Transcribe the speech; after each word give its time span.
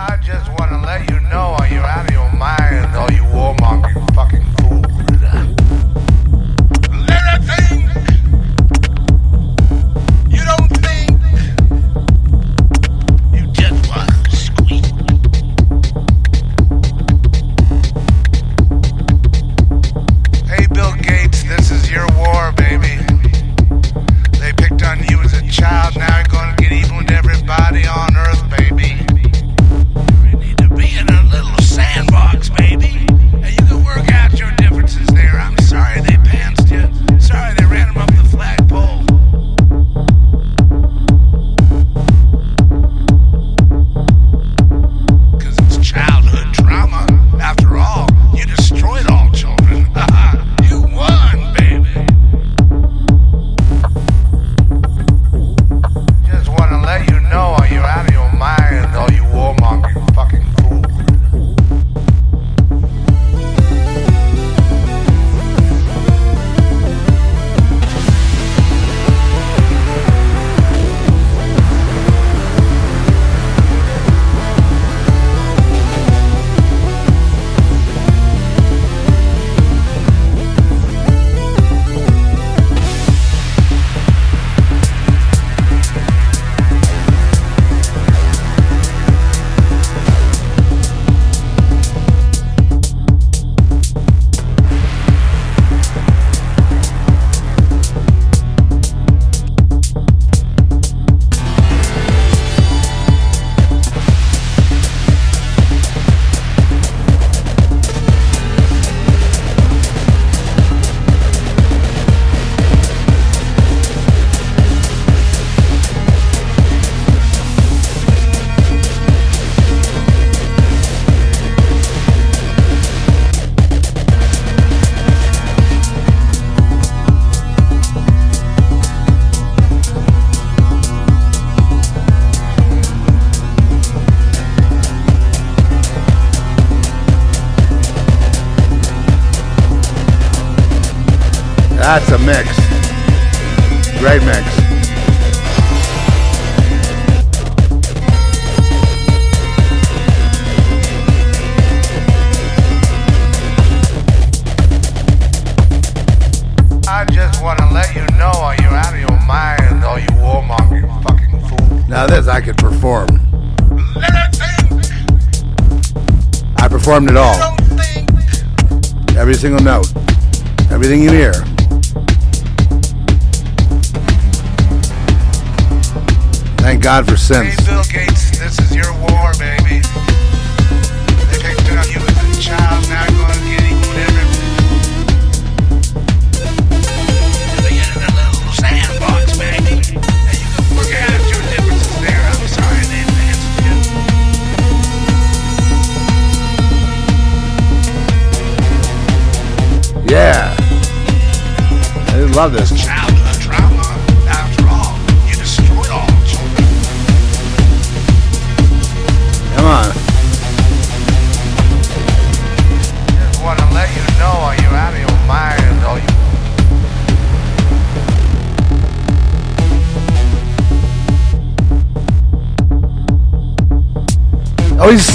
I 0.00 0.16
just 0.18 0.48
want 0.50 0.70
to 0.70 0.78
let 0.78 1.10
you 1.10 1.18
know 1.28 1.56
you're 1.68 1.84
out 1.84 2.06
of 2.06 2.12
your 2.12 2.17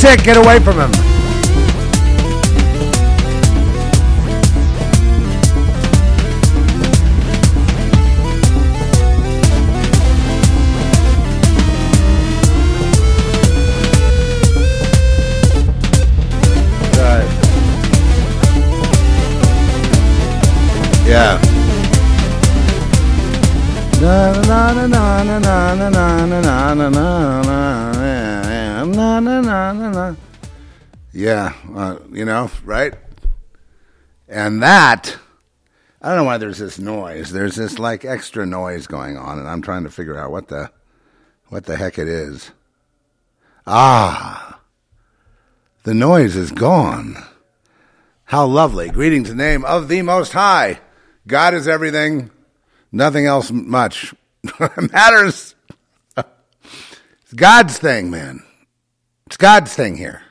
sick. 0.03 0.23
Get 0.23 0.35
away 0.35 0.59
from 0.59 0.79
him. 0.79 1.02
I 36.03 36.09
don't 36.09 36.17
know 36.17 36.23
why 36.25 36.37
there's 36.37 36.57
this 36.57 36.77
noise. 36.77 37.31
There's 37.31 37.55
this 37.55 37.79
like 37.79 38.03
extra 38.03 38.45
noise 38.45 38.87
going 38.87 39.17
on, 39.17 39.39
and 39.39 39.47
I'm 39.47 39.61
trying 39.61 39.83
to 39.83 39.89
figure 39.89 40.19
out 40.19 40.31
what 40.31 40.49
the 40.49 40.69
what 41.47 41.63
the 41.65 41.77
heck 41.77 41.97
it 41.97 42.09
is. 42.09 42.51
Ah, 43.65 44.59
the 45.83 45.93
noise 45.93 46.35
is 46.35 46.51
gone. 46.51 47.15
How 48.25 48.45
lovely! 48.45 48.89
Greetings 48.89 49.29
in 49.29 49.37
the 49.37 49.43
name 49.43 49.63
of 49.63 49.87
the 49.87 50.01
Most 50.01 50.33
High. 50.33 50.81
God 51.25 51.53
is 51.53 51.69
everything. 51.69 52.31
Nothing 52.91 53.25
else 53.25 53.49
much 53.49 54.13
matters. 54.91 55.55
It's 56.17 57.33
God's 57.33 57.77
thing, 57.77 58.11
man. 58.11 58.43
It's 59.27 59.37
God's 59.37 59.73
thing 59.73 59.95
here. 59.95 60.21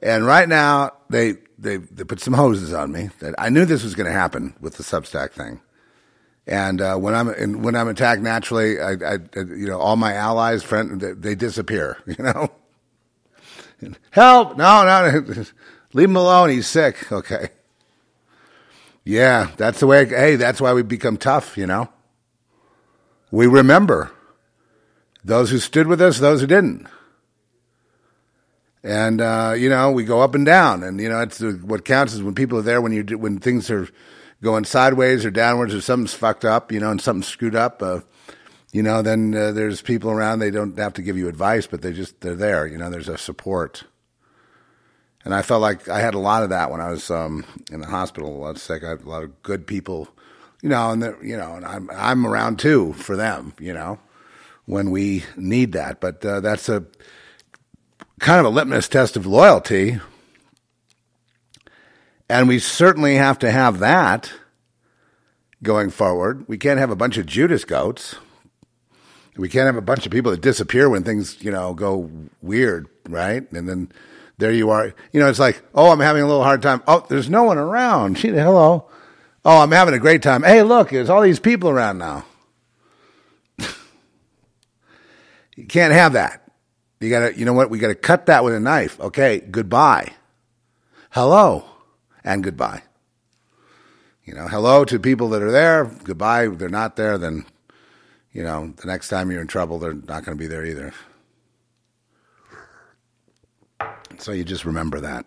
And 0.00 0.24
right 0.24 0.48
now, 0.48 0.92
they 1.10 1.34
they 1.62 1.76
they 1.76 2.04
put 2.04 2.20
some 2.20 2.34
hoses 2.34 2.72
on 2.72 2.92
me. 2.92 3.10
I 3.38 3.48
knew 3.48 3.64
this 3.64 3.84
was 3.84 3.94
going 3.94 4.06
to 4.06 4.12
happen 4.12 4.54
with 4.60 4.76
the 4.76 4.82
Substack 4.82 5.30
thing. 5.32 5.60
And 6.46 6.80
uh, 6.80 6.96
when 6.96 7.14
I'm 7.14 7.28
and 7.28 7.64
when 7.64 7.76
I'm 7.76 7.88
attacked 7.88 8.20
naturally, 8.20 8.80
I, 8.80 8.92
I, 8.92 9.18
you 9.34 9.68
know 9.68 9.78
all 9.78 9.96
my 9.96 10.14
allies, 10.14 10.62
friend, 10.62 11.00
they, 11.00 11.12
they 11.12 11.34
disappear. 11.34 11.98
You 12.06 12.24
know, 12.24 12.50
help! 14.10 14.56
No, 14.56 14.84
no, 14.84 15.10
no, 15.10 15.44
leave 15.92 16.08
him 16.08 16.16
alone. 16.16 16.50
He's 16.50 16.66
sick. 16.66 17.10
Okay. 17.10 17.48
Yeah, 19.04 19.50
that's 19.56 19.80
the 19.80 19.86
way. 19.86 20.04
Hey, 20.06 20.36
that's 20.36 20.60
why 20.60 20.72
we 20.72 20.82
become 20.82 21.16
tough. 21.16 21.56
You 21.56 21.66
know, 21.66 21.88
we 23.30 23.46
remember 23.46 24.12
those 25.24 25.50
who 25.50 25.58
stood 25.58 25.86
with 25.86 26.00
us, 26.00 26.18
those 26.18 26.40
who 26.40 26.46
didn't. 26.46 26.86
And 28.84 29.20
uh, 29.20 29.54
you 29.56 29.68
know, 29.68 29.92
we 29.92 30.04
go 30.04 30.20
up 30.20 30.34
and 30.34 30.44
down, 30.44 30.82
and 30.82 31.00
you 31.00 31.08
know, 31.08 31.20
it's 31.20 31.40
what 31.40 31.84
counts 31.84 32.14
is 32.14 32.22
when 32.22 32.34
people 32.34 32.58
are 32.58 32.62
there 32.62 32.80
when 32.80 32.92
you 32.92 33.04
when 33.16 33.38
things 33.38 33.70
are 33.70 33.88
going 34.42 34.64
sideways 34.64 35.24
or 35.24 35.30
downwards 35.30 35.72
or 35.72 35.80
something's 35.80 36.14
fucked 36.14 36.44
up, 36.44 36.72
you 36.72 36.80
know, 36.80 36.90
and 36.90 37.00
something's 37.00 37.28
screwed 37.28 37.54
up. 37.54 37.80
Uh, 37.80 38.00
you 38.72 38.82
know, 38.82 39.02
then 39.02 39.34
uh, 39.34 39.52
there's 39.52 39.82
people 39.82 40.10
around. 40.10 40.40
They 40.40 40.50
don't 40.50 40.76
have 40.78 40.94
to 40.94 41.02
give 41.02 41.16
you 41.16 41.28
advice, 41.28 41.66
but 41.66 41.82
they 41.82 41.92
just 41.92 42.20
they're 42.20 42.34
there. 42.34 42.66
You 42.66 42.78
know, 42.78 42.90
there's 42.90 43.08
a 43.08 43.18
support. 43.18 43.84
And 45.24 45.32
I 45.32 45.42
felt 45.42 45.62
like 45.62 45.88
I 45.88 46.00
had 46.00 46.14
a 46.14 46.18
lot 46.18 46.42
of 46.42 46.50
that 46.50 46.70
when 46.70 46.80
I 46.80 46.90
was 46.90 47.08
um, 47.10 47.44
in 47.70 47.80
the 47.80 47.86
hospital. 47.86 48.40
Let's 48.40 48.62
say 48.62 48.80
I 48.82 48.88
had 48.88 49.02
a 49.02 49.08
lot 49.08 49.22
of 49.22 49.42
good 49.42 49.66
people, 49.66 50.08
you 50.62 50.68
know, 50.68 50.90
and 50.90 51.02
you 51.22 51.36
know, 51.36 51.54
and 51.54 51.64
I'm 51.64 51.88
I'm 51.92 52.26
around 52.26 52.58
too 52.58 52.94
for 52.94 53.14
them, 53.14 53.52
you 53.60 53.72
know, 53.72 54.00
when 54.64 54.90
we 54.90 55.22
need 55.36 55.72
that. 55.72 56.00
But 56.00 56.24
uh, 56.24 56.40
that's 56.40 56.68
a 56.68 56.84
kind 58.22 58.38
of 58.38 58.46
a 58.46 58.50
litmus 58.50 58.88
test 58.88 59.16
of 59.16 59.26
loyalty. 59.26 59.98
And 62.28 62.48
we 62.48 62.60
certainly 62.60 63.16
have 63.16 63.38
to 63.40 63.50
have 63.50 63.80
that 63.80 64.32
going 65.62 65.90
forward. 65.90 66.48
We 66.48 66.56
can't 66.56 66.78
have 66.78 66.90
a 66.90 66.96
bunch 66.96 67.18
of 67.18 67.26
Judas 67.26 67.64
goats. 67.64 68.14
We 69.36 69.48
can't 69.48 69.66
have 69.66 69.76
a 69.76 69.82
bunch 69.82 70.06
of 70.06 70.12
people 70.12 70.30
that 70.30 70.40
disappear 70.40 70.88
when 70.88 71.02
things, 71.02 71.42
you 71.42 71.50
know, 71.50 71.74
go 71.74 72.10
weird, 72.40 72.86
right? 73.08 73.50
And 73.52 73.68
then 73.68 73.90
there 74.38 74.52
you 74.52 74.70
are. 74.70 74.94
You 75.12 75.20
know, 75.20 75.28
it's 75.28 75.38
like, 75.38 75.60
oh, 75.74 75.90
I'm 75.90 76.00
having 76.00 76.22
a 76.22 76.26
little 76.26 76.44
hard 76.44 76.62
time. 76.62 76.82
Oh, 76.86 77.04
there's 77.08 77.28
no 77.28 77.42
one 77.42 77.58
around. 77.58 78.18
She, 78.18 78.28
hello. 78.28 78.88
Oh, 79.44 79.60
I'm 79.60 79.72
having 79.72 79.94
a 79.94 79.98
great 79.98 80.22
time. 80.22 80.44
Hey, 80.44 80.62
look, 80.62 80.90
there's 80.90 81.10
all 81.10 81.22
these 81.22 81.40
people 81.40 81.70
around 81.70 81.98
now. 81.98 82.24
you 85.56 85.66
can't 85.66 85.92
have 85.92 86.12
that. 86.12 86.41
You 87.02 87.10
gotta, 87.10 87.36
you 87.36 87.44
know 87.44 87.52
what? 87.52 87.68
We 87.68 87.78
gotta 87.78 87.94
cut 87.94 88.26
that 88.26 88.44
with 88.44 88.54
a 88.54 88.60
knife. 88.60 89.00
Okay, 89.00 89.40
goodbye. 89.40 90.12
Hello 91.10 91.64
and 92.24 92.44
goodbye. 92.44 92.82
You 94.24 94.34
know, 94.34 94.46
hello 94.46 94.84
to 94.84 95.00
people 95.00 95.28
that 95.30 95.42
are 95.42 95.50
there. 95.50 95.84
Goodbye. 96.04 96.46
If 96.46 96.58
they're 96.58 96.68
not 96.68 96.94
there, 96.94 97.18
then, 97.18 97.44
you 98.32 98.44
know, 98.44 98.72
the 98.76 98.86
next 98.86 99.08
time 99.08 99.30
you're 99.30 99.40
in 99.40 99.48
trouble, 99.48 99.78
they're 99.80 99.94
not 99.94 100.24
going 100.24 100.36
to 100.38 100.42
be 100.42 100.46
there 100.46 100.64
either. 100.64 100.92
So 104.18 104.30
you 104.30 104.44
just 104.44 104.64
remember 104.64 105.00
that. 105.00 105.26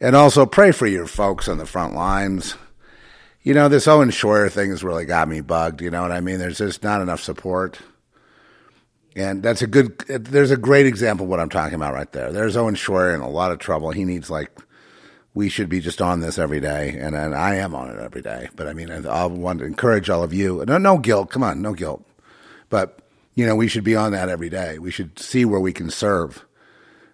And 0.00 0.16
also 0.16 0.44
pray 0.44 0.72
for 0.72 0.86
your 0.86 1.06
folks 1.06 1.48
on 1.48 1.58
the 1.58 1.66
front 1.66 1.94
lines. 1.94 2.56
You 3.42 3.54
know, 3.54 3.68
this 3.68 3.86
Owen 3.86 4.10
Schroyer 4.10 4.50
thing 4.50 4.70
has 4.70 4.82
really 4.82 5.04
got 5.04 5.28
me 5.28 5.40
bugged. 5.40 5.80
You 5.80 5.90
know 5.90 6.02
what 6.02 6.12
I 6.12 6.20
mean? 6.20 6.38
There's 6.38 6.58
just 6.58 6.82
not 6.82 7.00
enough 7.00 7.22
support. 7.22 7.78
And 9.18 9.42
that's 9.42 9.62
a 9.62 9.66
good, 9.66 9.98
there's 10.06 10.52
a 10.52 10.56
great 10.56 10.86
example 10.86 11.24
of 11.24 11.30
what 11.30 11.40
I'm 11.40 11.48
talking 11.48 11.74
about 11.74 11.92
right 11.92 12.10
there. 12.12 12.30
There's 12.30 12.56
Owen 12.56 12.76
Schroyer 12.76 13.12
in 13.12 13.20
a 13.20 13.28
lot 13.28 13.50
of 13.50 13.58
trouble. 13.58 13.90
He 13.90 14.04
needs 14.04 14.30
like, 14.30 14.56
we 15.34 15.48
should 15.48 15.68
be 15.68 15.80
just 15.80 16.00
on 16.00 16.20
this 16.20 16.38
every 16.38 16.60
day. 16.60 16.96
And, 16.96 17.16
and 17.16 17.34
I 17.34 17.56
am 17.56 17.74
on 17.74 17.90
it 17.90 17.98
every 17.98 18.22
day. 18.22 18.48
But 18.54 18.68
I 18.68 18.74
mean, 18.74 18.90
I 18.90 19.26
want 19.26 19.58
to 19.58 19.64
encourage 19.64 20.08
all 20.08 20.22
of 20.22 20.32
you. 20.32 20.64
No, 20.68 20.78
no 20.78 20.98
guilt. 20.98 21.30
Come 21.30 21.42
on, 21.42 21.60
no 21.60 21.74
guilt. 21.74 22.06
But, 22.70 23.00
you 23.34 23.44
know, 23.44 23.56
we 23.56 23.66
should 23.66 23.82
be 23.82 23.96
on 23.96 24.12
that 24.12 24.28
every 24.28 24.50
day. 24.50 24.78
We 24.78 24.92
should 24.92 25.18
see 25.18 25.44
where 25.44 25.60
we 25.60 25.72
can 25.72 25.90
serve 25.90 26.46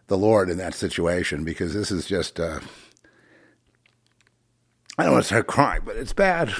the 0.09 0.19
Lord 0.19 0.51
in 0.51 0.59
that 0.59 0.75
situation 0.75 1.43
because 1.43 1.73
this 1.73 1.91
is 1.91 2.05
just, 2.05 2.39
uh, 2.39 2.61
I 4.99 5.05
don't 5.05 5.13
want 5.13 5.25
to 5.25 5.29
start 5.29 5.47
crying, 5.47 5.83
but 5.87 5.97
it's 5.97 6.13
bad. 6.13 6.53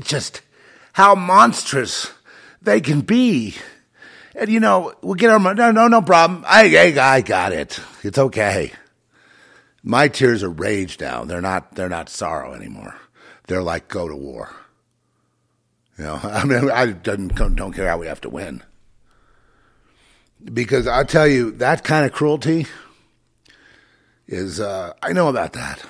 Just 0.00 0.42
how 0.92 1.14
monstrous 1.14 2.12
they 2.62 2.80
can 2.80 3.00
be. 3.02 3.54
And 4.34 4.50
you 4.50 4.60
know, 4.60 4.94
we'll 5.02 5.14
get 5.14 5.30
our 5.30 5.38
money. 5.38 5.58
no, 5.58 5.70
no, 5.70 5.88
no 5.88 6.02
problem. 6.02 6.44
I, 6.46 6.94
I, 6.96 7.16
I 7.16 7.20
got 7.20 7.52
it. 7.52 7.78
It's 8.02 8.18
okay. 8.18 8.72
My 9.82 10.08
tears 10.08 10.42
are 10.42 10.50
rage 10.50 10.98
now. 10.98 11.24
They're 11.24 11.40
not, 11.40 11.74
they're 11.74 11.88
not 11.88 12.08
sorrow 12.08 12.54
anymore. 12.54 12.96
They're 13.46 13.62
like 13.62 13.88
go 13.88 14.08
to 14.08 14.16
war. 14.16 14.50
You 15.98 16.04
know, 16.04 16.20
I 16.22 16.44
mean, 16.44 16.70
I 16.70 16.86
don't, 16.86 17.28
don't 17.28 17.72
care 17.72 17.88
how 17.88 17.98
we 17.98 18.06
have 18.06 18.20
to 18.22 18.30
win. 18.30 18.62
Because 20.42 20.86
I 20.86 21.04
tell 21.04 21.26
you, 21.26 21.52
that 21.52 21.84
kind 21.84 22.04
of 22.04 22.12
cruelty 22.12 22.66
is, 24.26 24.60
uh, 24.60 24.92
I 25.02 25.12
know 25.12 25.28
about 25.28 25.52
that. 25.54 25.84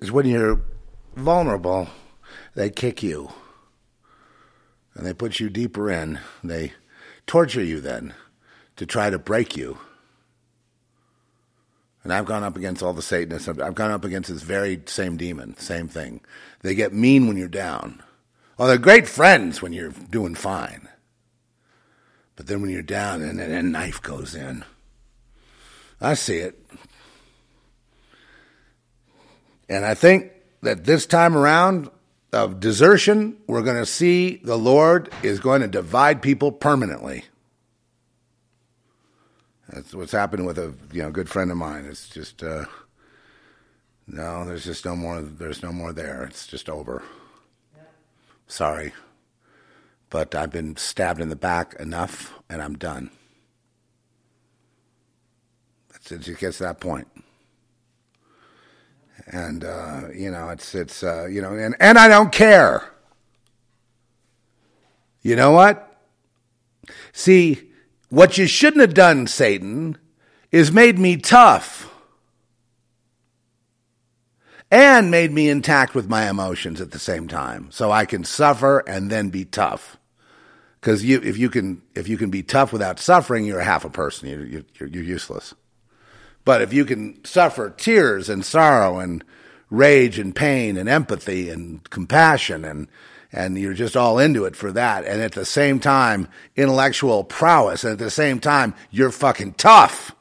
Is 0.00 0.10
when 0.10 0.26
you're 0.26 0.62
vulnerable, 1.14 1.88
they 2.54 2.70
kick 2.70 3.02
you. 3.02 3.30
And 4.94 5.06
they 5.06 5.14
put 5.14 5.38
you 5.38 5.48
deeper 5.48 5.90
in. 5.90 6.18
They 6.42 6.72
torture 7.26 7.62
you 7.62 7.80
then 7.80 8.14
to 8.76 8.86
try 8.86 9.10
to 9.10 9.18
break 9.18 9.56
you. 9.56 9.78
And 12.02 12.12
I've 12.12 12.24
gone 12.24 12.42
up 12.42 12.56
against 12.56 12.82
all 12.82 12.94
the 12.94 13.02
Satanists. 13.02 13.46
I've 13.46 13.74
gone 13.74 13.90
up 13.90 14.04
against 14.04 14.30
this 14.30 14.42
very 14.42 14.82
same 14.86 15.16
demon, 15.16 15.56
same 15.58 15.86
thing. 15.86 16.22
They 16.60 16.74
get 16.74 16.94
mean 16.94 17.28
when 17.28 17.36
you're 17.36 17.48
down. 17.48 18.02
Oh, 18.58 18.66
they're 18.66 18.78
great 18.78 19.06
friends 19.06 19.62
when 19.62 19.72
you're 19.72 19.90
doing 20.10 20.34
fine. 20.34 20.88
But 22.36 22.46
then 22.46 22.62
when 22.62 22.70
you're 22.70 22.82
down 22.82 23.22
and 23.22 23.38
a 23.38 23.62
knife 23.62 24.00
goes 24.00 24.34
in. 24.34 24.64
I 26.00 26.14
see 26.14 26.38
it. 26.38 26.59
And 29.70 29.86
I 29.86 29.94
think 29.94 30.32
that 30.62 30.84
this 30.84 31.06
time 31.06 31.36
around 31.36 31.88
of 32.32 32.58
desertion, 32.58 33.36
we're 33.46 33.62
going 33.62 33.76
to 33.76 33.86
see 33.86 34.40
the 34.42 34.58
Lord 34.58 35.08
is 35.22 35.38
going 35.38 35.62
to 35.62 35.68
divide 35.68 36.20
people 36.20 36.50
permanently. 36.50 37.24
That's 39.68 39.94
what's 39.94 40.10
happened 40.10 40.46
with 40.46 40.58
a 40.58 40.74
you 40.92 41.02
know 41.02 41.12
good 41.12 41.28
friend 41.28 41.52
of 41.52 41.56
mine. 41.56 41.84
It's 41.84 42.08
just 42.08 42.42
uh, 42.42 42.64
no, 44.08 44.44
there's 44.44 44.64
just 44.64 44.84
no 44.84 44.96
more. 44.96 45.22
There's 45.22 45.62
no 45.62 45.72
more 45.72 45.92
there. 45.92 46.24
It's 46.24 46.48
just 46.48 46.68
over. 46.68 47.04
Sorry, 48.48 48.92
but 50.08 50.34
I've 50.34 50.50
been 50.50 50.76
stabbed 50.76 51.20
in 51.20 51.28
the 51.28 51.36
back 51.36 51.76
enough, 51.78 52.34
and 52.48 52.60
I'm 52.60 52.76
done. 52.76 53.12
That's 55.92 56.10
it. 56.10 56.26
It 56.26 56.38
gets 56.38 56.58
to 56.58 56.64
that 56.64 56.80
point 56.80 57.06
and 59.30 59.64
uh, 59.64 60.02
you 60.14 60.30
know 60.30 60.50
it's 60.50 60.74
it's 60.74 61.02
uh, 61.02 61.26
you 61.26 61.40
know 61.40 61.54
and 61.54 61.74
and 61.80 61.98
I 61.98 62.08
don't 62.08 62.32
care. 62.32 62.84
You 65.22 65.36
know 65.36 65.52
what? 65.52 65.86
See, 67.12 67.70
what 68.08 68.38
you 68.38 68.46
shouldn't 68.46 68.80
have 68.80 68.94
done, 68.94 69.26
Satan, 69.26 69.98
is 70.50 70.72
made 70.72 70.98
me 70.98 71.16
tough 71.16 71.92
and 74.70 75.10
made 75.10 75.30
me 75.30 75.48
intact 75.48 75.94
with 75.94 76.08
my 76.08 76.28
emotions 76.28 76.80
at 76.80 76.92
the 76.92 76.98
same 76.98 77.28
time, 77.28 77.68
so 77.70 77.90
I 77.90 78.04
can 78.06 78.24
suffer 78.24 78.78
and 78.80 79.10
then 79.10 79.28
be 79.28 79.44
tough. 79.44 79.98
Because 80.80 81.04
you, 81.04 81.20
if 81.22 81.36
you 81.36 81.50
can, 81.50 81.82
if 81.94 82.08
you 82.08 82.16
can 82.16 82.30
be 82.30 82.42
tough 82.42 82.72
without 82.72 82.98
suffering, 82.98 83.44
you're 83.44 83.60
half 83.60 83.84
a 83.84 83.90
person. 83.90 84.28
You're, 84.28 84.46
you're, 84.46 84.88
you're 84.88 85.04
useless. 85.04 85.54
But 86.44 86.62
if 86.62 86.72
you 86.72 86.84
can 86.84 87.24
suffer 87.24 87.70
tears 87.70 88.28
and 88.28 88.44
sorrow 88.44 88.98
and 88.98 89.24
rage 89.68 90.18
and 90.18 90.34
pain 90.34 90.76
and 90.76 90.88
empathy 90.88 91.50
and 91.50 91.88
compassion 91.90 92.64
and 92.64 92.88
and 93.32 93.56
you're 93.56 93.74
just 93.74 93.96
all 93.96 94.18
into 94.18 94.44
it 94.44 94.56
for 94.56 94.72
that 94.72 95.04
and 95.04 95.22
at 95.22 95.32
the 95.32 95.44
same 95.44 95.78
time 95.78 96.26
intellectual 96.56 97.22
prowess 97.22 97.84
and 97.84 97.92
at 97.92 97.98
the 98.00 98.10
same 98.10 98.40
time 98.40 98.74
you're 98.90 99.12
fucking 99.12 99.52
tough 99.52 100.12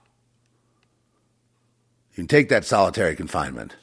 you 2.19 2.23
can 2.23 2.27
take 2.27 2.49
that 2.49 2.65
solitary 2.65 3.15
confinement. 3.15 3.77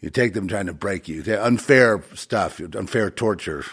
You 0.00 0.10
take 0.10 0.34
them 0.34 0.46
trying 0.46 0.66
to 0.66 0.74
break 0.74 1.08
you. 1.08 1.24
Unfair 1.38 2.04
stuff 2.14 2.60
unfair 2.60 3.10
torture. 3.10 3.64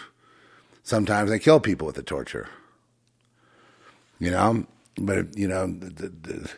Sometimes 0.82 1.28
they 1.28 1.38
kill 1.38 1.60
people 1.60 1.86
with 1.86 1.96
the 1.96 2.02
torture. 2.02 2.48
You 4.18 4.30
know? 4.30 4.66
But 4.96 5.36
you 5.36 5.48
know 5.48 5.66
the, 5.66 6.08
the, 6.08 6.50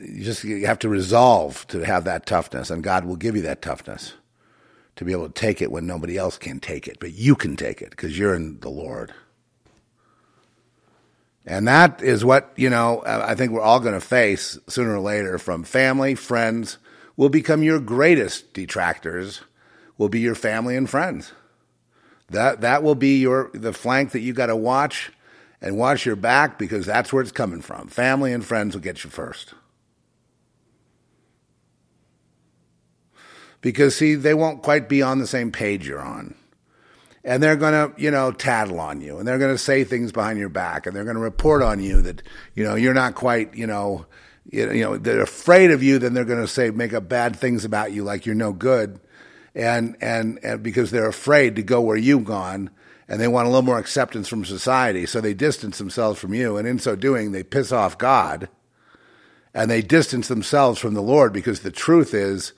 you 0.00 0.24
just 0.24 0.44
you 0.44 0.66
have 0.66 0.78
to 0.80 0.88
resolve 0.88 1.66
to 1.68 1.80
have 1.80 2.04
that 2.04 2.26
toughness, 2.26 2.70
and 2.70 2.82
God 2.82 3.04
will 3.04 3.16
give 3.16 3.36
you 3.36 3.42
that 3.42 3.62
toughness 3.62 4.14
to 4.96 5.04
be 5.04 5.12
able 5.12 5.28
to 5.28 5.32
take 5.32 5.62
it 5.62 5.70
when 5.70 5.86
nobody 5.86 6.16
else 6.16 6.38
can 6.38 6.60
take 6.60 6.86
it, 6.86 6.98
but 7.00 7.12
you 7.12 7.34
can 7.34 7.56
take 7.56 7.80
it 7.80 7.90
because 7.90 8.18
you're 8.18 8.34
in 8.34 8.60
the 8.60 8.68
Lord. 8.68 9.12
And 11.44 11.66
that 11.66 12.02
is 12.02 12.24
what, 12.24 12.52
you 12.56 12.70
know, 12.70 13.02
I 13.04 13.34
think 13.34 13.52
we're 13.52 13.62
all 13.62 13.80
going 13.80 13.94
to 13.94 14.00
face 14.00 14.58
sooner 14.68 14.94
or 14.94 15.00
later 15.00 15.38
from 15.38 15.64
family, 15.64 16.14
friends 16.14 16.78
will 17.16 17.30
become 17.30 17.62
your 17.62 17.80
greatest 17.80 18.52
detractors, 18.52 19.40
will 19.98 20.08
be 20.08 20.20
your 20.20 20.34
family 20.34 20.76
and 20.76 20.88
friends. 20.88 21.32
That 22.30 22.60
that 22.60 22.82
will 22.82 22.94
be 22.94 23.18
your 23.18 23.50
the 23.52 23.72
flank 23.72 24.12
that 24.12 24.20
you 24.20 24.32
got 24.32 24.46
to 24.46 24.56
watch 24.56 25.12
and 25.60 25.76
watch 25.76 26.06
your 26.06 26.16
back 26.16 26.58
because 26.58 26.86
that's 26.86 27.12
where 27.12 27.22
it's 27.22 27.32
coming 27.32 27.60
from. 27.60 27.88
Family 27.88 28.32
and 28.32 28.44
friends 28.44 28.74
will 28.74 28.82
get 28.82 29.04
you 29.04 29.10
first. 29.10 29.54
Because 33.62 33.96
see, 33.96 34.14
they 34.14 34.34
won't 34.34 34.62
quite 34.62 34.88
be 34.88 35.00
on 35.00 35.18
the 35.18 35.26
same 35.26 35.50
page 35.50 35.88
you're 35.88 36.00
on 36.00 36.34
and 37.24 37.42
they're 37.42 37.56
going 37.56 37.72
to, 37.72 38.00
you 38.00 38.10
know, 38.10 38.32
tattle 38.32 38.80
on 38.80 39.00
you 39.00 39.18
and 39.18 39.26
they're 39.26 39.38
going 39.38 39.54
to 39.54 39.58
say 39.58 39.84
things 39.84 40.12
behind 40.12 40.38
your 40.38 40.48
back 40.48 40.86
and 40.86 40.94
they're 40.94 41.04
going 41.04 41.16
to 41.16 41.22
report 41.22 41.62
on 41.62 41.80
you 41.80 42.02
that, 42.02 42.22
you 42.54 42.64
know, 42.64 42.74
you're 42.74 42.94
not 42.94 43.14
quite, 43.14 43.54
you 43.54 43.66
know, 43.66 44.06
you 44.50 44.66
know, 44.66 44.96
they're 44.96 45.22
afraid 45.22 45.70
of 45.70 45.82
you, 45.82 45.98
then 45.98 46.14
they're 46.14 46.24
going 46.24 46.40
to 46.40 46.48
say, 46.48 46.70
make 46.70 46.92
up 46.92 47.08
bad 47.08 47.36
things 47.36 47.64
about 47.64 47.92
you 47.92 48.02
like 48.02 48.26
you're 48.26 48.34
no 48.34 48.52
good. 48.52 48.98
And, 49.54 49.96
and, 50.00 50.40
and 50.42 50.62
because 50.62 50.90
they're 50.90 51.08
afraid 51.08 51.56
to 51.56 51.62
go 51.62 51.80
where 51.80 51.96
you've 51.96 52.24
gone 52.24 52.70
and 53.06 53.20
they 53.20 53.28
want 53.28 53.46
a 53.46 53.50
little 53.50 53.62
more 53.62 53.78
acceptance 53.78 54.26
from 54.26 54.44
society. 54.44 55.06
So 55.06 55.20
they 55.20 55.34
distance 55.34 55.78
themselves 55.78 56.18
from 56.18 56.34
you. 56.34 56.56
And 56.56 56.66
in 56.66 56.78
so 56.80 56.96
doing, 56.96 57.30
they 57.30 57.44
piss 57.44 57.70
off 57.70 57.98
God 57.98 58.48
and 59.54 59.70
they 59.70 59.82
distance 59.82 60.26
themselves 60.26 60.80
from 60.80 60.94
the 60.94 61.02
Lord 61.02 61.32
because 61.32 61.60
the 61.60 61.70
truth 61.70 62.14
is, 62.14 62.52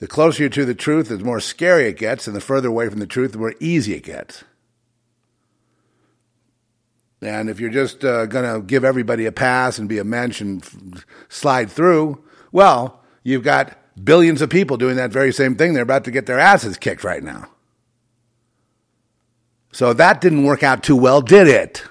the 0.00 0.08
closer 0.08 0.42
you're 0.42 0.50
to 0.50 0.64
the 0.64 0.74
truth, 0.74 1.08
the 1.08 1.18
more 1.18 1.40
scary 1.40 1.86
it 1.86 1.96
gets, 1.98 2.26
and 2.26 2.34
the 2.34 2.40
further 2.40 2.68
away 2.68 2.88
from 2.88 2.98
the 2.98 3.06
truth, 3.06 3.32
the 3.32 3.38
more 3.38 3.54
easy 3.60 3.94
it 3.94 4.02
gets. 4.02 4.42
And 7.22 7.50
if 7.50 7.60
you're 7.60 7.70
just 7.70 8.02
uh, 8.02 8.24
going 8.24 8.50
to 8.50 8.66
give 8.66 8.82
everybody 8.82 9.26
a 9.26 9.32
pass 9.32 9.78
and 9.78 9.88
be 9.88 9.98
a 9.98 10.04
mensch 10.04 10.40
and 10.40 10.64
f- 10.64 11.06
slide 11.28 11.70
through, 11.70 12.24
well, 12.50 13.02
you've 13.22 13.44
got 13.44 13.76
billions 14.02 14.40
of 14.40 14.48
people 14.48 14.78
doing 14.78 14.96
that 14.96 15.12
very 15.12 15.32
same 15.32 15.54
thing. 15.54 15.74
They're 15.74 15.82
about 15.82 16.04
to 16.04 16.10
get 16.10 16.24
their 16.24 16.38
asses 16.38 16.78
kicked 16.78 17.04
right 17.04 17.22
now. 17.22 17.50
So 19.72 19.92
that 19.92 20.22
didn't 20.22 20.44
work 20.44 20.62
out 20.62 20.82
too 20.82 20.96
well, 20.96 21.20
did 21.20 21.46
it? 21.46 21.84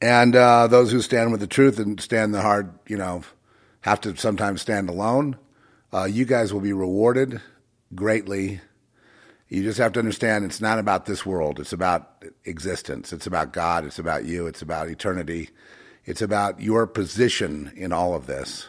And 0.00 0.36
uh, 0.36 0.68
those 0.68 0.92
who 0.92 1.00
stand 1.00 1.32
with 1.32 1.40
the 1.40 1.46
truth 1.46 1.78
and 1.78 2.00
stand 2.00 2.32
the 2.32 2.40
hard, 2.40 2.72
you 2.86 2.96
know, 2.96 3.22
have 3.80 4.00
to 4.02 4.16
sometimes 4.16 4.62
stand 4.62 4.88
alone. 4.88 5.36
Uh, 5.92 6.04
you 6.04 6.24
guys 6.24 6.52
will 6.52 6.60
be 6.60 6.72
rewarded 6.72 7.40
greatly. 7.94 8.60
You 9.48 9.62
just 9.62 9.78
have 9.78 9.92
to 9.94 9.98
understand 9.98 10.44
it's 10.44 10.60
not 10.60 10.78
about 10.78 11.06
this 11.06 11.24
world. 11.24 11.58
It's 11.58 11.72
about 11.72 12.24
existence. 12.44 13.12
It's 13.12 13.26
about 13.26 13.52
God. 13.52 13.84
It's 13.84 13.98
about 13.98 14.24
you. 14.24 14.46
It's 14.46 14.62
about 14.62 14.88
eternity. 14.88 15.50
It's 16.04 16.22
about 16.22 16.60
your 16.60 16.86
position 16.86 17.72
in 17.74 17.92
all 17.92 18.14
of 18.14 18.26
this, 18.26 18.68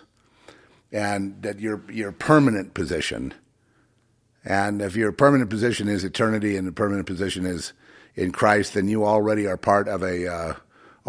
and 0.92 1.42
that 1.42 1.60
your 1.60 1.84
your 1.92 2.12
permanent 2.12 2.74
position. 2.74 3.34
And 4.46 4.82
if 4.82 4.96
your 4.96 5.12
permanent 5.12 5.50
position 5.50 5.88
is 5.90 6.04
eternity, 6.04 6.56
and 6.56 6.68
the 6.68 6.72
permanent 6.72 7.08
position 7.08 7.46
is 7.46 7.74
in 8.16 8.32
Christ, 8.32 8.74
then 8.74 8.88
you 8.88 9.06
already 9.06 9.48
are 9.48 9.58
part 9.58 9.88
of 9.88 10.02
a 10.02 10.28
uh, 10.28 10.54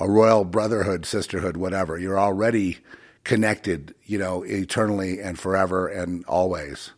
a 0.00 0.09
royal 0.09 0.45
brotherhood, 0.45 1.04
sisterhood, 1.04 1.59
whatever. 1.59 1.99
You're 1.99 2.19
already 2.19 2.78
connected, 3.23 3.95
you 4.07 4.19
know, 4.19 4.42
eternally 4.42 5.21
and 5.21 5.38
forever 5.38 5.87
and 5.87 6.25
always. 6.25 6.92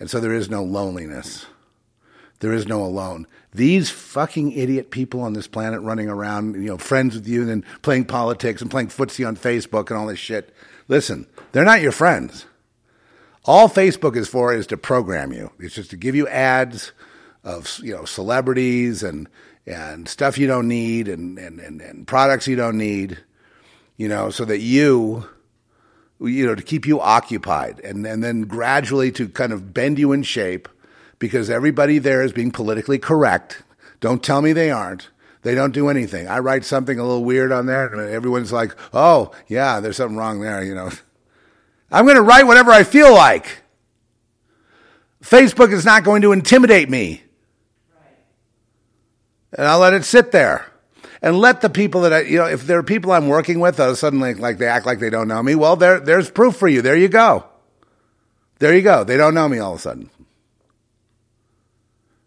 And 0.00 0.10
so 0.10 0.18
there 0.18 0.34
is 0.34 0.50
no 0.50 0.64
loneliness. 0.64 1.46
There 2.40 2.52
is 2.52 2.66
no 2.66 2.82
alone. 2.82 3.28
These 3.54 3.90
fucking 3.90 4.50
idiot 4.52 4.90
people 4.90 5.20
on 5.20 5.34
this 5.34 5.46
planet 5.46 5.80
running 5.82 6.08
around, 6.08 6.54
you 6.54 6.68
know, 6.68 6.78
friends 6.78 7.14
with 7.14 7.28
you 7.28 7.42
and 7.42 7.48
then 7.48 7.64
playing 7.82 8.06
politics 8.06 8.60
and 8.60 8.70
playing 8.70 8.88
footsie 8.88 9.26
on 9.26 9.36
Facebook 9.36 9.90
and 9.90 9.98
all 9.98 10.08
this 10.08 10.18
shit. 10.18 10.52
Listen, 10.88 11.28
they're 11.52 11.64
not 11.64 11.80
your 11.80 11.92
friends. 11.92 12.46
All 13.44 13.68
Facebook 13.68 14.16
is 14.16 14.28
for 14.28 14.52
is 14.52 14.66
to 14.68 14.76
program 14.76 15.32
you. 15.32 15.52
It's 15.60 15.76
just 15.76 15.90
to 15.90 15.96
give 15.96 16.16
you 16.16 16.26
ads 16.26 16.90
of, 17.44 17.78
you 17.80 17.94
know, 17.94 18.04
celebrities 18.04 19.04
and 19.04 19.28
and 19.66 20.08
stuff 20.08 20.38
you 20.38 20.46
don't 20.46 20.68
need 20.68 21.08
and, 21.08 21.38
and, 21.38 21.60
and, 21.60 21.80
and 21.80 22.06
products 22.06 22.46
you 22.46 22.56
don't 22.56 22.76
need, 22.76 23.18
you 23.96 24.08
know, 24.08 24.30
so 24.30 24.44
that 24.44 24.58
you, 24.58 25.28
you 26.20 26.46
know, 26.46 26.54
to 26.54 26.62
keep 26.62 26.86
you 26.86 27.00
occupied 27.00 27.80
and, 27.80 28.06
and 28.06 28.22
then 28.22 28.42
gradually 28.42 29.12
to 29.12 29.28
kind 29.28 29.52
of 29.52 29.72
bend 29.72 29.98
you 29.98 30.12
in 30.12 30.22
shape 30.22 30.68
because 31.18 31.48
everybody 31.48 31.98
there 31.98 32.22
is 32.22 32.32
being 32.32 32.50
politically 32.50 32.98
correct. 32.98 33.62
Don't 34.00 34.22
tell 34.22 34.42
me 34.42 34.52
they 34.52 34.70
aren't. 34.70 35.08
They 35.42 35.54
don't 35.54 35.72
do 35.72 35.88
anything. 35.88 36.28
I 36.28 36.38
write 36.38 36.64
something 36.64 36.98
a 36.98 37.02
little 37.02 37.24
weird 37.24 37.52
on 37.52 37.66
there 37.66 37.86
and 37.86 38.10
everyone's 38.10 38.52
like, 38.52 38.74
oh, 38.92 39.32
yeah, 39.48 39.80
there's 39.80 39.96
something 39.96 40.16
wrong 40.16 40.40
there, 40.40 40.62
you 40.62 40.74
know. 40.74 40.90
I'm 41.92 42.04
going 42.04 42.16
to 42.16 42.22
write 42.22 42.46
whatever 42.46 42.70
I 42.70 42.84
feel 42.84 43.12
like. 43.12 43.58
Facebook 45.22 45.72
is 45.72 45.84
not 45.84 46.04
going 46.04 46.22
to 46.22 46.32
intimidate 46.32 46.88
me 46.88 47.22
and 49.52 49.66
I'll 49.66 49.78
let 49.78 49.94
it 49.94 50.04
sit 50.04 50.32
there. 50.32 50.66
And 51.20 51.38
let 51.38 51.60
the 51.60 51.70
people 51.70 52.00
that 52.00 52.12
I, 52.12 52.20
you 52.22 52.38
know, 52.38 52.46
if 52.46 52.66
there 52.66 52.78
are 52.78 52.82
people 52.82 53.12
I'm 53.12 53.28
working 53.28 53.60
with, 53.60 53.78
uh, 53.78 53.94
suddenly 53.94 54.34
like 54.34 54.58
they 54.58 54.66
act 54.66 54.86
like 54.86 54.98
they 54.98 55.10
don't 55.10 55.28
know 55.28 55.42
me, 55.42 55.54
well, 55.54 55.76
there, 55.76 56.00
there's 56.00 56.30
proof 56.30 56.56
for 56.56 56.66
you. 56.66 56.82
There 56.82 56.96
you 56.96 57.08
go. 57.08 57.44
There 58.58 58.74
you 58.74 58.82
go. 58.82 59.04
They 59.04 59.16
don't 59.16 59.34
know 59.34 59.48
me 59.48 59.58
all 59.58 59.74
of 59.74 59.78
a 59.78 59.82
sudden. 59.82 60.10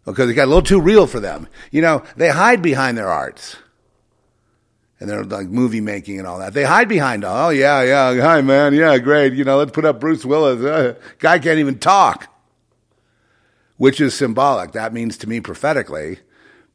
Because 0.06 0.30
it 0.30 0.34
got 0.34 0.44
a 0.44 0.46
little 0.46 0.62
too 0.62 0.80
real 0.80 1.06
for 1.06 1.20
them. 1.20 1.46
You 1.70 1.82
know, 1.82 2.04
they 2.16 2.30
hide 2.30 2.62
behind 2.62 2.96
their 2.96 3.08
arts. 3.08 3.56
And 4.98 5.10
they're 5.10 5.24
like 5.24 5.48
movie 5.48 5.82
making 5.82 6.18
and 6.18 6.26
all 6.26 6.38
that. 6.38 6.54
They 6.54 6.64
hide 6.64 6.88
behind, 6.88 7.22
oh, 7.22 7.50
yeah, 7.50 7.82
yeah, 7.82 8.18
hi, 8.22 8.40
man, 8.40 8.72
yeah, 8.72 8.96
great. 8.96 9.34
You 9.34 9.44
know, 9.44 9.58
let's 9.58 9.72
put 9.72 9.84
up 9.84 10.00
Bruce 10.00 10.24
Willis. 10.24 10.62
Uh, 10.62 10.94
guy 11.18 11.38
can't 11.38 11.58
even 11.58 11.78
talk. 11.78 12.32
Which 13.76 14.00
is 14.00 14.14
symbolic. 14.14 14.72
That 14.72 14.94
means 14.94 15.18
to 15.18 15.28
me 15.28 15.40
prophetically 15.40 16.20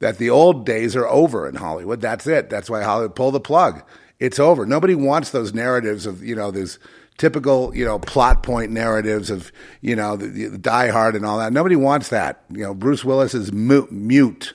that 0.01 0.17
the 0.17 0.31
old 0.31 0.65
days 0.65 0.95
are 0.95 1.07
over 1.07 1.47
in 1.47 1.55
Hollywood. 1.55 2.01
That's 2.01 2.25
it. 2.25 2.49
That's 2.49 2.69
why 2.69 2.81
Hollywood 2.81 3.15
pull 3.15 3.31
the 3.31 3.39
plug. 3.39 3.83
It's 4.19 4.39
over. 4.39 4.65
Nobody 4.65 4.95
wants 4.95 5.29
those 5.29 5.53
narratives 5.53 6.07
of, 6.07 6.23
you 6.23 6.35
know, 6.35 6.49
these 6.49 6.79
typical, 7.17 7.73
you 7.75 7.85
know, 7.85 7.99
plot 7.99 8.41
point 8.41 8.71
narratives 8.71 9.29
of, 9.29 9.51
you 9.79 9.95
know, 9.95 10.17
the, 10.17 10.47
the 10.47 10.57
Die 10.57 10.89
Hard 10.89 11.15
and 11.15 11.23
all 11.23 11.37
that. 11.37 11.53
Nobody 11.53 11.75
wants 11.75 12.09
that. 12.09 12.43
You 12.49 12.63
know, 12.63 12.73
Bruce 12.73 13.05
Willis 13.05 13.35
is 13.35 13.53
mute. 13.53 13.91
mute. 13.91 14.53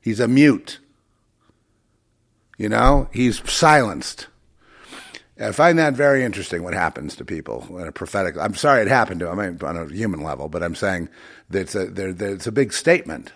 He's 0.00 0.20
a 0.20 0.28
mute. 0.28 0.78
You 2.56 2.68
know, 2.68 3.08
he's 3.12 3.42
silenced. 3.50 4.28
I 5.40 5.50
find 5.50 5.76
that 5.80 5.94
very 5.94 6.22
interesting 6.22 6.62
what 6.62 6.74
happens 6.74 7.16
to 7.16 7.24
people 7.24 7.66
in 7.80 7.88
a 7.88 7.92
prophetic. 7.92 8.36
I'm 8.38 8.54
sorry 8.54 8.82
it 8.82 8.88
happened 8.88 9.18
to 9.20 9.28
him 9.28 9.58
on 9.60 9.76
a 9.76 9.92
human 9.92 10.22
level, 10.22 10.48
but 10.48 10.62
I'm 10.62 10.76
saying 10.76 11.08
that 11.50 11.62
it's 11.62 11.74
a, 11.74 12.32
it's 12.32 12.46
a 12.46 12.52
big 12.52 12.72
statement 12.72 13.32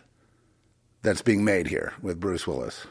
that's 1.08 1.22
being 1.22 1.44
made 1.44 1.68
here 1.68 1.94
with 2.02 2.20
Bruce 2.20 2.46
Willis. 2.46 2.86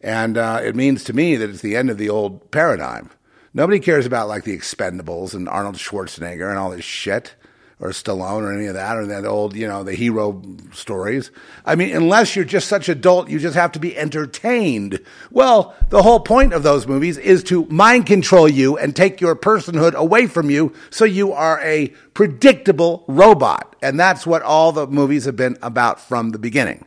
And 0.00 0.36
uh, 0.36 0.60
it 0.62 0.74
means 0.74 1.04
to 1.04 1.12
me 1.12 1.36
that 1.36 1.48
it's 1.48 1.62
the 1.62 1.76
end 1.76 1.88
of 1.88 1.98
the 1.98 2.10
old 2.10 2.50
paradigm. 2.50 3.10
Nobody 3.54 3.80
cares 3.80 4.06
about 4.06 4.28
like 4.28 4.44
the 4.44 4.56
Expendables 4.56 5.32
and 5.32 5.48
Arnold 5.48 5.76
Schwarzenegger 5.76 6.50
and 6.50 6.58
all 6.58 6.70
this 6.70 6.84
shit, 6.84 7.36
or 7.78 7.90
Stallone 7.90 8.42
or 8.42 8.52
any 8.52 8.66
of 8.66 8.74
that, 8.74 8.96
or 8.96 9.06
that 9.06 9.24
old, 9.24 9.54
you 9.54 9.66
know, 9.66 9.82
the 9.82 9.94
hero 9.94 10.42
stories. 10.72 11.30
I 11.64 11.74
mean, 11.74 11.94
unless 11.94 12.34
you're 12.34 12.44
just 12.44 12.68
such 12.68 12.88
adult, 12.88 13.30
you 13.30 13.38
just 13.38 13.54
have 13.54 13.72
to 13.72 13.78
be 13.78 13.96
entertained. 13.96 15.00
Well, 15.30 15.74
the 15.90 16.02
whole 16.02 16.20
point 16.20 16.52
of 16.52 16.62
those 16.64 16.86
movies 16.86 17.18
is 17.18 17.42
to 17.44 17.66
mind 17.66 18.06
control 18.06 18.48
you 18.48 18.76
and 18.76 18.94
take 18.94 19.20
your 19.20 19.36
personhood 19.36 19.94
away 19.94 20.26
from 20.26 20.50
you 20.50 20.72
so 20.90 21.04
you 21.04 21.32
are 21.32 21.60
a 21.62 21.88
predictable 22.14 23.04
robot. 23.06 23.76
And 23.80 23.98
that's 23.98 24.26
what 24.26 24.42
all 24.42 24.72
the 24.72 24.86
movies 24.86 25.24
have 25.24 25.36
been 25.36 25.56
about 25.62 26.00
from 26.00 26.30
the 26.30 26.38
beginning 26.38 26.84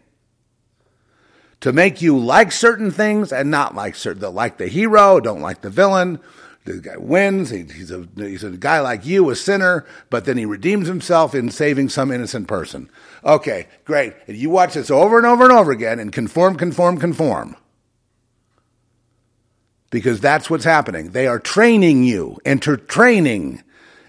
to 1.62 1.74
make 1.74 2.02
you 2.02 2.18
like 2.18 2.52
certain 2.52 2.92
things 2.92 3.32
and 3.34 3.52
not 3.52 3.76
like 3.76 3.96
certain. 3.96 4.34
Like 4.34 4.58
the 4.58 4.68
hero, 4.68 5.20
don't 5.20 5.42
like 5.42 5.62
the 5.62 5.70
villain. 5.70 6.20
The 6.66 6.80
guy 6.80 6.98
wins. 6.98 7.50
He, 7.50 7.64
he's 7.64 7.92
a 7.92 8.08
he's 8.16 8.44
a 8.44 8.52
guy 8.52 8.80
like 8.80 9.06
you, 9.06 9.30
a 9.30 9.36
sinner, 9.36 9.86
but 10.10 10.26
then 10.26 10.38
he 10.38 10.46
redeems 10.46 10.88
himself 10.88 11.34
in 11.34 11.50
saving 11.50 11.90
some 11.90 12.12
innocent 12.12 12.48
person. 12.48 12.90
Okay, 13.24 13.68
great. 13.86 14.14
And 14.28 14.38
you 14.38 14.50
watch 14.50 14.74
this 14.76 14.92
over 14.92 15.18
and 15.18 15.26
over 15.26 15.44
and 15.44 15.54
over 15.54 15.72
again 15.72 16.00
and 16.00 16.12
conform, 16.12 16.56
conform, 16.56 16.98
conform. 16.98 17.56
Because 19.90 20.20
that's 20.20 20.50
what's 20.50 20.66
happening. 20.66 21.12
They 21.12 21.26
are 21.28 21.40
training 21.40 22.04
you. 22.04 22.38
Enter 22.46 22.78
training. 22.78 23.64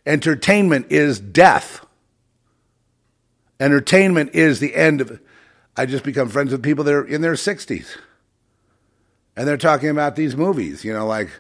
Entertainment 0.05 0.87
is 0.91 1.19
death. 1.19 1.87
Entertainment 3.59 4.35
is 4.35 4.61
the 4.61 4.75
end 4.75 5.01
of 5.01 5.21
I 5.77 5.87
just 5.87 6.05
become 6.05 6.29
friends 6.29 6.53
with 6.53 6.63
people 6.63 6.85
that 6.85 6.95
are 6.95 7.07
in 7.07 7.21
their 7.21 7.35
60s. 7.35 7.97
And 9.37 9.47
they're 9.47 9.57
talking 9.57 9.89
about 9.89 10.17
these 10.17 10.37
movies, 10.37 10.85
you 10.85 10.93
know, 10.93 11.07
like 11.07 11.31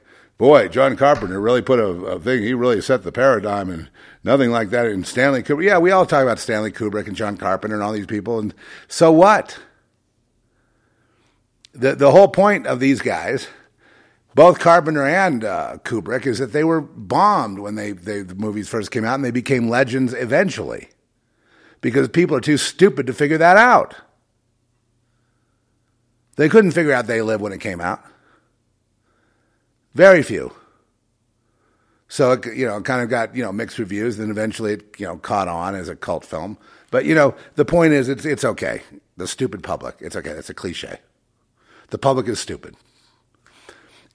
boy, 0.41 0.69
John 0.69 0.97
Carpenter 0.97 1.39
really 1.39 1.61
put 1.61 1.79
a, 1.79 1.85
a 1.85 2.19
thing. 2.19 2.43
He 2.43 2.55
really 2.55 2.81
set 2.81 3.03
the 3.03 3.13
paradigm, 3.13 3.69
and 3.69 3.91
nothing 4.25 4.51
like 4.51 4.71
that 4.71 4.87
in 4.87 5.05
Stanley 5.05 5.43
Kubrick. 5.43 5.67
Yeah, 5.67 5.77
we 5.77 5.91
all 5.91 6.07
talk 6.07 6.23
about 6.23 6.39
Stanley 6.39 6.73
Kubrick 6.73 7.07
and 7.07 7.15
John 7.15 7.37
Carpenter 7.37 7.77
and 7.77 7.85
all 7.85 7.93
these 7.93 8.07
people, 8.07 8.41
and 8.41 8.55
so 8.89 9.13
what? 9.13 9.59
The 11.73 11.95
the 11.95 12.11
whole 12.11 12.29
point 12.29 12.67
of 12.67 12.81
these 12.81 13.03
guys, 13.03 13.49
both 14.35 14.59
Carpenter 14.59 15.07
and 15.07 15.45
uh, 15.45 15.77
Kubrick, 15.85 16.25
is 16.25 16.39
that 16.39 16.55
they 16.55 16.65
were 16.65 16.81
bombed 16.81 17.59
when 17.59 17.75
they, 17.75 17.93
they 17.93 18.23
the 18.23 18.35
movies 18.35 18.69
first 18.69 18.91
came 18.91 19.05
out, 19.05 19.17
and 19.17 19.25
they 19.25 19.31
became 19.31 19.69
legends 19.69 20.15
eventually, 20.15 20.89
because 21.83 22.09
people 22.09 22.35
are 22.35 22.41
too 22.41 22.57
stupid 22.57 23.07
to 23.07 23.13
figure 23.13 23.39
that 23.39 23.59
out. 23.59 23.95
They 26.41 26.49
couldn't 26.49 26.71
figure 26.71 26.95
out 26.95 27.07
They 27.07 27.21
Live 27.21 27.43
when 27.43 27.53
it 27.53 27.61
came 27.61 27.83
out. 27.83 28.03
Very 29.93 30.23
few. 30.23 30.55
So 32.09 32.33
it, 32.33 32.47
you 32.57 32.65
know, 32.65 32.79
it 32.79 32.87
kind 32.87 33.03
of 33.03 33.11
got 33.11 33.37
you 33.37 33.43
know 33.43 33.53
mixed 33.53 33.79
reviews. 33.79 34.17
Then 34.17 34.31
eventually, 34.31 34.73
it 34.73 34.95
you 34.97 35.05
know 35.05 35.19
caught 35.19 35.49
on 35.49 35.75
as 35.75 35.91
a 35.91 35.95
cult 35.95 36.25
film. 36.25 36.57
But 36.91 37.05
you 37.05 37.15
know, 37.15 37.35
the 37.57 37.67
point 37.67 37.93
is, 37.93 38.09
it's 38.09 38.25
it's 38.25 38.43
okay. 38.43 38.81
The 39.19 39.29
stupid 39.29 39.63
public, 39.63 39.97
it's 40.01 40.17
okay. 40.17 40.31
It's 40.31 40.49
a 40.49 40.55
cliche. 40.55 41.01
The 41.91 41.99
public 41.99 42.27
is 42.27 42.41
stupid, 42.41 42.75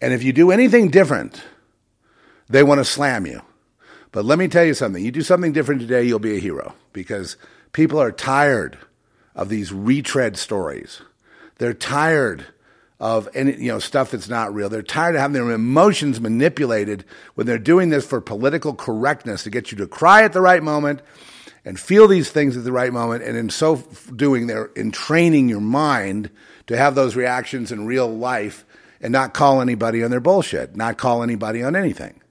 and 0.01 0.11
if 0.11 0.23
you 0.23 0.33
do 0.33 0.49
anything 0.49 0.89
different, 0.89 1.43
they 2.49 2.63
want 2.63 2.79
to 2.79 2.85
slam 2.85 3.27
you. 3.27 3.43
But 4.11 4.25
let 4.25 4.39
me 4.39 4.47
tell 4.47 4.65
you 4.65 4.73
something. 4.73 5.05
You 5.05 5.11
do 5.11 5.21
something 5.21 5.53
different 5.53 5.79
today, 5.79 6.01
you'll 6.01 6.17
be 6.17 6.35
a 6.35 6.39
hero 6.39 6.73
because 6.91 7.37
people 7.71 8.01
are 8.01 8.11
tired 8.11 8.79
of 9.35 9.49
these 9.49 9.71
retread 9.71 10.37
stories. 10.37 11.03
They're 11.57 11.73
tired 11.73 12.45
of 12.99 13.27
any 13.33 13.55
you 13.57 13.71
know 13.71 13.79
stuff 13.79 14.11
that's 14.11 14.29
not 14.29 14.53
real. 14.53 14.69
They're 14.69 14.81
tired 14.81 15.15
of 15.15 15.21
having 15.21 15.33
their 15.33 15.51
emotions 15.51 16.21
manipulated 16.21 17.05
when 17.35 17.45
they're 17.45 17.57
doing 17.57 17.89
this 17.89 18.05
for 18.05 18.21
political 18.21 18.73
correctness 18.73 19.43
to 19.43 19.49
get 19.49 19.71
you 19.71 19.77
to 19.79 19.87
cry 19.87 20.23
at 20.23 20.33
the 20.33 20.41
right 20.41 20.63
moment 20.63 21.01
and 21.65 21.79
feel 21.79 22.07
these 22.07 22.29
things 22.29 22.55
at 22.55 22.63
the 22.63 22.71
right 22.71 22.93
moment. 22.93 23.23
And 23.23 23.35
in 23.35 23.49
so 23.49 23.77
doing, 24.15 24.47
they're 24.47 24.69
entraining 24.75 25.49
your 25.49 25.61
mind 25.61 26.29
to 26.67 26.77
have 26.77 26.95
those 26.95 27.15
reactions 27.15 27.71
in 27.71 27.85
real 27.85 28.07
life 28.07 28.65
and 29.01 29.11
not 29.11 29.33
call 29.33 29.61
anybody 29.61 30.03
on 30.03 30.11
their 30.11 30.19
bullshit, 30.19 30.75
not 30.75 30.97
call 30.97 31.21
anybody 31.21 31.63
on 31.63 31.75
anything. 31.75 32.21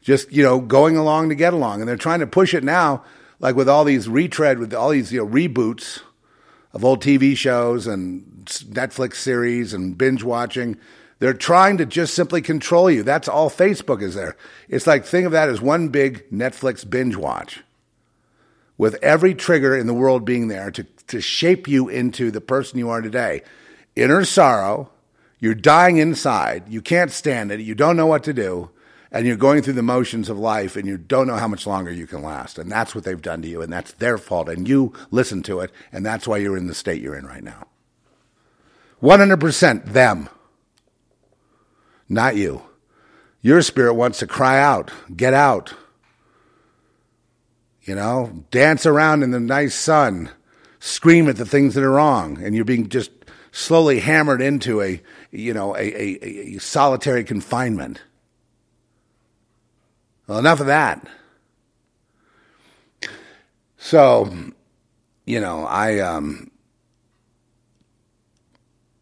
Just 0.00 0.32
you 0.32 0.42
know, 0.42 0.60
going 0.60 0.96
along 0.96 1.28
to 1.28 1.34
get 1.34 1.52
along, 1.52 1.80
and 1.80 1.88
they're 1.88 1.96
trying 1.96 2.20
to 2.20 2.26
push 2.26 2.54
it 2.54 2.64
now, 2.64 3.04
like 3.38 3.54
with 3.54 3.68
all 3.68 3.84
these 3.84 4.08
retread, 4.08 4.58
with 4.58 4.72
all 4.72 4.90
these 4.90 5.12
you 5.12 5.20
know 5.20 5.26
reboots 5.26 6.00
of 6.72 6.84
old 6.84 7.02
TV 7.02 7.36
shows 7.36 7.86
and 7.86 8.44
Netflix 8.46 9.16
series 9.16 9.74
and 9.74 9.96
binge 9.96 10.22
watching. 10.22 10.76
They're 11.18 11.34
trying 11.34 11.76
to 11.78 11.86
just 11.86 12.14
simply 12.14 12.40
control 12.40 12.90
you. 12.90 13.02
That's 13.02 13.28
all 13.28 13.50
Facebook 13.50 14.02
is 14.02 14.14
there. 14.14 14.36
It's 14.68 14.86
like, 14.86 15.04
think 15.04 15.26
of 15.26 15.32
that 15.32 15.48
as 15.48 15.60
one 15.60 15.88
big 15.88 16.30
Netflix 16.30 16.88
binge 16.88 17.16
watch 17.16 17.62
with 18.78 18.96
every 19.02 19.34
trigger 19.34 19.76
in 19.76 19.86
the 19.86 19.92
world 19.92 20.24
being 20.24 20.48
there 20.48 20.70
to, 20.70 20.84
to 21.06 21.20
shape 21.20 21.68
you 21.68 21.90
into 21.90 22.30
the 22.30 22.40
person 22.40 22.78
you 22.78 22.88
are 22.88 23.02
today. 23.02 23.42
Inner 23.94 24.24
sorrow, 24.24 24.90
you're 25.38 25.54
dying 25.54 25.98
inside, 25.98 26.66
you 26.66 26.80
can't 26.80 27.10
stand 27.10 27.52
it, 27.52 27.60
you 27.60 27.74
don't 27.74 27.96
know 27.96 28.06
what 28.06 28.24
to 28.24 28.32
do, 28.32 28.70
and 29.12 29.26
you're 29.26 29.36
going 29.36 29.62
through 29.62 29.74
the 29.74 29.82
motions 29.82 30.28
of 30.28 30.38
life 30.38 30.76
and 30.76 30.86
you 30.86 30.96
don't 30.96 31.26
know 31.26 31.36
how 31.36 31.48
much 31.48 31.66
longer 31.66 31.90
you 31.90 32.06
can 32.06 32.22
last. 32.22 32.58
And 32.58 32.70
that's 32.70 32.94
what 32.94 33.04
they've 33.04 33.20
done 33.20 33.42
to 33.42 33.48
you, 33.48 33.60
and 33.62 33.72
that's 33.72 33.92
their 33.92 34.18
fault. 34.18 34.48
And 34.48 34.68
you 34.68 34.92
listen 35.10 35.42
to 35.44 35.60
it, 35.60 35.72
and 35.92 36.06
that's 36.06 36.28
why 36.28 36.38
you're 36.38 36.56
in 36.56 36.66
the 36.66 36.74
state 36.74 37.02
you're 37.02 37.16
in 37.16 37.26
right 37.26 37.42
now. 37.42 37.66
100% 39.02 39.84
them, 39.86 40.28
not 42.08 42.36
you. 42.36 42.62
Your 43.42 43.62
spirit 43.62 43.94
wants 43.94 44.18
to 44.18 44.26
cry 44.26 44.60
out, 44.60 44.90
get 45.16 45.32
out. 45.32 45.72
You 47.82 47.94
know, 47.94 48.44
dance 48.50 48.84
around 48.84 49.22
in 49.22 49.30
the 49.30 49.40
nice 49.40 49.74
sun, 49.74 50.30
scream 50.78 51.28
at 51.28 51.36
the 51.36 51.46
things 51.46 51.74
that 51.74 51.82
are 51.82 51.90
wrong, 51.90 52.40
and 52.42 52.54
you're 52.54 52.66
being 52.66 52.88
just 52.88 53.10
slowly 53.52 54.00
hammered 54.00 54.42
into 54.42 54.82
a, 54.82 55.00
you 55.30 55.54
know, 55.54 55.74
a, 55.74 55.80
a, 55.80 56.56
a 56.56 56.58
solitary 56.58 57.24
confinement. 57.24 58.00
Well, 60.30 60.38
enough 60.38 60.60
of 60.60 60.66
that. 60.66 61.04
So, 63.78 64.32
you 65.26 65.40
know, 65.40 65.64
I 65.64 65.98
um, 65.98 66.52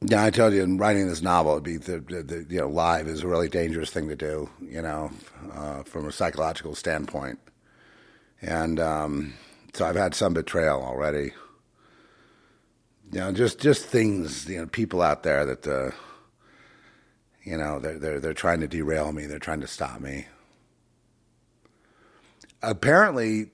yeah, 0.00 0.24
I 0.24 0.30
told 0.30 0.54
you 0.54 0.62
in 0.62 0.78
writing 0.78 1.06
this 1.06 1.20
novel, 1.20 1.52
it'd 1.52 1.64
be 1.64 1.76
the, 1.76 1.98
the, 1.98 2.22
the, 2.22 2.46
you 2.48 2.60
know 2.60 2.68
live 2.70 3.08
is 3.08 3.24
a 3.24 3.28
really 3.28 3.50
dangerous 3.50 3.90
thing 3.90 4.08
to 4.08 4.16
do, 4.16 4.48
you 4.62 4.80
know, 4.80 5.10
uh, 5.52 5.82
from 5.82 6.06
a 6.08 6.12
psychological 6.12 6.74
standpoint, 6.74 7.38
and 8.40 8.80
um, 8.80 9.34
so 9.74 9.84
I've 9.84 9.96
had 9.96 10.14
some 10.14 10.32
betrayal 10.32 10.82
already. 10.82 11.32
You 13.12 13.20
know, 13.20 13.32
just 13.32 13.60
just 13.60 13.84
things, 13.84 14.48
you 14.48 14.56
know, 14.60 14.66
people 14.66 15.02
out 15.02 15.24
there 15.24 15.44
that, 15.44 15.66
uh, 15.66 15.90
you 17.44 17.58
know, 17.58 17.80
they're 17.80 17.98
they're 17.98 18.18
they're 18.18 18.32
trying 18.32 18.60
to 18.60 18.66
derail 18.66 19.12
me, 19.12 19.26
they're 19.26 19.38
trying 19.38 19.60
to 19.60 19.66
stop 19.66 20.00
me. 20.00 20.24
Apparently, 22.62 23.50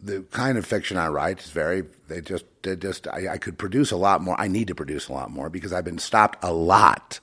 the 0.00 0.22
kind 0.30 0.58
of 0.58 0.66
fiction 0.66 0.96
I 0.96 1.08
write 1.08 1.40
is 1.40 1.50
very. 1.50 1.84
They 2.08 2.20
just, 2.20 2.44
they 2.62 2.76
just. 2.76 3.06
I, 3.08 3.32
I, 3.32 3.38
could 3.38 3.58
produce 3.58 3.90
a 3.90 3.96
lot 3.96 4.20
more. 4.20 4.40
I 4.40 4.48
need 4.48 4.68
to 4.68 4.74
produce 4.74 5.08
a 5.08 5.12
lot 5.12 5.30
more 5.30 5.48
because 5.48 5.72
I've 5.72 5.84
been 5.84 5.98
stopped 5.98 6.42
a 6.42 6.52
lot. 6.52 7.20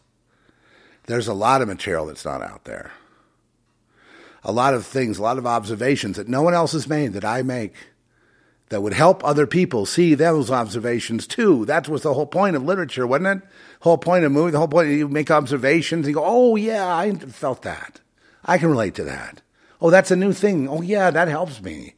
There's 1.05 1.27
a 1.27 1.33
lot 1.33 1.61
of 1.61 1.67
material 1.67 2.05
that's 2.05 2.25
not 2.25 2.41
out 2.41 2.65
there. 2.65 2.91
A 4.43 4.51
lot 4.51 4.73
of 4.73 4.85
things, 4.85 5.17
a 5.17 5.23
lot 5.23 5.37
of 5.37 5.45
observations 5.45 6.15
that 6.15 6.29
no 6.29 6.41
one 6.41 6.53
else 6.53 6.71
has 6.71 6.87
made 6.87 7.13
that 7.13 7.25
I 7.25 7.41
make 7.41 7.73
that 8.69 8.81
would 8.81 8.93
help 8.93 9.23
other 9.23 9.47
people 9.47 9.85
see 9.85 10.13
those 10.13 10.51
observations 10.51 11.27
too. 11.27 11.65
That 11.65 11.89
was 11.89 12.03
the 12.03 12.13
whole 12.13 12.27
point 12.27 12.55
of 12.55 12.63
literature, 12.63 13.05
wasn't 13.05 13.43
it? 13.43 13.49
Whole 13.81 13.97
point 13.97 14.23
of 14.23 14.31
movie, 14.31 14.51
the 14.51 14.59
whole 14.59 14.67
point 14.67 14.89
you 14.89 15.07
make 15.07 15.31
observations 15.31 16.05
and 16.05 16.15
you 16.15 16.21
go, 16.21 16.23
oh 16.25 16.55
yeah, 16.55 16.95
I 16.95 17.13
felt 17.15 17.63
that. 17.63 17.99
I 18.45 18.57
can 18.57 18.69
relate 18.69 18.95
to 18.95 19.03
that. 19.05 19.41
Oh, 19.81 19.89
that's 19.89 20.11
a 20.11 20.15
new 20.15 20.33
thing. 20.33 20.67
Oh 20.67 20.81
yeah, 20.81 21.09
that 21.11 21.27
helps 21.27 21.61
me. 21.61 21.95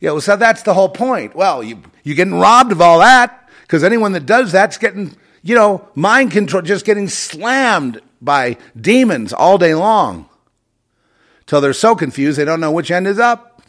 You 0.00 0.08
know, 0.08 0.20
so 0.20 0.36
that's 0.36 0.62
the 0.62 0.74
whole 0.74 0.88
point. 0.88 1.34
Well, 1.34 1.62
you, 1.62 1.82
you're 2.04 2.16
getting 2.16 2.34
robbed 2.34 2.72
of 2.72 2.80
all 2.80 3.00
that 3.00 3.48
because 3.62 3.84
anyone 3.84 4.12
that 4.12 4.26
does 4.26 4.52
that's 4.52 4.78
getting, 4.78 5.16
you 5.42 5.54
know, 5.54 5.88
mind 5.94 6.30
control, 6.30 6.62
just 6.62 6.84
getting 6.84 7.08
slammed 7.08 8.00
by 8.20 8.56
demons 8.80 9.32
all 9.32 9.58
day 9.58 9.74
long 9.74 10.28
till 11.46 11.60
they're 11.60 11.72
so 11.72 11.94
confused 11.94 12.38
they 12.38 12.44
don't 12.44 12.60
know 12.60 12.70
which 12.70 12.90
end 12.90 13.06
is 13.06 13.18
up. 13.18 13.62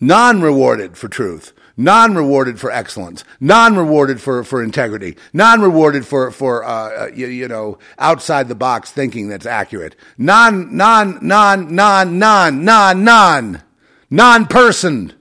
Non 0.00 0.42
rewarded 0.42 0.98
for 0.98 1.08
truth 1.08 1.54
non 1.76 2.14
rewarded 2.14 2.60
for 2.60 2.70
excellence, 2.70 3.24
non 3.40 3.76
rewarded 3.76 4.20
for, 4.20 4.44
for 4.44 4.62
integrity, 4.62 5.16
non 5.32 5.60
rewarded 5.60 6.06
for, 6.06 6.30
for 6.30 6.64
uh, 6.64 6.68
uh, 7.04 7.10
you, 7.14 7.26
you, 7.26 7.48
know, 7.48 7.78
outside 7.98 8.48
the 8.48 8.54
box 8.54 8.90
thinking 8.90 9.28
that's 9.28 9.46
accurate, 9.46 9.96
non, 10.18 10.76
non, 10.76 11.18
non, 11.22 11.74
non, 11.74 12.18
non, 12.18 12.64
non, 12.64 13.04
non, 13.04 13.62
non 14.10 14.46
person. 14.46 15.12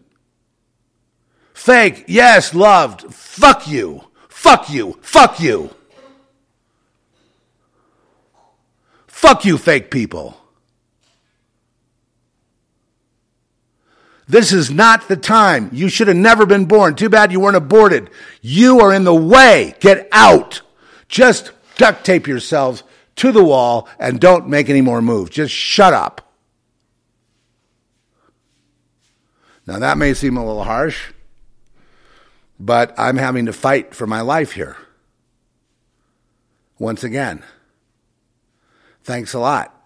Fake, 1.53 2.03
yes, 2.07 2.53
loved. 2.53 3.13
Fuck 3.13 3.67
you. 3.67 4.03
Fuck 4.27 4.69
you. 4.69 4.97
Fuck 5.01 5.39
you. 5.39 5.69
Fuck 9.07 9.45
you, 9.45 9.57
fake 9.57 9.89
people. 9.89 10.42
This 14.27 14.53
is 14.53 14.71
not 14.71 15.07
the 15.07 15.17
time. 15.17 15.69
You 15.73 15.89
should 15.89 16.07
have 16.07 16.17
never 16.17 16.45
been 16.45 16.65
born. 16.65 16.95
Too 16.95 17.09
bad 17.09 17.31
you 17.31 17.39
weren't 17.39 17.57
aborted. 17.57 18.09
You 18.41 18.79
are 18.79 18.93
in 18.93 19.03
the 19.03 19.13
way. 19.13 19.75
Get 19.79 20.07
out. 20.11 20.61
Just 21.09 21.51
duct 21.77 22.05
tape 22.05 22.27
yourselves 22.27 22.83
to 23.17 23.31
the 23.31 23.43
wall 23.43 23.87
and 23.99 24.19
don't 24.19 24.47
make 24.47 24.69
any 24.69 24.81
more 24.81 25.01
moves. 25.01 25.31
Just 25.31 25.53
shut 25.53 25.93
up. 25.93 26.21
Now, 29.65 29.79
that 29.79 29.97
may 29.97 30.13
seem 30.13 30.35
a 30.35 30.45
little 30.45 30.63
harsh, 30.63 31.11
but 32.59 32.93
I'm 32.97 33.17
having 33.17 33.45
to 33.45 33.53
fight 33.53 33.95
for 33.95 34.05
my 34.05 34.21
life 34.21 34.53
here. 34.53 34.75
Once 36.77 37.03
again, 37.03 37.43
thanks 39.03 39.33
a 39.33 39.39
lot. 39.39 39.82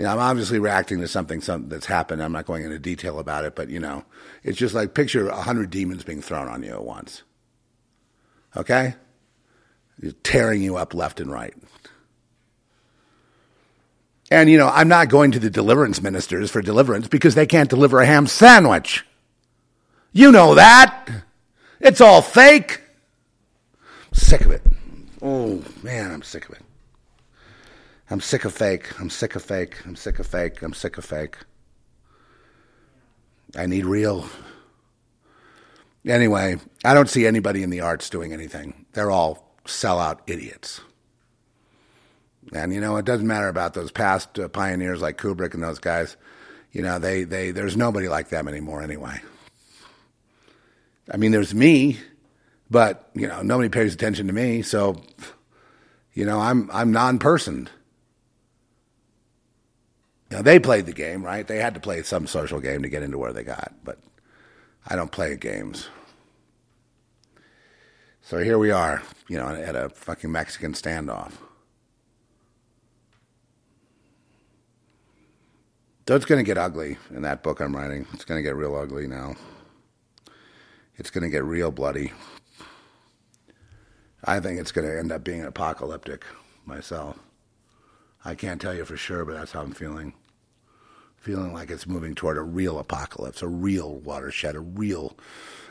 You 0.00 0.06
know, 0.06 0.12
I'm 0.12 0.18
obviously 0.18 0.58
reacting 0.58 1.02
to 1.02 1.08
something, 1.08 1.42
something 1.42 1.68
that's 1.68 1.84
happened. 1.84 2.22
I'm 2.22 2.32
not 2.32 2.46
going 2.46 2.64
into 2.64 2.78
detail 2.78 3.18
about 3.18 3.44
it, 3.44 3.54
but 3.54 3.68
you 3.68 3.78
know, 3.78 4.02
it's 4.42 4.56
just 4.56 4.74
like 4.74 4.94
picture 4.94 5.28
a 5.28 5.42
hundred 5.42 5.68
demons 5.68 6.04
being 6.04 6.22
thrown 6.22 6.48
on 6.48 6.62
you 6.62 6.70
at 6.70 6.82
once. 6.82 7.22
Okay, 8.56 8.94
tearing 10.22 10.62
you 10.62 10.78
up 10.78 10.94
left 10.94 11.20
and 11.20 11.30
right. 11.30 11.52
And 14.30 14.48
you 14.48 14.56
know, 14.56 14.68
I'm 14.68 14.88
not 14.88 15.10
going 15.10 15.32
to 15.32 15.38
the 15.38 15.50
deliverance 15.50 16.00
ministers 16.00 16.50
for 16.50 16.62
deliverance 16.62 17.06
because 17.06 17.34
they 17.34 17.44
can't 17.44 17.68
deliver 17.68 18.00
a 18.00 18.06
ham 18.06 18.26
sandwich. 18.26 19.04
You 20.14 20.32
know 20.32 20.54
that. 20.54 21.10
It's 21.78 22.00
all 22.00 22.22
fake. 22.22 22.80
Sick 24.12 24.46
of 24.46 24.50
it. 24.50 24.62
Oh 25.20 25.62
man, 25.82 26.10
I'm 26.10 26.22
sick 26.22 26.48
of 26.48 26.54
it. 26.54 26.59
I'm 28.10 28.20
sick 28.20 28.44
of 28.44 28.52
fake. 28.52 29.00
I'm 29.00 29.08
sick 29.08 29.36
of 29.36 29.42
fake. 29.42 29.76
I'm 29.86 29.94
sick 29.94 30.18
of 30.18 30.26
fake. 30.26 30.62
I'm 30.62 30.74
sick 30.74 30.98
of 30.98 31.04
fake. 31.04 31.36
I 33.56 33.66
need 33.66 33.86
real. 33.86 34.28
Anyway, 36.04 36.56
I 36.84 36.94
don't 36.94 37.08
see 37.08 37.26
anybody 37.26 37.62
in 37.62 37.70
the 37.70 37.80
arts 37.80 38.10
doing 38.10 38.32
anything. 38.32 38.86
They're 38.92 39.10
all 39.10 39.54
sellout 39.64 40.20
idiots. 40.26 40.80
And 42.52 42.72
you 42.72 42.80
know, 42.80 42.96
it 42.96 43.04
doesn't 43.04 43.26
matter 43.26 43.48
about 43.48 43.74
those 43.74 43.92
past 43.92 44.38
uh, 44.38 44.48
pioneers 44.48 45.00
like 45.00 45.16
Kubrick 45.18 45.54
and 45.54 45.62
those 45.62 45.78
guys. 45.78 46.16
You 46.72 46.82
know, 46.82 46.98
they, 46.98 47.24
they 47.24 47.52
there's 47.52 47.76
nobody 47.76 48.08
like 48.08 48.28
them 48.28 48.48
anymore 48.48 48.82
anyway. 48.82 49.20
I 51.12 51.16
mean, 51.16 51.32
there's 51.32 51.54
me, 51.54 51.98
but 52.70 53.10
you 53.14 53.28
know, 53.28 53.42
nobody 53.42 53.68
pays 53.68 53.94
attention 53.94 54.26
to 54.28 54.32
me, 54.32 54.62
so 54.62 55.00
you 56.14 56.24
know, 56.24 56.40
I'm 56.40 56.70
I'm 56.72 56.92
non-personed. 56.92 57.70
You 60.30 60.36
know, 60.36 60.42
they 60.42 60.60
played 60.60 60.86
the 60.86 60.92
game, 60.92 61.24
right? 61.24 61.46
They 61.46 61.58
had 61.58 61.74
to 61.74 61.80
play 61.80 62.02
some 62.02 62.26
social 62.26 62.60
game 62.60 62.82
to 62.82 62.88
get 62.88 63.02
into 63.02 63.18
where 63.18 63.32
they 63.32 63.42
got, 63.42 63.74
but 63.82 63.98
I 64.86 64.94
don't 64.94 65.10
play 65.10 65.36
games. 65.36 65.88
So 68.22 68.38
here 68.38 68.58
we 68.58 68.70
are, 68.70 69.02
you 69.28 69.36
know, 69.38 69.48
at 69.48 69.74
a 69.74 69.88
fucking 69.88 70.30
Mexican 70.30 70.72
standoff. 70.72 71.32
So 76.06 76.16
it's 76.16 76.24
going 76.24 76.40
to 76.40 76.46
get 76.46 76.58
ugly 76.58 76.96
in 77.10 77.22
that 77.22 77.42
book 77.44 77.60
I'm 77.60 77.74
writing. 77.74 78.06
It's 78.12 78.24
going 78.24 78.38
to 78.38 78.42
get 78.42 78.56
real 78.56 78.74
ugly 78.74 79.06
now. 79.06 79.36
It's 80.96 81.10
going 81.10 81.22
to 81.22 81.30
get 81.30 81.44
real 81.44 81.70
bloody. 81.70 82.12
I 84.24 84.40
think 84.40 84.60
it's 84.60 84.72
going 84.72 84.88
to 84.88 84.98
end 84.98 85.12
up 85.12 85.24
being 85.24 85.44
apocalyptic 85.44 86.24
myself. 86.66 87.16
I 88.24 88.34
can't 88.34 88.60
tell 88.60 88.74
you 88.74 88.84
for 88.84 88.96
sure, 88.96 89.24
but 89.24 89.34
that's 89.34 89.52
how 89.52 89.62
I'm 89.62 89.72
feeling. 89.72 90.12
Feeling 91.20 91.52
like 91.52 91.70
it's 91.70 91.86
moving 91.86 92.14
toward 92.14 92.38
a 92.38 92.42
real 92.42 92.78
apocalypse, 92.78 93.42
a 93.42 93.48
real 93.48 93.94
watershed, 93.96 94.56
a 94.56 94.60
real 94.60 95.16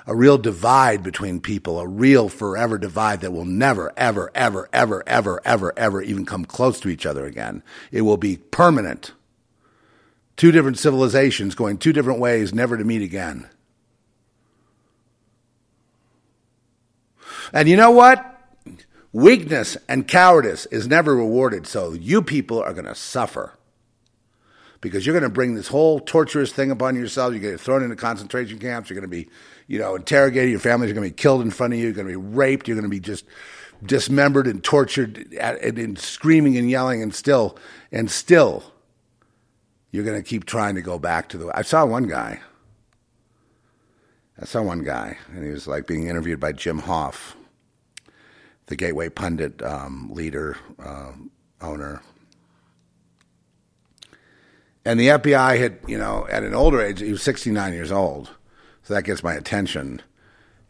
a 0.06 0.16
real 0.16 0.38
divide 0.38 1.04
between 1.04 1.40
people, 1.40 1.80
a 1.80 1.88
real 1.88 2.30
forever 2.30 2.78
divide 2.80 3.22
that 3.22 3.32
will 3.32 3.46
never, 3.46 3.94
ever, 3.96 4.32
ever, 4.34 4.68
ever, 4.74 5.04
ever, 5.06 5.42
ever, 5.46 5.74
ever 5.78 6.02
even 6.02 6.26
come 6.26 6.46
close 6.46 6.80
to 6.80 6.90
each 6.90 7.06
other 7.06 7.26
again. 7.26 7.62
It 7.92 8.02
will 8.02 8.18
be 8.18 8.38
permanent 8.38 9.12
two 10.36 10.52
different 10.52 10.80
civilizations 10.80 11.54
going 11.54 11.78
two 11.78 11.94
different 11.94 12.20
ways, 12.20 12.54
never 12.54 12.78
to 12.78 12.84
meet 12.84 13.02
again. 13.02 13.48
And 17.52 17.68
you 17.68 17.76
know 17.76 17.92
what? 17.92 18.26
Weakness 19.12 19.78
and 19.88 20.08
cowardice 20.08 20.66
is 20.68 20.88
never 20.88 21.16
rewarded, 21.16 21.68
so 21.68 21.94
you 21.94 22.22
people 22.22 22.62
are 22.62 22.74
going 22.74 22.86
to 22.86 22.96
suffer. 22.96 23.59
Because 24.82 25.06
you're 25.06 25.14
going 25.14 25.30
to 25.30 25.34
bring 25.34 25.56
this 25.56 25.68
whole 25.68 26.00
torturous 26.00 26.54
thing 26.54 26.72
upon 26.72 26.96
yourself. 26.96 27.34
You're 27.34 27.42
going 27.42 27.54
to 27.54 27.58
get 27.58 27.64
thrown 27.64 27.84
into 27.84 27.96
concentration 27.96 28.60
camps. 28.60 28.90
You're 28.90 28.96
going 28.96 29.10
to 29.10 29.16
be, 29.16 29.28
you 29.68 29.78
know, 29.78 29.96
interrogated. 29.96 30.52
Your 30.52 30.60
families 30.60 30.92
are 30.92 30.94
going 30.94 31.08
to 31.08 31.14
be 31.14 31.22
killed 31.22 31.42
in 31.42 31.52
front 31.52 31.74
of 31.74 31.80
you. 31.80 31.86
You're 31.86 31.94
going 31.94 32.08
to 32.08 32.14
be 32.14 32.16
raped. 32.16 32.68
You're 32.68 32.76
going 32.76 32.84
to 32.84 32.90
be 32.90 33.02
just 33.02 33.26
dismembered 33.84 34.48
and 34.48 34.64
tortured 34.64 35.34
and, 35.34 35.78
and 35.78 36.00
screaming 36.00 36.58
and 36.58 36.70
yelling 36.70 37.02
and 37.02 37.14
still, 37.14 37.58
and 37.92 38.10
still 38.10 38.74
you're 39.92 40.06
going 40.06 40.22
to 40.22 40.28
keep 40.28 40.46
trying 40.46 40.76
to 40.76 40.82
go 40.82 40.98
back 40.98 41.30
to 41.30 41.38
the. 41.38 41.52
I 41.54 41.62
saw 41.64 41.86
one 41.86 42.08
guy. 42.08 42.40
I 44.42 44.46
saw 44.46 44.62
one 44.62 44.84
guy, 44.86 45.18
and 45.34 45.44
he 45.44 45.50
was 45.50 45.68
like 45.68 45.88
being 45.88 46.08
interviewed 46.08 46.40
by 46.40 46.54
Jim 46.54 46.82
Hoft 46.82 47.36
the 48.70 48.76
Gateway 48.76 49.10
Pundit 49.10 49.62
um, 49.64 50.12
leader, 50.14 50.56
uh, 50.82 51.12
owner. 51.60 52.02
And 54.86 55.00
the 55.00 55.08
FBI 55.08 55.60
had, 55.60 55.80
you 55.88 55.98
know, 55.98 56.26
at 56.30 56.44
an 56.44 56.54
older 56.54 56.82
age, 56.82 57.00
he 57.00 57.12
was 57.12 57.22
69 57.22 57.74
years 57.74 57.92
old. 57.92 58.30
So 58.84 58.94
that 58.94 59.04
gets 59.04 59.24
my 59.24 59.34
attention. 59.34 60.02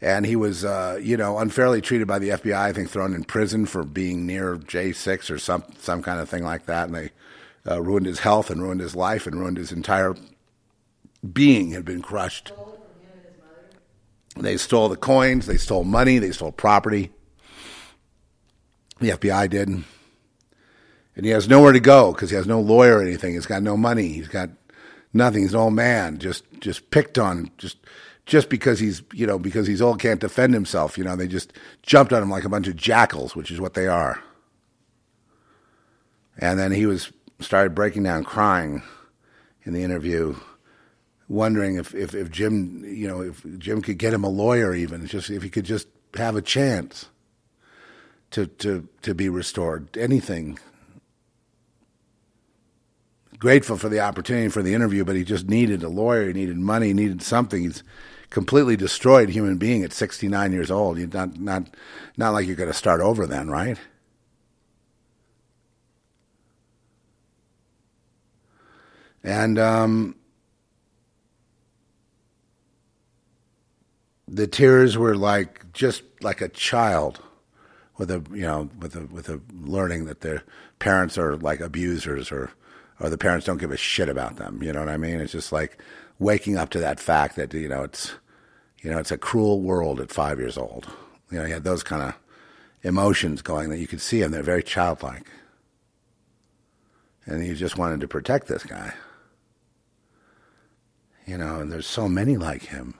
And 0.00 0.26
he 0.26 0.36
was, 0.36 0.64
uh, 0.64 0.98
you 1.00 1.16
know, 1.16 1.38
unfairly 1.38 1.80
treated 1.80 2.08
by 2.08 2.18
the 2.18 2.30
FBI, 2.30 2.56
I 2.56 2.72
think 2.72 2.90
thrown 2.90 3.14
in 3.14 3.24
prison 3.24 3.66
for 3.66 3.84
being 3.84 4.26
near 4.26 4.56
J6 4.56 5.30
or 5.30 5.38
some, 5.38 5.62
some 5.78 6.02
kind 6.02 6.20
of 6.20 6.28
thing 6.28 6.42
like 6.42 6.66
that. 6.66 6.86
And 6.86 6.94
they 6.94 7.10
uh, 7.70 7.80
ruined 7.80 8.06
his 8.06 8.20
health 8.20 8.50
and 8.50 8.62
ruined 8.62 8.80
his 8.80 8.96
life 8.96 9.26
and 9.26 9.38
ruined 9.38 9.58
his 9.58 9.72
entire 9.72 10.14
being 11.32 11.72
had 11.72 11.84
been 11.84 12.02
crushed. 12.02 12.52
They 14.36 14.56
stole 14.56 14.88
the 14.88 14.96
coins, 14.96 15.46
they 15.46 15.56
stole 15.56 15.84
money, 15.84 16.18
they 16.18 16.30
stole 16.30 16.52
property. 16.52 17.10
The 19.00 19.10
FBI 19.10 19.50
did. 19.50 19.84
And 21.20 21.26
he 21.26 21.32
has 21.32 21.50
nowhere 21.50 21.72
to 21.72 21.80
go 21.80 22.14
because 22.14 22.30
he 22.30 22.36
has 22.36 22.46
no 22.46 22.62
lawyer 22.62 22.96
or 22.96 23.02
anything. 23.02 23.34
He's 23.34 23.44
got 23.44 23.62
no 23.62 23.76
money. 23.76 24.08
He's 24.08 24.26
got 24.26 24.48
nothing. 25.12 25.42
He's 25.42 25.52
an 25.52 25.60
old 25.60 25.74
man, 25.74 26.16
just 26.16 26.44
just 26.60 26.90
picked 26.90 27.18
on, 27.18 27.50
just 27.58 27.76
just 28.24 28.48
because 28.48 28.78
he's 28.78 29.02
you 29.12 29.26
know 29.26 29.38
because 29.38 29.66
he's 29.66 29.82
old 29.82 30.00
can't 30.00 30.18
defend 30.18 30.54
himself. 30.54 30.96
You 30.96 31.04
know 31.04 31.16
they 31.16 31.28
just 31.28 31.52
jumped 31.82 32.14
on 32.14 32.22
him 32.22 32.30
like 32.30 32.44
a 32.44 32.48
bunch 32.48 32.68
of 32.68 32.76
jackals, 32.76 33.36
which 33.36 33.50
is 33.50 33.60
what 33.60 33.74
they 33.74 33.86
are. 33.86 34.22
And 36.38 36.58
then 36.58 36.72
he 36.72 36.86
was 36.86 37.12
started 37.38 37.74
breaking 37.74 38.04
down 38.04 38.24
crying 38.24 38.82
in 39.64 39.74
the 39.74 39.82
interview, 39.82 40.36
wondering 41.28 41.76
if, 41.76 41.94
if, 41.94 42.14
if 42.14 42.30
Jim, 42.30 42.82
you 42.82 43.06
know, 43.06 43.20
if 43.20 43.44
Jim 43.58 43.82
could 43.82 43.98
get 43.98 44.14
him 44.14 44.24
a 44.24 44.30
lawyer 44.30 44.74
even, 44.74 45.06
just 45.06 45.28
if 45.28 45.42
he 45.42 45.50
could 45.50 45.66
just 45.66 45.86
have 46.14 46.34
a 46.34 46.40
chance 46.40 47.10
to, 48.30 48.46
to, 48.46 48.88
to 49.02 49.14
be 49.14 49.28
restored, 49.28 49.94
anything. 49.98 50.58
Grateful 53.40 53.78
for 53.78 53.88
the 53.88 54.00
opportunity 54.00 54.48
for 54.48 54.62
the 54.62 54.74
interview, 54.74 55.02
but 55.02 55.16
he 55.16 55.24
just 55.24 55.48
needed 55.48 55.82
a 55.82 55.88
lawyer, 55.88 56.26
he 56.26 56.34
needed 56.34 56.58
money, 56.58 56.88
he 56.88 56.92
needed 56.92 57.22
something. 57.22 57.62
He's 57.62 57.82
completely 58.28 58.76
destroyed 58.76 59.30
human 59.30 59.56
being 59.56 59.82
at 59.82 59.94
69 59.94 60.52
years 60.52 60.70
old. 60.70 60.98
You're 60.98 61.08
not, 61.08 61.40
not, 61.40 61.74
not 62.18 62.34
like 62.34 62.46
you're 62.46 62.54
going 62.54 62.68
to 62.68 62.74
start 62.74 63.00
over 63.00 63.26
then, 63.26 63.48
right? 63.48 63.78
And 69.24 69.58
um, 69.58 70.16
the 74.28 74.46
tears 74.46 74.98
were 74.98 75.16
like 75.16 75.72
just 75.72 76.02
like 76.20 76.42
a 76.42 76.48
child 76.48 77.22
with 77.98 78.10
a 78.10 78.22
you 78.32 78.42
know 78.42 78.70
with 78.78 78.96
a 78.96 79.04
with 79.06 79.28
a 79.28 79.40
learning 79.52 80.06
that 80.06 80.22
their 80.22 80.42
parents 80.78 81.18
are 81.18 81.36
like 81.36 81.60
abusers 81.60 82.32
or 82.32 82.50
or 83.00 83.08
the 83.08 83.18
parents 83.18 83.46
don't 83.46 83.58
give 83.58 83.72
a 83.72 83.76
shit 83.76 84.08
about 84.08 84.36
them. 84.36 84.62
You 84.62 84.72
know 84.72 84.80
what 84.80 84.88
I 84.88 84.98
mean? 84.98 85.20
It's 85.20 85.32
just 85.32 85.52
like 85.52 85.78
waking 86.18 86.56
up 86.56 86.68
to 86.70 86.80
that 86.80 87.00
fact 87.00 87.36
that 87.36 87.52
you 87.54 87.68
know 87.68 87.82
it's 87.82 88.12
you 88.82 88.90
know 88.90 88.98
it's 88.98 89.10
a 89.10 89.18
cruel 89.18 89.60
world 89.60 90.00
at 90.00 90.12
five 90.12 90.38
years 90.38 90.56
old. 90.56 90.88
You 91.30 91.38
know, 91.38 91.46
he 91.46 91.52
had 91.52 91.64
those 91.64 91.82
kind 91.82 92.02
of 92.02 92.14
emotions 92.82 93.42
going 93.42 93.70
that 93.70 93.78
you 93.78 93.86
could 93.86 94.00
see 94.00 94.20
him. 94.20 94.30
They're 94.30 94.42
very 94.42 94.62
childlike, 94.62 95.26
and 97.24 97.42
he 97.42 97.54
just 97.54 97.78
wanted 97.78 98.00
to 98.00 98.08
protect 98.08 98.46
this 98.46 98.64
guy. 98.64 98.92
You 101.26 101.38
know, 101.38 101.60
and 101.60 101.72
there's 101.72 101.86
so 101.86 102.08
many 102.08 102.36
like 102.36 102.64
him. 102.64 102.94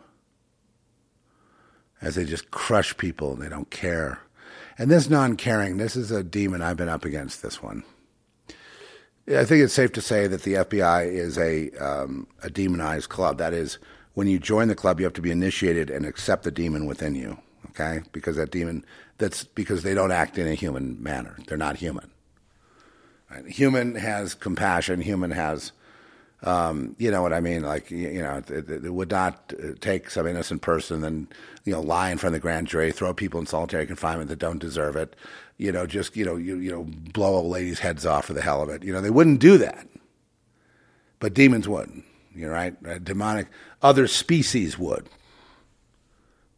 As 2.01 2.15
they 2.15 2.25
just 2.25 2.51
crush 2.51 2.97
people 2.97 3.35
and 3.35 3.43
they 3.43 3.51
don't 3.51 3.71
care. 3.71 4.21
And 4.79 4.91
this 4.91 5.11
non 5.11 5.37
caring, 5.37 5.77
this 5.77 5.97
is 5.97 6.11
a 6.11 6.25
demon 6.25 6.63
I've 6.63 6.79
been 6.79 6.89
up 6.89 7.05
against 7.05 7.43
this 7.43 7.63
one. 7.63 7.85
I 9.31 9.45
think 9.45 9.63
it's 9.63 9.75
safe 9.75 9.93
to 9.93 10.01
say 10.01 10.27
that 10.27 10.43
the 10.43 10.55
FBI 10.55 11.07
is 11.07 11.39
a, 11.39 11.71
um, 11.73 12.27
a 12.43 12.51
demonized 12.51 13.09
club. 13.09 13.39
That 13.39 13.53
is, 13.53 13.79
when 14.15 14.27
you 14.27 14.39
join 14.39 14.69
the 14.69 14.75
club, 14.75 14.99
you 14.99 15.05
have 15.05 15.13
to 15.15 15.23
be 15.23 15.31
initiated 15.31 15.89
and 15.89 16.05
accept 16.05 16.43
the 16.43 16.51
demon 16.51 16.87
within 16.87 17.15
you. 17.15 17.39
Okay, 17.71 18.01
because 18.11 18.35
that 18.37 18.51
demon, 18.51 18.85
that's 19.19 19.45
because 19.45 19.85
they 19.85 19.95
don't 19.95 20.11
act 20.11 20.37
in 20.37 20.49
a 20.49 20.55
human 20.55 21.01
manner. 21.01 21.37
They're 21.47 21.57
not 21.57 21.77
human. 21.77 22.11
Right? 23.31 23.47
Human 23.47 23.95
has 23.95 24.35
compassion. 24.35 25.01
Human 25.01 25.31
has 25.31 25.71
um, 26.43 26.97
you 26.99 27.11
know 27.11 27.21
what 27.21 27.33
I 27.33 27.41
mean? 27.41 27.63
Like, 27.63 27.91
you 27.91 28.23
know, 28.23 28.43
it, 28.49 28.71
it, 28.71 28.95
would 28.95 29.11
not 29.11 29.53
uh, 29.63 29.73
take 29.81 30.09
some 30.09 30.27
innocent 30.27 30.63
person 30.63 31.05
and, 31.05 31.27
you 31.65 31.73
know, 31.73 31.83
lie 31.83 32.11
in 32.11 32.17
front 32.17 32.35
of 32.35 32.41
the 32.41 32.43
grand 32.43 32.67
jury, 32.67 32.93
throw 32.93 33.13
people 33.13 33.41
in 33.41 33.47
solitary 33.47 33.87
confinement 33.87 34.31
that 34.31 34.39
don't 34.39 34.59
deserve 34.59 34.97
it, 34.97 35.15
you 35.61 35.71
know, 35.71 35.87
just, 35.87 36.17
you 36.17 36.25
know, 36.25 36.37
you, 36.37 36.57
you 36.57 36.71
know, 36.71 36.85
blow 37.13 37.35
old 37.35 37.51
ladies' 37.51 37.79
heads 37.79 38.07
off 38.07 38.25
for 38.25 38.33
the 38.33 38.41
hell 38.41 38.63
of 38.63 38.71
it. 38.71 38.83
You 38.83 38.95
know, 38.95 39.03
they 39.03 39.11
wouldn't 39.11 39.41
do 39.41 39.59
that. 39.59 39.87
But 41.19 41.35
demons 41.35 41.69
would, 41.69 41.91
you 42.35 42.47
know, 42.47 42.53
right? 42.53 42.75
Uh, 42.87 42.97
demonic, 42.97 43.49
other 43.83 44.07
species 44.07 44.79
would. 44.79 45.07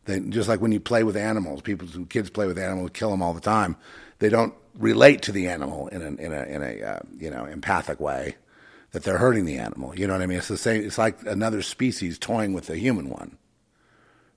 They, 0.04 0.20
just 0.20 0.48
like 0.48 0.60
when 0.60 0.70
you 0.70 0.78
play 0.78 1.02
with 1.02 1.16
animals, 1.16 1.62
people, 1.62 1.88
kids 2.06 2.30
play 2.30 2.46
with 2.46 2.58
animals, 2.58 2.90
kill 2.94 3.10
them 3.10 3.22
all 3.22 3.34
the 3.34 3.40
time. 3.40 3.76
They 4.20 4.28
don't 4.28 4.54
relate 4.78 5.22
to 5.22 5.32
the 5.32 5.48
animal 5.48 5.88
in 5.88 6.00
a, 6.00 6.06
in 6.06 6.32
a, 6.32 6.42
in 6.44 6.62
a 6.62 6.82
uh, 6.82 7.00
you 7.18 7.30
know, 7.30 7.44
empathic 7.44 7.98
way 7.98 8.36
that 8.92 9.02
they're 9.02 9.18
hurting 9.18 9.46
the 9.46 9.58
animal. 9.58 9.98
You 9.98 10.06
know 10.06 10.12
what 10.12 10.22
I 10.22 10.26
mean? 10.26 10.38
It's 10.38 10.46
the 10.46 10.56
same. 10.56 10.84
It's 10.84 10.98
like 10.98 11.20
another 11.26 11.62
species 11.62 12.20
toying 12.20 12.52
with 12.52 12.66
the 12.66 12.76
human 12.76 13.08
one. 13.08 13.36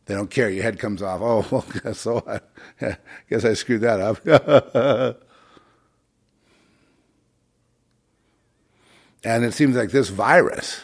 They 0.06 0.14
don't 0.14 0.30
care. 0.30 0.50
Your 0.50 0.64
head 0.64 0.80
comes 0.80 1.02
off. 1.02 1.22
Oh, 1.22 1.46
well, 1.52 1.66
guess 1.84 2.00
so. 2.00 2.24
I 2.82 2.98
guess 3.30 3.46
I 3.46 3.54
screwed 3.54 3.82
that 3.82 4.00
up. 4.00 4.26
and 9.24 9.44
it 9.44 9.54
seems 9.54 9.76
like 9.76 9.92
this 9.92 10.10
virus, 10.10 10.82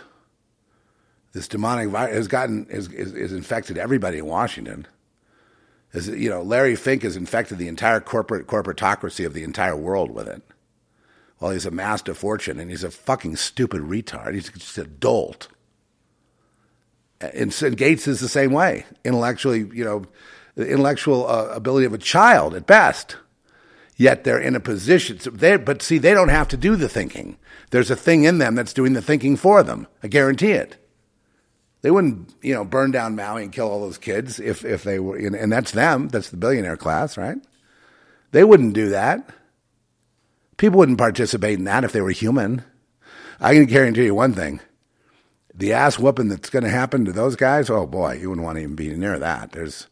this 1.34 1.48
demonic 1.48 1.90
virus, 1.90 2.16
has 2.16 2.28
gotten 2.28 2.66
is, 2.70 2.92
is, 2.92 3.14
is 3.14 3.32
infected 3.34 3.78
everybody 3.78 4.18
in 4.18 4.26
Washington. 4.26 4.88
Is 5.94 6.08
you 6.08 6.30
know, 6.30 6.42
Larry 6.42 6.76
Fink 6.76 7.04
has 7.04 7.16
infected 7.16 7.58
the 7.58 7.68
entire 7.68 8.00
corporate 8.00 8.48
corporatocracy 8.48 9.26
of 9.26 9.34
the 9.34 9.44
entire 9.44 9.76
world 9.76 10.12
with 10.12 10.28
it. 10.28 10.42
Well, 11.40 11.52
he's 11.52 11.66
amassed 11.66 12.08
a 12.08 12.14
fortune, 12.14 12.60
and 12.60 12.70
he's 12.70 12.84
a 12.84 12.92
fucking 12.92 13.36
stupid 13.36 13.82
retard. 13.82 14.36
He's 14.36 14.50
just 14.50 14.78
a 14.78 14.86
dolt. 14.86 15.48
And, 17.24 17.56
and 17.62 17.78
Gates 17.78 18.08
is 18.08 18.20
the 18.20 18.28
same 18.28 18.52
way, 18.52 18.86
intellectually, 19.04 19.70
you 19.74 19.84
know, 19.84 20.06
the 20.56 20.68
intellectual 20.68 21.28
uh, 21.28 21.48
ability 21.48 21.86
of 21.86 21.94
a 21.94 21.98
child 21.98 22.56
at 22.56 22.68
best. 22.68 23.18
Yet 23.96 24.24
they're 24.24 24.40
in 24.40 24.56
a 24.56 24.60
position. 24.60 25.20
They, 25.32 25.58
but 25.58 25.82
see, 25.82 25.98
they 25.98 26.14
don't 26.14 26.30
have 26.30 26.48
to 26.50 26.58
do 26.58 26.76
the 26.76 26.90
thinking. 26.90 27.38
There's 27.70 27.92
a 27.92 27.96
thing 27.96 28.24
in 28.24 28.40
them 28.40 28.56
that's 28.56 28.74
doing 28.74 28.94
the 28.94 29.02
thinking 29.02 29.38
for 29.38 29.64
them. 29.64 29.88
I 30.02 30.08
guarantee 30.08 30.52
it. 30.52 30.78
They 31.82 31.92
wouldn't, 31.92 32.34
you 32.42 32.54
know, 32.54 32.64
burn 32.64 32.92
down 32.92 33.16
Maui 33.16 33.44
and 33.44 33.52
kill 33.52 33.70
all 33.70 33.82
those 33.82 33.98
kids 33.98 34.40
if, 34.40 34.64
if 34.66 34.84
they 34.84 35.00
were, 35.00 35.18
and 35.18 35.52
that's 35.52 35.72
them. 35.72 36.10
That's 36.10 36.30
the 36.30 36.38
billionaire 36.38 36.78
class, 36.78 37.18
right? 37.18 37.38
They 38.32 38.44
wouldn't 38.44 38.74
do 38.74 38.90
that. 38.90 39.30
People 40.58 40.80
wouldn't 40.80 41.00
participate 41.00 41.58
in 41.58 41.66
that 41.66 41.84
if 41.84 41.92
they 41.92 42.02
were 42.02 42.12
human. 42.12 42.64
I 43.40 43.54
can 43.56 43.66
guarantee 43.66 44.06
you 44.06 44.16
one 44.16 44.34
thing. 44.34 44.62
The 45.62 45.74
ass 45.74 46.00
whooping 46.00 46.30
that's 46.30 46.50
going 46.50 46.64
to 46.64 46.72
happen 46.72 47.06
to 47.06 47.12
those 47.12 47.36
guys, 47.36 47.70
oh 47.70 47.86
boy, 47.86 48.14
you 48.14 48.30
wouldn't 48.30 48.44
want 48.44 48.56
to 48.56 48.64
even 48.64 48.76
be 48.76 48.90
near 48.96 49.20
that. 49.20 49.52
There's 49.52 49.86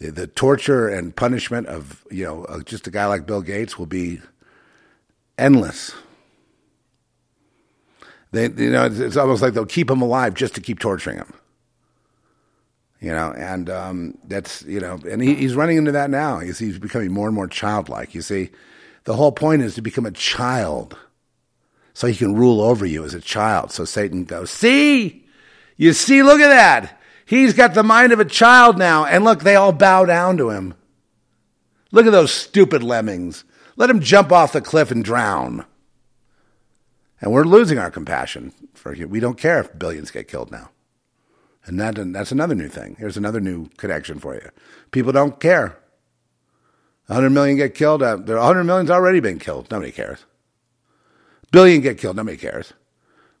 the, 0.00 0.10
the 0.10 0.26
torture 0.26 0.88
and 0.88 1.14
punishment 1.14 1.68
of, 1.68 2.04
you 2.10 2.24
know, 2.24 2.44
uh, 2.46 2.58
just 2.62 2.88
a 2.88 2.90
guy 2.90 3.06
like 3.06 3.24
Bill 3.24 3.40
Gates 3.40 3.78
will 3.78 3.86
be 3.86 4.20
endless. 5.38 5.94
They, 8.32 8.48
you 8.48 8.70
know, 8.70 8.86
it's, 8.86 8.98
it's 8.98 9.16
almost 9.16 9.42
like 9.42 9.54
they'll 9.54 9.64
keep 9.64 9.88
him 9.88 10.02
alive 10.02 10.34
just 10.34 10.56
to 10.56 10.60
keep 10.60 10.80
torturing 10.80 11.18
him. 11.18 11.32
You 12.98 13.12
know, 13.12 13.32
and 13.32 13.70
um, 13.70 14.18
that's 14.24 14.62
you 14.64 14.80
know, 14.80 14.98
and 15.08 15.22
he, 15.22 15.36
he's 15.36 15.54
running 15.54 15.76
into 15.76 15.92
that 15.92 16.10
now. 16.10 16.40
He's, 16.40 16.58
he's 16.58 16.80
becoming 16.80 17.12
more 17.12 17.28
and 17.28 17.34
more 17.36 17.46
childlike. 17.46 18.12
You 18.12 18.22
see, 18.22 18.50
the 19.04 19.14
whole 19.14 19.30
point 19.30 19.62
is 19.62 19.76
to 19.76 19.82
become 19.82 20.04
a 20.04 20.10
child, 20.10 20.96
so 21.94 22.06
he 22.06 22.14
can 22.14 22.34
rule 22.34 22.60
over 22.60 22.86
you 22.86 23.04
as 23.04 23.14
a 23.14 23.20
child. 23.20 23.70
So 23.70 23.84
Satan 23.84 24.24
goes, 24.24 24.50
"See, 24.50 25.26
you 25.76 25.92
see, 25.92 26.22
look 26.22 26.40
at 26.40 26.48
that. 26.48 27.00
He's 27.24 27.54
got 27.54 27.74
the 27.74 27.82
mind 27.82 28.12
of 28.12 28.20
a 28.20 28.24
child 28.24 28.78
now, 28.78 29.04
and 29.04 29.24
look, 29.24 29.40
they 29.40 29.56
all 29.56 29.72
bow 29.72 30.04
down 30.04 30.36
to 30.38 30.50
him. 30.50 30.74
Look 31.90 32.06
at 32.06 32.12
those 32.12 32.32
stupid 32.32 32.82
lemmings. 32.82 33.44
Let 33.76 33.90
him 33.90 34.00
jump 34.00 34.32
off 34.32 34.52
the 34.52 34.60
cliff 34.60 34.90
and 34.90 35.04
drown." 35.04 35.64
And 37.22 37.30
we're 37.30 37.44
losing 37.44 37.78
our 37.78 37.90
compassion 37.90 38.52
for 38.74 38.94
you. 38.94 39.06
We 39.06 39.20
don't 39.20 39.38
care 39.38 39.60
if 39.60 39.78
billions 39.78 40.10
get 40.10 40.26
killed 40.26 40.50
now. 40.50 40.70
And 41.64 41.78
that, 41.78 41.94
that's 42.12 42.32
another 42.32 42.56
new 42.56 42.68
thing. 42.68 42.96
Here's 42.98 43.16
another 43.16 43.40
new 43.40 43.68
connection 43.76 44.18
for 44.18 44.34
you. 44.34 44.50
People 44.90 45.12
don't 45.12 45.38
care. 45.38 45.78
100 47.06 47.30
million 47.30 47.56
get 47.56 47.76
killed. 47.76 48.02
Uh, 48.02 48.16
there 48.16 48.36
100 48.36 48.64
million's 48.64 48.90
already 48.90 49.20
been 49.20 49.38
killed. 49.38 49.70
Nobody 49.70 49.92
cares. 49.92 50.24
Billion 51.52 51.80
get 51.82 51.98
killed. 51.98 52.16
Nobody 52.16 52.36
cares. 52.36 52.72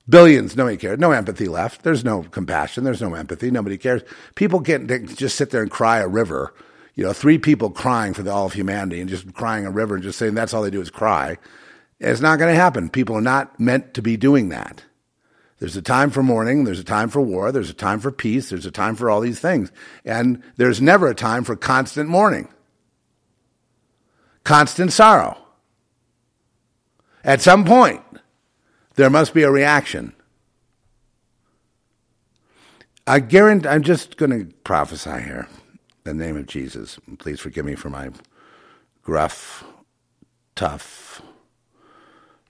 Billions. 0.08 0.56
Nobody 0.56 0.76
cares. 0.76 1.00
No 1.00 1.10
empathy 1.10 1.48
left. 1.48 1.82
There's 1.82 2.04
no 2.04 2.22
compassion. 2.22 2.84
There's 2.84 3.02
no 3.02 3.14
empathy. 3.14 3.50
Nobody 3.50 3.78
cares. 3.78 4.02
People 4.36 4.60
get 4.60 4.86
just 5.16 5.36
sit 5.36 5.50
there 5.50 5.62
and 5.62 5.70
cry 5.70 5.98
a 5.98 6.06
river. 6.06 6.54
You 6.94 7.04
know, 7.04 7.12
three 7.12 7.38
people 7.38 7.70
crying 7.70 8.12
for 8.12 8.22
the 8.22 8.30
all 8.30 8.46
of 8.46 8.52
humanity 8.52 9.00
and 9.00 9.08
just 9.08 9.32
crying 9.34 9.66
a 9.66 9.70
river 9.70 9.94
and 9.94 10.04
just 10.04 10.18
saying 10.18 10.34
that's 10.34 10.54
all 10.54 10.62
they 10.62 10.70
do 10.70 10.80
is 10.80 10.90
cry. 10.90 11.38
It's 11.98 12.20
not 12.20 12.38
going 12.38 12.52
to 12.52 12.60
happen. 12.60 12.90
People 12.90 13.16
are 13.16 13.22
not 13.22 13.58
meant 13.58 13.94
to 13.94 14.02
be 14.02 14.16
doing 14.16 14.50
that. 14.50 14.84
There's 15.62 15.76
a 15.76 15.82
time 15.82 16.10
for 16.10 16.24
mourning, 16.24 16.64
there's 16.64 16.80
a 16.80 16.84
time 16.84 17.08
for 17.08 17.20
war, 17.20 17.52
there's 17.52 17.70
a 17.70 17.74
time 17.74 18.00
for 18.00 18.10
peace, 18.10 18.50
there's 18.50 18.66
a 18.66 18.72
time 18.72 18.96
for 18.96 19.08
all 19.08 19.20
these 19.20 19.38
things. 19.38 19.70
And 20.04 20.42
there's 20.56 20.82
never 20.82 21.06
a 21.06 21.14
time 21.14 21.44
for 21.44 21.54
constant 21.54 22.10
mourning, 22.10 22.48
constant 24.42 24.92
sorrow. 24.92 25.41
At 27.24 27.40
some 27.40 27.64
point, 27.64 28.02
there 28.96 29.10
must 29.10 29.34
be 29.34 29.42
a 29.42 29.50
reaction. 29.50 30.12
I 33.06 33.20
guarantee, 33.20 33.68
I'm 33.68 33.82
just 33.82 34.16
going 34.16 34.30
to 34.30 34.54
prophesy 34.64 35.22
here 35.22 35.48
in 36.06 36.18
the 36.18 36.24
name 36.24 36.36
of 36.36 36.46
Jesus. 36.46 36.98
Please 37.18 37.40
forgive 37.40 37.64
me 37.64 37.74
for 37.74 37.90
my 37.90 38.10
gruff, 39.02 39.64
tough, 40.54 41.22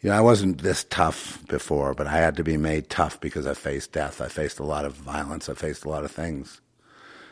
you 0.02 0.10
know, 0.10 0.16
I 0.16 0.20
wasn't 0.20 0.62
this 0.62 0.84
tough 0.90 1.46
before, 1.46 1.94
but 1.94 2.08
I 2.08 2.16
had 2.16 2.36
to 2.36 2.44
be 2.44 2.56
made 2.56 2.90
tough 2.90 3.20
because 3.20 3.46
I 3.46 3.54
faced 3.54 3.92
death. 3.92 4.20
I 4.20 4.26
faced 4.26 4.58
a 4.58 4.64
lot 4.64 4.84
of 4.84 4.94
violence. 4.94 5.48
I 5.48 5.54
faced 5.54 5.84
a 5.84 5.88
lot 5.88 6.04
of 6.04 6.10
things. 6.10 6.60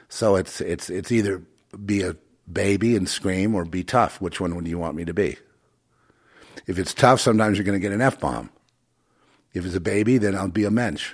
So 0.09 0.37
it's 0.37 0.61
it's 0.61 0.89
it's 0.89 1.11
either 1.11 1.43
be 1.85 2.03
a 2.03 2.17
baby 2.51 2.95
and 2.95 3.09
scream 3.09 3.57
or 3.57 3.65
be 3.65 3.83
tough. 3.83 4.21
Which 4.21 4.41
one 4.41 4.55
would 4.55 4.69
you 4.69 4.79
want 4.79 4.95
me 4.95 5.05
to 5.05 5.13
be? 5.13 5.37
If 6.67 6.79
it's 6.79 6.95
tough, 6.95 7.21
sometimes 7.21 7.57
you're 7.57 7.65
going 7.65 7.79
to 7.79 7.83
get 7.83 7.93
an 7.93 8.01
F 8.01 8.21
bomb. 8.21 8.51
If 9.53 9.65
it's 9.65 9.75
a 9.75 9.81
baby, 9.81 10.19
then 10.19 10.37
I'll 10.37 10.49
be 10.49 10.65
a 10.65 10.71
mensch. 10.71 11.13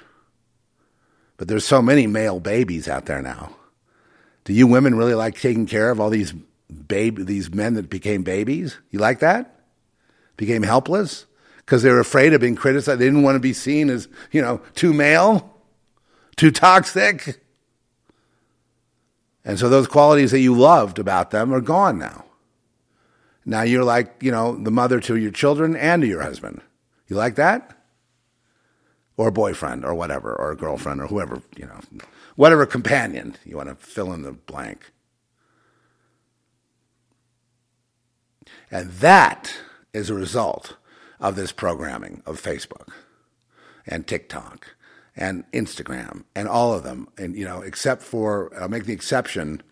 But 1.37 1.49
there's 1.49 1.65
so 1.65 1.81
many 1.81 2.07
male 2.07 2.41
babies 2.41 2.89
out 2.89 3.07
there 3.07 3.23
now. 3.23 3.57
Do 4.45 4.53
you 4.53 4.67
women 4.67 4.95
really 4.95 5.15
like 5.15 5.39
taking 5.39 5.67
care 5.67 5.91
of 5.91 6.01
all 6.01 6.11
these 6.11 6.33
baby 6.89 7.23
these 7.23 7.53
men 7.53 7.75
that 7.75 7.91
became 7.91 8.23
babies? 8.23 8.79
You 8.91 8.99
like 8.99 9.21
that? 9.21 9.61
Became 10.37 10.63
helpless? 10.63 11.27
because 11.67 11.83
they 11.83 11.91
were 11.91 12.01
afraid 12.01 12.33
of 12.33 12.41
being 12.41 12.55
criticized. 12.55 13.01
They 13.01 13.07
didn't 13.07 13.25
want 13.25 13.35
to 13.35 13.41
be 13.41 13.53
seen 13.53 13.91
as, 13.91 14.09
you 14.31 14.41
know, 14.41 14.61
too 14.77 14.93
male, 14.93 15.53
too 16.37 16.53
toxic. 16.53 17.41
And 19.45 19.59
so 19.59 19.69
those 19.69 19.89
qualities 19.89 20.31
that 20.31 20.39
you 20.39 20.55
loved 20.55 21.01
about 21.01 21.33
them 21.33 21.53
are 21.53 21.61
gone 21.61 21.99
now. 21.99 22.25
Now 23.49 23.63
you're 23.63 23.85
like, 23.85 24.17
you 24.21 24.33
know, 24.33 24.57
the 24.57 24.73
mother 24.73 24.99
to 25.01 25.17
your 25.17 25.31
children 25.31 25.77
and 25.77 26.03
to 26.03 26.09
your 26.09 26.23
husband. 26.23 26.61
You 27.07 27.15
like 27.15 27.37
that? 27.37 27.79
Or 29.17 29.31
boyfriend 29.31 29.85
or 29.85 29.95
whatever, 29.95 30.35
or 30.35 30.55
girlfriend 30.57 31.01
or 31.01 31.07
whoever, 31.07 31.41
you 31.57 31.65
know, 31.65 31.81
whatever 32.35 32.67
companion 32.67 33.37
you 33.45 33.57
want 33.57 33.69
to 33.69 33.77
fill 33.77 34.13
in 34.13 34.23
the 34.23 34.33
blank. 34.33 34.93
And 38.71 38.91
that 38.91 39.57
is 39.95 40.11
a 40.11 40.15
result 40.15 40.77
of 41.21 41.37
this 41.37 41.53
programming 41.53 42.23
of 42.27 42.43
Facebook 42.43 42.89
and 43.87 44.07
TikTok 44.07 44.75
and 45.17 45.45
Instagram 45.53 46.25
and 46.35 46.49
all 46.49 46.75
of 46.75 46.83
them. 46.83 47.09
And, 47.17 47.37
you 47.37 47.45
know, 47.45 47.63
except 47.63 48.03
for, 48.03 48.53
I'll 48.61 48.69
make 48.69 48.87
the 48.87 48.93
exception 48.93 49.63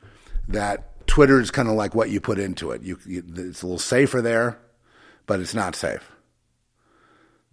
that 0.46 0.93
Twitter 1.06 1.40
is 1.40 1.50
kind 1.50 1.68
of 1.68 1.74
like 1.74 1.94
what 1.94 2.10
you 2.10 2.20
put 2.20 2.38
into 2.38 2.70
it. 2.70 2.82
You, 2.82 2.98
you, 3.06 3.22
it's 3.36 3.62
a 3.62 3.66
little 3.66 3.78
safer 3.78 4.20
there, 4.22 4.58
but 5.26 5.40
it's 5.40 5.54
not 5.54 5.76
safe. 5.76 6.10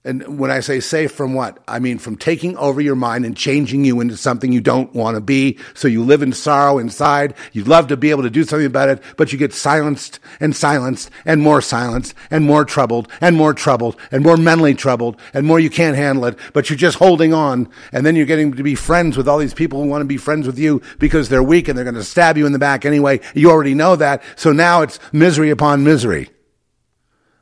And 0.04 0.40
when 0.40 0.50
I 0.50 0.62
say 0.62 0.80
safe 0.80 1.12
from 1.12 1.36
what? 1.36 1.60
I 1.68 1.78
mean 1.78 2.00
from 2.00 2.16
taking 2.16 2.58
over 2.58 2.82
your 2.82 2.96
mind 2.96 3.24
and 3.24 3.38
changing 3.38 3.86
you 3.86 4.02
into 4.02 4.18
something 4.18 4.52
you 4.52 4.60
don't 4.60 4.92
want 4.96 5.14
to 5.14 5.22
be. 5.22 5.60
So 5.76 5.88
you 5.88 6.04
live 6.04 6.24
in 6.24 6.34
sorrow 6.34 6.80
inside. 6.80 7.36
You'd 7.54 7.68
love 7.68 7.88
to 7.90 7.98
be 7.98 8.10
able 8.10 8.24
to 8.24 8.32
do 8.32 8.44
something 8.44 8.66
about 8.66 8.90
it, 8.90 9.04
but 9.16 9.32
you 9.32 9.38
get 9.38 9.54
silenced 9.54 10.20
and 10.40 10.56
silenced 10.56 11.12
and 11.24 11.40
more 11.40 11.62
silenced 11.62 12.16
and 12.32 12.46
more 12.46 12.66
troubled 12.66 13.10
and 13.22 13.36
more 13.36 13.54
troubled 13.54 13.96
and 14.12 14.24
more 14.24 14.38
mentally 14.38 14.74
troubled 14.74 15.20
and 15.36 15.46
more 15.46 15.60
you 15.60 15.70
can't 15.70 15.96
handle 15.96 16.26
it, 16.26 16.40
but 16.52 16.68
you're 16.68 16.78
just 16.78 16.98
holding 16.98 17.32
on. 17.32 17.70
And 17.92 18.04
then 18.04 18.16
you're 18.16 18.26
getting 18.26 18.54
to 18.54 18.64
be 18.64 18.74
friends 18.74 19.18
with 19.18 19.28
all 19.28 19.38
these 19.38 19.54
people 19.54 19.84
who 19.84 19.88
want 19.88 20.02
to 20.02 20.06
be 20.06 20.18
friends 20.18 20.48
with 20.48 20.58
you 20.58 20.82
because 20.98 21.30
they're 21.30 21.44
weak 21.44 21.68
and 21.68 21.78
they're 21.78 21.86
going 21.86 21.94
to 21.94 22.04
stab 22.04 22.38
you 22.38 22.48
in 22.48 22.54
the 22.54 22.60
back 22.60 22.86
anyway. 22.86 23.20
You 23.36 23.52
already 23.52 23.76
know 23.76 23.96
that. 23.98 24.24
So 24.36 24.52
now 24.52 24.82
it's 24.82 25.00
misery 25.14 25.52
upon 25.52 25.84
misery. 25.84 26.30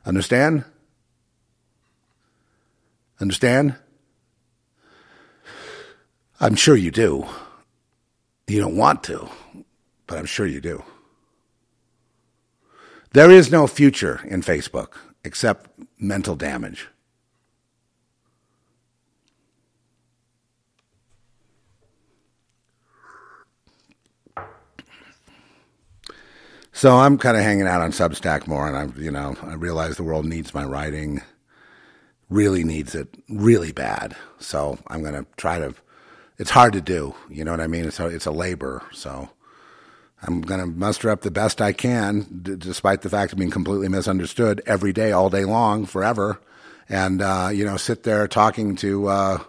Understand? 0.04 0.64
Understand? 3.20 3.76
I'm 6.40 6.54
sure 6.54 6.74
you 6.74 6.90
do. 6.90 7.26
You 8.46 8.60
don't 8.60 8.76
want 8.76 9.04
to, 9.04 9.28
but 10.06 10.18
I'm 10.18 10.26
sure 10.26 10.46
you 10.46 10.60
do. 10.60 10.82
There 13.12 13.30
is 13.30 13.50
no 13.50 13.66
future 13.66 14.20
in 14.24 14.42
Facebook 14.42 14.94
except 15.24 15.68
mental 15.98 16.34
damage. 16.34 16.88
So 26.72 26.96
I'm 26.96 27.18
kind 27.18 27.36
of 27.36 27.42
hanging 27.42 27.66
out 27.66 27.82
on 27.82 27.92
Substack 27.92 28.46
more, 28.46 28.66
and 28.66 28.74
I'm, 28.74 28.94
you 28.96 29.10
know, 29.10 29.36
I 29.42 29.52
realize 29.52 29.96
the 29.96 30.02
world 30.02 30.24
needs 30.24 30.54
my 30.54 30.64
writing 30.64 31.20
really 32.30 32.64
needs 32.64 32.94
it 32.94 33.08
really 33.28 33.72
bad. 33.72 34.16
So 34.38 34.78
I'm 34.86 35.02
going 35.02 35.14
to 35.14 35.26
try 35.36 35.58
to. 35.58 35.74
It's 36.38 36.50
hard 36.50 36.72
to 36.72 36.80
do. 36.80 37.14
You 37.28 37.44
know 37.44 37.50
what 37.50 37.60
I 37.60 37.66
mean? 37.66 37.84
It's 37.84 38.00
a, 38.00 38.06
it's 38.06 38.24
a 38.24 38.30
labor. 38.30 38.82
So 38.92 39.28
I'm 40.22 40.40
going 40.40 40.60
to 40.60 40.66
muster 40.66 41.10
up 41.10 41.22
the 41.22 41.30
best 41.30 41.60
I 41.60 41.72
can, 41.72 42.40
d- 42.42 42.56
despite 42.56 43.02
the 43.02 43.10
fact 43.10 43.32
of 43.32 43.38
being 43.38 43.50
completely 43.50 43.88
misunderstood 43.88 44.62
every 44.66 44.92
day, 44.92 45.12
all 45.12 45.30
day 45.30 45.44
long, 45.44 45.86
forever, 45.86 46.40
and 46.88 47.22
uh, 47.22 47.50
you 47.52 47.64
know, 47.64 47.76
sit 47.76 48.02
there 48.02 48.26
talking 48.28 48.76
to 48.76 49.08
uh, 49.08 49.42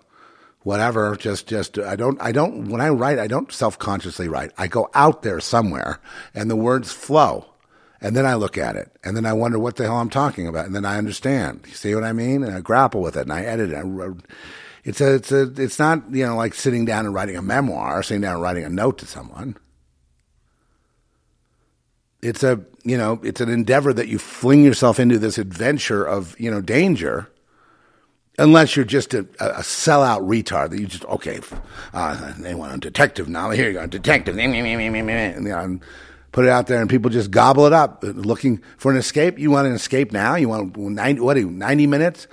whatever. 0.62 1.16
Just, 1.16 1.48
just 1.48 1.78
I 1.78 1.96
don't, 1.96 2.22
I 2.22 2.32
don't. 2.32 2.70
When 2.70 2.82
I 2.82 2.90
write, 2.90 3.20
I 3.20 3.28
don't 3.28 3.52
self 3.52 3.78
consciously 3.80 4.28
write. 4.28 4.52
I 4.58 4.68
go 4.68 4.90
out 4.94 5.24
there 5.24 5.40
somewhere, 5.40 6.00
and 6.34 6.50
the 6.50 6.56
words 6.56 6.92
flow, 6.92 7.46
and 8.02 8.16
then 8.16 8.26
I 8.26 8.34
look 8.34 8.58
at 8.58 8.76
it, 8.76 8.92
and 9.04 9.16
then 9.16 9.26
I 9.26 9.34
wonder 9.34 9.60
what 9.60 9.76
the 9.76 9.84
hell 9.84 9.98
I'm 9.98 10.10
talking 10.10 10.48
about, 10.48 10.66
and 10.66 10.76
then 10.76 10.86
I 10.86 10.98
understand. 10.98 11.62
You 11.68 11.74
see 11.74 11.96
what 11.96 12.04
I 12.04 12.14
mean? 12.14 12.44
And 12.44 12.56
I 12.56 12.62
grapple 12.62 13.02
with 13.02 13.16
it, 13.16 13.22
and 13.22 13.34
I 13.34 13.42
edit 13.44 13.72
it. 13.72 13.76
I, 13.76 14.10
it's 14.84 15.00
a, 15.00 15.14
it's 15.16 15.32
a, 15.32 15.44
it's 15.58 15.80
not 15.80 16.04
you 16.12 16.26
know 16.26 16.36
like 16.36 16.54
sitting 16.54 16.86
down 16.86 17.06
and 17.06 17.14
writing 17.14 17.38
a 17.38 17.42
memoir, 17.42 18.04
sitting 18.04 18.22
down 18.22 18.34
and 18.34 18.42
writing 18.42 18.64
a 18.64 18.70
note 18.70 18.98
to 19.00 19.06
someone 19.06 19.56
it's 22.22 22.44
a 22.44 22.60
you 22.84 22.98
know 22.98 23.20
it's 23.24 23.42
an 23.42 23.50
endeavor 23.50 23.94
that 23.94 24.08
you 24.08 24.18
fling 24.20 24.64
yourself 24.64 25.00
into 25.00 25.18
this 25.18 25.38
adventure 25.38 26.04
of 26.04 26.40
you 26.40 26.50
know 26.52 26.62
danger 26.62 27.28
unless 28.38 28.76
you're 28.76 28.86
just 28.86 29.14
a, 29.14 29.20
a 29.40 29.62
sellout 29.62 30.22
retard 30.22 30.70
that 30.70 30.80
you 30.80 30.88
just 30.88 31.06
okay 31.06 31.40
uh, 31.94 32.34
they 32.40 32.56
want 32.56 32.74
a 32.74 32.78
detective 32.78 33.28
now 33.28 33.50
here 33.50 33.68
you 33.68 33.74
go 33.74 33.88
detective 33.88 34.38
and, 34.40 35.46
you 35.46 35.52
know, 35.52 35.80
put 36.32 36.46
it 36.46 36.50
out 36.50 36.68
there 36.68 36.82
and 36.82 36.90
people 36.90 37.10
just 37.10 37.32
gobble 37.32 37.66
it 37.66 37.74
up 37.74 38.04
uh, 38.04 38.08
looking 38.08 38.62
for 38.78 38.92
an 38.92 38.98
escape 38.98 39.38
you 39.40 39.52
want 39.52 39.68
an 39.68 39.74
escape 39.74 40.12
now 40.12 40.36
you 40.36 40.50
want 40.50 40.78
90 40.78 41.22
what 41.22 41.38
90 41.38 41.88
minutes 41.88 42.28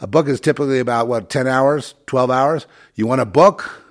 a 0.00 0.06
book 0.06 0.28
is 0.28 0.40
typically 0.40 0.80
about 0.80 1.08
what 1.08 1.30
10 1.30 1.46
hours 1.46 1.94
12 2.06 2.30
hours 2.30 2.66
you 2.94 3.06
want 3.06 3.20
a 3.20 3.26
book 3.26 3.84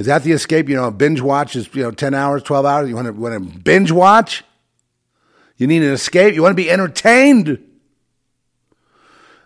is 0.00 0.06
that 0.06 0.22
the 0.22 0.32
escape? 0.32 0.70
You 0.70 0.76
know, 0.76 0.90
binge 0.90 1.20
watch 1.20 1.54
is 1.54 1.68
you 1.74 1.82
know 1.82 1.90
ten 1.90 2.14
hours, 2.14 2.42
twelve 2.42 2.64
hours. 2.64 2.88
You 2.88 2.94
want 2.94 3.08
to 3.08 3.12
want 3.12 3.34
to 3.34 3.58
binge 3.58 3.92
watch? 3.92 4.42
You 5.58 5.66
need 5.66 5.82
an 5.82 5.90
escape. 5.90 6.34
You 6.34 6.40
want 6.40 6.52
to 6.52 6.62
be 6.62 6.70
entertained. 6.70 7.62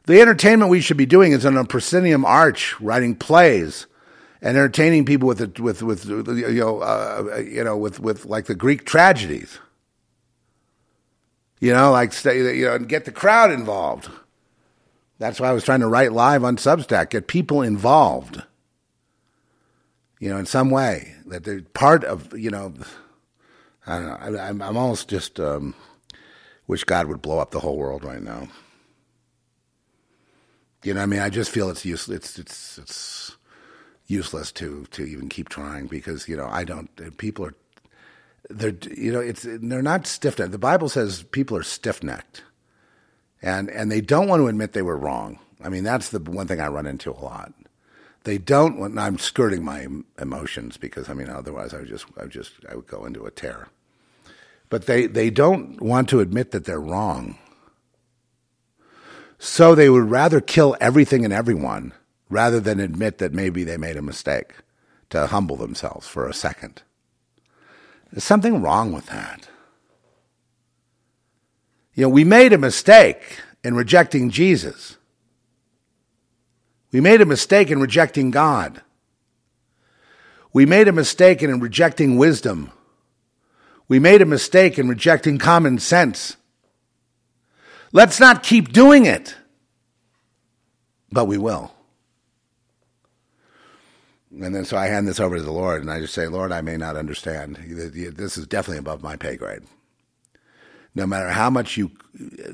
The 0.06 0.20
entertainment 0.20 0.70
we 0.70 0.80
should 0.80 0.96
be 0.96 1.06
doing 1.06 1.32
is 1.32 1.44
on 1.44 1.56
a 1.56 1.64
proscenium 1.64 2.24
arch, 2.24 2.80
writing 2.80 3.16
plays 3.16 3.88
and 4.44 4.56
entertaining 4.56 5.04
people 5.04 5.26
with 5.26 5.38
the, 5.38 5.62
with 5.62 5.82
with 5.82 6.04
you 6.06 6.52
know 6.52 6.78
uh, 6.78 7.42
you 7.44 7.64
know 7.64 7.76
with 7.76 7.98
with 7.98 8.24
like 8.26 8.44
the 8.46 8.54
Greek 8.54 8.84
tragedies. 8.84 9.58
You 11.58 11.72
know, 11.72 11.90
like 11.90 12.12
stay, 12.12 12.56
you 12.56 12.66
know, 12.66 12.74
and 12.74 12.88
get 12.88 13.06
the 13.06 13.12
crowd 13.12 13.50
involved. 13.50 14.08
That's 15.18 15.40
why 15.40 15.48
I 15.48 15.52
was 15.52 15.64
trying 15.64 15.80
to 15.80 15.88
write 15.88 16.12
live 16.12 16.44
on 16.44 16.56
Substack, 16.56 17.10
get 17.10 17.26
people 17.26 17.62
involved 17.62 18.42
you 20.24 20.30
know, 20.30 20.38
in 20.38 20.46
some 20.46 20.70
way 20.70 21.14
that 21.26 21.44
they're 21.44 21.60
part 21.60 22.02
of, 22.02 22.32
you 22.32 22.48
know, 22.48 22.72
I 23.86 23.98
don't 23.98 24.06
know. 24.06 24.38
I, 24.38 24.48
am 24.48 24.62
I'm 24.62 24.76
almost 24.78 25.10
just 25.10 25.38
um, 25.38 25.74
wish 26.66 26.82
God 26.84 27.08
would 27.08 27.20
blow 27.20 27.40
up 27.40 27.50
the 27.50 27.60
whole 27.60 27.76
world 27.76 28.04
right 28.04 28.22
now. 28.22 28.48
You 30.82 30.94
know, 30.94 31.02
I 31.02 31.06
mean, 31.06 31.20
I 31.20 31.28
just 31.28 31.50
feel 31.50 31.68
it's 31.68 31.84
useless. 31.84 32.16
It's 32.16 32.38
it's 32.38 32.78
it's 32.78 33.36
useless 34.06 34.52
to 34.52 34.86
to 34.90 35.04
even 35.04 35.28
keep 35.28 35.48
trying 35.48 35.86
because 35.86 36.28
you 36.28 36.36
know 36.36 36.48
I 36.50 36.64
don't. 36.64 37.16
People 37.18 37.46
are 37.46 37.54
they're 38.50 38.76
you 38.94 39.12
know 39.12 39.20
it's 39.20 39.42
they're 39.44 39.82
not 39.82 40.06
stiff 40.06 40.38
necked. 40.38 40.52
The 40.52 40.58
Bible 40.58 40.88
says 40.88 41.22
people 41.22 41.56
are 41.56 41.62
stiff 41.62 42.02
necked, 42.02 42.42
and 43.42 43.70
and 43.70 43.90
they 43.90 44.00
don't 44.00 44.28
want 44.28 44.40
to 44.40 44.48
admit 44.48 44.72
they 44.72 44.82
were 44.82 44.96
wrong. 44.96 45.38
I 45.62 45.68
mean, 45.68 45.84
that's 45.84 46.10
the 46.10 46.18
one 46.18 46.46
thing 46.46 46.60
I 46.60 46.68
run 46.68 46.86
into 46.86 47.10
a 47.10 47.18
lot 47.18 47.54
they 48.24 48.38
don't 48.38 48.78
want, 48.78 48.98
I'm 48.98 49.18
skirting 49.18 49.64
my 49.64 49.86
emotions 50.18 50.76
because 50.76 51.08
I 51.08 51.14
mean, 51.14 51.28
otherwise 51.28 51.72
I 51.72 51.78
would 51.78 51.88
just, 51.88 52.06
I 52.18 52.22
would 52.22 52.32
just, 52.32 52.52
I 52.68 52.74
would 52.74 52.86
go 52.86 53.04
into 53.04 53.24
a 53.24 53.30
tear. 53.30 53.68
But 54.70 54.86
they, 54.86 55.06
they 55.06 55.30
don't 55.30 55.80
want 55.80 56.08
to 56.08 56.20
admit 56.20 56.50
that 56.50 56.64
they're 56.64 56.80
wrong. 56.80 57.38
So 59.38 59.74
they 59.74 59.90
would 59.90 60.10
rather 60.10 60.40
kill 60.40 60.74
everything 60.80 61.24
and 61.24 61.34
everyone 61.34 61.92
rather 62.34 62.58
than 62.58 62.80
admit 62.80 63.18
that 63.18 63.32
maybe 63.32 63.62
they 63.62 63.76
made 63.76 63.96
a 63.96 64.02
mistake 64.02 64.54
to 65.08 65.28
humble 65.28 65.54
themselves 65.54 66.04
for 66.04 66.26
a 66.26 66.34
second. 66.34 66.82
There's 68.10 68.24
something 68.24 68.60
wrong 68.60 68.90
with 68.92 69.06
that. 69.06 69.48
You 71.94 72.02
know, 72.02 72.08
we 72.08 72.24
made 72.24 72.52
a 72.52 72.58
mistake 72.58 73.38
in 73.62 73.76
rejecting 73.76 74.30
Jesus. 74.30 74.96
We 76.90 77.00
made 77.00 77.20
a 77.20 77.26
mistake 77.26 77.70
in 77.70 77.80
rejecting 77.80 78.32
God. 78.32 78.82
We 80.52 80.66
made 80.66 80.88
a 80.88 80.92
mistake 80.92 81.40
in 81.40 81.60
rejecting 81.60 82.16
wisdom. 82.16 82.72
We 83.86 84.00
made 84.00 84.22
a 84.22 84.26
mistake 84.26 84.76
in 84.76 84.88
rejecting 84.88 85.38
common 85.38 85.78
sense. 85.78 86.36
Let's 87.92 88.18
not 88.18 88.42
keep 88.42 88.72
doing 88.72 89.06
it. 89.06 89.36
But 91.12 91.26
we 91.26 91.38
will. 91.38 91.70
And 94.40 94.54
then 94.54 94.64
so 94.64 94.76
I 94.76 94.86
hand 94.86 95.06
this 95.06 95.20
over 95.20 95.36
to 95.36 95.42
the 95.42 95.52
Lord 95.52 95.82
and 95.82 95.90
I 95.90 96.00
just 96.00 96.14
say, 96.14 96.26
Lord, 96.26 96.50
I 96.50 96.60
may 96.60 96.76
not 96.76 96.96
understand. 96.96 97.56
This 97.56 98.36
is 98.36 98.46
definitely 98.46 98.78
above 98.78 99.02
my 99.02 99.16
pay 99.16 99.36
grade. 99.36 99.62
No 100.94 101.06
matter 101.06 101.28
how 101.28 101.50
much 101.50 101.76
you 101.76 101.92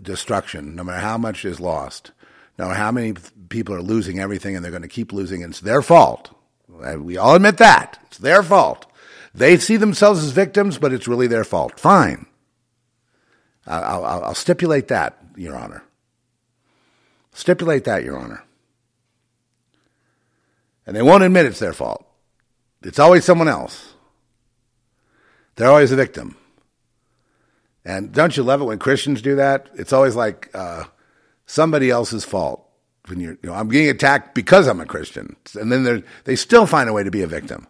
destruction, 0.02 0.74
no 0.74 0.84
matter 0.84 1.00
how 1.00 1.18
much 1.18 1.44
is 1.44 1.60
lost, 1.60 2.12
no 2.58 2.66
matter 2.66 2.78
how 2.78 2.92
many 2.92 3.14
people 3.48 3.74
are 3.74 3.82
losing 3.82 4.18
everything 4.18 4.56
and 4.56 4.64
they're 4.64 4.72
going 4.72 4.82
to 4.82 4.88
keep 4.88 5.12
losing. 5.12 5.42
It's 5.42 5.60
their 5.60 5.82
fault. 5.82 6.30
We 6.68 7.16
all 7.16 7.34
admit 7.34 7.58
that. 7.58 7.98
It's 8.06 8.18
their 8.18 8.42
fault. 8.42 8.86
They 9.34 9.56
see 9.58 9.76
themselves 9.76 10.24
as 10.24 10.32
victims, 10.32 10.78
but 10.78 10.92
it's 10.92 11.08
really 11.08 11.26
their 11.26 11.44
fault. 11.44 11.78
Fine. 11.78 12.26
I'll, 13.66 14.04
I'll, 14.04 14.24
I'll 14.24 14.34
stipulate 14.34 14.88
that, 14.88 15.18
Your 15.36 15.56
Honor. 15.56 15.84
Stipulate 17.32 17.84
that, 17.84 18.02
Your 18.02 18.18
Honor. 18.18 18.42
And 20.86 20.96
they 20.96 21.02
won't 21.02 21.22
admit 21.22 21.46
it's 21.46 21.58
their 21.58 21.72
fault. 21.72 22.04
It's 22.82 22.98
always 22.98 23.24
someone 23.24 23.48
else. 23.48 23.94
They're 25.56 25.68
always 25.68 25.92
a 25.92 25.96
victim. 25.96 26.36
And 27.84 28.12
don't 28.12 28.36
you 28.36 28.42
love 28.42 28.60
it 28.60 28.64
when 28.64 28.78
Christians 28.78 29.22
do 29.22 29.36
that? 29.36 29.68
It's 29.74 29.92
always 29.92 30.16
like 30.16 30.50
uh, 30.54 30.84
somebody 31.46 31.90
else's 31.90 32.24
fault 32.24 32.66
when 33.06 33.20
you're, 33.20 33.38
you 33.42 33.48
know, 33.48 33.54
I'm 33.54 33.68
getting 33.68 33.88
attacked 33.88 34.34
because 34.34 34.66
I'm 34.66 34.80
a 34.80 34.86
Christian, 34.86 35.36
and 35.58 35.72
then 35.72 36.04
they 36.24 36.36
still 36.36 36.66
find 36.66 36.88
a 36.88 36.92
way 36.92 37.02
to 37.02 37.10
be 37.10 37.22
a 37.22 37.26
victim. 37.26 37.66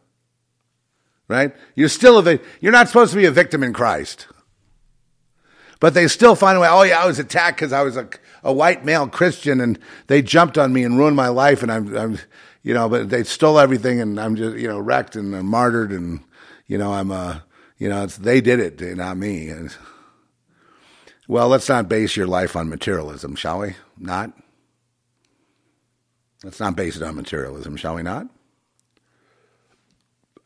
Right? 1.28 1.54
You're 1.76 1.88
still 1.88 2.26
a 2.26 2.40
you're 2.60 2.72
not 2.72 2.88
supposed 2.88 3.12
to 3.12 3.16
be 3.16 3.26
a 3.26 3.30
victim 3.30 3.62
in 3.62 3.72
Christ, 3.72 4.26
but 5.78 5.94
they 5.94 6.08
still 6.08 6.34
find 6.34 6.58
a 6.58 6.60
way. 6.60 6.68
Oh 6.68 6.82
yeah, 6.82 7.02
I 7.02 7.06
was 7.06 7.20
attacked 7.20 7.58
because 7.58 7.72
I 7.72 7.82
was 7.82 7.96
a, 7.96 8.08
a 8.42 8.52
white 8.52 8.84
male 8.84 9.08
Christian, 9.08 9.60
and 9.60 9.78
they 10.08 10.22
jumped 10.22 10.58
on 10.58 10.72
me 10.72 10.82
and 10.82 10.98
ruined 10.98 11.16
my 11.16 11.28
life, 11.28 11.62
and 11.62 11.70
I'm, 11.70 11.96
I'm, 11.96 12.18
you 12.62 12.74
know, 12.74 12.88
but 12.88 13.08
they 13.08 13.24
stole 13.24 13.58
everything, 13.58 14.00
and 14.00 14.20
I'm 14.20 14.36
just, 14.36 14.56
you 14.56 14.68
know, 14.68 14.78
wrecked 14.78 15.16
and 15.16 15.34
I'm 15.34 15.46
martyred, 15.46 15.92
and 15.92 16.20
you 16.66 16.78
know, 16.78 16.92
I'm, 16.92 17.10
uh, 17.10 17.40
you 17.78 17.88
know, 17.88 18.04
it's 18.04 18.16
they 18.16 18.40
did 18.40 18.60
it, 18.60 18.96
not 18.96 19.16
me. 19.16 19.48
And, 19.48 19.74
well, 21.26 21.48
let's 21.48 21.68
not 21.68 21.88
base 21.88 22.16
your 22.16 22.26
life 22.26 22.56
on 22.56 22.68
materialism, 22.68 23.36
shall 23.36 23.60
we? 23.60 23.76
Not. 23.98 24.32
Let's 26.42 26.60
not 26.60 26.76
base 26.76 26.96
it 26.96 27.02
on 27.02 27.16
materialism, 27.16 27.76
shall 27.76 27.94
we 27.94 28.02
not? 28.02 28.26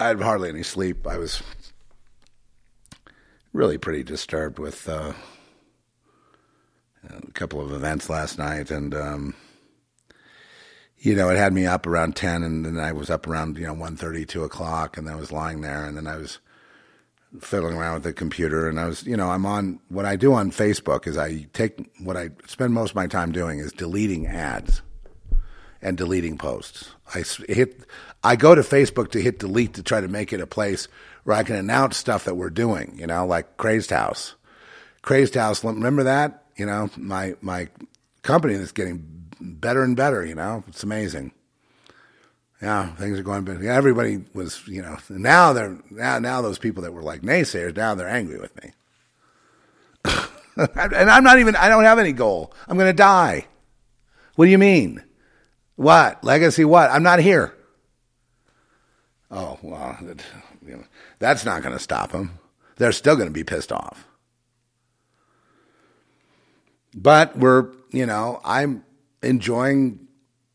I 0.00 0.08
had 0.08 0.20
hardly 0.20 0.48
any 0.48 0.64
sleep. 0.64 1.06
I 1.06 1.18
was 1.18 1.42
really 3.52 3.78
pretty 3.78 4.02
disturbed 4.02 4.58
with 4.58 4.88
uh, 4.88 5.12
a 7.08 7.30
couple 7.32 7.60
of 7.60 7.72
events 7.72 8.10
last 8.10 8.38
night, 8.38 8.70
and 8.70 8.94
um, 8.94 9.34
you 11.04 11.14
know, 11.14 11.28
it 11.28 11.36
had 11.36 11.52
me 11.52 11.66
up 11.66 11.86
around 11.86 12.16
ten, 12.16 12.42
and 12.42 12.64
then 12.64 12.78
I 12.78 12.92
was 12.92 13.10
up 13.10 13.26
around 13.26 13.58
you 13.58 13.66
know 13.66 13.74
one 13.74 13.94
thirty, 13.94 14.24
two 14.24 14.42
o'clock, 14.42 14.96
and 14.96 15.08
I 15.08 15.14
was 15.14 15.30
lying 15.30 15.60
there, 15.60 15.84
and 15.84 15.96
then 15.96 16.06
I 16.06 16.16
was 16.16 16.38
fiddling 17.40 17.76
around 17.76 17.94
with 17.94 18.02
the 18.04 18.12
computer, 18.12 18.68
and 18.68 18.80
I 18.80 18.86
was, 18.86 19.04
you 19.04 19.16
know, 19.16 19.30
I'm 19.30 19.44
on 19.44 19.80
what 19.88 20.06
I 20.06 20.16
do 20.16 20.32
on 20.32 20.50
Facebook 20.50 21.06
is 21.06 21.18
I 21.18 21.46
take 21.52 21.90
what 22.00 22.16
I 22.16 22.30
spend 22.46 22.72
most 22.72 22.90
of 22.90 22.96
my 22.96 23.06
time 23.06 23.32
doing 23.32 23.58
is 23.58 23.72
deleting 23.72 24.26
ads 24.26 24.82
and 25.82 25.98
deleting 25.98 26.38
posts. 26.38 26.90
I 27.14 27.22
hit, 27.48 27.80
I 28.22 28.36
go 28.36 28.54
to 28.54 28.62
Facebook 28.62 29.10
to 29.10 29.20
hit 29.20 29.40
delete 29.40 29.74
to 29.74 29.82
try 29.82 30.00
to 30.00 30.08
make 30.08 30.32
it 30.32 30.40
a 30.40 30.46
place 30.46 30.88
where 31.24 31.36
I 31.36 31.42
can 31.42 31.56
announce 31.56 31.98
stuff 31.98 32.24
that 32.24 32.36
we're 32.36 32.50
doing, 32.50 32.96
you 32.98 33.06
know, 33.06 33.26
like 33.26 33.58
Crazed 33.58 33.90
House. 33.90 34.36
Crazed 35.02 35.34
House, 35.34 35.62
remember 35.62 36.04
that? 36.04 36.44
You 36.56 36.64
know, 36.64 36.88
my, 36.96 37.34
my 37.42 37.68
company 38.22 38.54
that's 38.54 38.72
getting 38.72 39.13
better 39.44 39.82
and 39.82 39.96
better, 39.96 40.24
you 40.24 40.34
know, 40.34 40.64
it's 40.68 40.82
amazing. 40.82 41.32
Yeah, 42.62 42.94
things 42.94 43.18
are 43.18 43.22
going 43.22 43.44
better. 43.44 43.68
Everybody 43.68 44.24
was, 44.32 44.66
you 44.66 44.80
know, 44.80 44.96
now 45.10 45.52
they're, 45.52 45.78
now, 45.90 46.18
now 46.18 46.40
those 46.40 46.58
people 46.58 46.82
that 46.82 46.92
were 46.92 47.02
like 47.02 47.20
naysayers, 47.22 47.76
now 47.76 47.94
they're 47.94 48.08
angry 48.08 48.38
with 48.38 48.54
me. 48.62 48.70
and 50.56 51.10
I'm 51.10 51.24
not 51.24 51.38
even, 51.38 51.56
I 51.56 51.68
don't 51.68 51.84
have 51.84 51.98
any 51.98 52.12
goal. 52.12 52.54
I'm 52.66 52.78
going 52.78 52.88
to 52.88 52.96
die. 52.96 53.46
What 54.36 54.46
do 54.46 54.50
you 54.50 54.58
mean? 54.58 55.02
What? 55.76 56.24
Legacy 56.24 56.64
what? 56.64 56.90
I'm 56.90 57.02
not 57.02 57.18
here. 57.18 57.54
Oh, 59.30 59.58
well, 59.62 59.98
that, 60.02 60.24
you 60.64 60.76
know, 60.76 60.84
that's 61.18 61.44
not 61.44 61.62
going 61.62 61.74
to 61.74 61.82
stop 61.82 62.12
them. 62.12 62.38
They're 62.76 62.92
still 62.92 63.16
going 63.16 63.28
to 63.28 63.32
be 63.32 63.44
pissed 63.44 63.72
off. 63.72 64.06
But 66.94 67.36
we're, 67.36 67.72
you 67.90 68.06
know, 68.06 68.40
I'm 68.44 68.84
enjoying 69.24 70.04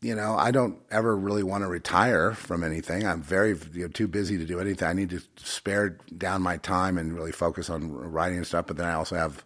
you 0.02 0.14
know, 0.14 0.34
I 0.34 0.50
don't 0.50 0.78
ever 0.90 1.14
really 1.14 1.42
want 1.42 1.62
to 1.62 1.68
retire 1.68 2.32
from 2.32 2.64
anything. 2.64 3.06
I'm 3.06 3.22
very 3.22 3.50
you 3.72 3.82
know, 3.82 3.88
too 3.88 4.08
busy 4.08 4.38
to 4.38 4.46
do 4.46 4.58
anything. 4.58 4.88
I 4.88 4.94
need 4.94 5.10
to 5.10 5.20
spare 5.36 5.98
down 6.16 6.40
my 6.40 6.56
time 6.56 6.96
and 6.96 7.14
really 7.14 7.32
focus 7.32 7.68
on 7.68 7.92
writing 7.92 8.38
and 8.38 8.46
stuff. 8.46 8.66
But 8.66 8.78
then 8.78 8.86
I 8.86 8.94
also 8.94 9.16
have, 9.16 9.44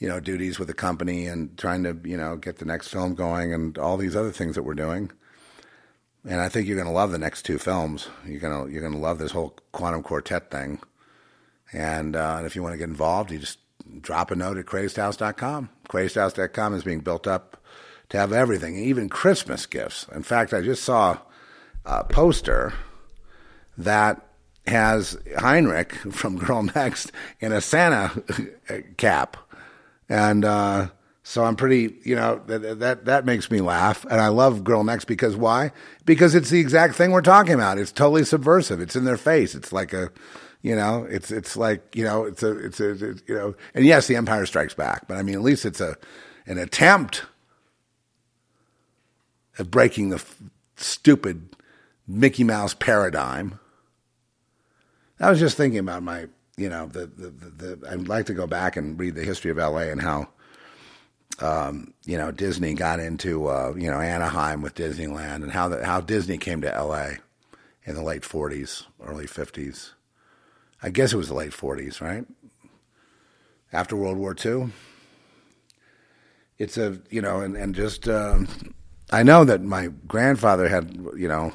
you 0.00 0.08
know, 0.08 0.18
duties 0.18 0.58
with 0.58 0.66
the 0.66 0.74
company 0.74 1.26
and 1.26 1.56
trying 1.56 1.84
to, 1.84 1.96
you 2.04 2.16
know, 2.16 2.36
get 2.36 2.58
the 2.58 2.64
next 2.64 2.88
film 2.88 3.14
going 3.14 3.54
and 3.54 3.78
all 3.78 3.96
these 3.96 4.16
other 4.16 4.32
things 4.32 4.56
that 4.56 4.64
we're 4.64 4.74
doing. 4.74 5.12
And 6.24 6.40
I 6.40 6.48
think 6.48 6.66
you're 6.66 6.76
going 6.76 6.88
to 6.88 6.92
love 6.92 7.12
the 7.12 7.18
next 7.18 7.42
two 7.42 7.58
films. 7.58 8.08
You're 8.26 8.40
going 8.40 8.66
to 8.66 8.72
you're 8.72 8.82
going 8.82 8.92
to 8.92 8.98
love 8.98 9.18
this 9.18 9.32
whole 9.32 9.56
quantum 9.70 10.02
quartet 10.02 10.50
thing. 10.50 10.80
And, 11.72 12.16
uh, 12.16 12.36
and 12.38 12.46
if 12.46 12.56
you 12.56 12.62
want 12.62 12.72
to 12.72 12.78
get 12.78 12.88
involved, 12.88 13.30
you 13.30 13.38
just 13.38 13.60
drop 14.00 14.32
a 14.32 14.36
note 14.36 14.56
at 14.56 14.66
crazedhouse.com. 14.66 15.68
Crazedhouse.com 15.88 16.74
is 16.74 16.82
being 16.82 17.00
built 17.00 17.28
up 17.28 17.57
to 18.10 18.18
have 18.18 18.32
everything, 18.32 18.76
even 18.78 19.08
Christmas 19.08 19.66
gifts. 19.66 20.06
In 20.14 20.22
fact, 20.22 20.54
I 20.54 20.62
just 20.62 20.82
saw 20.82 21.18
a 21.84 22.04
poster 22.04 22.72
that 23.76 24.24
has 24.66 25.16
Heinrich 25.38 25.94
from 26.12 26.38
Girl 26.38 26.62
Next 26.62 27.12
in 27.40 27.52
a 27.52 27.60
Santa 27.60 28.22
cap, 28.96 29.36
and 30.08 30.44
uh, 30.44 30.88
so 31.22 31.44
I'm 31.44 31.56
pretty, 31.56 31.96
you 32.04 32.16
know, 32.16 32.40
that, 32.46 32.78
that 32.80 33.04
that 33.04 33.24
makes 33.26 33.50
me 33.50 33.60
laugh, 33.60 34.04
and 34.04 34.20
I 34.20 34.28
love 34.28 34.64
Girl 34.64 34.84
Next 34.84 35.04
because 35.04 35.36
why? 35.36 35.72
Because 36.04 36.34
it's 36.34 36.50
the 36.50 36.60
exact 36.60 36.94
thing 36.94 37.10
we're 37.10 37.20
talking 37.20 37.54
about. 37.54 37.78
It's 37.78 37.92
totally 37.92 38.24
subversive. 38.24 38.80
It's 38.80 38.96
in 38.96 39.04
their 39.04 39.18
face. 39.18 39.54
It's 39.54 39.72
like 39.72 39.92
a 39.92 40.10
you 40.62 40.74
know, 40.74 41.06
it's 41.08 41.30
it's 41.30 41.56
like 41.56 41.94
you 41.94 42.04
know, 42.04 42.24
it's 42.24 42.42
a 42.42 42.58
it's 42.58 42.80
a 42.80 42.90
it's, 42.90 43.22
you 43.26 43.34
know, 43.34 43.54
and 43.74 43.84
yes, 43.84 44.06
the 44.06 44.16
Empire 44.16 44.46
Strikes 44.46 44.74
Back, 44.74 45.06
but 45.06 45.16
I 45.16 45.22
mean, 45.22 45.34
at 45.34 45.42
least 45.42 45.64
it's 45.64 45.80
a 45.80 45.96
an 46.46 46.58
attempt 46.58 47.22
of 49.58 49.70
breaking 49.70 50.10
the 50.10 50.16
f- 50.16 50.42
stupid 50.76 51.56
Mickey 52.06 52.44
Mouse 52.44 52.74
paradigm. 52.74 53.58
I 55.20 55.30
was 55.30 55.40
just 55.40 55.56
thinking 55.56 55.80
about 55.80 56.02
my, 56.02 56.26
you 56.56 56.68
know, 56.68 56.86
the, 56.86 57.06
the, 57.06 57.30
the, 57.30 57.76
the 57.76 57.90
I'd 57.90 58.08
like 58.08 58.26
to 58.26 58.34
go 58.34 58.46
back 58.46 58.76
and 58.76 58.98
read 58.98 59.14
the 59.14 59.24
history 59.24 59.50
of 59.50 59.56
LA 59.56 59.90
and 59.90 60.00
how, 60.00 60.28
um, 61.40 61.92
you 62.04 62.16
know, 62.16 62.30
Disney 62.30 62.74
got 62.74 63.00
into, 63.00 63.48
uh, 63.48 63.74
you 63.76 63.90
know, 63.90 64.00
Anaheim 64.00 64.62
with 64.62 64.74
Disneyland 64.74 65.42
and 65.42 65.50
how 65.50 65.68
the, 65.68 65.84
how 65.84 66.00
Disney 66.00 66.38
came 66.38 66.60
to 66.62 66.68
LA 66.68 67.10
in 67.84 67.94
the 67.94 68.02
late 68.02 68.22
40s, 68.22 68.84
early 69.04 69.26
50s. 69.26 69.92
I 70.82 70.90
guess 70.90 71.12
it 71.12 71.16
was 71.16 71.28
the 71.28 71.34
late 71.34 71.52
40s, 71.52 72.00
right? 72.00 72.24
After 73.72 73.96
World 73.96 74.16
War 74.16 74.34
II. 74.44 74.68
It's 76.58 76.76
a, 76.76 77.00
you 77.10 77.22
know, 77.22 77.40
and, 77.40 77.56
and 77.56 77.74
just, 77.74 78.08
um, 78.08 78.48
I 79.10 79.22
know 79.22 79.44
that 79.44 79.62
my 79.62 79.88
grandfather 80.06 80.68
had, 80.68 80.94
you 81.16 81.28
know, 81.28 81.52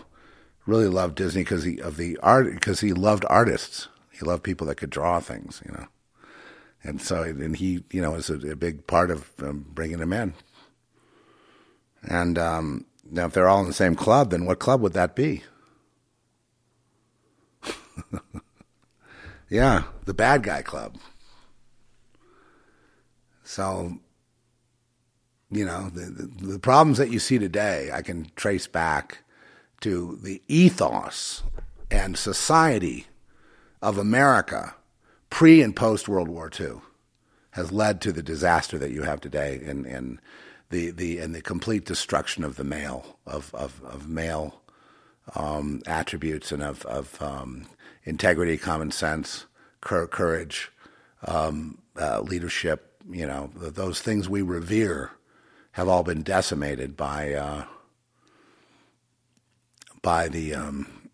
really 0.65 0.87
loved 0.87 1.15
Disney 1.15 1.43
because 1.43 1.63
he 1.63 1.79
of 1.79 1.97
the 1.97 2.17
art 2.23 2.51
because 2.53 2.79
he 2.79 2.93
loved 2.93 3.25
artists. 3.29 3.87
He 4.11 4.25
loved 4.25 4.43
people 4.43 4.67
that 4.67 4.75
could 4.75 4.89
draw 4.89 5.19
things, 5.19 5.61
you 5.65 5.71
know, 5.71 5.87
and 6.83 7.01
so 7.01 7.23
and 7.23 7.55
he, 7.55 7.83
you 7.91 8.01
know, 8.01 8.11
was 8.11 8.29
a, 8.29 8.51
a 8.51 8.55
big 8.55 8.87
part 8.87 9.11
of 9.11 9.31
um, 9.41 9.65
bringing 9.73 9.99
him 9.99 10.13
in. 10.13 10.33
And 12.03 12.37
um, 12.37 12.85
now, 13.09 13.25
if 13.25 13.33
they're 13.33 13.47
all 13.47 13.61
in 13.61 13.67
the 13.67 13.73
same 13.73 13.95
club, 13.95 14.31
then 14.31 14.45
what 14.45 14.59
club 14.59 14.81
would 14.81 14.93
that 14.93 15.15
be? 15.15 15.43
yeah, 19.49 19.83
the 20.05 20.13
bad 20.13 20.43
guy 20.43 20.61
club. 20.61 20.97
So 23.43 23.99
you 25.53 25.65
know, 25.65 25.89
the, 25.89 26.05
the, 26.05 26.47
the 26.53 26.59
problems 26.59 26.97
that 26.97 27.11
you 27.11 27.19
see 27.19 27.37
today, 27.39 27.89
I 27.93 28.01
can 28.01 28.31
trace 28.35 28.67
back 28.67 29.19
to 29.81 30.17
the 30.21 30.41
ethos 30.47 31.43
and 31.91 32.17
society 32.17 33.07
of 33.81 33.97
America 33.97 34.75
pre 35.29 35.61
and 35.61 35.75
post 35.75 36.07
World 36.07 36.27
War 36.27 36.49
II 36.59 36.75
has 37.51 37.71
led 37.71 38.01
to 38.01 38.11
the 38.11 38.23
disaster 38.23 38.77
that 38.79 38.91
you 38.91 39.03
have 39.03 39.21
today 39.21 39.59
in, 39.63 39.85
in 39.85 40.19
the, 40.69 40.89
the 40.91 41.19
and 41.19 41.35
the 41.35 41.41
complete 41.41 41.85
destruction 41.85 42.43
of 42.43 42.55
the 42.55 42.63
male 42.63 43.19
of 43.27 43.53
of, 43.53 43.81
of 43.83 44.09
male 44.09 44.61
um, 45.35 45.81
attributes 45.85 46.51
and 46.51 46.63
of 46.63 46.85
of 46.85 47.21
um, 47.21 47.67
integrity, 48.03 48.57
common 48.57 48.91
sense, 48.91 49.45
courage, 49.81 50.71
um, 51.27 51.77
uh, 51.99 52.21
leadership. 52.21 53.01
You 53.09 53.27
know 53.27 53.51
those 53.55 54.01
things 54.01 54.27
we 54.27 54.41
revere 54.41 55.11
have 55.73 55.87
all 55.87 56.03
been 56.03 56.23
decimated 56.23 56.95
by 56.95 57.33
uh, 57.33 57.65
by 60.01 60.27
the 60.27 60.53
um, 60.53 61.09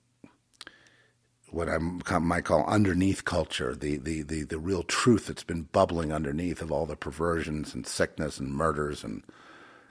what 1.52 1.70
I 1.70 1.78
might 2.20 2.46
call 2.46 2.66
underneath 2.66 3.26
culture, 3.26 3.76
the, 3.76 3.98
the, 3.98 4.22
the, 4.22 4.44
the 4.44 4.60
real 4.60 4.84
truth 4.84 5.28
that's 5.28 5.44
been 5.44 5.64
bubbling 5.64 6.12
underneath 6.14 6.62
of 6.62 6.72
all 6.72 6.86
the 6.86 6.96
perversions 6.96 7.74
and 7.74 7.88
sickness 7.88 8.40
and 8.40 8.54
murders 8.54 9.04
and 9.04 9.24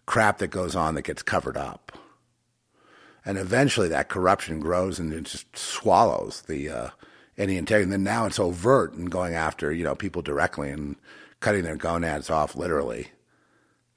crap 0.07 0.39
that 0.39 0.49
goes 0.49 0.77
on 0.77 0.95
that 0.95 1.03
gets 1.03 1.23
covered 1.23 1.57
up. 1.57 1.99
And 3.25 3.37
eventually 3.39 3.89
that 3.89 4.09
corruption 4.09 4.61
grows 4.61 4.99
and 4.99 5.12
it 5.12 5.25
just 5.25 5.57
swallows 5.57 6.43
the 6.43 6.69
uh, 6.71 6.91
any 7.37 7.57
integrity. 7.57 7.85
And 7.85 7.93
then 7.93 8.05
now 8.05 8.27
it's 8.27 8.39
overt 8.39 8.93
and 8.95 9.11
going 9.11 9.35
after, 9.35 9.73
you 9.73 9.85
know, 9.85 9.95
people 9.95 10.23
directly 10.23 10.71
and 10.71 10.97
cutting 11.41 11.64
their 11.64 11.77
gonads 11.77 12.31
off 12.31 12.57
literally 12.57 13.09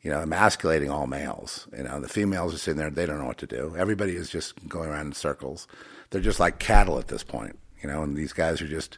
you 0.02 0.10
know, 0.10 0.20
emasculating 0.20 0.90
all 0.90 1.08
males. 1.08 1.68
You 1.76 1.84
know, 1.84 2.00
the 2.00 2.10
females 2.10 2.54
are 2.54 2.58
sitting 2.58 2.80
there, 2.80 2.90
they 2.90 3.06
don't 3.06 3.20
know 3.20 3.26
what 3.26 3.38
to 3.40 3.48
do. 3.48 3.76
Everybody 3.78 4.16
is 4.16 4.30
just 4.30 4.68
going 4.68 4.90
around 4.90 5.08
in 5.08 5.14
circles. 5.14 5.68
They're 6.10 6.22
just 6.22 6.40
like 6.40 6.60
cattle 6.60 7.00
at 7.00 7.08
this 7.08 7.24
point, 7.24 7.58
you 7.82 7.90
know, 7.90 8.04
and 8.04 8.16
these 8.16 8.34
guys 8.34 8.62
are 8.62 8.68
just, 8.68 8.98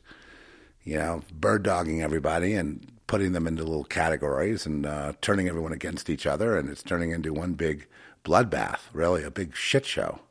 you 0.83 0.95
know, 0.95 1.21
bird 1.33 1.63
dogging 1.63 2.01
everybody 2.01 2.53
and 2.53 2.87
putting 3.07 3.33
them 3.33 3.47
into 3.47 3.63
little 3.63 3.83
categories 3.83 4.65
and 4.65 4.85
uh, 4.85 5.13
turning 5.21 5.47
everyone 5.47 5.73
against 5.73 6.09
each 6.09 6.25
other. 6.25 6.57
And 6.57 6.69
it's 6.69 6.83
turning 6.83 7.11
into 7.11 7.33
one 7.33 7.53
big 7.53 7.85
bloodbath, 8.23 8.79
really, 8.93 9.23
a 9.23 9.31
big 9.31 9.55
shit 9.55 9.85
show. 9.85 10.21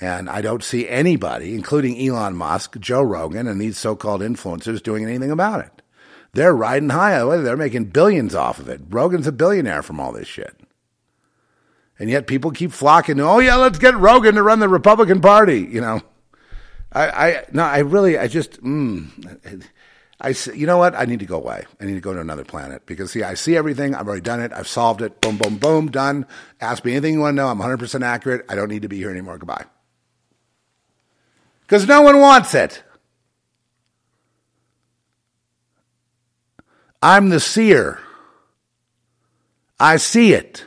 And 0.00 0.28
I 0.28 0.40
don't 0.40 0.64
see 0.64 0.88
anybody, 0.88 1.54
including 1.54 2.00
Elon 2.00 2.34
Musk, 2.34 2.78
Joe 2.80 3.02
Rogan, 3.02 3.46
and 3.46 3.60
these 3.60 3.78
so 3.78 3.94
called 3.94 4.22
influencers, 4.22 4.82
doing 4.82 5.04
anything 5.04 5.30
about 5.30 5.60
it. 5.60 5.73
They're 6.34 6.54
riding 6.54 6.90
high. 6.90 7.18
They're 7.36 7.56
making 7.56 7.86
billions 7.86 8.34
off 8.34 8.58
of 8.58 8.68
it. 8.68 8.80
Rogan's 8.88 9.26
a 9.26 9.32
billionaire 9.32 9.82
from 9.82 10.00
all 10.00 10.12
this 10.12 10.28
shit. 10.28 10.54
And 11.98 12.10
yet 12.10 12.26
people 12.26 12.50
keep 12.50 12.72
flocking. 12.72 13.20
Oh 13.20 13.38
yeah, 13.38 13.56
let's 13.56 13.78
get 13.78 13.96
Rogan 13.96 14.34
to 14.34 14.42
run 14.42 14.58
the 14.58 14.68
Republican 14.68 15.20
Party. 15.20 15.60
You 15.60 15.80
know, 15.80 16.02
I, 16.92 17.08
I 17.08 17.44
no, 17.52 17.62
I 17.62 17.78
really, 17.78 18.18
I 18.18 18.28
just, 18.28 18.62
mm, 18.62 19.62
I, 20.20 20.34
you 20.52 20.66
know 20.66 20.78
what? 20.78 20.94
I 20.94 21.04
need 21.04 21.20
to 21.20 21.26
go 21.26 21.36
away. 21.36 21.66
I 21.80 21.84
need 21.84 21.94
to 21.94 22.00
go 22.00 22.14
to 22.14 22.20
another 22.20 22.44
planet 22.44 22.84
because 22.86 23.12
see, 23.12 23.22
I 23.22 23.34
see 23.34 23.56
everything. 23.56 23.94
I've 23.94 24.06
already 24.06 24.22
done 24.22 24.40
it. 24.40 24.52
I've 24.52 24.68
solved 24.68 25.02
it. 25.02 25.20
Boom, 25.20 25.36
boom, 25.36 25.58
boom, 25.58 25.90
done. 25.90 26.26
Ask 26.60 26.84
me 26.84 26.92
anything 26.92 27.14
you 27.14 27.20
want 27.20 27.34
to 27.34 27.42
know. 27.42 27.48
I'm 27.48 27.58
100 27.58 27.78
percent 27.78 28.04
accurate. 28.04 28.44
I 28.48 28.54
don't 28.54 28.68
need 28.68 28.82
to 28.82 28.88
be 28.88 28.96
here 28.96 29.10
anymore. 29.10 29.38
Goodbye. 29.38 29.64
Because 31.62 31.86
no 31.88 32.02
one 32.02 32.20
wants 32.20 32.54
it. 32.54 32.83
I'm 37.04 37.28
the 37.28 37.38
seer. 37.38 38.00
I 39.78 39.98
see 39.98 40.32
it. 40.32 40.64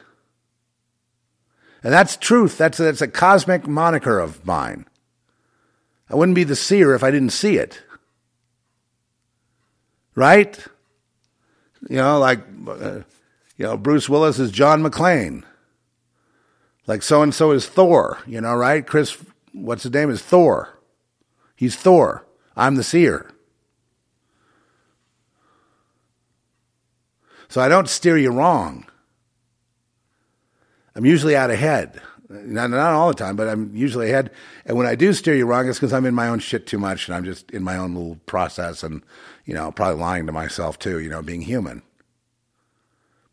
And 1.81 1.91
that's 1.91 2.15
truth. 2.15 2.59
That's 2.59 2.79
a, 2.79 2.83
that's 2.83 3.01
a 3.01 3.07
cosmic 3.07 3.67
moniker 3.67 4.19
of 4.19 4.45
mine. 4.45 4.85
I 6.07 6.15
wouldn't 6.15 6.35
be 6.35 6.43
the 6.43 6.55
seer 6.55 6.93
if 6.93 7.03
I 7.03 7.09
didn't 7.09 7.31
see 7.31 7.57
it. 7.57 7.81
Right? 10.13 10.63
You 11.89 11.97
know, 11.97 12.19
like, 12.19 12.41
uh, 12.67 12.99
you 13.57 13.65
know, 13.65 13.75
Bruce 13.75 14.07
Willis 14.07 14.37
is 14.37 14.51
John 14.51 14.83
McClane. 14.83 15.43
Like 16.85 17.01
so 17.01 17.23
and 17.23 17.33
so 17.33 17.49
is 17.49 17.65
Thor, 17.65 18.19
you 18.27 18.41
know, 18.41 18.53
right? 18.53 18.85
Chris, 18.85 19.17
what's 19.53 19.81
his 19.81 19.91
name 19.91 20.11
is 20.11 20.21
Thor. 20.21 20.77
He's 21.55 21.75
Thor. 21.75 22.27
I'm 22.55 22.75
the 22.75 22.83
seer. 22.83 23.31
So 27.49 27.61
I 27.61 27.69
don't 27.69 27.89
steer 27.89 28.17
you 28.17 28.31
wrong. 28.31 28.85
I'm 30.95 31.05
usually 31.05 31.35
out 31.35 31.51
ahead. 31.51 32.01
Not, 32.29 32.71
not 32.71 32.93
all 32.93 33.07
the 33.07 33.13
time, 33.13 33.35
but 33.35 33.47
I'm 33.47 33.73
usually 33.73 34.09
ahead. 34.09 34.31
And 34.65 34.75
when 34.75 34.85
I 34.85 34.95
do 34.95 35.13
steer 35.13 35.35
you 35.35 35.45
wrong, 35.45 35.69
it's 35.69 35.79
because 35.79 35.93
I'm 35.93 36.05
in 36.05 36.13
my 36.13 36.27
own 36.27 36.39
shit 36.39 36.67
too 36.67 36.77
much 36.77 37.07
and 37.07 37.15
I'm 37.15 37.23
just 37.23 37.49
in 37.51 37.63
my 37.63 37.77
own 37.77 37.93
little 37.93 38.19
process 38.25 38.83
and, 38.83 39.01
you 39.45 39.53
know, 39.53 39.71
probably 39.71 40.01
lying 40.01 40.25
to 40.25 40.33
myself 40.33 40.77
too, 40.77 40.99
you 40.99 41.09
know, 41.09 41.21
being 41.21 41.41
human. 41.41 41.83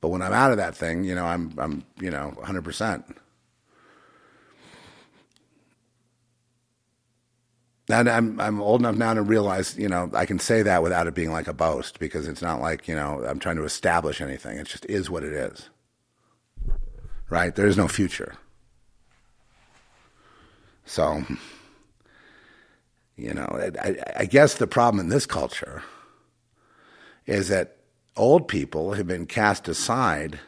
But 0.01 0.11
when 0.11 0.23
I'm 0.23 0.33
out 0.33 0.53
of 0.53 0.59
that 0.59 0.77
thing, 0.77 1.03
you 1.03 1.15
know, 1.15 1.25
I'm, 1.25 1.53
I'm, 1.59 1.85
you 1.99 2.11
know, 2.11 2.35
100%. 2.43 3.17
And 7.89 8.09
I'm 8.09 8.41
I'm 8.41 8.63
old 8.63 8.81
enough 8.81 8.97
now 8.97 9.15
to 9.15 9.23
realize, 9.23 9.77
you 9.77 9.89
know, 9.89 10.11
I 10.15 10.25
can 10.25 10.39
say 10.39 10.63
that 10.63 10.83
without 10.83 11.07
it 11.07 11.15
being 11.15 11.31
like 11.31 11.49
a 11.49 11.53
boast 11.53 11.99
because 11.99 12.27
it's 12.27 12.41
not 12.41 12.61
like, 12.61 12.89
you 12.89 12.95
know, 12.95 13.25
I'm 13.25 13.39
trying 13.39 13.57
to 13.57 13.65
establish 13.65 14.21
anything. 14.21 14.59
It 14.59 14.67
just 14.67 14.87
is 14.87 15.11
what 15.11 15.23
it 15.23 15.33
is. 15.33 15.69
Right? 17.29 17.55
There 17.55 17.67
is 17.67 17.77
no 17.77 17.89
future. 17.89 18.35
So, 20.87 21.25
you 23.17 23.35
know, 23.35 23.73
I, 23.83 23.97
I 24.17 24.25
guess 24.27 24.55
the 24.55 24.67
problem 24.67 25.01
in 25.01 25.09
this 25.09 25.27
culture 25.27 25.83
is 27.27 27.49
that 27.49 27.79
old 28.17 28.49
people 28.49 28.93
have 28.93 29.07
been 29.07 29.27
cast 29.27 29.67
aside 29.69 30.39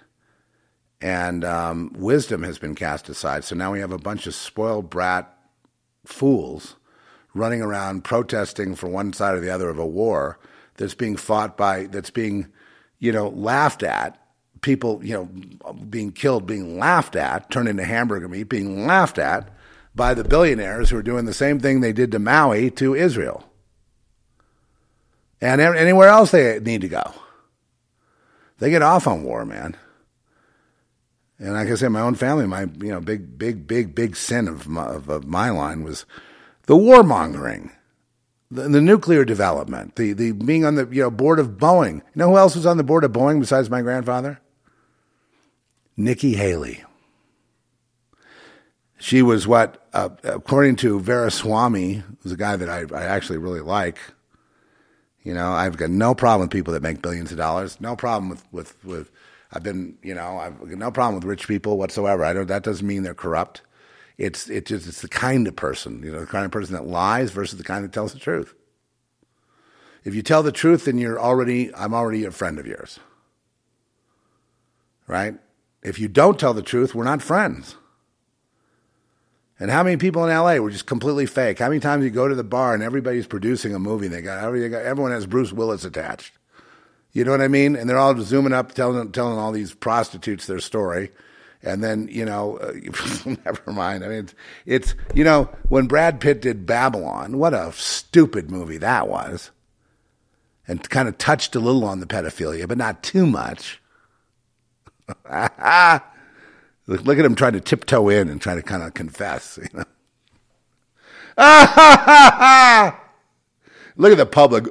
and 1.01 1.45
um, 1.45 1.93
wisdom 1.97 2.43
has 2.43 2.59
been 2.59 2.75
cast 2.75 3.09
aside. 3.09 3.45
So 3.45 3.55
now 3.55 3.73
we 3.73 3.81
have 3.81 3.93
a 3.93 3.99
bunch 3.99 4.27
of 4.27 4.35
spoiled 4.35 4.91
brat 4.91 5.33
fools 6.05 6.77
running 7.37 7.63
around 7.63 8.05
protesting 8.05 8.75
for 8.75 8.89
one 8.89 9.13
side 9.13 9.35
or 9.35 9.41
the 9.41 9.51
other 9.51 9.69
of 9.69 9.79
a 9.79 9.87
war 9.87 10.39
that's 10.77 10.95
being 10.95 11.17
fought 11.17 11.57
by, 11.57 11.85
that's 11.85 12.11
being, 12.11 12.49
you 12.99 13.13
know, 13.13 13.29
laughed 13.29 13.83
at. 13.83 14.21
People, 14.63 15.05
you 15.05 15.13
know, 15.13 15.75
being 15.75 16.11
killed, 16.11 16.47
being 16.47 16.79
laughed 16.79 17.15
at, 17.15 17.51
turned 17.51 17.69
into 17.69 17.85
hamburger 17.85 18.27
meat, 18.27 18.45
being 18.45 18.87
laughed 18.87 19.19
at 19.19 19.49
by 19.95 20.13
the 20.13 20.25
billionaires 20.25 20.91
who 20.91 20.97
are 20.97 21.03
doing 21.03 21.25
the 21.25 21.35
same 21.35 21.61
thing 21.61 21.81
they 21.81 21.93
did 21.93 22.11
to 22.13 22.19
Maui 22.19 22.71
to 22.73 22.95
Israel. 22.95 23.45
And 25.41 25.61
anywhere 25.61 26.09
else 26.09 26.31
they 26.31 26.59
need 26.61 26.81
to 26.81 26.89
go. 26.89 27.13
They 28.59 28.71
get 28.71 28.83
off 28.83 29.07
on 29.07 29.23
war, 29.23 29.45
man. 29.45 29.77
And 31.39 31.53
like 31.53 31.69
I 31.69 31.75
said, 31.75 31.91
my 31.91 32.01
own 32.01 32.15
family, 32.15 32.47
my 32.47 32.63
you 32.63 32.91
know 32.91 33.01
big, 33.01 33.39
big, 33.39 33.67
big, 33.67 33.95
big 33.95 34.17
sin 34.17 34.49
of 34.49 34.67
my, 34.67 34.87
of, 34.87 35.09
of 35.09 35.27
my 35.27 35.51
line 35.51 35.83
was 35.83 36.07
the 36.67 36.77
warmongering, 36.77 37.71
the, 38.51 38.69
the 38.69 38.81
nuclear 38.81 39.25
development, 39.25 39.97
the 39.97 40.13
the 40.13 40.33
being 40.33 40.65
on 40.65 40.75
the 40.75 40.87
you 40.91 41.03
know 41.03 41.11
board 41.11 41.39
of 41.39 41.51
Boeing. 41.51 41.97
You 41.97 42.03
know 42.17 42.31
who 42.31 42.39
else 42.39 42.55
was 42.55 42.67
on 42.67 42.77
the 42.77 42.85
board 42.85 43.05
of 43.05 43.13
Boeing 43.13 43.41
besides 43.41 43.71
my 43.71 43.83
grandfather? 43.83 44.41
Nikki 45.97 46.35
Haley. 46.35 46.85
She 48.99 49.23
was 49.23 49.47
what, 49.47 49.87
uh, 49.93 50.09
according 50.25 50.77
to 50.77 50.99
Ramaswamy, 50.99 52.03
who's 52.23 52.33
a 52.33 52.37
guy 52.37 52.57
that 52.57 52.69
I, 52.69 52.85
I 52.95 53.05
actually 53.05 53.39
really 53.39 53.61
like. 53.61 53.99
You 55.23 55.35
know, 55.35 55.53
I've 55.53 55.77
got 55.77 55.91
no 55.91 56.15
problem 56.15 56.47
with 56.47 56.51
people 56.51 56.73
that 56.73 56.83
make 56.83 57.03
billions 57.03 57.31
of 57.31 57.37
dollars. 57.37 57.81
No 57.81 57.97
problem 57.97 58.31
with 58.31 58.45
with 58.53 58.85
with 58.85 59.11
I've 59.53 59.63
been, 59.63 59.97
you 60.03 60.15
know, 60.15 60.39
I've 60.39 60.61
no 60.63 60.91
problem 60.91 61.17
with 61.17 61.25
rich 61.25 61.49
people 61.49 61.79
whatsoever. 61.79 62.25
I 62.25 62.33
don't. 62.33 62.47
That 62.47 62.63
doesn't 62.63 62.87
mean 62.87 63.03
they're 63.03 63.15
corrupt. 63.15 63.63
It's 64.19 64.49
it 64.49 64.67
just 64.67 64.87
it's 64.87 65.03
the 65.03 65.09
kind 65.09 65.47
of 65.47 65.57
person, 65.57 66.03
you 66.03 66.11
know, 66.11 66.21
the 66.21 66.27
kind 66.27 66.45
of 66.45 66.51
person 66.51 66.75
that 66.75 66.87
lies 66.87 67.31
versus 67.31 67.59
the 67.59 67.65
kind 67.65 67.85
that 67.85 67.93
tells 67.93 68.13
the 68.13 68.19
truth. 68.19 68.55
If 70.05 70.15
you 70.15 70.23
tell 70.23 70.43
the 70.43 70.53
truth, 70.53 70.85
then 70.87 70.99
you're 70.99 71.21
already 71.21 71.75
I'm 71.75 71.93
already 71.93 72.25
a 72.25 72.31
friend 72.31 72.59
of 72.59 72.67
yours. 72.67 72.99
Right? 75.07 75.35
If 75.83 75.99
you 75.99 76.09
don't 76.09 76.41
tell 76.41 76.55
the 76.55 76.63
truth, 76.63 76.95
we're 76.95 77.05
not 77.05 77.23
friends. 77.23 77.77
And 79.59 79.71
how 79.71 79.83
many 79.83 79.97
people 79.97 80.25
in 80.25 80.35
LA 80.35 80.57
were 80.57 80.71
just 80.71 80.87
completely 80.87 81.27
fake? 81.27 81.59
How 81.59 81.69
many 81.69 81.81
times 81.81 82.05
you 82.05 82.11
go 82.11 82.29
to 82.29 82.35
the 82.35 82.45
bar 82.45 82.75
and 82.75 82.83
everybody's 82.83 83.27
producing 83.27 83.75
a 83.75 83.79
movie 83.79 84.07
and 84.07 84.15
they 84.15 84.21
got, 84.21 84.45
everyone 84.45 85.13
has 85.13 85.27
Bruce 85.27 85.53
Willis 85.53 85.85
attached? 85.85 86.33
You 87.13 87.25
know 87.25 87.31
what 87.31 87.41
I 87.41 87.49
mean? 87.49 87.77
And 87.77 87.89
they're 87.89 87.97
all 87.97 88.21
zooming 88.21 88.53
up, 88.53 88.73
telling 88.73 89.11
telling 89.13 89.39
all 89.39 89.53
these 89.53 89.73
prostitutes 89.73 90.47
their 90.47 90.61
story, 90.61 91.11
and 91.63 91.83
then 91.83 92.09
you 92.11 92.25
know, 92.25 92.59
never 93.45 93.73
mind. 93.73 94.05
I 94.05 94.09
mean, 94.09 94.19
it's, 94.19 94.35
it's 94.65 94.95
you 95.15 95.25
know 95.25 95.51
when 95.69 95.87
Brad 95.87 96.21
Pitt 96.21 96.41
did 96.41 96.67
Babylon, 96.67 97.39
what 97.39 97.55
a 97.55 97.73
stupid 97.73 98.51
movie 98.51 98.79
that 98.79 99.09
was, 99.09 99.51
and 100.67 100.89
kind 100.89 101.09
of 101.09 101.19
touched 101.19 101.55
a 101.57 101.61
little 101.61 101.85
on 101.85 102.01
the 102.01 102.07
pedophilia, 102.07 102.69
but 102.69 102.79
not 102.79 103.03
too 103.03 103.27
much. 103.27 103.81
look, 106.87 107.05
look 107.05 107.19
at 107.19 107.25
him 107.25 107.35
trying 107.35 107.53
to 107.53 107.61
tiptoe 107.61 108.09
in 108.09 108.29
and 108.29 108.41
trying 108.41 108.57
to 108.57 108.63
kind 108.63 108.83
of 108.83 108.95
confess. 108.95 109.59
You 109.63 109.69
know. 109.73 109.85
look 113.97 114.13
at 114.13 114.19
the 114.19 114.27
public. 114.27 114.67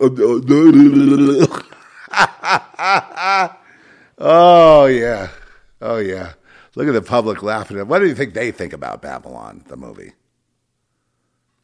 oh 4.18 4.86
yeah, 4.86 5.30
oh 5.82 5.98
yeah. 5.98 6.34
Look 6.76 6.88
at 6.88 6.94
the 6.94 7.02
public 7.02 7.42
laughing. 7.42 7.78
At 7.78 7.82
it. 7.82 7.88
What 7.88 8.00
do 8.00 8.08
you 8.08 8.16
think 8.16 8.34
they 8.34 8.52
think 8.52 8.74
about 8.74 9.02
Babylon, 9.02 9.64
the 9.68 9.78
movie? 9.78 10.14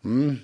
Hmm. 0.04 0.36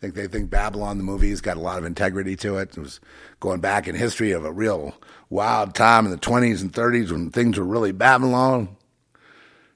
Think 0.00 0.14
they 0.14 0.28
think 0.28 0.48
Babylon, 0.48 0.96
the 0.96 1.04
movie's 1.04 1.42
got 1.42 1.58
a 1.58 1.60
lot 1.60 1.76
of 1.76 1.84
integrity 1.84 2.34
to 2.36 2.56
it. 2.56 2.70
It 2.70 2.80
was 2.80 3.00
going 3.38 3.60
back 3.60 3.86
in 3.86 3.94
history 3.94 4.32
of 4.32 4.46
a 4.46 4.52
real 4.52 4.94
wild 5.28 5.74
time 5.74 6.06
in 6.06 6.10
the 6.10 6.16
20s 6.16 6.62
and 6.62 6.72
30s 6.72 7.12
when 7.12 7.30
things 7.30 7.58
were 7.58 7.66
really 7.66 7.92
Babylon. 7.92 8.76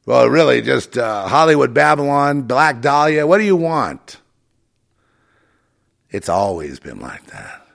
Well, 0.06 0.28
really, 0.28 0.62
just 0.62 0.96
uh, 0.96 1.28
Hollywood 1.28 1.74
Babylon, 1.74 2.42
Black 2.42 2.80
Dahlia. 2.80 3.26
What 3.26 3.38
do 3.38 3.44
you 3.44 3.56
want? 3.56 4.18
It's 6.10 6.28
always 6.28 6.78
been 6.78 7.00
like 7.00 7.26
that. 7.26 7.66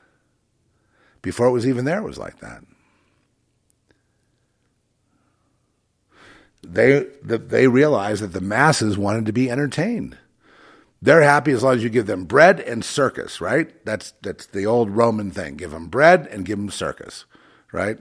Before 1.22 1.48
it 1.48 1.52
was 1.52 1.68
even 1.68 1.86
there, 1.86 2.00
it 2.00 2.04
was 2.04 2.18
like 2.18 2.40
that. 2.40 2.64
They, 6.72 7.08
they 7.24 7.68
realized 7.68 8.22
that 8.22 8.34
the 8.34 8.42
masses 8.42 8.98
wanted 8.98 9.26
to 9.26 9.34
be 9.34 9.50
entertained. 9.50 10.18
They're 11.02 11.24
happy 11.24 11.52
as 11.52 11.64
long 11.64 11.76
as 11.76 11.84
you 11.84 11.90
give 11.90 12.06
them 12.06 12.26
bread 12.26 12.60
and 12.60 12.84
circus, 12.84 13.42
right? 13.42 13.74
That's, 13.86 14.14
that's 14.22 14.46
the 14.46 14.66
old 14.66 14.90
Roman 14.90 15.32
thing. 15.32 15.56
Give 15.56 15.72
them 15.72 15.88
bread 15.88 16.28
and 16.28 16.46
give 16.46 16.60
them 16.60 16.70
circus, 16.70 17.26
right? 17.72 17.98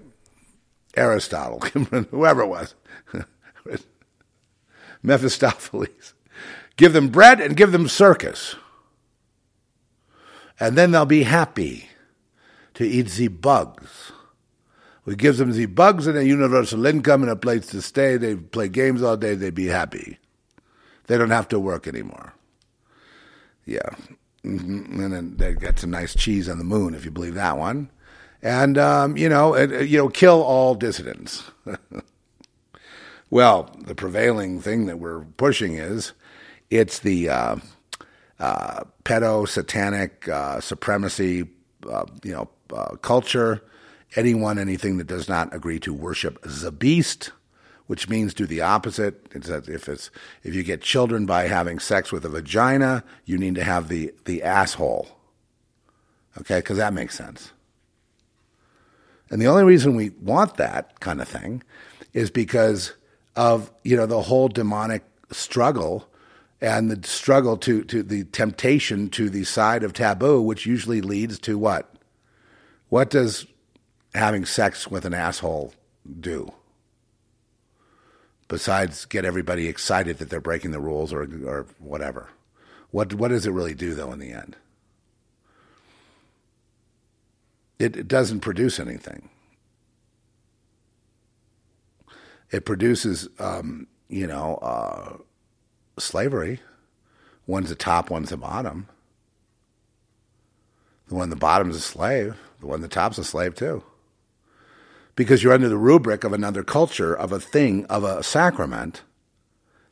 Aristotle, 0.96 1.60
whoever 2.10 2.42
it 2.42 2.48
was, 2.48 2.74
Mephistopheles. 5.02 6.14
Give 6.76 6.92
them 6.92 7.08
bread 7.08 7.40
and 7.40 7.56
give 7.56 7.72
them 7.72 7.88
circus. 7.88 8.56
And 10.60 10.76
then 10.76 10.90
they'll 10.90 11.06
be 11.06 11.22
happy 11.22 11.88
to 12.74 12.86
eat 12.86 13.08
the 13.10 13.28
bugs. 13.28 14.12
We 15.08 15.16
give 15.16 15.38
them 15.38 15.52
the 15.52 15.64
bugs 15.64 16.06
and 16.06 16.18
a 16.18 16.26
universal 16.26 16.84
income 16.84 17.22
and 17.22 17.30
a 17.30 17.36
place 17.36 17.68
to 17.68 17.80
stay. 17.80 18.18
They 18.18 18.36
play 18.36 18.68
games 18.68 19.02
all 19.02 19.16
day. 19.16 19.34
They'd 19.34 19.54
be 19.54 19.68
happy. 19.68 20.18
They 21.06 21.16
don't 21.16 21.30
have 21.30 21.48
to 21.48 21.58
work 21.58 21.88
anymore. 21.88 22.34
Yeah. 23.64 23.88
Mm-hmm. 24.44 25.00
And 25.00 25.12
then 25.14 25.36
they 25.38 25.54
get 25.54 25.78
some 25.78 25.92
nice 25.92 26.14
cheese 26.14 26.46
on 26.46 26.58
the 26.58 26.64
moon, 26.64 26.94
if 26.94 27.06
you 27.06 27.10
believe 27.10 27.36
that 27.36 27.56
one. 27.56 27.90
And, 28.42 28.76
um, 28.76 29.16
you 29.16 29.30
know, 29.30 29.56
you 29.56 29.96
know, 29.96 30.10
kill 30.10 30.42
all 30.42 30.74
dissidents. 30.74 31.42
well, 33.30 33.74
the 33.86 33.94
prevailing 33.94 34.60
thing 34.60 34.84
that 34.88 34.98
we're 34.98 35.24
pushing 35.38 35.72
is 35.72 36.12
it's 36.68 36.98
the 36.98 37.30
uh, 37.30 37.56
uh, 38.40 38.84
pedo 39.06 39.48
satanic 39.48 40.28
uh, 40.28 40.60
supremacy, 40.60 41.48
uh, 41.90 42.04
you 42.22 42.32
know, 42.32 42.50
uh, 42.76 42.96
culture, 42.96 43.62
anyone, 44.18 44.58
anything 44.58 44.98
that 44.98 45.06
does 45.06 45.28
not 45.28 45.54
agree 45.54 45.78
to 45.80 45.94
worship 45.94 46.38
the 46.42 46.72
beast, 46.72 47.30
which 47.86 48.08
means 48.08 48.34
do 48.34 48.46
the 48.46 48.60
opposite. 48.60 49.24
It's 49.30 49.48
if 49.48 49.88
it's 49.88 50.10
if 50.42 50.54
you 50.54 50.64
get 50.64 50.82
children 50.82 51.24
by 51.24 51.46
having 51.46 51.78
sex 51.78 52.10
with 52.10 52.24
a 52.24 52.28
vagina, 52.28 53.04
you 53.24 53.38
need 53.38 53.54
to 53.54 53.64
have 53.64 53.88
the 53.88 54.12
the 54.24 54.42
asshole. 54.42 55.08
Okay, 56.40 56.58
because 56.58 56.76
that 56.78 56.92
makes 56.92 57.16
sense. 57.16 57.52
And 59.30 59.40
the 59.40 59.46
only 59.46 59.64
reason 59.64 59.94
we 59.94 60.10
want 60.20 60.56
that 60.56 61.00
kind 61.00 61.20
of 61.20 61.28
thing 61.28 61.62
is 62.12 62.30
because 62.30 62.94
of 63.36 63.70
you 63.84 63.96
know 63.96 64.06
the 64.06 64.22
whole 64.22 64.48
demonic 64.48 65.04
struggle 65.30 66.08
and 66.60 66.90
the 66.90 67.06
struggle 67.08 67.56
to 67.58 67.84
to 67.84 68.02
the 68.02 68.24
temptation 68.24 69.08
to 69.10 69.30
the 69.30 69.44
side 69.44 69.84
of 69.84 69.92
taboo, 69.92 70.42
which 70.42 70.66
usually 70.66 71.00
leads 71.00 71.38
to 71.38 71.56
what 71.56 71.94
what 72.88 73.10
does 73.10 73.46
having 74.14 74.44
sex 74.44 74.88
with 74.88 75.04
an 75.04 75.14
asshole 75.14 75.72
do? 76.20 76.52
Besides 78.48 79.04
get 79.04 79.24
everybody 79.24 79.68
excited 79.68 80.18
that 80.18 80.30
they're 80.30 80.40
breaking 80.40 80.70
the 80.70 80.80
rules 80.80 81.12
or 81.12 81.22
or 81.46 81.66
whatever. 81.78 82.28
What 82.90 83.14
what 83.14 83.28
does 83.28 83.46
it 83.46 83.50
really 83.50 83.74
do 83.74 83.94
though 83.94 84.12
in 84.12 84.18
the 84.18 84.32
end? 84.32 84.56
It, 87.78 87.96
it 87.96 88.08
doesn't 88.08 88.40
produce 88.40 88.80
anything. 88.80 89.28
It 92.50 92.64
produces, 92.64 93.28
um, 93.38 93.86
you 94.08 94.26
know, 94.26 94.56
uh, 94.56 95.18
slavery. 95.98 96.60
One's 97.46 97.68
the 97.68 97.74
top, 97.74 98.10
one's 98.10 98.30
the 98.30 98.36
bottom. 98.36 98.88
The 101.08 101.14
one 101.14 101.30
the 101.30 101.36
bottom 101.36 101.70
is 101.70 101.76
a 101.76 101.80
slave. 101.80 102.36
The 102.60 102.66
one 102.66 102.82
at 102.82 102.82
the 102.82 102.88
top's 102.94 103.18
a 103.18 103.24
slave 103.24 103.54
too. 103.54 103.82
Because 105.18 105.42
you're 105.42 105.52
under 105.52 105.68
the 105.68 105.76
rubric 105.76 106.22
of 106.22 106.32
another 106.32 106.62
culture, 106.62 107.12
of 107.12 107.32
a 107.32 107.40
thing, 107.40 107.84
of 107.86 108.04
a 108.04 108.22
sacrament 108.22 109.02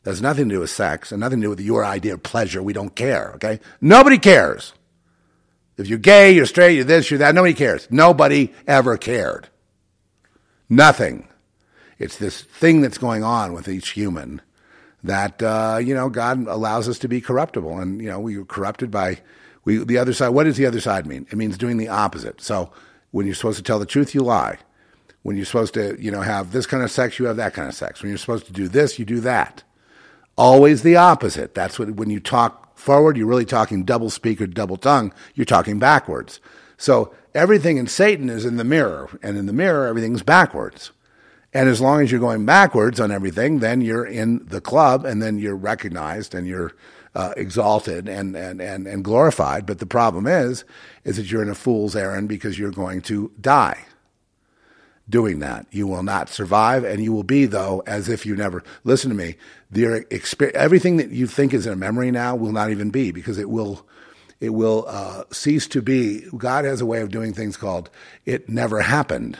That 0.04 0.10
has 0.10 0.22
nothing 0.22 0.48
to 0.48 0.54
do 0.54 0.60
with 0.60 0.70
sex 0.70 1.10
and 1.10 1.18
nothing 1.18 1.40
to 1.40 1.46
do 1.46 1.50
with 1.50 1.58
your 1.58 1.84
idea 1.84 2.14
of 2.14 2.22
pleasure. 2.22 2.62
We 2.62 2.72
don't 2.72 2.94
care, 2.94 3.32
okay? 3.34 3.58
Nobody 3.80 4.18
cares. 4.18 4.72
If 5.76 5.88
you're 5.88 5.98
gay, 5.98 6.30
you're 6.30 6.46
straight, 6.46 6.76
you're 6.76 6.84
this, 6.84 7.10
you're 7.10 7.18
that, 7.18 7.34
nobody 7.34 7.54
cares. 7.54 7.88
Nobody 7.90 8.52
ever 8.68 8.96
cared. 8.96 9.48
Nothing. 10.68 11.26
It's 11.98 12.18
this 12.18 12.42
thing 12.42 12.80
that's 12.80 12.96
going 12.98 13.24
on 13.24 13.52
with 13.52 13.66
each 13.66 13.90
human 13.90 14.40
that, 15.02 15.42
uh, 15.42 15.80
you 15.82 15.92
know, 15.92 16.08
God 16.08 16.46
allows 16.46 16.88
us 16.88 17.00
to 17.00 17.08
be 17.08 17.20
corruptible. 17.20 17.80
And, 17.80 18.00
you 18.00 18.08
know, 18.08 18.20
we 18.20 18.38
were 18.38 18.44
corrupted 18.44 18.92
by 18.92 19.18
we, 19.64 19.78
the 19.78 19.98
other 19.98 20.12
side. 20.12 20.28
What 20.28 20.44
does 20.44 20.56
the 20.56 20.66
other 20.66 20.80
side 20.80 21.04
mean? 21.04 21.26
It 21.32 21.36
means 21.36 21.58
doing 21.58 21.78
the 21.78 21.88
opposite. 21.88 22.40
So 22.40 22.70
when 23.10 23.26
you're 23.26 23.34
supposed 23.34 23.58
to 23.58 23.64
tell 23.64 23.80
the 23.80 23.86
truth, 23.86 24.14
you 24.14 24.22
lie. 24.22 24.58
When 25.26 25.36
you're 25.36 25.44
supposed 25.44 25.74
to, 25.74 26.00
you 26.00 26.12
know, 26.12 26.20
have 26.20 26.52
this 26.52 26.66
kind 26.66 26.84
of 26.84 26.90
sex, 26.92 27.18
you 27.18 27.24
have 27.24 27.36
that 27.38 27.52
kind 27.52 27.66
of 27.66 27.74
sex. 27.74 28.00
When 28.00 28.10
you're 28.10 28.16
supposed 28.16 28.46
to 28.46 28.52
do 28.52 28.68
this, 28.68 28.96
you 28.96 29.04
do 29.04 29.18
that. 29.22 29.64
Always 30.38 30.84
the 30.84 30.94
opposite. 30.94 31.52
That's 31.52 31.80
what, 31.80 31.90
when 31.96 32.10
you 32.10 32.20
talk 32.20 32.78
forward, 32.78 33.16
you're 33.16 33.26
really 33.26 33.44
talking 33.44 33.82
double 33.82 34.08
speak 34.08 34.40
or 34.40 34.46
double 34.46 34.76
tongue. 34.76 35.12
You're 35.34 35.44
talking 35.44 35.80
backwards. 35.80 36.38
So 36.76 37.12
everything 37.34 37.76
in 37.76 37.88
Satan 37.88 38.30
is 38.30 38.44
in 38.44 38.56
the 38.56 38.62
mirror, 38.62 39.18
and 39.20 39.36
in 39.36 39.46
the 39.46 39.52
mirror, 39.52 39.88
everything's 39.88 40.22
backwards. 40.22 40.92
And 41.52 41.68
as 41.68 41.80
long 41.80 42.02
as 42.02 42.12
you're 42.12 42.20
going 42.20 42.46
backwards 42.46 43.00
on 43.00 43.10
everything, 43.10 43.58
then 43.58 43.80
you're 43.80 44.06
in 44.06 44.46
the 44.46 44.60
club, 44.60 45.04
and 45.04 45.20
then 45.20 45.38
you're 45.40 45.56
recognized 45.56 46.36
and 46.36 46.46
you're 46.46 46.70
uh, 47.16 47.34
exalted 47.36 48.08
and, 48.08 48.36
and, 48.36 48.60
and, 48.60 48.86
and 48.86 49.02
glorified. 49.02 49.66
But 49.66 49.80
the 49.80 49.86
problem 49.86 50.28
is, 50.28 50.64
is 51.02 51.16
that 51.16 51.32
you're 51.32 51.42
in 51.42 51.50
a 51.50 51.56
fool's 51.56 51.96
errand 51.96 52.28
because 52.28 52.60
you're 52.60 52.70
going 52.70 53.02
to 53.02 53.32
die 53.40 53.86
doing 55.08 55.38
that. 55.40 55.66
You 55.70 55.86
will 55.86 56.02
not 56.02 56.28
survive, 56.28 56.84
and 56.84 57.02
you 57.02 57.12
will 57.12 57.22
be, 57.22 57.46
though, 57.46 57.82
as 57.86 58.08
if 58.08 58.26
you 58.26 58.36
never. 58.36 58.62
Listen 58.84 59.10
to 59.10 59.16
me. 59.16 59.36
The 59.70 60.06
everything 60.54 60.96
that 60.98 61.10
you 61.10 61.26
think 61.26 61.54
is 61.54 61.66
in 61.66 61.72
a 61.72 61.76
memory 61.76 62.10
now 62.10 62.36
will 62.36 62.52
not 62.52 62.70
even 62.70 62.90
be 62.90 63.12
because 63.12 63.38
it 63.38 63.50
will. 63.50 63.86
It 64.38 64.50
will 64.50 64.84
uh, 64.86 65.24
cease 65.32 65.66
to 65.68 65.80
be. 65.80 66.26
God 66.36 66.66
has 66.66 66.82
a 66.82 66.86
way 66.86 67.00
of 67.00 67.10
doing 67.10 67.32
things 67.32 67.56
called 67.56 67.90
"it 68.24 68.48
never 68.48 68.82
happened." 68.82 69.38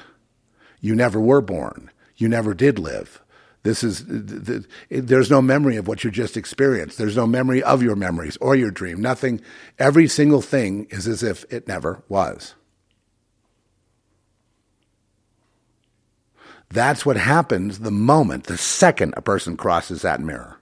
You 0.80 0.94
never 0.94 1.20
were 1.20 1.40
born. 1.40 1.90
You 2.16 2.28
never 2.28 2.54
did 2.54 2.78
live. 2.78 3.20
This 3.62 3.82
is 3.82 4.04
there's 4.88 5.30
no 5.30 5.42
memory 5.42 5.76
of 5.76 5.88
what 5.88 6.04
you 6.04 6.10
just 6.12 6.36
experienced. 6.36 6.98
There's 6.98 7.16
no 7.16 7.26
memory 7.26 7.62
of 7.64 7.82
your 7.82 7.96
memories 7.96 8.36
or 8.40 8.54
your 8.54 8.70
dream. 8.70 9.00
Nothing. 9.02 9.40
Every 9.78 10.06
single 10.06 10.40
thing 10.40 10.86
is 10.90 11.08
as 11.08 11.24
if 11.24 11.44
it 11.52 11.66
never 11.66 12.02
was. 12.08 12.54
That's 16.70 17.06
what 17.06 17.16
happens 17.16 17.78
the 17.78 17.90
moment, 17.90 18.44
the 18.44 18.58
second 18.58 19.14
a 19.16 19.22
person 19.22 19.56
crosses 19.56 20.02
that 20.02 20.20
mirror. 20.20 20.58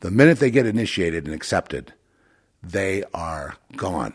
The 0.00 0.10
minute 0.10 0.38
they 0.38 0.50
get 0.50 0.66
initiated 0.66 1.24
and 1.24 1.34
accepted, 1.34 1.94
they 2.62 3.04
are 3.14 3.56
gone. 3.76 4.14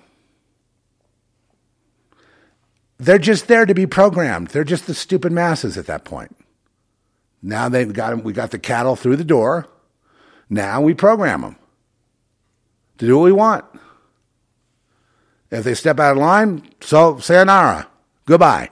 They're 2.97 3.17
just 3.17 3.47
there 3.47 3.65
to 3.65 3.73
be 3.73 3.87
programmed. 3.87 4.49
They're 4.49 4.63
just 4.63 4.85
the 4.85 4.93
stupid 4.93 5.31
masses 5.31 5.77
at 5.77 5.87
that 5.87 6.03
point. 6.03 6.35
Now 7.41 7.69
they've 7.69 7.91
got 7.91 8.09
them, 8.11 8.23
we 8.23 8.33
got 8.33 8.51
the 8.51 8.59
cattle 8.59 8.95
through 8.95 9.15
the 9.15 9.23
door. 9.23 9.67
Now 10.49 10.81
we 10.81 10.93
program 10.93 11.41
them 11.41 11.55
to 12.97 13.07
do 13.07 13.17
what 13.17 13.25
we 13.25 13.31
want. 13.31 13.65
If 15.49 15.63
they 15.63 15.73
step 15.73 15.99
out 15.99 16.11
of 16.11 16.17
line, 16.17 16.69
so 16.81 17.17
sayonara, 17.17 17.87
goodbye. 18.25 18.69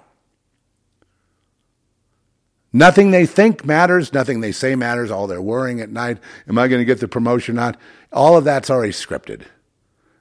Nothing 2.74 3.12
they 3.12 3.26
think 3.26 3.66
matters. 3.66 4.14
Nothing 4.14 4.42
they 4.42 4.52
say 4.52 4.76
matters. 4.76 5.12
All 5.12 5.28
their 5.28 5.42
worrying 5.42 5.82
at 5.82 5.90
night. 5.90 6.18
Am 6.48 6.58
I 6.58 6.68
going 6.68 6.82
to 6.82 6.86
get 6.86 7.00
the 7.00 7.08
promotion? 7.08 7.58
Or 7.58 7.62
not. 7.62 7.78
All 8.12 8.38
of 8.38 8.44
that's 8.44 8.70
already 8.70 8.94
scripted. 8.94 9.44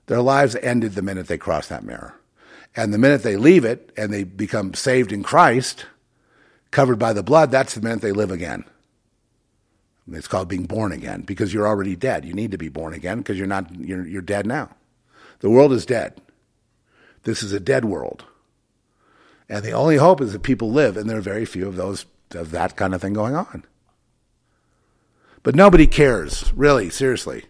Their 0.07 0.21
lives 0.21 0.57
ended 0.57 0.95
the 0.95 1.03
minute 1.03 1.27
they 1.27 1.39
crossed 1.39 1.69
that 1.69 1.85
mirror. 1.85 2.15
And 2.77 2.93
the 2.93 2.99
minute 2.99 3.23
they 3.23 3.37
leave 3.37 3.65
it 3.65 3.91
and 3.97 4.13
they 4.13 4.25
become 4.25 4.75
saved 4.75 5.13
in 5.13 5.23
Christ, 5.23 5.87
covered 6.71 6.99
by 6.99 7.13
the 7.13 7.23
blood, 7.23 7.51
that's 7.51 7.75
the 7.75 7.81
minute 7.81 8.03
they 8.03 8.13
live 8.13 8.31
again. 8.31 8.65
It's 10.13 10.29
called 10.29 10.49
being 10.49 10.67
born 10.67 10.93
again 10.93 11.23
because 11.23 11.53
you're 11.53 11.67
already 11.67 11.97
dead. 11.97 12.25
You 12.25 12.33
need 12.33 12.53
to 12.53 12.59
be 12.59 12.69
born 12.69 12.95
again 12.95 13.19
because 13.19 13.39
you're 13.39 13.49
not 13.49 13.75
you're, 13.75 14.07
you're 14.07 14.23
dead 14.23 14.47
now. 14.47 14.71
The 15.41 15.51
world 15.51 15.73
is 15.73 15.85
dead. 15.85 16.21
This 17.25 17.43
is 17.43 17.53
a 17.53 17.61
dead 17.61 17.85
world. 17.85 18.25
And 19.49 19.65
the 19.65 19.73
only 19.73 19.97
hope 19.97 20.21
is 20.21 20.33
that 20.33 20.43
people 20.43 20.71
live, 20.71 20.97
and 20.97 21.09
there 21.09 21.19
are 21.19 21.23
very 21.23 21.45
few 21.45 21.67
of 21.67 21.77
those 21.77 22.05
of 22.35 22.51
that 22.51 22.77
kind 22.77 22.95
of 22.95 23.01
thing 23.01 23.13
going 23.13 23.35
on. 23.35 23.65
But 25.43 25.55
nobody 25.55 25.87
cares, 25.87 26.53
really, 26.55 26.91
seriously. 26.91 27.45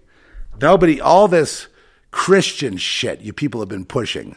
Nobody, 0.61 1.01
all 1.01 1.29
this 1.29 1.69
Christian 2.11 2.77
shit 2.77 3.21
you 3.21 3.33
people 3.33 3.61
have 3.61 3.69
been 3.69 3.85
pushing. 3.85 4.37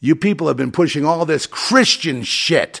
You 0.00 0.14
people 0.14 0.48
have 0.48 0.56
been 0.56 0.72
pushing 0.72 1.04
all 1.04 1.24
this 1.24 1.46
Christian 1.46 2.22
shit 2.22 2.80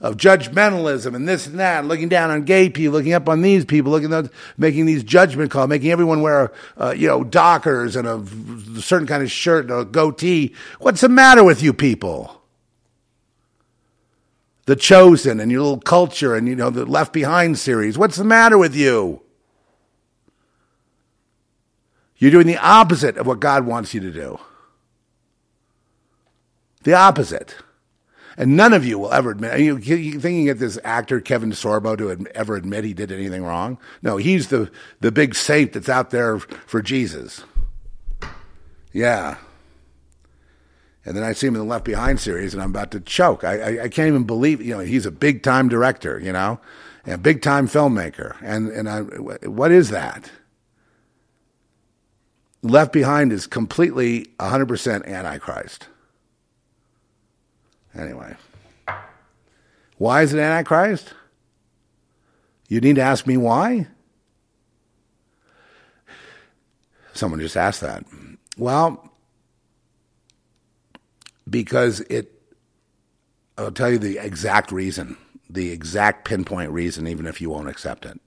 of 0.00 0.16
judgmentalism 0.16 1.14
and 1.14 1.26
this 1.26 1.46
and 1.46 1.58
that, 1.58 1.86
looking 1.86 2.10
down 2.10 2.30
on 2.30 2.44
gay 2.44 2.68
people, 2.68 2.92
looking 2.92 3.14
up 3.14 3.28
on 3.28 3.40
these 3.40 3.64
people, 3.64 3.90
looking 3.90 4.12
at 4.12 4.30
making 4.58 4.84
these 4.84 5.02
judgment 5.02 5.50
calls, 5.50 5.68
making 5.68 5.90
everyone 5.90 6.20
wear, 6.20 6.52
uh, 6.76 6.94
you 6.94 7.06
know, 7.06 7.24
dockers 7.24 7.96
and 7.96 8.06
a 8.06 8.82
certain 8.82 9.06
kind 9.06 9.22
of 9.22 9.30
shirt 9.30 9.70
and 9.70 9.80
a 9.80 9.84
goatee. 9.84 10.54
What's 10.78 11.00
the 11.00 11.08
matter 11.08 11.42
with 11.42 11.62
you 11.62 11.72
people? 11.72 12.43
The 14.66 14.76
Chosen 14.76 15.40
and 15.40 15.52
your 15.52 15.62
little 15.62 15.80
culture 15.80 16.34
and, 16.34 16.48
you 16.48 16.56
know, 16.56 16.70
the 16.70 16.86
Left 16.86 17.12
Behind 17.12 17.58
series. 17.58 17.98
What's 17.98 18.16
the 18.16 18.24
matter 18.24 18.56
with 18.56 18.74
you? 18.74 19.22
You're 22.16 22.30
doing 22.30 22.46
the 22.46 22.56
opposite 22.56 23.18
of 23.18 23.26
what 23.26 23.40
God 23.40 23.66
wants 23.66 23.92
you 23.92 24.00
to 24.00 24.10
do. 24.10 24.38
The 26.84 26.94
opposite. 26.94 27.56
And 28.36 28.56
none 28.56 28.72
of 28.72 28.84
you 28.84 28.98
will 28.98 29.12
ever 29.12 29.30
admit. 29.30 29.52
Are 29.52 29.60
you, 29.60 29.76
you 29.76 30.18
thinking 30.18 30.46
that 30.46 30.58
this 30.58 30.78
actor 30.82 31.20
Kevin 31.20 31.52
Sorbo 31.52 31.96
to 31.98 32.26
ever 32.34 32.56
admit 32.56 32.84
he 32.84 32.94
did 32.94 33.12
anything 33.12 33.44
wrong? 33.44 33.78
No, 34.02 34.16
he's 34.16 34.48
the 34.48 34.70
the 35.00 35.12
big 35.12 35.34
saint 35.34 35.72
that's 35.72 35.88
out 35.88 36.10
there 36.10 36.38
for 36.38 36.82
Jesus. 36.82 37.44
Yeah. 38.92 39.36
And 41.04 41.16
then 41.16 41.22
I 41.22 41.32
see 41.32 41.46
him 41.46 41.54
in 41.54 41.60
the 41.60 41.66
Left 41.66 41.84
Behind 41.84 42.18
series, 42.18 42.54
and 42.54 42.62
I'm 42.62 42.70
about 42.70 42.90
to 42.92 43.00
choke. 43.00 43.44
I, 43.44 43.58
I, 43.58 43.82
I 43.84 43.88
can't 43.88 44.08
even 44.08 44.24
believe, 44.24 44.62
you 44.62 44.74
know, 44.74 44.80
he's 44.80 45.04
a 45.04 45.10
big 45.10 45.42
time 45.42 45.68
director, 45.68 46.18
you 46.18 46.32
know, 46.32 46.58
and 47.04 47.14
a 47.14 47.18
big 47.18 47.42
time 47.42 47.68
filmmaker. 47.68 48.36
And, 48.42 48.70
and 48.70 48.88
I, 48.88 49.00
what 49.00 49.70
is 49.70 49.90
that? 49.90 50.30
Left 52.62 52.92
Behind 52.92 53.32
is 53.32 53.46
completely 53.46 54.26
100% 54.40 55.06
Antichrist. 55.06 55.88
Anyway, 57.94 58.34
why 59.98 60.22
is 60.22 60.32
it 60.32 60.40
Antichrist? 60.40 61.12
You 62.68 62.80
need 62.80 62.96
to 62.96 63.02
ask 63.02 63.26
me 63.26 63.36
why? 63.36 63.88
Someone 67.12 67.38
just 67.40 67.56
asked 67.56 67.82
that. 67.82 68.04
Well, 68.56 69.13
because 71.48 72.00
it, 72.00 72.32
I'll 73.58 73.70
tell 73.70 73.90
you 73.90 73.98
the 73.98 74.18
exact 74.18 74.72
reason, 74.72 75.16
the 75.48 75.70
exact 75.70 76.24
pinpoint 76.24 76.70
reason, 76.70 77.06
even 77.06 77.26
if 77.26 77.40
you 77.40 77.50
won't 77.50 77.68
accept 77.68 78.06
it. 78.06 78.20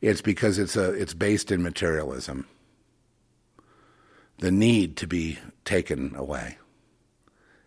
It's 0.00 0.20
because 0.20 0.58
it's 0.58 0.76
a 0.76 0.92
it's 0.92 1.14
based 1.14 1.50
in 1.50 1.62
materialism. 1.62 2.46
The 4.38 4.50
need 4.50 4.96
to 4.98 5.06
be 5.06 5.38
taken 5.64 6.14
away 6.14 6.58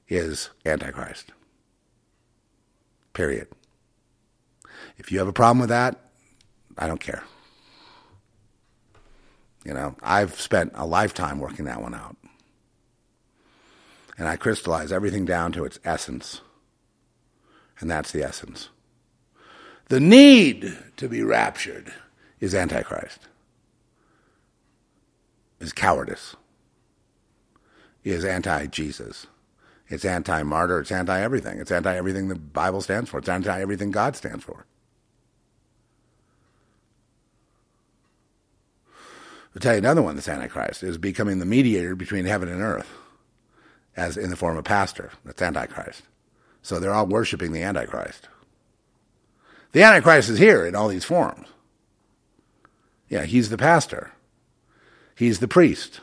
is 0.07 0.51
Antichrist. 0.65 1.31
Period. 3.13 3.47
If 4.97 5.11
you 5.11 5.17
have 5.17 5.27
a 5.27 5.33
problem 5.33 5.59
with 5.59 5.69
that, 5.69 5.99
I 6.77 6.85
don't 6.87 6.99
care. 6.99 7.23
You 9.65 9.73
know, 9.73 9.95
I've 10.03 10.39
spent 10.39 10.71
a 10.75 10.85
lifetime 10.85 11.39
working 11.39 11.65
that 11.65 11.81
one 11.81 11.95
out 11.95 12.15
and 14.19 14.27
I 14.27 14.35
crystallize 14.35 14.91
everything 14.91 15.23
down 15.23 15.53
to 15.53 15.63
its 15.63 15.79
essence. 15.85 16.41
And 17.79 17.89
that's 17.89 18.11
the 18.11 18.21
essence. 18.21 18.67
The 19.87 20.01
need 20.01 20.77
to 20.97 21.07
be 21.07 21.23
raptured 21.23 21.91
is 22.41 22.53
Antichrist, 22.53 23.21
is 25.61 25.71
cowardice, 25.71 26.35
is 28.03 28.25
anti 28.25 28.67
Jesus. 28.67 29.25
It's 29.87 30.05
anti 30.05 30.43
martyr, 30.43 30.81
it's 30.81 30.91
anti 30.91 31.19
everything. 31.19 31.59
It's 31.59 31.71
anti 31.71 31.95
everything 31.95 32.27
the 32.27 32.35
Bible 32.35 32.81
stands 32.81 33.09
for, 33.09 33.19
it's 33.19 33.29
anti 33.29 33.59
everything 33.59 33.89
God 33.89 34.15
stands 34.17 34.43
for. 34.43 34.65
I'll 39.55 39.61
tell 39.61 39.73
you 39.73 39.79
another 39.79 40.03
one 40.03 40.15
that's 40.15 40.27
Antichrist 40.27 40.83
is 40.83 40.97
becoming 40.97 41.39
the 41.39 41.45
mediator 41.45 41.95
between 41.95 42.25
heaven 42.25 42.49
and 42.49 42.61
earth 42.61 42.89
as 43.99 44.15
in 44.15 44.29
the 44.29 44.35
form 44.35 44.53
of 44.53 44.59
a 44.59 44.63
pastor. 44.63 45.11
That's 45.25 45.41
Antichrist. 45.41 46.03
So 46.61 46.79
they're 46.79 46.93
all 46.93 47.05
worshiping 47.05 47.51
the 47.51 47.63
Antichrist. 47.63 48.29
The 49.73 49.83
Antichrist 49.83 50.29
is 50.29 50.39
here 50.39 50.65
in 50.65 50.73
all 50.73 50.87
these 50.87 51.05
forms. 51.05 51.47
Yeah, 53.09 53.25
he's 53.25 53.49
the 53.49 53.57
pastor. 53.57 54.13
He's 55.15 55.39
the 55.39 55.47
priest. 55.47 55.99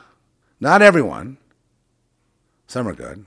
Not 0.61 0.83
everyone. 0.83 1.39
Some 2.67 2.87
are 2.87 2.95
good. 2.95 3.25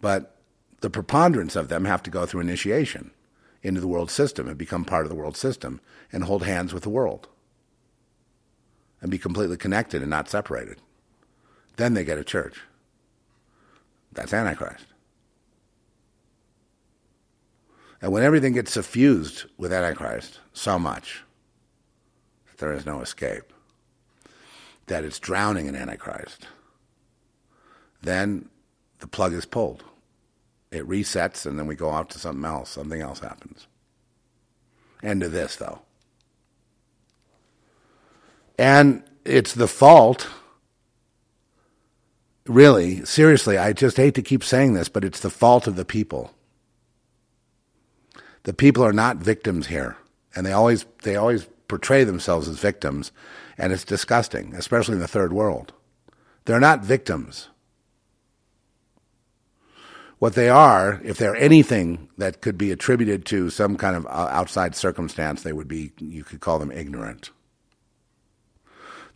But 0.00 0.36
the 0.80 0.90
preponderance 0.90 1.56
of 1.56 1.68
them 1.68 1.86
have 1.86 2.02
to 2.02 2.10
go 2.10 2.26
through 2.26 2.42
initiation 2.42 3.12
into 3.62 3.80
the 3.80 3.88
world 3.88 4.10
system 4.10 4.46
and 4.46 4.58
become 4.58 4.84
part 4.84 5.04
of 5.04 5.08
the 5.08 5.16
world 5.16 5.36
system 5.36 5.80
and 6.12 6.24
hold 6.24 6.44
hands 6.44 6.72
with 6.72 6.82
the 6.82 6.88
world 6.90 7.28
and 9.00 9.10
be 9.10 9.18
completely 9.18 9.56
connected 9.56 10.02
and 10.02 10.10
not 10.10 10.28
separated. 10.28 10.80
Then 11.78 11.94
they 11.94 12.04
get 12.04 12.18
a 12.18 12.24
church. 12.24 12.60
That's 14.12 14.34
Antichrist. 14.34 14.84
And 18.02 18.12
when 18.12 18.24
everything 18.24 18.52
gets 18.52 18.72
suffused 18.72 19.46
with 19.56 19.72
Antichrist 19.72 20.40
so 20.52 20.78
much 20.78 21.22
that 22.46 22.58
there 22.58 22.72
is 22.72 22.84
no 22.84 23.00
escape, 23.00 23.52
that 24.86 25.04
it's 25.04 25.20
drowning 25.20 25.66
in 25.66 25.76
Antichrist, 25.76 26.48
then 28.02 28.48
the 28.98 29.06
plug 29.06 29.32
is 29.32 29.46
pulled. 29.46 29.84
It 30.72 30.86
resets, 30.86 31.46
and 31.46 31.58
then 31.58 31.66
we 31.66 31.76
go 31.76 31.88
off 31.88 32.08
to 32.08 32.18
something 32.18 32.44
else. 32.44 32.70
Something 32.70 33.00
else 33.00 33.20
happens. 33.20 33.68
End 35.02 35.22
of 35.22 35.30
this, 35.30 35.54
though. 35.56 35.80
And 38.58 39.04
it's 39.24 39.54
the 39.54 39.68
fault, 39.68 40.28
really, 42.48 43.04
seriously, 43.04 43.58
I 43.58 43.72
just 43.72 43.96
hate 43.96 44.14
to 44.14 44.22
keep 44.22 44.42
saying 44.42 44.74
this, 44.74 44.88
but 44.88 45.04
it's 45.04 45.20
the 45.20 45.30
fault 45.30 45.66
of 45.66 45.76
the 45.76 45.84
people. 45.84 46.32
The 48.44 48.54
people 48.54 48.84
are 48.84 48.92
not 48.92 49.18
victims 49.18 49.66
here, 49.66 49.96
and 50.34 50.46
they 50.46 50.52
always, 50.52 50.86
they 51.02 51.16
always 51.16 51.48
portray 51.68 52.04
themselves 52.04 52.48
as 52.48 52.58
victims, 52.58 53.12
and 53.58 53.72
it's 53.72 53.84
disgusting, 53.84 54.54
especially 54.54 54.94
in 54.94 55.00
the 55.00 55.08
third 55.08 55.32
world. 55.32 55.72
They're 56.44 56.60
not 56.60 56.84
victims. 56.84 57.48
What 60.18 60.34
they 60.34 60.48
are, 60.48 61.00
if 61.04 61.18
they're 61.18 61.36
anything 61.36 62.08
that 62.18 62.40
could 62.40 62.58
be 62.58 62.72
attributed 62.72 63.24
to 63.26 63.50
some 63.50 63.76
kind 63.76 63.94
of 63.94 64.06
uh, 64.06 64.28
outside 64.30 64.74
circumstance, 64.74 65.42
they 65.42 65.52
would 65.52 65.68
be, 65.68 65.92
you 65.98 66.24
could 66.24 66.40
call 66.40 66.58
them 66.58 66.72
ignorant. 66.72 67.30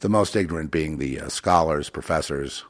The 0.01 0.09
most 0.09 0.37
ignorant 0.37 0.71
being 0.71 0.99
the 0.99 1.21
uh, 1.21 1.29
scholars, 1.29 1.91
professors, 1.91 2.65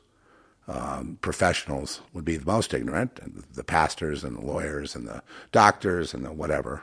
um, 0.72 1.18
professionals 1.20 2.00
would 2.12 2.24
be 2.24 2.36
the 2.36 2.46
most 2.46 2.74
ignorant, 2.74 3.18
and 3.22 3.44
the 3.54 3.64
pastors 3.64 4.24
and 4.24 4.36
the 4.36 4.44
lawyers 4.44 4.94
and 4.94 5.06
the 5.06 5.22
doctors 5.52 6.14
and 6.14 6.24
the 6.24 6.32
whatever 6.32 6.82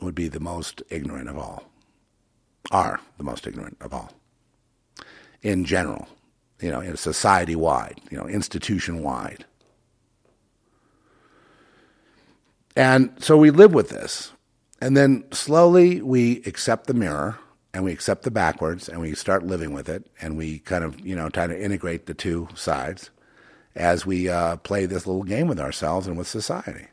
would 0.00 0.14
be 0.14 0.28
the 0.28 0.40
most 0.40 0.82
ignorant 0.90 1.28
of 1.28 1.38
all, 1.38 1.70
are 2.70 3.00
the 3.18 3.24
most 3.24 3.46
ignorant 3.46 3.76
of 3.80 3.94
all 3.94 4.12
in 5.42 5.64
general 5.64 6.08
you 6.60 6.70
know, 6.70 6.80
in 6.80 6.96
society 6.96 7.54
wide, 7.54 8.00
you 8.10 8.16
know, 8.16 8.26
institution 8.26 9.02
wide. 9.02 9.44
And 12.74 13.12
so 13.18 13.36
we 13.36 13.50
live 13.50 13.72
with 13.72 13.88
this. 13.88 14.32
And 14.80 14.96
then 14.96 15.24
slowly 15.32 16.02
we 16.02 16.42
accept 16.44 16.86
the 16.86 16.94
mirror 16.94 17.38
and 17.76 17.84
we 17.84 17.92
accept 17.92 18.22
the 18.22 18.30
backwards 18.30 18.88
and 18.88 19.02
we 19.02 19.14
start 19.14 19.44
living 19.44 19.74
with 19.74 19.86
it 19.86 20.06
and 20.22 20.38
we 20.38 20.60
kind 20.60 20.82
of, 20.82 20.98
you 21.06 21.14
know, 21.14 21.28
try 21.28 21.46
to 21.46 21.62
integrate 21.62 22.06
the 22.06 22.14
two 22.14 22.48
sides 22.54 23.10
as 23.74 24.06
we 24.06 24.30
uh, 24.30 24.56
play 24.56 24.86
this 24.86 25.06
little 25.06 25.24
game 25.24 25.46
with 25.46 25.60
ourselves 25.60 26.06
and 26.06 26.16
with 26.16 26.26
society. 26.26 26.86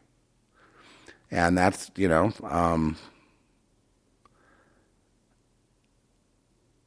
And 1.32 1.58
that's, 1.58 1.90
you 1.96 2.10
know, 2.10 2.34
um, 2.44 2.98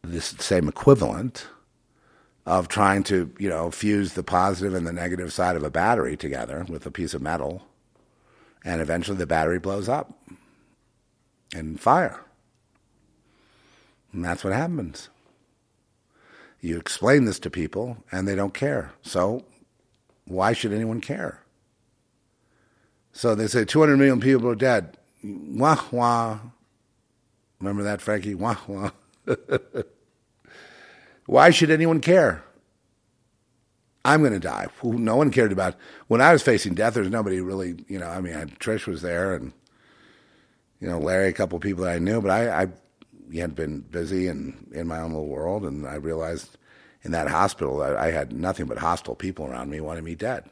this 0.04 0.26
same 0.40 0.68
equivalent 0.68 1.46
of 2.44 2.68
trying 2.68 3.02
to, 3.04 3.32
you 3.38 3.48
know, 3.48 3.70
fuse 3.70 4.12
the 4.12 4.22
positive 4.22 4.74
and 4.74 4.86
the 4.86 4.92
negative 4.92 5.32
side 5.32 5.56
of 5.56 5.62
a 5.62 5.70
battery 5.70 6.18
together 6.18 6.66
with 6.68 6.84
a 6.84 6.90
piece 6.90 7.14
of 7.14 7.22
metal. 7.22 7.62
And 8.62 8.82
eventually 8.82 9.16
the 9.16 9.26
battery 9.26 9.58
blows 9.58 9.88
up 9.88 10.12
in 11.54 11.78
fire. 11.78 12.25
And 14.16 14.24
that's 14.24 14.42
what 14.42 14.54
happens. 14.54 15.10
You 16.62 16.78
explain 16.78 17.26
this 17.26 17.38
to 17.40 17.50
people 17.50 17.98
and 18.10 18.26
they 18.26 18.34
don't 18.34 18.54
care. 18.54 18.92
So 19.02 19.44
why 20.24 20.54
should 20.54 20.72
anyone 20.72 21.02
care? 21.02 21.42
So 23.12 23.34
they 23.34 23.46
say 23.46 23.66
200 23.66 23.98
million 23.98 24.18
people 24.18 24.48
are 24.48 24.54
dead. 24.54 24.96
Wah, 25.22 25.82
wah. 25.90 26.38
Remember 27.60 27.82
that, 27.82 28.00
Frankie? 28.00 28.34
Wah, 28.34 28.56
wah. 28.66 28.90
Why 31.26 31.50
should 31.50 31.70
anyone 31.72 32.00
care? 32.00 32.44
I'm 34.04 34.20
going 34.20 34.32
to 34.32 34.38
die. 34.38 34.68
No 34.84 35.16
one 35.16 35.32
cared 35.32 35.50
about. 35.50 35.74
When 36.06 36.20
I 36.20 36.32
was 36.32 36.42
facing 36.42 36.74
death, 36.74 36.94
there's 36.94 37.10
nobody 37.10 37.40
really, 37.40 37.84
you 37.88 37.98
know. 37.98 38.06
I 38.06 38.20
mean, 38.20 38.34
Trish 38.60 38.86
was 38.86 39.02
there, 39.02 39.34
and 39.34 39.52
you 40.78 40.86
know, 40.86 41.00
Larry, 41.00 41.26
a 41.28 41.32
couple 41.32 41.56
of 41.56 41.62
people 41.62 41.82
that 41.82 41.96
I 41.96 41.98
knew, 41.98 42.20
but 42.20 42.30
I, 42.30 42.62
I 42.62 42.68
had 43.34 43.54
been 43.54 43.80
busy 43.80 44.28
and 44.28 44.70
in 44.72 44.86
my 44.86 45.00
own 45.00 45.12
little 45.12 45.28
world, 45.28 45.64
and 45.64 45.86
I 45.86 45.94
realized 45.96 46.58
in 47.02 47.12
that 47.12 47.28
hospital 47.28 47.82
I, 47.82 48.06
I 48.06 48.10
had 48.10 48.32
nothing 48.32 48.66
but 48.66 48.78
hostile 48.78 49.14
people 49.14 49.46
around 49.46 49.70
me 49.70 49.80
wanting 49.80 50.04
me 50.04 50.14
dead. 50.14 50.44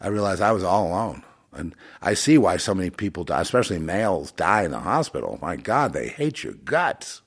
I 0.00 0.08
realized 0.08 0.40
I 0.40 0.52
was 0.52 0.62
all 0.62 0.88
alone. 0.88 1.24
And 1.52 1.74
I 2.02 2.14
see 2.14 2.38
why 2.38 2.56
so 2.56 2.74
many 2.74 2.90
people 2.90 3.24
die, 3.24 3.40
especially 3.40 3.78
males, 3.78 4.30
die 4.32 4.64
in 4.64 4.70
the 4.70 4.80
hospital. 4.80 5.38
My 5.40 5.56
God, 5.56 5.92
they 5.92 6.08
hate 6.08 6.44
your 6.44 6.52
guts. 6.52 7.22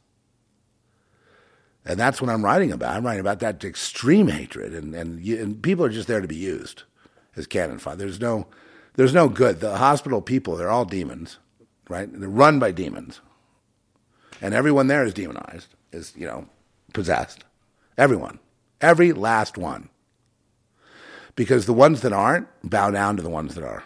And 1.84 2.00
that's 2.00 2.22
what 2.22 2.30
I'm 2.30 2.46
writing 2.46 2.72
about. 2.72 2.96
I'm 2.96 3.06
writing 3.06 3.22
about 3.22 3.40
that 3.40 3.64
extreme 3.64 4.28
hatred, 4.28 4.74
and 4.74 4.94
and, 4.94 5.20
you, 5.20 5.42
and 5.42 5.62
people 5.62 5.84
are 5.84 5.90
just 5.90 6.08
there 6.08 6.22
to 6.22 6.28
be 6.28 6.36
used 6.36 6.84
as 7.36 7.48
cannon 7.48 7.80
fodder. 7.80 7.98
There's 7.98 8.22
no 8.22 8.46
there's 8.96 9.14
no 9.16 9.28
good. 9.28 9.60
The 9.60 9.78
hospital 9.78 10.22
people, 10.22 10.56
they're 10.56 10.70
all 10.70 10.86
demons, 10.86 11.40
right? 11.90 12.08
They're 12.12 12.30
run 12.30 12.60
by 12.60 12.72
demons, 12.72 13.20
and 14.42 14.54
everyone 14.54 14.88
there 14.88 15.06
is 15.06 15.14
demonized, 15.14 15.68
is 15.92 16.14
you 16.16 16.26
know 16.26 16.48
possessed. 16.94 17.44
Everyone, 17.98 18.40
every 18.82 19.14
last 19.14 19.58
one, 19.58 19.90
because 21.36 21.66
the 21.66 21.74
ones 21.74 22.02
that 22.02 22.14
aren't 22.14 22.48
bow 22.64 22.92
down 22.92 23.18
to 23.18 23.24
the 23.24 23.30
ones 23.30 23.56
that 23.56 23.64
are. 23.64 23.84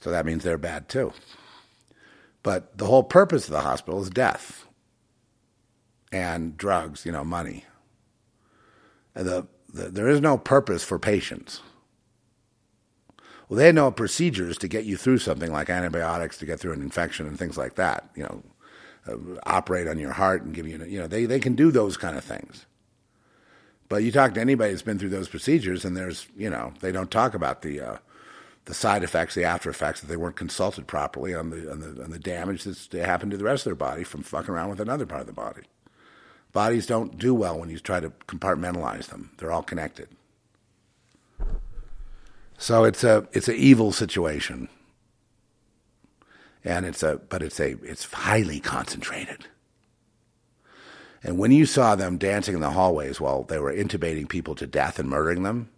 So 0.00 0.10
that 0.10 0.26
means 0.26 0.44
they're 0.44 0.58
bad 0.58 0.88
too. 0.88 1.12
But 2.42 2.78
the 2.78 2.86
whole 2.86 3.02
purpose 3.02 3.46
of 3.46 3.52
the 3.52 3.62
hospital 3.62 4.00
is 4.00 4.08
death 4.08 4.66
and 6.12 6.56
drugs, 6.56 7.04
you 7.04 7.10
know, 7.10 7.24
money. 7.24 7.64
The, 9.14 9.48
the, 9.72 9.88
there 9.88 10.08
is 10.08 10.20
no 10.20 10.38
purpose 10.38 10.84
for 10.84 10.98
patients. 10.98 11.60
Well, 13.48 13.58
they 13.58 13.70
know 13.72 13.90
procedures 13.90 14.58
to 14.58 14.68
get 14.68 14.84
you 14.84 14.96
through 14.96 15.18
something 15.18 15.52
like 15.52 15.70
antibiotics 15.70 16.38
to 16.38 16.46
get 16.46 16.58
through 16.58 16.72
an 16.72 16.82
infection 16.82 17.26
and 17.26 17.38
things 17.38 17.56
like 17.56 17.76
that. 17.76 18.10
You 18.16 18.24
know, 18.24 18.42
uh, 19.06 19.40
operate 19.44 19.86
on 19.86 19.98
your 19.98 20.12
heart 20.12 20.42
and 20.42 20.54
give 20.54 20.66
you, 20.66 20.84
you 20.84 20.98
know, 20.98 21.06
they, 21.06 21.26
they 21.26 21.38
can 21.38 21.54
do 21.54 21.70
those 21.70 21.96
kind 21.96 22.16
of 22.16 22.24
things. 22.24 22.66
But 23.88 24.02
you 24.02 24.10
talk 24.10 24.34
to 24.34 24.40
anybody 24.40 24.72
that's 24.72 24.82
been 24.82 24.98
through 24.98 25.10
those 25.10 25.28
procedures, 25.28 25.84
and 25.84 25.96
there's, 25.96 26.26
you 26.36 26.50
know, 26.50 26.72
they 26.80 26.90
don't 26.90 27.10
talk 27.10 27.34
about 27.34 27.62
the 27.62 27.80
uh, 27.80 27.96
the 28.64 28.74
side 28.74 29.04
effects, 29.04 29.36
the 29.36 29.44
after 29.44 29.70
effects 29.70 30.00
that 30.00 30.08
they 30.08 30.16
weren't 30.16 30.34
consulted 30.34 30.88
properly 30.88 31.34
on 31.34 31.50
the 31.50 31.70
on 31.70 31.80
the 31.80 32.02
on 32.02 32.10
the 32.10 32.18
damage 32.18 32.64
that's 32.64 32.92
happened 32.92 33.30
to 33.30 33.36
the 33.36 33.44
rest 33.44 33.64
of 33.64 33.70
their 33.70 33.76
body 33.76 34.02
from 34.02 34.24
fucking 34.24 34.52
around 34.52 34.70
with 34.70 34.80
another 34.80 35.06
part 35.06 35.20
of 35.20 35.28
the 35.28 35.32
body. 35.32 35.62
Bodies 36.52 36.86
don't 36.86 37.16
do 37.18 37.34
well 37.34 37.58
when 37.58 37.70
you 37.70 37.78
try 37.78 38.00
to 38.00 38.10
compartmentalize 38.26 39.06
them. 39.06 39.30
They're 39.38 39.52
all 39.52 39.62
connected. 39.62 40.08
So 42.58 42.84
it's 42.84 43.04
a 43.04 43.28
it's 43.32 43.48
an 43.48 43.56
evil 43.56 43.92
situation. 43.92 44.68
And 46.64 46.84
it's 46.84 47.02
a 47.02 47.20
but 47.28 47.42
it's 47.42 47.60
a 47.60 47.76
it's 47.82 48.12
highly 48.12 48.60
concentrated. 48.60 49.46
And 51.22 51.38
when 51.38 51.50
you 51.50 51.66
saw 51.66 51.96
them 51.96 52.18
dancing 52.18 52.54
in 52.54 52.60
the 52.60 52.70
hallways 52.70 53.20
while 53.20 53.42
they 53.42 53.58
were 53.58 53.72
intubating 53.72 54.28
people 54.28 54.54
to 54.56 54.66
death 54.66 54.98
and 54.98 55.08
murdering 55.08 55.42
them 55.42 55.70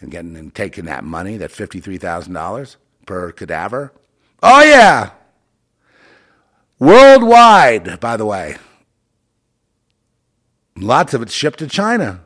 and 0.00 0.10
getting 0.10 0.36
and 0.36 0.54
taking 0.54 0.84
that 0.86 1.04
money, 1.04 1.36
that 1.36 1.50
fifty 1.50 1.80
three 1.80 1.98
thousand 1.98 2.32
dollars 2.32 2.76
per 3.06 3.32
cadaver. 3.32 3.92
Oh 4.42 4.62
yeah. 4.62 5.10
Worldwide, 6.78 8.00
by 8.00 8.16
the 8.16 8.26
way. 8.26 8.56
Lots 10.76 11.14
of 11.14 11.22
it 11.22 11.30
shipped 11.30 11.60
to 11.60 11.66
China, 11.66 12.20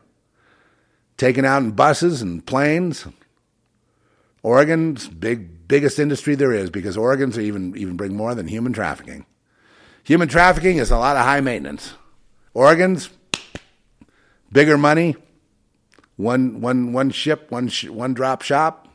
taken 1.16 1.44
out 1.44 1.62
in 1.62 1.70
buses 1.70 2.20
and 2.20 2.44
planes. 2.44 3.06
Organs, 4.42 5.08
big 5.08 5.68
biggest 5.68 5.98
industry 5.98 6.34
there 6.34 6.52
is 6.52 6.70
because 6.70 6.96
organs 6.96 7.38
even 7.38 7.76
even 7.76 7.96
bring 7.96 8.16
more 8.16 8.34
than 8.34 8.48
human 8.48 8.72
trafficking. 8.72 9.26
Human 10.04 10.28
trafficking 10.28 10.78
is 10.78 10.90
a 10.90 10.96
lot 10.96 11.16
of 11.16 11.24
high 11.24 11.40
maintenance. 11.40 11.94
Organs, 12.54 13.10
bigger 14.50 14.78
money. 14.78 15.16
One 16.16 16.60
one 16.60 16.92
one 16.92 17.10
ship, 17.10 17.50
one 17.50 17.68
sh- 17.68 17.88
one 17.88 18.14
drop 18.14 18.42
shop. 18.42 18.88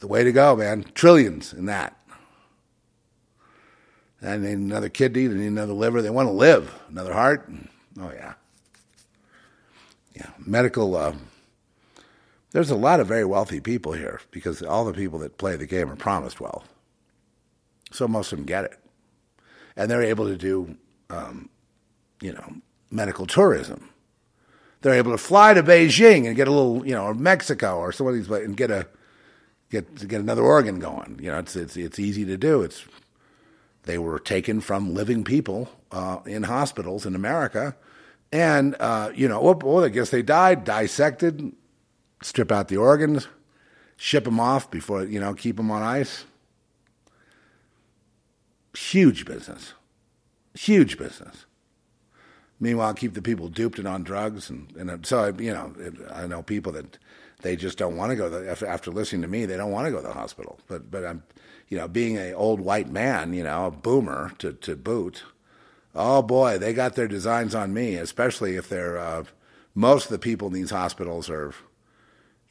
the 0.00 0.06
way 0.08 0.22
to 0.22 0.32
go, 0.32 0.54
man. 0.56 0.84
Trillions 0.94 1.52
in 1.52 1.66
that. 1.66 1.96
They 4.20 4.38
need 4.38 4.58
another 4.58 4.88
kidney, 4.88 5.26
they 5.26 5.36
need 5.36 5.46
another 5.48 5.72
liver. 5.72 6.00
They 6.00 6.10
want 6.10 6.28
to 6.28 6.32
live, 6.32 6.72
another 6.88 7.12
heart. 7.12 7.50
Oh, 8.00 8.10
yeah. 8.14 8.34
Yeah. 10.16 10.30
Medical. 10.38 10.96
Uh, 10.96 11.14
there's 12.54 12.70
a 12.70 12.76
lot 12.76 13.00
of 13.00 13.08
very 13.08 13.24
wealthy 13.24 13.58
people 13.58 13.94
here 13.94 14.20
because 14.30 14.62
all 14.62 14.84
the 14.84 14.92
people 14.92 15.18
that 15.18 15.38
play 15.38 15.56
the 15.56 15.66
game 15.66 15.90
are 15.90 15.96
promised 15.96 16.40
wealth. 16.40 16.68
So 17.90 18.06
most 18.06 18.32
of 18.32 18.38
them 18.38 18.46
get 18.46 18.64
it. 18.64 18.78
And 19.76 19.90
they're 19.90 20.04
able 20.04 20.26
to 20.26 20.36
do, 20.36 20.76
um, 21.10 21.50
you 22.22 22.32
know, 22.32 22.54
medical 22.92 23.26
tourism. 23.26 23.90
They're 24.82 24.94
able 24.94 25.10
to 25.10 25.18
fly 25.18 25.52
to 25.52 25.64
Beijing 25.64 26.28
and 26.28 26.36
get 26.36 26.46
a 26.46 26.52
little, 26.52 26.86
you 26.86 26.94
know, 26.94 27.06
or 27.06 27.14
Mexico 27.14 27.78
or 27.78 27.90
some 27.90 28.06
of 28.06 28.14
these, 28.14 28.30
and 28.30 28.56
get 28.56 28.70
a, 28.70 28.86
get 29.68 30.06
get 30.06 30.20
another 30.20 30.42
organ 30.42 30.78
going. 30.78 31.18
You 31.20 31.32
know, 31.32 31.40
it's 31.40 31.56
it's 31.56 31.76
it's 31.76 31.98
easy 31.98 32.24
to 32.24 32.36
do. 32.36 32.62
It's 32.62 32.84
they 33.82 33.98
were 33.98 34.20
taken 34.20 34.60
from 34.60 34.94
living 34.94 35.24
people 35.24 35.70
uh, 35.90 36.18
in 36.24 36.44
hospitals 36.44 37.04
in 37.04 37.16
America, 37.16 37.74
and 38.30 38.76
uh, 38.78 39.10
you 39.12 39.26
know, 39.26 39.40
well, 39.40 39.58
oh, 39.64 39.84
I 39.84 39.88
guess 39.88 40.10
they 40.10 40.22
died, 40.22 40.64
dissected, 40.64 41.52
strip 42.24 42.50
out 42.50 42.68
the 42.68 42.76
organs, 42.76 43.28
ship 43.96 44.24
them 44.24 44.40
off 44.40 44.70
before 44.70 45.04
you 45.04 45.20
know, 45.20 45.34
keep 45.34 45.56
them 45.56 45.70
on 45.70 45.82
ice. 45.82 46.24
Huge 48.76 49.24
business, 49.24 49.74
huge 50.54 50.98
business. 50.98 51.46
Meanwhile, 52.58 52.94
keep 52.94 53.14
the 53.14 53.22
people 53.22 53.48
duped 53.48 53.78
and 53.78 53.86
on 53.86 54.02
drugs, 54.02 54.48
and, 54.50 54.74
and 54.76 55.06
so 55.06 55.32
you 55.38 55.52
know, 55.52 55.74
I 56.12 56.26
know 56.26 56.42
people 56.42 56.72
that 56.72 56.98
they 57.42 57.56
just 57.56 57.78
don't 57.78 57.96
want 57.96 58.10
to 58.10 58.16
go. 58.16 58.28
The, 58.28 58.68
after 58.68 58.90
listening 58.90 59.22
to 59.22 59.28
me, 59.28 59.44
they 59.44 59.56
don't 59.56 59.70
want 59.70 59.86
to 59.86 59.92
go 59.92 59.98
to 59.98 60.06
the 60.08 60.12
hospital. 60.12 60.58
But 60.66 60.90
but 60.90 61.04
I'm, 61.04 61.22
you 61.68 61.78
know, 61.78 61.86
being 61.86 62.16
an 62.16 62.34
old 62.34 62.60
white 62.60 62.88
man, 62.88 63.34
you 63.34 63.44
know, 63.44 63.66
a 63.66 63.70
boomer 63.70 64.32
to 64.38 64.54
to 64.54 64.74
boot. 64.74 65.22
Oh 65.94 66.22
boy, 66.22 66.58
they 66.58 66.72
got 66.72 66.96
their 66.96 67.06
designs 67.06 67.54
on 67.54 67.74
me, 67.74 67.94
especially 67.96 68.56
if 68.56 68.68
they're. 68.68 68.98
Uh, 68.98 69.24
most 69.74 70.04
of 70.04 70.10
the 70.10 70.18
people 70.18 70.48
in 70.48 70.54
these 70.54 70.70
hospitals 70.70 71.28
are, 71.28 71.52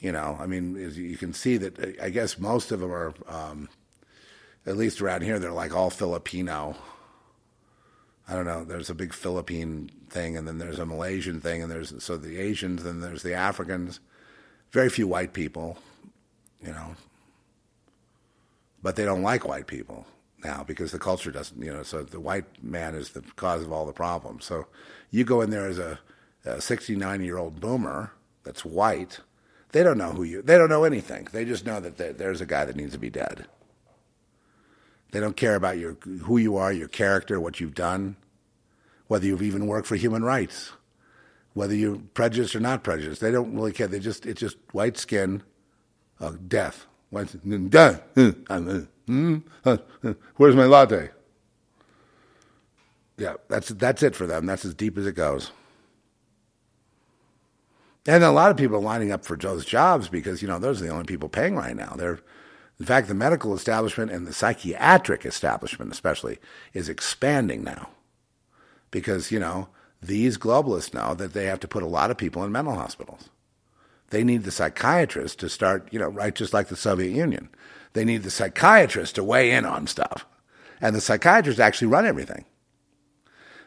you 0.04 0.12
know, 0.12 0.38
I 0.40 0.46
mean, 0.46 0.76
you 0.94 1.18
can 1.18 1.34
see 1.34 1.58
that. 1.58 1.98
I 2.00 2.10
guess 2.10 2.38
most 2.38 2.72
of 2.72 2.80
them 2.80 2.92
are, 2.92 3.14
um, 3.28 3.70
at 4.68 4.78
least 4.78 5.02
around 5.02 5.24
here, 5.24 5.40
they're 5.40 5.52
like 5.52 5.76
all 5.76 5.90
Filipino. 5.90 6.76
I 8.28 8.36
don't 8.36 8.46
know. 8.46 8.64
There's 8.64 8.92
a 8.92 8.96
big 8.96 9.14
Philippine 9.14 9.90
thing, 10.10 10.38
and 10.38 10.48
then 10.48 10.60
there's 10.60 10.80
a 10.80 10.86
Malaysian 10.86 11.42
thing, 11.42 11.64
and 11.64 11.72
there's 11.72 11.92
so 12.04 12.18
the 12.18 12.38
Asians, 12.38 12.86
and 12.86 13.02
there's 13.02 13.24
the 13.24 13.34
Africans 13.34 14.00
very 14.74 14.90
few 14.90 15.08
white 15.08 15.34
people, 15.34 15.78
you 16.62 16.72
know, 16.72 16.96
but 18.82 18.96
they 18.96 19.06
don't 19.06 19.22
like 19.22 19.48
white 19.48 19.68
people 19.68 20.06
now 20.44 20.64
because 20.64 20.92
the 20.92 21.00
culture 21.00 21.32
doesn't, 21.32 21.62
you 21.64 21.72
know, 21.72 21.84
so 21.84 22.04
the 22.04 22.20
white 22.20 22.62
man 22.62 22.96
is 22.96 23.12
the 23.12 23.22
cause 23.36 23.62
of 23.62 23.72
all 23.72 23.86
the 23.86 23.94
problems. 23.94 24.44
So 24.44 24.66
you 25.12 25.24
go 25.24 25.42
in 25.42 25.52
there 25.52 25.68
as 25.68 25.78
a 25.78 26.00
69 26.60 27.24
year 27.24 27.38
old 27.38 27.62
boomer 27.62 28.12
that's 28.44 28.66
white, 28.66 29.20
they 29.74 29.84
don't 29.84 29.98
know 29.98 30.12
who 30.12 30.24
you, 30.24 30.42
they 30.42 30.58
don't 30.58 30.70
know 30.70 30.86
anything. 30.86 31.28
They 31.34 31.44
just 31.46 31.66
know 31.66 31.82
that 31.82 32.18
there's 32.18 32.42
a 32.42 32.46
guy 32.46 32.66
that 32.66 32.78
needs 32.78 32.94
to 32.94 33.00
be 33.00 33.10
dead. 33.10 33.46
They 35.12 35.20
don't 35.20 35.38
care 35.38 35.56
about 35.56 35.78
your, 35.78 35.94
who 36.24 36.38
you 36.38 36.58
are, 36.58 36.72
your 36.72 36.88
character, 36.88 37.40
what 37.40 37.60
you've 37.60 37.76
done, 37.76 38.16
whether 39.08 39.26
you've 39.26 39.44
even 39.44 39.68
worked 39.68 39.88
for 39.88 39.96
human 39.96 40.24
rights 40.24 40.72
whether 41.54 41.76
you're 41.76 41.98
prejudiced 42.14 42.56
or 42.56 42.60
not 42.60 42.84
prejudiced. 42.84 43.22
They 43.22 43.32
don't 43.32 43.56
really 43.56 43.72
care. 43.72 43.88
They 43.88 44.00
just 44.00 44.26
it's 44.26 44.40
just 44.40 44.58
white 44.72 44.98
skin, 44.98 45.44
uh, 46.20 46.34
death. 46.48 46.86
White, 47.10 47.70
death. 47.70 48.02
Uh, 48.18 48.32
hmm, 49.06 49.38
uh, 49.66 49.78
uh, 50.04 50.14
where's 50.38 50.56
my 50.56 50.66
latte? 50.66 51.10
Yeah, 53.18 53.36
that's 53.50 53.70
that's 53.70 54.02
it 54.02 54.16
for 54.16 54.26
them. 54.26 54.46
That's 54.46 54.66
as 54.66 54.74
deep 54.74 54.98
as 54.98 55.06
it 55.06 55.16
goes. 55.16 55.52
And 58.06 58.24
a 58.24 58.32
lot 58.32 58.52
of 58.52 58.58
people 58.58 58.78
are 58.78 58.82
lining 58.82 59.12
up 59.12 59.24
for 59.24 59.38
those 59.38 59.66
jobs 59.66 60.10
because 60.10 60.42
you 60.42 60.48
know 60.48 60.60
those 60.60 60.82
are 60.82 60.86
the 60.86 60.92
only 60.92 61.06
people 61.06 61.30
paying 61.30 61.56
right 61.56 61.76
now. 61.76 61.94
They're, 61.98 62.20
in 62.80 62.86
fact, 62.86 63.08
the 63.08 63.14
medical 63.14 63.54
establishment 63.54 64.12
and 64.12 64.28
the 64.28 64.34
psychiatric 64.34 65.26
establishment, 65.26 65.92
especially, 65.92 66.40
is 66.74 66.90
expanding 66.90 67.64
now 67.64 67.90
because 68.92 69.32
you 69.32 69.40
know 69.40 69.70
these 70.02 70.38
globalists 70.38 70.94
know 70.94 71.14
that 71.14 71.34
they 71.34 71.46
have 71.46 71.62
to 71.62 71.68
put 71.68 71.84
a 71.84 71.88
lot 71.88 72.12
of 72.12 72.18
people 72.18 72.44
in 72.44 72.52
mental 72.52 72.76
hospitals. 72.76 73.30
They 74.10 74.24
need 74.24 74.44
the 74.44 74.52
psychiatrist 74.52 75.40
to 75.40 75.50
start, 75.50 75.88
you 75.92 75.98
know, 75.98 76.10
right, 76.10 76.36
just 76.36 76.54
like 76.54 76.68
the 76.68 76.76
Soviet 76.76 77.12
Union. 77.16 77.50
They 77.94 78.06
need 78.06 78.24
the 78.24 78.30
psychiatrist 78.30 79.16
to 79.16 79.24
weigh 79.24 79.52
in 79.52 79.66
on 79.66 79.88
stuff. 79.88 80.26
And 80.82 80.96
the 80.96 81.02
psychiatrists 81.02 81.60
actually 81.60 81.88
run 81.88 82.06
everything. 82.06 82.46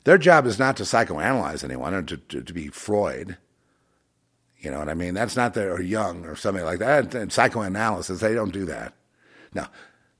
Their 0.04 0.18
job 0.18 0.46
is 0.46 0.58
not 0.58 0.76
to 0.76 0.84
psychoanalyze 0.84 1.64
anyone 1.64 1.94
or 1.94 2.02
to, 2.02 2.16
to, 2.16 2.42
to 2.42 2.52
be 2.52 2.68
Freud. 2.68 3.38
You 4.66 4.72
know 4.72 4.80
what 4.80 4.88
I 4.88 4.94
mean? 4.94 5.14
That's 5.14 5.36
not 5.36 5.54
their, 5.54 5.72
or 5.72 5.80
Jung 5.80 6.26
or 6.26 6.34
something 6.34 6.64
like 6.64 6.80
that. 6.80 7.14
And 7.14 7.32
psychoanalysis, 7.32 8.18
they 8.20 8.34
don't 8.34 8.52
do 8.52 8.64
that. 8.64 8.94
Now, 9.54 9.68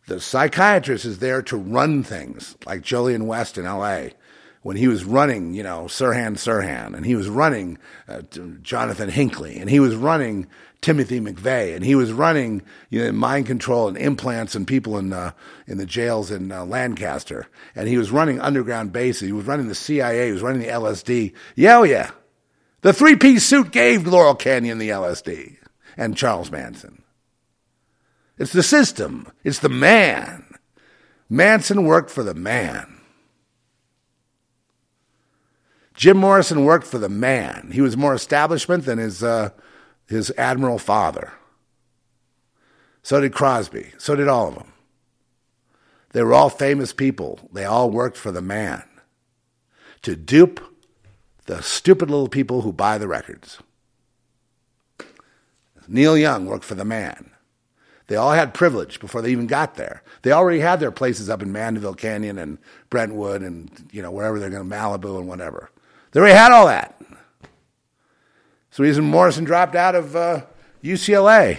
the 0.06 0.20
psychiatrist 0.20 1.04
is 1.04 1.18
there 1.18 1.42
to 1.42 1.56
run 1.56 2.04
things, 2.04 2.56
like 2.64 2.82
Jolyon 2.82 3.26
West 3.26 3.58
in 3.58 3.66
L.A 3.66 4.12
when 4.66 4.76
he 4.76 4.88
was 4.88 5.04
running, 5.04 5.54
you 5.54 5.62
know, 5.62 5.84
Sirhan 5.84 6.32
Sirhan, 6.32 6.96
and 6.96 7.06
he 7.06 7.14
was 7.14 7.28
running 7.28 7.78
uh, 8.08 8.22
Jonathan 8.62 9.08
Hinckley, 9.08 9.58
and 9.58 9.70
he 9.70 9.78
was 9.78 9.94
running 9.94 10.48
Timothy 10.80 11.20
McVeigh, 11.20 11.76
and 11.76 11.84
he 11.84 11.94
was 11.94 12.12
running, 12.12 12.62
you 12.90 13.04
know, 13.04 13.12
mind 13.12 13.46
control 13.46 13.86
and 13.86 13.96
implants 13.96 14.56
and 14.56 14.66
people 14.66 14.98
in 14.98 15.12
uh, 15.12 15.30
in 15.68 15.78
the 15.78 15.86
jails 15.86 16.32
in 16.32 16.50
uh, 16.50 16.64
Lancaster, 16.64 17.46
and 17.76 17.86
he 17.86 17.96
was 17.96 18.10
running 18.10 18.40
underground 18.40 18.92
bases. 18.92 19.28
He 19.28 19.32
was 19.32 19.46
running 19.46 19.68
the 19.68 19.74
CIA. 19.76 20.26
He 20.26 20.32
was 20.32 20.42
running 20.42 20.62
the 20.62 20.68
LSD. 20.68 21.32
Yeah, 21.54 21.78
oh 21.78 21.84
yeah, 21.84 22.10
the 22.82 22.92
three 22.92 23.16
piece 23.16 23.44
suit 23.44 23.72
gave 23.72 24.06
Laurel 24.06 24.34
Canyon 24.34 24.78
the 24.78 24.90
LSD 24.90 25.56
and 25.96 26.16
Charles 26.16 26.50
Manson. 26.50 27.02
It's 28.38 28.52
the 28.52 28.62
system. 28.62 29.28
It's 29.44 29.58
the 29.58 29.68
man. 29.68 30.44
Manson 31.28 31.84
worked 31.84 32.10
for 32.10 32.22
the 32.22 32.34
man. 32.34 33.00
Jim 35.94 36.18
Morrison 36.18 36.64
worked 36.64 36.86
for 36.86 36.98
the 36.98 37.08
man. 37.08 37.70
He 37.72 37.80
was 37.80 37.96
more 37.96 38.14
establishment 38.14 38.84
than 38.84 38.98
his, 38.98 39.22
uh, 39.22 39.50
his 40.06 40.30
admiral 40.36 40.78
father. 40.78 41.32
So 43.02 43.20
did 43.20 43.32
Crosby. 43.32 43.92
So 43.96 44.14
did 44.14 44.28
all 44.28 44.48
of 44.48 44.54
them. 44.56 44.72
They 46.10 46.22
were 46.22 46.34
all 46.34 46.50
famous 46.50 46.92
people. 46.92 47.48
They 47.52 47.64
all 47.64 47.90
worked 47.90 48.16
for 48.16 48.30
the 48.30 48.42
man 48.42 48.84
to 50.02 50.16
dupe 50.16 50.60
the 51.46 51.62
stupid 51.62 52.10
little 52.10 52.28
people 52.28 52.62
who 52.62 52.72
buy 52.72 52.98
the 52.98 53.08
records. 53.08 53.58
Neil 55.88 56.16
Young 56.16 56.46
worked 56.46 56.64
for 56.64 56.74
the 56.74 56.84
man. 56.84 57.30
They 58.08 58.16
all 58.16 58.32
had 58.32 58.54
privilege 58.54 59.00
before 59.00 59.20
they 59.20 59.30
even 59.30 59.46
got 59.46 59.74
there. 59.74 60.02
They 60.22 60.30
already 60.30 60.60
had 60.60 60.78
their 60.78 60.92
places 60.92 61.28
up 61.28 61.42
in 61.42 61.52
Mandeville 61.52 61.94
Canyon 61.94 62.38
and 62.38 62.58
Brentwood 62.88 63.42
and 63.42 63.70
you 63.92 64.02
know 64.02 64.10
wherever 64.10 64.38
they're 64.38 64.50
going 64.50 64.68
to 64.68 64.76
Malibu 64.76 65.18
and 65.18 65.28
whatever. 65.28 65.70
They 66.12 66.20
already 66.20 66.36
had 66.36 66.52
all 66.52 66.66
that. 66.66 67.00
The 68.76 68.82
reason 68.82 69.04
Morrison 69.04 69.44
dropped 69.44 69.74
out 69.74 69.94
of 69.94 70.14
uh, 70.14 70.42
UCLA. 70.84 71.58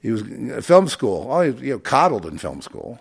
He 0.00 0.10
was 0.10 0.22
in 0.22 0.60
film 0.60 0.88
school. 0.88 1.28
Oh, 1.30 1.40
he 1.42 1.50
was, 1.52 1.62
you 1.62 1.72
know, 1.74 1.78
coddled 1.78 2.26
in 2.26 2.38
film 2.38 2.60
school. 2.62 2.98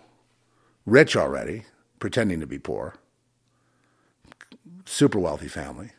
Rich 0.85 1.15
already, 1.15 1.63
pretending 1.99 2.39
to 2.39 2.47
be 2.47 2.59
poor. 2.59 2.93
Super 4.87 5.19
wealthy 5.19 5.47
family. 5.47 5.91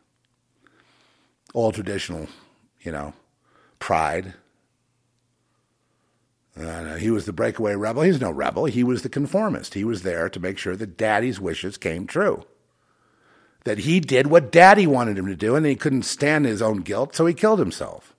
All 1.55 1.73
traditional, 1.73 2.27
you 2.81 2.93
know, 2.93 3.13
pride. 3.79 4.35
Uh, 6.59 6.97
he 6.97 7.11
was 7.11 7.25
the 7.25 7.33
breakaway 7.33 7.75
rebel. 7.75 8.03
He's 8.03 8.21
no 8.21 8.31
rebel. 8.31 8.65
He 8.65 8.83
was 8.83 9.03
the 9.03 9.09
conformist. 9.09 9.75
He 9.75 9.85
was 9.85 10.03
there 10.03 10.29
to 10.29 10.41
make 10.41 10.59
sure 10.59 10.75
that 10.75 10.97
daddy's 10.97 11.39
wishes 11.39 11.77
came 11.77 12.07
true 12.07 12.45
that 13.69 13.81
he 13.81 14.01
did 14.01 14.29
what 14.29 14.51
daddy 14.51 14.87
wanted 14.87 15.19
him 15.19 15.27
to 15.27 15.37
do 15.37 15.55
and 15.55 15.67
he 15.67 15.77
couldn't 15.77 16.03
stand 16.03 16.47
his 16.47 16.63
own 16.63 16.79
guilt, 16.79 17.15
so 17.15 17.27
he 17.27 17.35
killed 17.35 17.59
himself. 17.59 18.15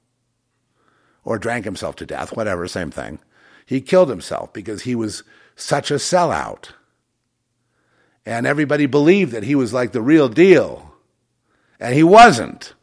Or 1.24 1.40
drank 1.40 1.66
himself 1.66 1.96
to 1.98 2.06
death, 2.06 2.36
whatever, 2.36 2.68
same 2.68 2.92
thing. 2.92 3.18
He 3.66 3.82
killed 3.82 4.10
himself 4.10 4.54
because 4.54 4.84
he 4.84 4.94
was 4.94 5.24
such 5.56 5.90
a 5.90 5.96
sellout. 5.96 6.74
And 8.26 8.46
everybody 8.46 8.86
believed 8.86 9.32
that 9.32 9.44
he 9.44 9.56
was 9.56 9.74
like 9.74 9.92
the 9.92 10.02
real 10.02 10.30
deal. 10.30 10.94
And 11.80 11.96
he 11.96 12.04
wasn't. 12.04 12.74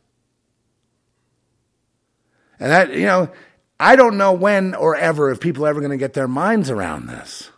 And 2.58 2.72
that, 2.72 2.92
you 2.92 3.06
know, 3.06 3.30
I 3.78 3.96
don't 3.96 4.16
know 4.16 4.32
when 4.32 4.74
or 4.74 4.96
ever 4.96 5.30
if 5.30 5.40
people 5.40 5.66
are 5.66 5.68
ever 5.68 5.80
going 5.80 5.90
to 5.90 5.96
get 5.98 6.14
their 6.14 6.28
minds 6.28 6.70
around 6.70 7.06
this. 7.06 7.50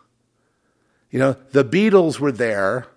You 1.09 1.19
know, 1.19 1.37
the 1.51 1.63
Beatles 1.63 2.19
were 2.19 2.31
there 2.31 2.87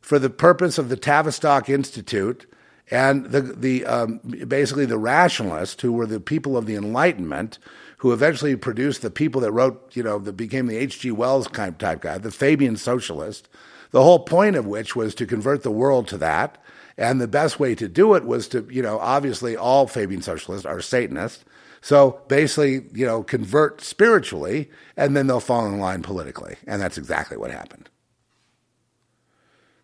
for 0.00 0.18
the 0.18 0.30
purpose 0.30 0.78
of 0.78 0.88
the 0.88 0.96
Tavistock 0.96 1.68
Institute 1.68 2.46
And 2.90 3.26
the, 3.26 3.40
the, 3.42 3.84
um, 3.84 4.20
basically 4.46 4.86
the 4.86 4.98
rationalists, 4.98 5.82
who 5.82 5.92
were 5.92 6.06
the 6.06 6.20
people 6.20 6.56
of 6.56 6.66
the 6.66 6.74
Enlightenment, 6.74 7.58
who 7.98 8.12
eventually 8.12 8.56
produced 8.56 9.02
the 9.02 9.10
people 9.10 9.40
that 9.42 9.52
wrote, 9.52 9.94
you 9.94 10.02
know, 10.02 10.18
that 10.18 10.34
became 10.34 10.66
the 10.66 10.76
H.G. 10.76 11.10
Wells 11.10 11.48
type 11.48 11.78
guy, 12.00 12.18
the 12.18 12.30
Fabian 12.30 12.76
socialist, 12.76 13.48
the 13.90 14.02
whole 14.02 14.20
point 14.20 14.56
of 14.56 14.66
which 14.66 14.94
was 14.94 15.14
to 15.16 15.26
convert 15.26 15.62
the 15.62 15.70
world 15.70 16.08
to 16.08 16.18
that. 16.18 16.58
And 16.96 17.20
the 17.20 17.28
best 17.28 17.60
way 17.60 17.74
to 17.76 17.88
do 17.88 18.14
it 18.14 18.24
was 18.24 18.48
to, 18.48 18.66
you 18.70 18.82
know, 18.82 18.98
obviously 18.98 19.56
all 19.56 19.86
Fabian 19.86 20.20
socialists 20.20 20.66
are 20.66 20.80
Satanists. 20.80 21.44
So 21.80 22.20
basically, 22.26 22.86
you 22.92 23.06
know, 23.06 23.22
convert 23.22 23.80
spiritually 23.80 24.68
and 24.96 25.16
then 25.16 25.28
they'll 25.28 25.38
fall 25.38 25.66
in 25.66 25.78
line 25.78 26.02
politically. 26.02 26.56
And 26.66 26.82
that's 26.82 26.98
exactly 26.98 27.36
what 27.36 27.52
happened. 27.52 27.88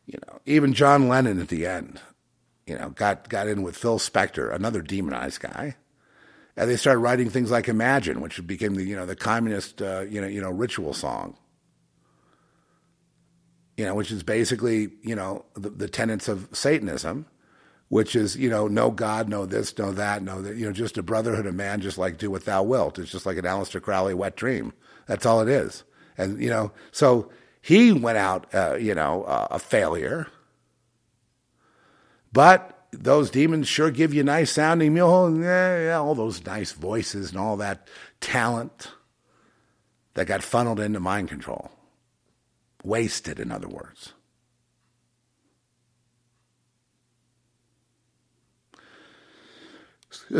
You 0.06 0.18
know, 0.26 0.40
even 0.44 0.74
John 0.74 1.08
Lennon 1.08 1.40
at 1.40 1.48
the 1.48 1.66
end, 1.66 2.00
you 2.66 2.76
know, 2.76 2.90
got, 2.90 3.28
got 3.28 3.46
in 3.46 3.62
with 3.62 3.76
Phil 3.76 3.98
Spector, 3.98 4.52
another 4.52 4.82
demonized 4.82 5.40
guy. 5.40 5.76
And 6.56 6.68
they 6.68 6.76
started 6.76 6.98
writing 6.98 7.30
things 7.30 7.50
like 7.50 7.68
Imagine, 7.68 8.20
which 8.20 8.44
became 8.46 8.74
the, 8.74 8.84
you 8.84 8.96
know, 8.96 9.06
the 9.06 9.16
communist, 9.16 9.80
uh, 9.80 10.00
you 10.00 10.20
know, 10.20 10.26
you 10.26 10.40
know, 10.40 10.50
ritual 10.50 10.94
song. 10.94 11.36
You 13.76 13.84
know, 13.84 13.94
which 13.94 14.12
is 14.12 14.22
basically, 14.22 14.90
you 15.02 15.16
know, 15.16 15.44
the, 15.54 15.70
the 15.70 15.88
tenets 15.88 16.28
of 16.28 16.48
Satanism, 16.52 17.26
which 17.88 18.14
is, 18.14 18.36
you 18.36 18.48
know, 18.48 18.68
no 18.68 18.90
God, 18.90 19.28
no 19.28 19.46
this, 19.46 19.76
no 19.76 19.90
that, 19.92 20.22
no 20.22 20.42
that, 20.42 20.56
you 20.56 20.66
know, 20.66 20.72
just 20.72 20.96
a 20.96 21.02
brotherhood 21.02 21.46
of 21.46 21.54
man, 21.54 21.80
just 21.80 21.98
like 21.98 22.16
do 22.16 22.30
what 22.30 22.44
thou 22.44 22.62
wilt. 22.62 22.98
It's 22.98 23.10
just 23.10 23.26
like 23.26 23.36
an 23.36 23.44
Aleister 23.44 23.82
Crowley 23.82 24.14
wet 24.14 24.36
dream. 24.36 24.72
That's 25.06 25.26
all 25.26 25.40
it 25.40 25.48
is. 25.48 25.82
And, 26.16 26.40
you 26.40 26.50
know, 26.50 26.70
so 26.92 27.30
he 27.60 27.92
went 27.92 28.18
out, 28.18 28.54
uh, 28.54 28.76
you 28.76 28.94
know, 28.94 29.24
uh, 29.24 29.48
a 29.50 29.58
failure. 29.58 30.28
But 32.32 32.86
those 32.92 33.30
demons 33.30 33.68
sure 33.68 33.90
give 33.90 34.14
you 34.14 34.22
nice 34.22 34.52
sounding, 34.52 34.96
yeah, 34.96 35.84
yeah, 35.84 35.98
all 35.98 36.14
those 36.14 36.44
nice 36.44 36.72
voices 36.72 37.30
and 37.30 37.38
all 37.38 37.56
that 37.56 37.88
talent 38.20 38.92
that 40.14 40.26
got 40.26 40.42
funneled 40.42 40.78
into 40.78 41.00
mind 41.00 41.28
control. 41.28 41.70
Wasted, 42.84 43.40
in 43.40 43.50
other 43.50 43.68
words. 43.68 44.12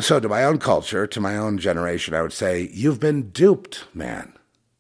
So, 0.01 0.21
to 0.21 0.29
my 0.29 0.45
own 0.45 0.59
culture, 0.59 1.07
to 1.07 1.21
my 1.21 1.37
own 1.37 1.59
generation, 1.59 2.15
I 2.15 2.23
would 2.23 2.33
say, 2.33 2.71
you've 2.73 3.01
been 3.01 3.31
duped, 3.31 3.85
man. 3.93 4.35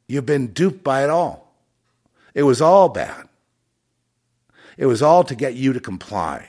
You've 0.06 0.26
been 0.26 0.48
duped 0.48 0.84
by 0.84 1.02
it 1.02 1.10
all. 1.10 1.52
It 2.32 2.44
was 2.44 2.60
all 2.60 2.88
bad. 2.88 3.28
It 4.76 4.86
was 4.86 5.02
all 5.02 5.24
to 5.24 5.34
get 5.34 5.54
you 5.54 5.72
to 5.72 5.80
comply. 5.80 6.48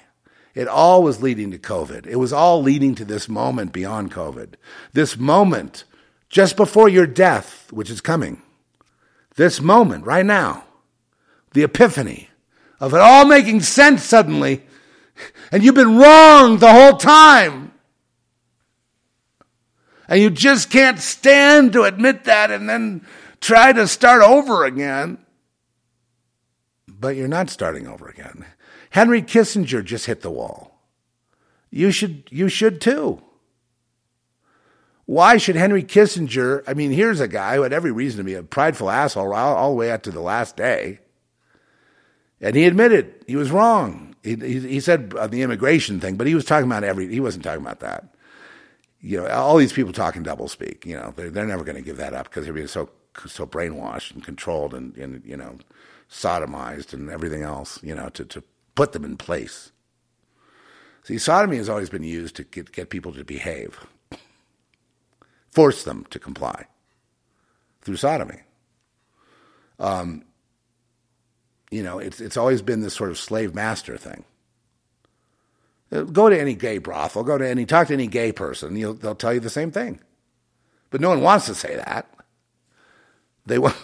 It 0.53 0.67
all 0.67 1.03
was 1.03 1.21
leading 1.21 1.51
to 1.51 1.57
COVID. 1.57 2.07
It 2.07 2.15
was 2.15 2.31
all 2.31 2.61
leading 2.61 2.95
to 2.95 3.05
this 3.05 3.27
moment 3.27 3.73
beyond 3.73 4.11
COVID. 4.11 4.53
This 4.93 5.17
moment 5.17 5.83
just 6.29 6.55
before 6.55 6.89
your 6.89 7.07
death, 7.07 7.71
which 7.71 7.89
is 7.89 8.01
coming. 8.01 8.41
This 9.35 9.61
moment 9.61 10.05
right 10.05 10.25
now. 10.25 10.63
The 11.55 11.63
epiphany 11.63 12.27
of 12.81 12.93
it 12.93 12.99
all 12.99 13.25
making 13.25 13.61
sense 13.61 14.03
suddenly. 14.03 14.61
And 15.53 15.63
you've 15.63 15.73
been 15.73 15.97
wrong 15.97 16.57
the 16.57 16.73
whole 16.73 16.97
time. 16.97 17.71
And 20.09 20.21
you 20.21 20.29
just 20.29 20.69
can't 20.69 20.99
stand 20.99 21.71
to 21.71 21.83
admit 21.83 22.25
that 22.25 22.51
and 22.51 22.67
then 22.67 23.07
try 23.39 23.71
to 23.71 23.87
start 23.87 24.21
over 24.21 24.65
again. 24.65 25.17
But 26.89 27.15
you're 27.15 27.29
not 27.29 27.49
starting 27.49 27.87
over 27.87 28.09
again. 28.09 28.45
Henry 28.89 29.21
Kissinger 29.21 29.81
just 29.81 30.07
hit 30.07 30.19
the 30.19 30.31
wall. 30.31 30.81
You 31.71 31.89
should, 31.91 32.25
you 32.31 32.49
should 32.49 32.81
too. 32.81 33.21
Why 35.05 35.37
should 35.37 35.55
Henry 35.55 35.83
Kissinger? 35.83 36.63
I 36.67 36.73
mean, 36.73 36.91
here's 36.91 37.21
a 37.21 37.29
guy 37.29 37.55
who 37.55 37.61
had 37.61 37.71
every 37.71 37.93
reason 37.93 38.17
to 38.17 38.25
be 38.25 38.33
a 38.33 38.43
prideful 38.43 38.89
asshole 38.89 39.33
all, 39.33 39.55
all 39.55 39.69
the 39.69 39.77
way 39.77 39.89
up 39.89 40.03
to 40.03 40.11
the 40.11 40.19
last 40.19 40.57
day. 40.57 40.99
And 42.41 42.55
he 42.55 42.65
admitted 42.65 43.23
he 43.27 43.35
was 43.35 43.51
wrong. 43.51 44.15
He, 44.23 44.35
he, 44.35 44.59
he 44.59 44.79
said 44.79 45.13
on 45.17 45.29
the 45.29 45.41
immigration 45.41 45.99
thing, 45.99 46.15
but 46.15 46.27
he 46.27 46.35
was 46.35 46.45
talking 46.45 46.65
about 46.65 46.83
every, 46.83 47.07
he 47.07 47.19
wasn't 47.19 47.43
talking 47.43 47.61
about 47.61 47.79
that. 47.79 48.15
You 48.99 49.21
know, 49.21 49.27
all 49.27 49.57
these 49.57 49.73
people 49.73 49.93
talking 49.93 50.23
doublespeak, 50.23 50.85
you 50.85 50.95
know, 50.95 51.13
they're, 51.15 51.29
they're 51.29 51.45
never 51.45 51.63
going 51.63 51.77
to 51.77 51.83
give 51.83 51.97
that 51.97 52.13
up 52.13 52.25
because 52.29 52.45
they're 52.45 52.53
being 52.53 52.67
so, 52.67 52.89
so 53.27 53.45
brainwashed 53.45 54.13
and 54.13 54.23
controlled 54.23 54.73
and, 54.73 54.97
and, 54.97 55.23
you 55.23 55.37
know, 55.37 55.57
sodomized 56.09 56.93
and 56.93 57.09
everything 57.09 57.43
else, 57.43 57.81
you 57.83 57.93
know, 57.93 58.09
to, 58.09 58.25
to 58.25 58.43
put 58.73 58.91
them 58.93 59.05
in 59.05 59.15
place. 59.15 59.71
See, 61.03 61.19
sodomy 61.19 61.57
has 61.57 61.69
always 61.69 61.89
been 61.89 62.03
used 62.03 62.35
to 62.37 62.43
get, 62.43 62.71
get 62.71 62.89
people 62.89 63.13
to 63.13 63.23
behave, 63.23 63.85
force 65.51 65.83
them 65.83 66.05
to 66.09 66.17
comply 66.17 66.65
through 67.81 67.97
sodomy. 67.97 68.41
Um, 69.77 70.24
you 71.75 71.83
know, 71.83 71.99
it's, 71.99 72.21
it's 72.21 72.37
always 72.37 72.61
been 72.61 72.81
this 72.81 72.93
sort 72.93 73.09
of 73.09 73.17
slave 73.17 73.53
master 73.53 73.97
thing. 73.97 74.23
Uh, 75.91 76.03
go 76.03 76.29
to 76.29 76.39
any 76.39 76.55
gay 76.55 76.77
brothel, 76.77 77.23
go 77.23 77.37
to 77.37 77.47
any, 77.47 77.65
talk 77.65 77.87
to 77.87 77.93
any 77.93 78.07
gay 78.07 78.31
person, 78.31 78.73
they'll 78.73 79.15
tell 79.15 79.33
you 79.33 79.41
the 79.41 79.49
same 79.49 79.71
thing. 79.71 79.99
But 80.89 81.01
no 81.01 81.09
one 81.09 81.21
wants 81.21 81.47
to 81.47 81.55
say 81.55 81.75
that. 81.75 82.09
They 83.45 83.59
want 83.59 83.75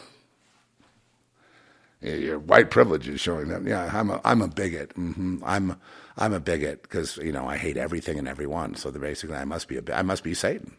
your 2.01 2.39
white 2.39 2.71
privilege 2.71 3.09
is 3.09 3.19
showing 3.19 3.49
that. 3.49 3.63
Yeah, 3.63 3.91
I'm 3.93 4.09
a 4.09 4.21
I'm 4.23 4.41
a 4.41 4.47
bigot. 4.47 4.95
Mm-hmm. 4.95 5.43
I'm 5.45 5.79
I'm 6.17 6.33
a 6.33 6.39
bigot 6.39 6.83
because 6.83 7.17
you 7.17 7.31
know 7.31 7.47
I 7.47 7.57
hate 7.57 7.77
everything 7.77 8.17
and 8.17 8.27
everyone. 8.27 8.75
So 8.75 8.89
basically, 8.91 9.35
I 9.35 9.45
must 9.45 9.67
be 9.67 9.77
a 9.77 9.83
I 9.93 10.01
must 10.01 10.23
be 10.23 10.33
Satan. 10.33 10.77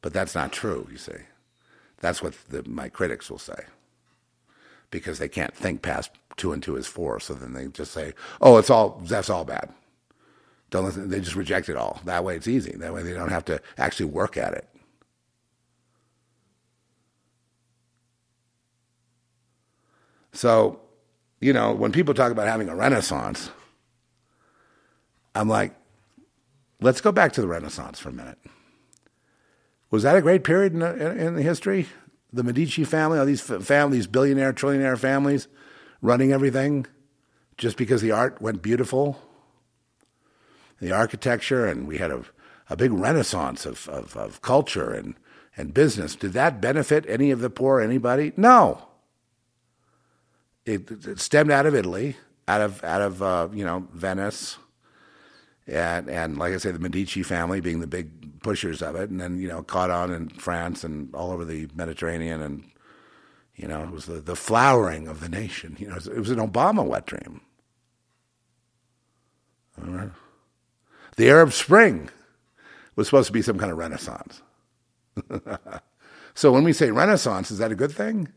But 0.00 0.12
that's 0.12 0.34
not 0.34 0.52
true. 0.52 0.86
You 0.90 0.98
see, 0.98 1.12
that's 2.00 2.22
what 2.22 2.34
the, 2.48 2.62
my 2.68 2.88
critics 2.88 3.30
will 3.30 3.38
say 3.38 3.64
because 4.90 5.18
they 5.18 5.28
can't 5.28 5.54
think 5.54 5.82
past 5.82 6.10
two 6.36 6.52
and 6.52 6.62
two 6.62 6.76
is 6.76 6.86
four. 6.86 7.20
So 7.20 7.34
then 7.34 7.52
they 7.54 7.68
just 7.68 7.92
say, 7.92 8.14
"Oh, 8.40 8.58
it's 8.58 8.70
all 8.70 9.00
that's 9.04 9.30
all 9.30 9.44
bad." 9.44 9.72
Don't 10.70 10.84
listen. 10.84 11.10
They 11.10 11.20
just 11.20 11.36
reject 11.36 11.68
it 11.68 11.76
all. 11.76 12.00
That 12.04 12.24
way, 12.24 12.36
it's 12.36 12.48
easy. 12.48 12.72
That 12.76 12.94
way, 12.94 13.02
they 13.02 13.12
don't 13.12 13.30
have 13.30 13.44
to 13.46 13.60
actually 13.78 14.06
work 14.06 14.36
at 14.36 14.54
it. 14.54 14.68
So, 20.32 20.80
you 21.40 21.52
know, 21.52 21.72
when 21.72 21.92
people 21.92 22.14
talk 22.14 22.32
about 22.32 22.48
having 22.48 22.68
a 22.68 22.76
renaissance, 22.76 23.50
I'm 25.34 25.48
like, 25.48 25.74
let's 26.80 27.00
go 27.00 27.12
back 27.12 27.32
to 27.34 27.40
the 27.40 27.48
Renaissance 27.48 27.98
for 27.98 28.10
a 28.10 28.12
minute. 28.12 28.38
Was 29.90 30.02
that 30.02 30.16
a 30.16 30.22
great 30.22 30.44
period 30.44 30.74
in, 30.74 30.82
in, 30.82 31.18
in 31.18 31.36
history? 31.36 31.86
The 32.36 32.44
Medici 32.44 32.84
family, 32.84 33.18
all 33.18 33.26
these 33.26 33.40
families, 33.40 34.06
billionaire, 34.06 34.52
trillionaire 34.52 34.98
families 34.98 35.48
running 36.00 36.32
everything 36.32 36.86
just 37.56 37.76
because 37.76 38.02
the 38.02 38.12
art 38.12 38.40
went 38.40 38.62
beautiful, 38.62 39.20
the 40.80 40.92
architecture, 40.92 41.66
and 41.66 41.88
we 41.88 41.98
had 41.98 42.10
a, 42.10 42.22
a 42.68 42.76
big 42.76 42.92
renaissance 42.92 43.64
of, 43.64 43.88
of, 43.88 44.16
of 44.16 44.42
culture 44.42 44.92
and, 44.92 45.14
and 45.56 45.72
business. 45.72 46.14
Did 46.14 46.34
that 46.34 46.60
benefit 46.60 47.04
any 47.08 47.30
of 47.30 47.40
the 47.40 47.50
poor, 47.50 47.80
anybody? 47.80 48.32
No 48.36 48.86
it, 50.66 50.90
it 51.06 51.20
stemmed 51.20 51.50
out 51.50 51.64
of 51.64 51.74
Italy, 51.74 52.16
out 52.48 52.60
of 52.60 52.82
out 52.84 53.00
of 53.00 53.22
uh, 53.22 53.48
you 53.52 53.64
know 53.64 53.86
Venice, 53.94 54.58
and 55.66 56.08
and 56.08 56.38
like 56.38 56.52
I 56.54 56.58
say, 56.58 56.70
the 56.70 56.78
Medici 56.78 57.22
family 57.22 57.60
being 57.60 57.80
the 57.80 57.86
big 57.86 58.40
pushers 58.40 58.82
of 58.82 58.94
it, 58.96 59.10
and 59.10 59.20
then 59.20 59.38
you 59.38 59.48
know 59.48 59.62
caught 59.62 59.90
on 59.90 60.12
in 60.12 60.28
France 60.28 60.84
and 60.84 61.12
all 61.14 61.32
over 61.32 61.44
the 61.44 61.68
Mediterranean, 61.74 62.40
and 62.40 62.64
you 63.56 63.66
know 63.66 63.82
it 63.82 63.90
was 63.90 64.06
the, 64.06 64.20
the 64.20 64.36
flowering 64.36 65.08
of 65.08 65.20
the 65.20 65.28
nation. 65.28 65.76
You 65.78 65.88
know, 65.88 65.96
it 65.96 66.18
was, 66.18 66.30
an 66.30 66.38
Obama 66.38 66.84
wet 66.84 67.06
dream. 67.06 67.40
The 71.16 71.28
Arab 71.28 71.52
Spring 71.52 72.10
was 72.94 73.08
supposed 73.08 73.26
to 73.26 73.32
be 73.32 73.42
some 73.42 73.58
kind 73.58 73.72
of 73.72 73.78
renaissance. 73.78 74.42
so 76.34 76.52
when 76.52 76.64
we 76.64 76.72
say 76.72 76.90
renaissance, 76.90 77.50
is 77.50 77.58
that 77.58 77.72
a 77.72 77.76
good 77.76 77.92
thing? 77.92 78.28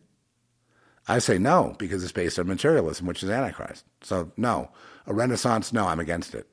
I 1.08 1.20
say 1.20 1.38
no 1.38 1.76
because 1.80 2.04
it's 2.04 2.12
based 2.12 2.38
on 2.40 2.48
materialism, 2.48 3.08
which 3.08 3.24
is 3.24 3.30
Antichrist. 3.30 3.86
So, 4.02 4.32
no. 4.38 4.70
A 5.08 5.14
Renaissance, 5.14 5.74
no, 5.74 5.88
I'm 5.88 6.00
against 6.00 6.36
it. 6.36 6.48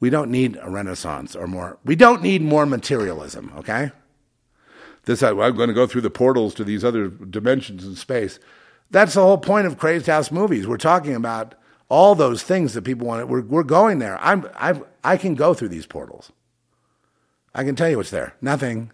We 0.00 0.10
don't 0.10 0.30
need 0.30 0.58
a 0.62 0.70
Renaissance 0.70 1.34
or 1.34 1.46
more. 1.46 1.78
We 1.84 1.96
don't 1.96 2.22
need 2.22 2.42
more 2.42 2.66
materialism, 2.66 3.52
okay? 3.56 3.90
This, 5.04 5.22
I'm 5.22 5.36
going 5.36 5.68
to 5.68 5.74
go 5.74 5.86
through 5.86 6.02
the 6.02 6.10
portals 6.10 6.54
to 6.54 6.64
these 6.64 6.84
other 6.84 7.08
dimensions 7.08 7.84
in 7.84 7.96
space. 7.96 8.38
That's 8.90 9.14
the 9.14 9.22
whole 9.22 9.38
point 9.38 9.66
of 9.66 9.78
Crazed 9.78 10.06
House 10.06 10.30
movies. 10.30 10.66
We're 10.66 10.76
talking 10.76 11.14
about 11.14 11.54
all 11.88 12.14
those 12.14 12.42
things 12.42 12.74
that 12.74 12.82
people 12.82 13.06
want. 13.06 13.28
We're, 13.28 13.42
we're 13.42 13.62
going 13.62 13.98
there. 13.98 14.18
I'm, 14.22 14.48
I've, 14.54 14.84
I 15.02 15.16
can 15.16 15.34
go 15.34 15.54
through 15.54 15.70
these 15.70 15.86
portals. 15.86 16.30
I 17.54 17.64
can 17.64 17.74
tell 17.74 17.88
you 17.88 17.96
what's 17.96 18.10
there. 18.10 18.34
Nothing. 18.40 18.92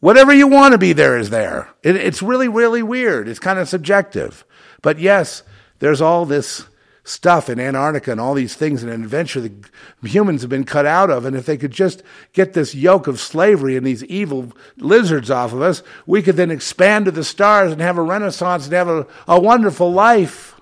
Whatever 0.00 0.32
you 0.32 0.48
want 0.48 0.72
to 0.72 0.78
be 0.78 0.92
there 0.92 1.16
is 1.16 1.30
there. 1.30 1.68
It, 1.82 1.94
it's 1.94 2.22
really, 2.22 2.48
really 2.48 2.82
weird. 2.82 3.28
It's 3.28 3.38
kind 3.38 3.58
of 3.58 3.68
subjective. 3.68 4.44
But 4.80 4.98
yes, 4.98 5.42
there's 5.78 6.00
all 6.00 6.24
this 6.26 6.66
stuff 7.04 7.48
in 7.48 7.58
Antarctica 7.58 8.12
and 8.12 8.20
all 8.20 8.34
these 8.34 8.54
things 8.54 8.82
and 8.82 8.92
an 8.92 9.02
adventure 9.02 9.40
that 9.40 9.52
humans 10.02 10.42
have 10.42 10.50
been 10.50 10.64
cut 10.64 10.86
out 10.86 11.10
of. 11.10 11.24
And 11.24 11.34
if 11.34 11.46
they 11.46 11.56
could 11.56 11.72
just 11.72 12.02
get 12.32 12.52
this 12.52 12.74
yoke 12.74 13.06
of 13.06 13.20
slavery 13.20 13.76
and 13.76 13.86
these 13.86 14.04
evil 14.04 14.52
lizards 14.76 15.30
off 15.30 15.52
of 15.52 15.62
us, 15.62 15.82
we 16.06 16.22
could 16.22 16.36
then 16.36 16.50
expand 16.50 17.06
to 17.06 17.10
the 17.10 17.24
stars 17.24 17.72
and 17.72 17.80
have 17.80 17.98
a 17.98 18.02
renaissance 18.02 18.66
and 18.66 18.74
have 18.74 18.88
a, 18.88 19.06
a 19.26 19.40
wonderful 19.40 19.92
life. 19.92 20.60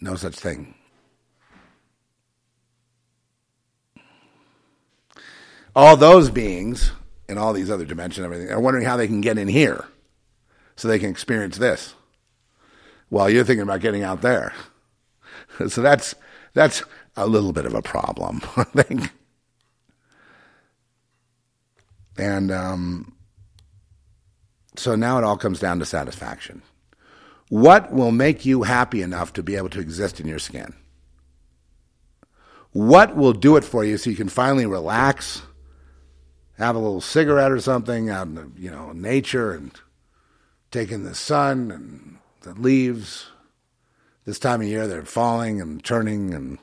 No 0.00 0.14
such 0.14 0.36
thing. 0.36 0.74
All 5.74 5.96
those 5.96 6.30
beings 6.30 6.92
in 7.28 7.38
all 7.38 7.52
these 7.52 7.70
other 7.70 7.84
dimensions 7.84 8.24
and 8.24 8.32
everything 8.32 8.52
are 8.52 8.60
wondering 8.60 8.84
how 8.84 8.96
they 8.96 9.06
can 9.06 9.20
get 9.20 9.38
in 9.38 9.48
here 9.48 9.84
so 10.76 10.88
they 10.88 10.98
can 10.98 11.10
experience 11.10 11.58
this 11.58 11.94
while 13.08 13.28
you're 13.28 13.44
thinking 13.44 13.62
about 13.62 13.80
getting 13.80 14.02
out 14.02 14.22
there. 14.22 14.52
So 15.68 15.82
that's 15.82 16.14
that's 16.52 16.84
a 17.16 17.26
little 17.26 17.52
bit 17.52 17.66
of 17.66 17.74
a 17.74 17.82
problem, 17.82 18.42
I 18.56 18.64
think. 18.64 19.10
And 22.16 22.52
um, 22.52 23.16
so 24.76 24.94
now 24.94 25.18
it 25.18 25.24
all 25.24 25.36
comes 25.36 25.58
down 25.58 25.78
to 25.80 25.84
satisfaction. 25.84 26.62
What 27.48 27.92
will 27.92 28.12
make 28.12 28.44
you 28.44 28.62
happy 28.62 29.02
enough 29.02 29.32
to 29.32 29.42
be 29.42 29.56
able 29.56 29.70
to 29.70 29.80
exist 29.80 30.20
in 30.20 30.28
your 30.28 30.38
skin? 30.38 30.74
What 32.72 33.16
will 33.16 33.32
do 33.32 33.56
it 33.56 33.64
for 33.64 33.84
you 33.84 33.96
so 33.96 34.10
you 34.10 34.16
can 34.16 34.28
finally 34.28 34.66
relax, 34.66 35.42
have 36.58 36.74
a 36.74 36.80
little 36.80 37.00
cigarette 37.00 37.52
or 37.52 37.60
something 37.60 38.10
out 38.10 38.26
in 38.26 38.34
the, 38.34 38.50
you 38.56 38.70
know 38.70 38.92
nature 38.92 39.52
and 39.52 39.72
take 40.70 40.90
in 40.90 41.04
the 41.04 41.14
sun 41.14 41.70
and 41.70 42.18
the 42.42 42.60
leaves. 42.60 43.28
This 44.24 44.38
time 44.38 44.60
of 44.60 44.66
year, 44.66 44.86
they're 44.86 45.04
falling 45.04 45.60
and 45.60 45.82
turning, 45.82 46.34
and 46.34 46.58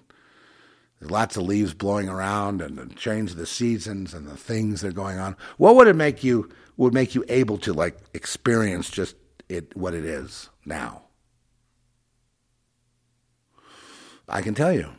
there's 1.00 1.10
lots 1.10 1.36
of 1.36 1.44
leaves 1.44 1.74
blowing 1.74 2.08
around, 2.08 2.62
and 2.62 2.78
the 2.78 2.94
change 2.94 3.32
of 3.32 3.38
the 3.38 3.48
seasons 3.48 4.14
and 4.14 4.28
the 4.28 4.38
things 4.38 4.82
that 4.82 4.90
are 4.90 4.92
going 4.92 5.18
on. 5.18 5.36
What 5.58 5.76
would 5.76 5.88
it 5.88 5.96
make 5.96 6.24
you? 6.24 6.50
Would 6.78 6.94
make 6.94 7.16
you 7.16 7.24
able 7.30 7.58
to 7.60 7.74
like 7.74 7.98
experience 8.14 8.90
just 8.90 9.16
it 9.48 9.76
what 9.78 9.94
it 9.94 10.04
is 10.04 10.50
now? 10.66 11.04
I 14.28 14.42
can 14.42 14.56
tell 14.56 14.74
you, 14.74 14.90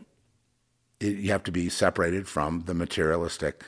it, 1.00 1.16
you 1.16 1.32
have 1.32 1.44
to 1.44 1.52
be 1.52 1.68
separated 1.68 2.26
from 2.26 2.62
the 2.62 2.74
materialistic 2.74 3.64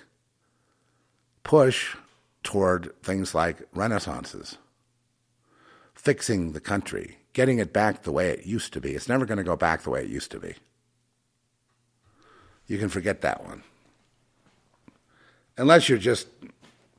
push 1.49 1.97
toward 2.43 2.93
things 3.03 3.35
like 3.35 3.63
renaissances, 3.73 4.59
fixing 5.95 6.53
the 6.53 6.61
country, 6.61 7.17
getting 7.33 7.59
it 7.59 7.73
back 7.73 8.03
the 8.03 8.13
way 8.13 8.29
it 8.29 8.45
used 8.45 8.71
to 8.75 8.83
be. 8.83 8.91
It's 8.91 9.09
never 9.09 9.25
going 9.25 9.39
to 9.39 9.45
go 9.45 9.57
back 9.57 9.81
the 9.81 9.89
way 9.89 10.03
it 10.03 10.11
used 10.11 10.31
to 10.33 10.39
be. 10.39 10.57
You 12.67 12.77
can 12.77 12.91
forget 12.91 13.23
that 13.23 13.47
one. 13.47 13.63
Unless 15.57 15.89
you're 15.89 15.97
just, 15.97 16.29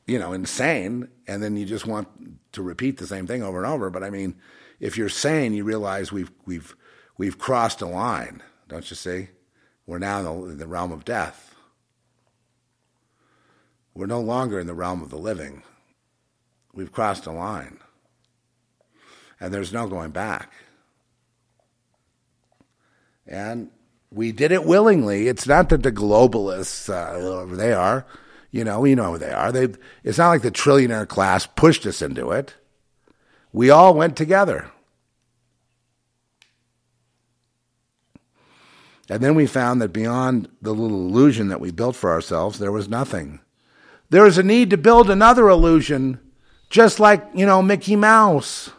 you 0.08 0.18
know, 0.18 0.34
insane 0.34 1.10
and 1.28 1.44
then 1.44 1.56
you 1.56 1.68
just 1.68 1.86
want 1.86 2.08
to 2.54 2.64
repeat 2.64 2.98
the 2.98 3.06
same 3.06 3.28
thing 3.28 3.44
over 3.44 3.64
and 3.64 3.72
over. 3.72 3.92
But 3.92 4.04
I 4.04 4.10
mean, 4.10 4.34
if 4.80 4.98
you're 4.98 5.10
sane, 5.10 5.54
you 5.54 5.64
realize 5.64 6.12
we've, 6.12 6.32
we've, 6.48 6.76
we've 7.20 7.38
crossed 7.38 7.84
a 7.84 7.86
line, 7.86 8.42
don't 8.68 8.90
you 8.90 8.96
see? 8.96 9.28
We're 9.86 10.00
now 10.00 10.18
in 10.18 10.26
the, 10.26 10.52
in 10.54 10.58
the 10.58 10.68
realm 10.68 10.92
of 10.92 11.06
death. 11.06 11.49
We're 14.00 14.06
no 14.06 14.22
longer 14.22 14.62
in 14.62 14.68
the 14.68 14.74
realm 14.74 15.02
of 15.02 15.10
the 15.10 15.18
living. 15.18 15.62
We've 16.74 16.90
crossed 16.90 17.26
a 17.26 17.34
line. 17.34 17.80
And 19.42 19.54
there's 19.54 19.74
no 19.74 19.90
going 19.90 20.12
back. 20.12 20.54
And 23.28 23.72
we 24.10 24.32
did 24.32 24.54
it 24.54 24.64
willingly. 24.64 25.28
It's 25.28 25.46
not 25.46 25.68
that 25.68 25.84
the 25.84 25.92
globalists, 25.92 26.90
uh, 26.90 27.54
they 27.54 27.74
are, 27.74 28.06
you 28.52 28.64
know, 28.64 28.86
you 28.86 28.96
know 28.96 29.12
who 29.12 29.18
they 29.18 29.34
are. 29.34 29.52
They, 29.52 29.68
it's 30.06 30.18
not 30.18 30.30
like 30.30 30.44
the 30.44 30.50
trillionaire 30.52 31.06
class 31.06 31.46
pushed 31.46 31.86
us 31.86 32.02
into 32.02 32.32
it. 32.32 32.56
We 33.52 33.70
all 33.70 33.94
went 33.94 34.16
together. 34.16 34.72
And 39.10 39.22
then 39.22 39.36
we 39.36 39.46
found 39.46 39.82
that 39.82 39.92
beyond 39.92 40.48
the 40.62 40.72
little 40.72 41.10
illusion 41.10 41.50
that 41.50 41.60
we 41.60 41.72
built 41.72 41.98
for 41.98 42.12
ourselves, 42.12 42.60
there 42.60 42.72
was 42.72 42.88
nothing. 42.88 43.42
There 44.10 44.26
is 44.26 44.38
a 44.38 44.44
need 44.44 44.70
to 44.72 44.78
build 44.78 45.10
another 45.10 45.50
illusion, 45.50 46.20
just 46.70 47.00
like, 47.00 47.26
you 47.34 47.46
know, 47.46 47.62
Mickey 47.62 47.96
Mouse. 47.96 48.72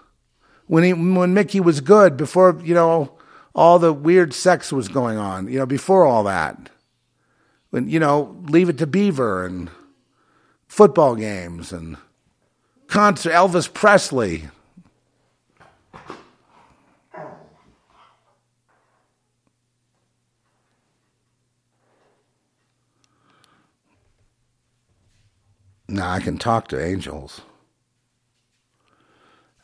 When 0.66 0.84
he, 0.84 0.92
when 0.92 1.34
Mickey 1.34 1.60
was 1.60 1.80
good, 1.80 2.16
before, 2.16 2.60
you 2.62 2.74
know, 2.74 3.18
all 3.54 3.78
the 3.78 3.92
weird 3.92 4.32
sex 4.32 4.72
was 4.72 4.88
going 4.88 5.18
on, 5.18 5.48
you 5.48 5.58
know, 5.58 5.66
before 5.66 6.06
all 6.06 6.24
that. 6.24 6.70
When, 7.70 7.88
you 7.88 8.00
know, 8.00 8.36
Leave 8.48 8.68
It 8.68 8.78
to 8.78 8.86
Beaver 8.86 9.44
and 9.44 9.70
football 10.66 11.16
games 11.16 11.72
and 11.72 11.96
concert, 12.86 13.32
Elvis 13.32 13.72
Presley. 13.72 14.48
Now 25.90 26.12
I 26.12 26.20
can 26.20 26.38
talk 26.38 26.68
to 26.68 26.80
angels 26.80 27.40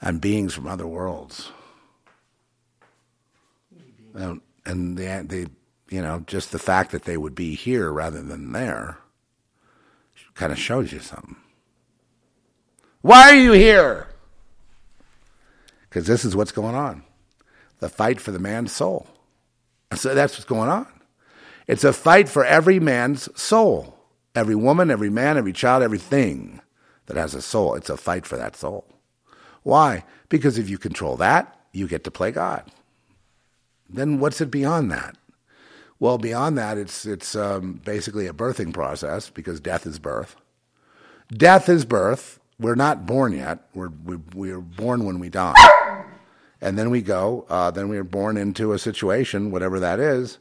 and 0.01 0.21
beings 0.21 0.55
from 0.55 0.67
other 0.67 0.87
worlds. 0.87 1.51
And, 4.15 4.41
and 4.65 4.97
they, 4.97 5.23
they, 5.25 5.47
you 5.89 6.03
know, 6.03 6.25
just 6.27 6.51
the 6.51 6.59
fact 6.59 6.91
that 6.91 7.05
they 7.05 7.17
would 7.17 7.35
be 7.35 7.55
here 7.55 7.93
rather 7.93 8.23
than 8.23 8.53
there 8.53 8.99
kind 10.35 10.53
of 10.53 10.59
shows 10.59 10.93
you 10.93 11.01
something. 11.01 11.37
Why 13.03 13.31
are 13.31 13.37
you 13.37 13.53
here? 13.53 14.09
Because 15.89 16.07
this 16.07 16.25
is 16.25 16.35
what's 16.35 16.53
going 16.53 16.75
on 16.75 17.05
the 17.79 17.89
fight 17.91 18.21
for 18.21 18.33
the 18.33 18.39
man's 18.39 18.73
soul. 18.73 19.07
So 19.95 20.15
that's 20.15 20.33
what's 20.35 20.47
going 20.47 20.71
on. 20.71 20.87
It's 21.67 21.85
a 21.85 21.93
fight 21.93 22.29
for 22.29 22.45
every 22.45 22.81
man's 22.81 23.29
soul. 23.41 23.96
Every 24.37 24.55
woman, 24.55 24.91
every 24.91 25.09
man, 25.09 25.39
every 25.39 25.55
child, 25.55 25.83
everything 25.83 26.61
that 27.07 27.17
has 27.17 27.35
a 27.35 27.41
soul. 27.41 27.75
It's 27.75 27.89
a 27.89 27.97
fight 27.97 28.27
for 28.27 28.37
that 28.37 28.55
soul. 28.55 28.85
Why? 29.63 30.05
Because 30.29 30.59
if 30.59 30.69
you 30.69 30.77
control 30.77 31.17
that, 31.17 31.59
you 31.73 31.89
get 31.89 32.05
to 32.05 32.11
play 32.11 32.33
God. 32.33 32.71
Then 33.89 34.21
what's 34.21 34.43
it 34.43 34.51
beyond 34.51 34.93
that? 34.93 35.17
Well, 35.99 36.19
beyond 36.19 36.59
that, 36.59 36.77
it's 36.77 37.07
it's 37.07 37.35
um, 37.35 37.81
basically 37.83 38.27
a 38.27 38.35
birthing 38.35 38.75
process 38.75 39.31
because 39.31 39.59
death 39.59 39.87
is 39.87 39.99
birth. 39.99 40.37
Death 41.33 41.71
is 41.71 41.87
birth. 41.87 42.39
We're 42.61 42.75
not 42.75 43.07
born 43.07 43.33
yet. 43.33 43.61
We're 43.75 43.89
we, 43.89 44.17
we're 44.35 44.61
born 44.61 45.07
when 45.07 45.19
we 45.19 45.31
die, 45.31 45.55
and 46.61 46.79
then 46.79 46.91
we 46.91 47.01
go. 47.01 47.47
Uh, 47.49 47.71
then 47.71 47.89
we 47.89 47.97
are 47.97 48.05
born 48.05 48.37
into 48.37 48.75
a 48.75 48.79
situation, 48.79 49.51
whatever 49.51 49.81
that 49.81 49.99
is, 49.99 50.39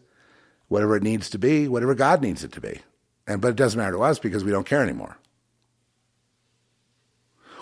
whatever 0.67 0.97
it 0.97 1.03
needs 1.03 1.29
to 1.29 1.37
be, 1.37 1.69
whatever 1.69 1.95
God 1.95 2.21
needs 2.21 2.43
it 2.43 2.51
to 2.51 2.59
be. 2.59 2.81
And 3.27 3.41
but 3.41 3.49
it 3.49 3.55
doesn't 3.55 3.77
matter 3.77 3.93
to 3.93 4.03
us 4.03 4.19
because 4.19 4.43
we 4.43 4.51
don't 4.51 4.65
care 4.65 4.81
anymore. 4.81 5.17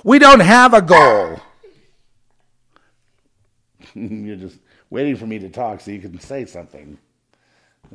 We 0.03 0.19
don't 0.19 0.41
have 0.41 0.73
a 0.73 0.81
goal. 0.81 1.39
You're 3.93 4.35
just 4.35 4.59
waiting 4.89 5.15
for 5.15 5.25
me 5.25 5.39
to 5.39 5.49
talk 5.49 5.81
so 5.81 5.91
you 5.91 5.99
can 5.99 6.19
say 6.19 6.45
something. 6.45 6.97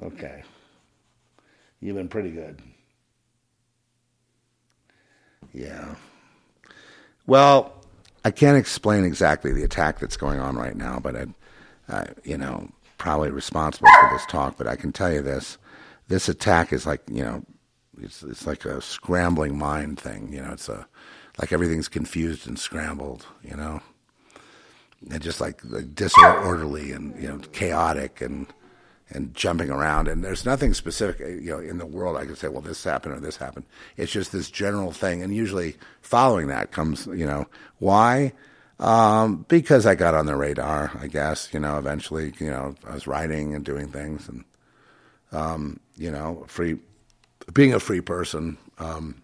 Okay. 0.03 0.43
You've 1.81 1.97
been 1.97 2.09
pretty 2.09 2.31
good. 2.31 2.61
Yeah. 5.53 5.95
Well, 7.27 7.75
I 8.25 8.31
can't 8.31 8.57
explain 8.57 9.05
exactly 9.05 9.53
the 9.53 9.63
attack 9.63 9.99
that's 9.99 10.17
going 10.17 10.41
on 10.41 10.57
right 10.57 10.77
now, 10.77 10.99
but 10.99 11.17
I, 11.17 11.27
uh, 11.89 12.05
you 12.25 12.37
know, 12.37 12.69
probably 12.97 13.31
responsible 13.31 13.89
for 14.01 14.11
this 14.13 14.27
talk. 14.27 14.57
But 14.57 14.67
I 14.67 14.77
can 14.77 14.93
tell 14.93 15.13
you 15.13 15.23
this: 15.23 15.59
this 16.09 16.29
attack 16.29 16.73
is 16.73 16.87
like, 16.87 17.03
you 17.11 17.23
know, 17.23 17.45
it's 18.01 18.23
it's 18.23 18.47
like 18.47 18.65
a 18.65 18.81
scrambling 18.81 19.59
mind 19.59 20.01
thing. 20.01 20.33
You 20.33 20.43
know, 20.43 20.53
it's 20.53 20.69
a 20.69 20.87
like 21.39 21.53
everything's 21.53 21.89
confused 21.89 22.47
and 22.47 22.59
scrambled. 22.59 23.27
You 23.43 23.57
know, 23.57 23.81
and 25.11 25.23
just 25.23 25.41
like, 25.41 25.61
like 25.65 25.95
disorderly 25.95 26.93
and 26.93 27.21
you 27.21 27.29
know 27.29 27.39
chaotic 27.53 28.21
and 28.21 28.47
and 29.11 29.35
jumping 29.35 29.71
around. 29.71 30.09
And 30.09 30.23
there's 30.23 30.45
nothing 30.45 30.75
specific, 30.75 31.21
you 31.21 31.51
know, 31.51 31.59
in 31.59 31.79
the 31.79 31.87
world 31.87 32.17
I 32.17 32.27
can 32.27 32.37
say, 32.37 32.49
well, 32.49 32.61
this 32.61 32.85
happened 32.85 33.15
or 33.15 33.21
this 33.21 33.37
happened. 33.37 33.65
It's 33.97 34.13
just 34.13 34.33
this 34.33 34.51
general 34.51 34.93
thing. 34.93 35.23
And 35.23 35.35
usually 35.35 35.77
following 36.03 36.49
that 36.49 36.73
comes, 36.73 37.07
you 37.07 37.27
know, 37.27 37.47
why? 37.79 38.33
Um, 38.79 39.45
because 39.49 39.87
I 39.87 39.95
got 39.95 40.15
on 40.15 40.27
the 40.27 40.37
radar, 40.37 40.93
I 41.01 41.09
guess, 41.09 41.49
you 41.53 41.61
know, 41.61 41.79
eventually, 41.79 42.33
you 42.39 42.51
know, 42.51 42.75
I 42.87 42.95
was 42.95 43.07
writing 43.07 43.55
and 43.55 43.65
doing 43.65 43.89
things 43.89 44.29
and, 44.29 44.45
um, 45.33 45.81
you 45.97 46.11
know, 46.11 46.45
free, 46.47 46.79
being 47.53 47.73
a 47.73 47.81
free 47.81 48.01
person, 48.01 48.59
um, 48.79 49.23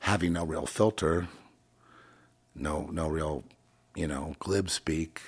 having 0.00 0.32
no 0.32 0.44
real 0.44 0.66
filter, 0.66 1.28
no 2.54 2.88
no 2.92 3.08
real, 3.08 3.44
you 3.94 4.06
know, 4.06 4.34
glib 4.38 4.70
speak. 4.70 5.20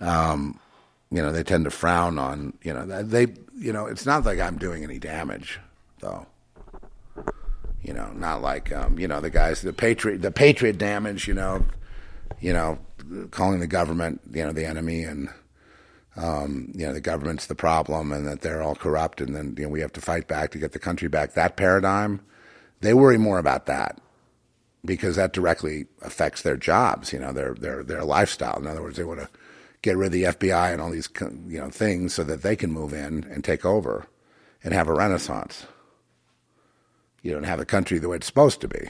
Um, 0.00 0.58
you 1.10 1.20
know, 1.20 1.32
they 1.32 1.42
tend 1.42 1.64
to 1.64 1.70
frown 1.70 2.18
on, 2.18 2.54
you 2.62 2.72
know, 2.72 2.86
they, 3.02 3.26
you 3.58 3.72
know, 3.72 3.86
it's 3.86 4.06
not 4.06 4.24
like 4.24 4.38
I'm 4.38 4.56
doing 4.56 4.82
any 4.82 4.98
damage, 4.98 5.60
though. 5.98 6.26
You 7.82 7.92
know, 7.94 8.10
not 8.14 8.40
like, 8.40 8.72
um, 8.72 8.98
you 8.98 9.08
know, 9.08 9.20
the 9.20 9.30
guys, 9.30 9.62
the 9.62 9.72
patriot, 9.72 10.22
the 10.22 10.30
patriot 10.30 10.78
damage, 10.78 11.26
you 11.26 11.34
know, 11.34 11.66
you 12.40 12.52
know, 12.52 12.78
calling 13.30 13.60
the 13.60 13.66
government, 13.66 14.20
you 14.32 14.44
know, 14.44 14.52
the 14.52 14.64
enemy 14.64 15.02
and, 15.02 15.28
um, 16.20 16.70
you 16.74 16.86
know, 16.86 16.92
the 16.92 17.00
government's 17.00 17.46
the 17.46 17.54
problem 17.54 18.12
and 18.12 18.26
that 18.26 18.42
they're 18.42 18.62
all 18.62 18.74
corrupt 18.74 19.20
and 19.20 19.34
then, 19.34 19.54
you 19.56 19.64
know, 19.64 19.70
we 19.70 19.80
have 19.80 19.92
to 19.94 20.02
fight 20.02 20.28
back 20.28 20.50
to 20.50 20.58
get 20.58 20.72
the 20.72 20.78
country 20.78 21.08
back. 21.08 21.32
That 21.32 21.56
paradigm, 21.56 22.20
they 22.82 22.92
worry 22.92 23.16
more 23.16 23.38
about 23.38 23.66
that 23.66 23.98
because 24.84 25.16
that 25.16 25.32
directly 25.32 25.86
affects 26.02 26.42
their 26.42 26.58
jobs, 26.58 27.12
you 27.12 27.18
know, 27.18 27.32
their, 27.32 27.54
their, 27.54 27.82
their 27.82 28.04
lifestyle. 28.04 28.58
In 28.58 28.66
other 28.66 28.82
words, 28.82 28.98
they 28.98 29.04
want 29.04 29.20
to 29.20 29.30
get 29.80 29.96
rid 29.96 30.06
of 30.06 30.12
the 30.12 30.24
FBI 30.24 30.72
and 30.72 30.82
all 30.82 30.90
these, 30.90 31.08
you 31.48 31.58
know, 31.58 31.70
things 31.70 32.12
so 32.12 32.22
that 32.24 32.42
they 32.42 32.54
can 32.54 32.70
move 32.70 32.92
in 32.92 33.24
and 33.30 33.42
take 33.42 33.64
over 33.64 34.06
and 34.62 34.74
have 34.74 34.88
a 34.88 34.94
renaissance. 34.94 35.66
You 37.22 37.32
don't 37.32 37.44
have 37.44 37.60
a 37.60 37.66
country 37.66 37.98
the 37.98 38.10
way 38.10 38.16
it's 38.16 38.26
supposed 38.26 38.60
to 38.60 38.68
be. 38.68 38.88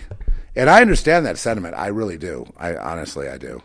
And 0.56 0.68
I 0.68 0.80
understand 0.80 1.26
that 1.26 1.38
sentiment. 1.38 1.76
I 1.76 1.88
really 1.88 2.18
do. 2.18 2.52
I 2.56 2.74
honestly, 2.76 3.28
I 3.28 3.38
do. 3.38 3.62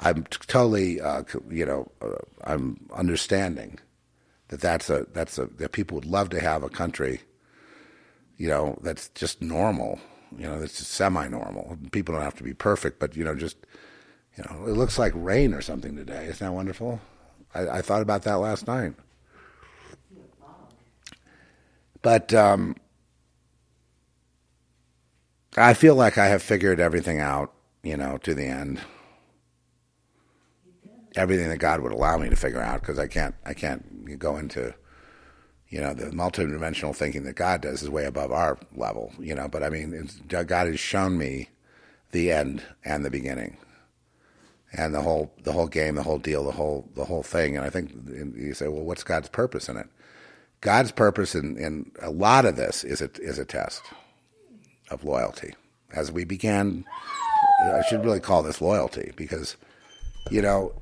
I'm 0.00 0.24
totally, 0.24 1.00
uh, 1.00 1.24
you 1.50 1.66
know, 1.66 1.90
uh, 2.00 2.14
I'm 2.48 2.88
understanding 2.94 3.78
that 4.48 4.60
that's 4.60 4.88
a 4.88 5.06
that's 5.12 5.38
a 5.38 5.46
that 5.58 5.72
people 5.72 5.96
would 5.96 6.06
love 6.06 6.30
to 6.30 6.40
have 6.40 6.62
a 6.62 6.70
country, 6.70 7.20
you 8.38 8.48
know, 8.48 8.78
that's 8.82 9.10
just 9.10 9.42
normal, 9.42 10.00
you 10.36 10.44
know, 10.44 10.58
that's 10.58 10.86
semi-normal. 10.86 11.78
People 11.92 12.14
don't 12.14 12.24
have 12.24 12.36
to 12.36 12.42
be 12.42 12.54
perfect, 12.54 12.98
but 12.98 13.14
you 13.16 13.24
know, 13.24 13.34
just 13.34 13.58
you 14.36 14.44
know, 14.44 14.64
it 14.66 14.72
looks 14.72 14.98
like 14.98 15.12
rain 15.14 15.52
or 15.52 15.60
something 15.60 15.94
today. 15.94 16.24
Isn't 16.26 16.46
that 16.46 16.52
wonderful? 16.52 17.00
I, 17.54 17.68
I 17.68 17.82
thought 17.82 18.02
about 18.02 18.22
that 18.22 18.36
last 18.38 18.66
night. 18.66 18.94
But 22.00 22.32
um, 22.32 22.76
I 25.56 25.74
feel 25.74 25.96
like 25.96 26.16
I 26.16 26.26
have 26.26 26.42
figured 26.42 26.80
everything 26.80 27.20
out, 27.20 27.52
you 27.82 27.96
know, 27.96 28.18
to 28.18 28.34
the 28.34 28.46
end 28.46 28.80
everything 31.18 31.48
that 31.48 31.58
God 31.58 31.80
would 31.80 31.92
allow 31.92 32.16
me 32.16 32.30
to 32.30 32.36
figure 32.36 32.60
out 32.60 32.80
because 32.80 32.98
I 32.98 33.06
can't 33.06 33.34
I 33.44 33.54
can't 33.54 34.18
go 34.18 34.36
into 34.36 34.74
you 35.68 35.80
know 35.80 35.92
the 35.92 36.06
multidimensional 36.06 36.94
thinking 36.94 37.24
that 37.24 37.34
God 37.34 37.60
does 37.60 37.82
is 37.82 37.90
way 37.90 38.04
above 38.04 38.32
our 38.32 38.58
level 38.74 39.12
you 39.18 39.34
know 39.34 39.48
but 39.48 39.62
I 39.62 39.68
mean 39.68 40.08
God 40.28 40.48
has 40.48 40.80
shown 40.80 41.18
me 41.18 41.50
the 42.12 42.32
end 42.32 42.62
and 42.84 43.04
the 43.04 43.10
beginning 43.10 43.58
and 44.72 44.94
the 44.94 45.02
whole 45.02 45.32
the 45.42 45.52
whole 45.52 45.66
game 45.66 45.94
the 45.94 46.02
whole 46.02 46.18
deal 46.18 46.44
the 46.44 46.52
whole 46.52 46.88
the 46.94 47.04
whole 47.04 47.22
thing. 47.22 47.56
And 47.56 47.64
I 47.64 47.70
think 47.70 47.92
you 48.36 48.54
say 48.54 48.68
well 48.68 48.84
what's 48.84 49.04
God's 49.04 49.28
purpose 49.28 49.68
in 49.68 49.76
it? 49.76 49.88
God's 50.60 50.90
purpose 50.90 51.34
in, 51.34 51.56
in 51.56 51.92
a 52.02 52.10
lot 52.10 52.44
of 52.44 52.56
this 52.56 52.82
is 52.82 53.00
a, 53.00 53.10
is 53.20 53.38
a 53.38 53.44
test 53.44 53.82
of 54.90 55.04
loyalty. 55.04 55.54
As 55.92 56.12
we 56.12 56.24
began 56.24 56.84
I 57.62 57.82
should 57.88 58.04
really 58.04 58.20
call 58.20 58.42
this 58.42 58.60
loyalty 58.60 59.12
because 59.16 59.56
you 60.30 60.42
know 60.42 60.72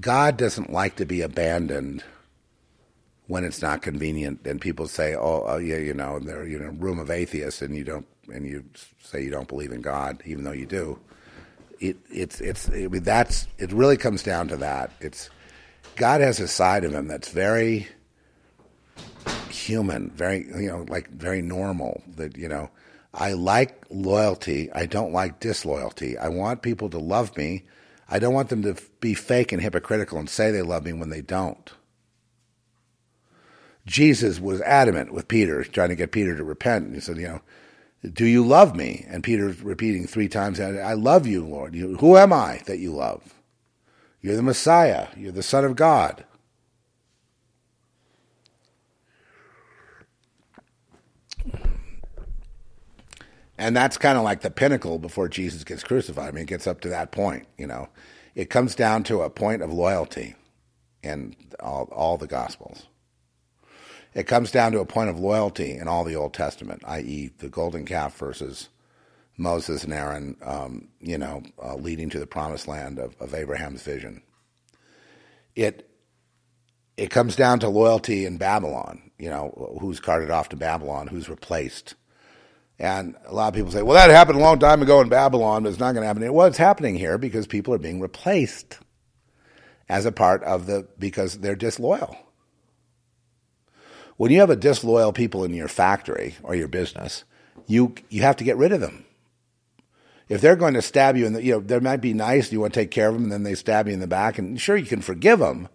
God 0.00 0.36
doesn't 0.36 0.72
like 0.72 0.96
to 0.96 1.06
be 1.06 1.20
abandoned 1.20 2.02
when 3.28 3.44
it's 3.44 3.62
not 3.62 3.82
convenient. 3.82 4.46
And 4.46 4.60
people 4.60 4.88
say, 4.88 5.14
"Oh, 5.14 5.44
oh 5.46 5.58
yeah, 5.58 5.78
you 5.78 5.94
know, 5.94 6.18
they're 6.18 6.46
you 6.46 6.58
know, 6.58 6.70
room 6.70 6.98
of 6.98 7.10
atheists," 7.10 7.62
and 7.62 7.76
you 7.76 7.84
don't, 7.84 8.06
and 8.32 8.46
you 8.46 8.64
say 9.02 9.22
you 9.22 9.30
don't 9.30 9.48
believe 9.48 9.72
in 9.72 9.80
God, 9.80 10.22
even 10.24 10.44
though 10.44 10.52
you 10.52 10.66
do. 10.66 10.98
It, 11.80 11.96
it's 12.10 12.40
it's 12.40 12.68
I 12.70 12.88
mean, 12.88 13.02
that's 13.02 13.46
it. 13.58 13.72
Really 13.72 13.96
comes 13.96 14.22
down 14.22 14.48
to 14.48 14.56
that. 14.58 14.92
It's 15.00 15.30
God 15.96 16.20
has 16.20 16.40
a 16.40 16.48
side 16.48 16.84
of 16.84 16.92
him 16.92 17.08
that's 17.08 17.28
very 17.28 17.88
human, 19.50 20.10
very 20.10 20.46
you 20.46 20.68
know, 20.68 20.86
like 20.88 21.10
very 21.10 21.42
normal. 21.42 22.02
That 22.16 22.36
you 22.36 22.48
know, 22.48 22.70
I 23.14 23.32
like 23.32 23.84
loyalty. 23.90 24.70
I 24.72 24.86
don't 24.86 25.12
like 25.12 25.40
disloyalty. 25.40 26.16
I 26.18 26.28
want 26.28 26.62
people 26.62 26.88
to 26.90 26.98
love 26.98 27.36
me. 27.36 27.64
I 28.08 28.18
don't 28.18 28.34
want 28.34 28.50
them 28.50 28.62
to 28.62 28.76
be 29.00 29.14
fake 29.14 29.52
and 29.52 29.60
hypocritical 29.60 30.18
and 30.18 30.30
say 30.30 30.50
they 30.50 30.62
love 30.62 30.84
me 30.84 30.92
when 30.92 31.10
they 31.10 31.22
don't. 31.22 31.72
Jesus 33.84 34.40
was 34.40 34.60
adamant 34.62 35.12
with 35.12 35.28
Peter, 35.28 35.62
trying 35.64 35.90
to 35.90 35.96
get 35.96 36.12
Peter 36.12 36.36
to 36.36 36.44
repent. 36.44 36.86
And 36.86 36.94
he 36.94 37.00
said, 37.00 37.18
You 37.18 37.28
know, 37.28 37.40
do 38.12 38.26
you 38.26 38.44
love 38.44 38.74
me? 38.76 39.04
And 39.08 39.22
Peter's 39.22 39.60
repeating 39.62 40.06
three 40.06 40.28
times, 40.28 40.60
I 40.60 40.92
love 40.92 41.26
you, 41.26 41.44
Lord. 41.44 41.74
Who 41.74 42.16
am 42.16 42.32
I 42.32 42.62
that 42.66 42.78
you 42.78 42.92
love? 42.92 43.34
You're 44.20 44.36
the 44.36 44.42
Messiah. 44.42 45.08
You're 45.16 45.32
the 45.32 45.42
Son 45.42 45.64
of 45.64 45.76
God. 45.76 46.24
And 53.58 53.76
that's 53.76 53.96
kind 53.96 54.18
of 54.18 54.24
like 54.24 54.42
the 54.42 54.50
pinnacle 54.50 54.98
before 54.98 55.28
Jesus 55.28 55.64
gets 55.64 55.82
crucified. 55.82 56.28
I 56.28 56.30
mean, 56.32 56.42
it 56.42 56.48
gets 56.48 56.66
up 56.66 56.80
to 56.82 56.88
that 56.90 57.10
point, 57.10 57.46
you 57.56 57.66
know. 57.66 57.88
It 58.34 58.50
comes 58.50 58.74
down 58.74 59.02
to 59.04 59.22
a 59.22 59.30
point 59.30 59.62
of 59.62 59.72
loyalty 59.72 60.34
in 61.02 61.34
all, 61.60 61.88
all 61.90 62.18
the 62.18 62.26
Gospels. 62.26 62.86
It 64.14 64.26
comes 64.26 64.50
down 64.50 64.72
to 64.72 64.80
a 64.80 64.86
point 64.86 65.10
of 65.10 65.18
loyalty 65.18 65.72
in 65.72 65.88
all 65.88 66.04
the 66.04 66.16
Old 66.16 66.34
Testament, 66.34 66.82
i.e., 66.86 67.30
the 67.38 67.48
golden 67.48 67.84
calf 67.84 68.16
versus 68.16 68.68
Moses 69.36 69.84
and 69.84 69.92
Aaron, 69.92 70.36
um, 70.42 70.88
you 71.00 71.18
know, 71.18 71.42
uh, 71.62 71.74
leading 71.76 72.08
to 72.10 72.18
the 72.18 72.26
promised 72.26 72.66
land 72.68 72.98
of, 72.98 73.14
of 73.20 73.34
Abraham's 73.34 73.82
vision. 73.82 74.22
It 75.54 75.90
it 76.96 77.10
comes 77.10 77.36
down 77.36 77.58
to 77.60 77.68
loyalty 77.68 78.24
in 78.24 78.38
Babylon. 78.38 79.10
You 79.18 79.28
know, 79.28 79.76
who's 79.80 80.00
carted 80.00 80.30
off 80.30 80.48
to 80.50 80.56
Babylon, 80.56 81.08
who's 81.08 81.28
replaced 81.28 81.94
and 82.78 83.14
a 83.26 83.34
lot 83.34 83.48
of 83.48 83.54
people 83.54 83.72
say, 83.72 83.82
well, 83.82 83.94
that 83.94 84.10
happened 84.10 84.38
a 84.38 84.42
long 84.42 84.58
time 84.58 84.82
ago 84.82 85.00
in 85.00 85.08
Babylon, 85.08 85.62
but 85.62 85.70
it's 85.70 85.78
not 85.78 85.92
going 85.92 86.02
to 86.02 86.06
happen 86.06 86.22
here. 86.22 86.32
Well, 86.32 86.46
it's 86.46 86.58
happening 86.58 86.94
here 86.94 87.16
because 87.16 87.46
people 87.46 87.72
are 87.72 87.78
being 87.78 88.00
replaced 88.00 88.78
as 89.88 90.04
a 90.04 90.12
part 90.12 90.42
of 90.44 90.66
the, 90.66 90.86
because 90.98 91.38
they're 91.38 91.56
disloyal. 91.56 92.16
When 94.16 94.30
you 94.30 94.40
have 94.40 94.50
a 94.50 94.56
disloyal 94.56 95.12
people 95.12 95.44
in 95.44 95.54
your 95.54 95.68
factory 95.68 96.34
or 96.42 96.54
your 96.54 96.68
business, 96.68 97.24
you, 97.66 97.94
you 98.08 98.22
have 98.22 98.36
to 98.36 98.44
get 98.44 98.56
rid 98.56 98.72
of 98.72 98.80
them. 98.80 99.04
If 100.28 100.40
they're 100.40 100.56
going 100.56 100.74
to 100.74 100.82
stab 100.82 101.16
you 101.16 101.24
in 101.24 101.34
the, 101.34 101.42
you 101.42 101.52
know, 101.52 101.60
they 101.60 101.78
might 101.78 102.00
be 102.00 102.12
nice, 102.12 102.50
you 102.50 102.60
want 102.60 102.74
to 102.74 102.80
take 102.80 102.90
care 102.90 103.08
of 103.08 103.14
them, 103.14 103.24
and 103.24 103.32
then 103.32 103.42
they 103.44 103.54
stab 103.54 103.86
you 103.86 103.94
in 103.94 104.00
the 104.00 104.06
back, 104.06 104.38
and 104.38 104.60
sure, 104.60 104.76
you 104.76 104.86
can 104.86 105.00
forgive 105.00 105.38
them, 105.38 105.68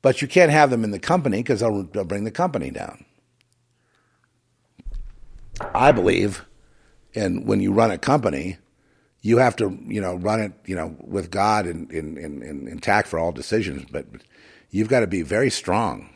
but 0.00 0.20
you 0.20 0.28
can't 0.28 0.50
have 0.50 0.70
them 0.70 0.82
in 0.84 0.90
the 0.90 0.98
company 0.98 1.38
because 1.38 1.60
they'll, 1.60 1.84
they'll 1.84 2.04
bring 2.04 2.24
the 2.24 2.32
company 2.32 2.70
down. 2.70 3.04
I 5.74 5.92
believe, 5.92 6.44
and 7.14 7.46
when 7.46 7.60
you 7.60 7.72
run 7.72 7.90
a 7.90 7.98
company, 7.98 8.58
you 9.20 9.38
have 9.38 9.56
to, 9.56 9.78
you 9.86 10.00
know, 10.00 10.16
run 10.16 10.40
it, 10.40 10.52
you 10.66 10.74
know, 10.74 10.96
with 11.00 11.30
God 11.30 11.66
and 11.66 11.90
in, 11.92 12.18
in, 12.18 12.42
in, 12.42 12.68
intact 12.68 13.08
for 13.08 13.18
all 13.18 13.32
decisions. 13.32 13.86
But 13.90 14.06
you've 14.70 14.88
got 14.88 15.00
to 15.00 15.06
be 15.06 15.22
very 15.22 15.50
strong 15.50 16.08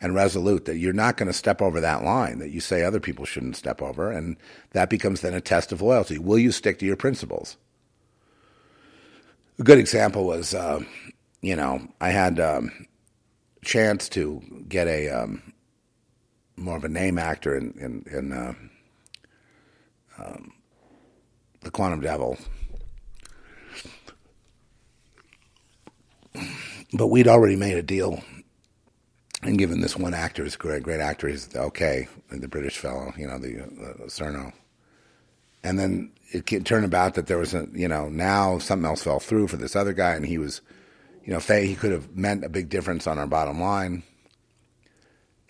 and 0.00 0.14
resolute 0.14 0.64
that 0.64 0.78
you're 0.78 0.94
not 0.94 1.18
going 1.18 1.26
to 1.26 1.32
step 1.32 1.60
over 1.60 1.80
that 1.80 2.02
line 2.02 2.38
that 2.38 2.50
you 2.50 2.60
say 2.60 2.82
other 2.82 3.00
people 3.00 3.26
shouldn't 3.26 3.56
step 3.56 3.82
over, 3.82 4.10
and 4.10 4.36
that 4.70 4.88
becomes 4.88 5.20
then 5.20 5.34
a 5.34 5.40
test 5.40 5.72
of 5.72 5.82
loyalty. 5.82 6.18
Will 6.18 6.38
you 6.38 6.52
stick 6.52 6.78
to 6.78 6.86
your 6.86 6.96
principles? 6.96 7.58
A 9.58 9.62
good 9.62 9.78
example 9.78 10.24
was, 10.24 10.54
uh, 10.54 10.80
you 11.42 11.54
know, 11.54 11.86
I 12.00 12.10
had 12.10 12.40
um, 12.40 12.86
a 13.60 13.64
chance 13.64 14.08
to 14.10 14.42
get 14.68 14.88
a 14.88 15.10
um, 15.10 15.49
more 16.60 16.76
of 16.76 16.84
a 16.84 16.88
name 16.88 17.18
actor 17.18 17.56
in 17.56 17.72
in, 17.78 18.04
in 18.10 18.32
uh, 18.32 18.54
um, 20.18 20.52
the 21.62 21.70
Quantum 21.70 22.00
Devil. 22.00 22.38
But 26.92 27.08
we'd 27.08 27.28
already 27.28 27.56
made 27.56 27.76
a 27.76 27.82
deal 27.82 28.22
and 29.42 29.58
given 29.58 29.80
this 29.80 29.96
one 29.96 30.14
actor, 30.14 30.44
this 30.44 30.56
great, 30.56 30.82
great 30.82 31.00
actor, 31.00 31.28
he's 31.28 31.54
okay, 31.56 32.08
the 32.30 32.48
British 32.48 32.76
fellow, 32.76 33.12
you 33.16 33.26
know, 33.26 33.38
the, 33.38 33.62
uh, 33.62 34.06
Cerno. 34.06 34.52
And 35.62 35.78
then 35.78 36.12
it 36.30 36.64
turned 36.64 36.84
about 36.84 37.14
that 37.14 37.26
there 37.26 37.38
was 37.38 37.54
a, 37.54 37.66
you 37.72 37.88
know, 37.88 38.08
now 38.08 38.58
something 38.58 38.86
else 38.86 39.02
fell 39.02 39.20
through 39.20 39.48
for 39.48 39.56
this 39.56 39.76
other 39.76 39.92
guy, 39.92 40.14
and 40.14 40.26
he 40.26 40.38
was, 40.38 40.60
you 41.24 41.32
know, 41.32 41.38
he 41.38 41.74
could 41.74 41.92
have 41.92 42.14
meant 42.16 42.44
a 42.44 42.48
big 42.48 42.68
difference 42.68 43.06
on 43.06 43.18
our 43.18 43.26
bottom 43.26 43.60
line. 43.60 44.02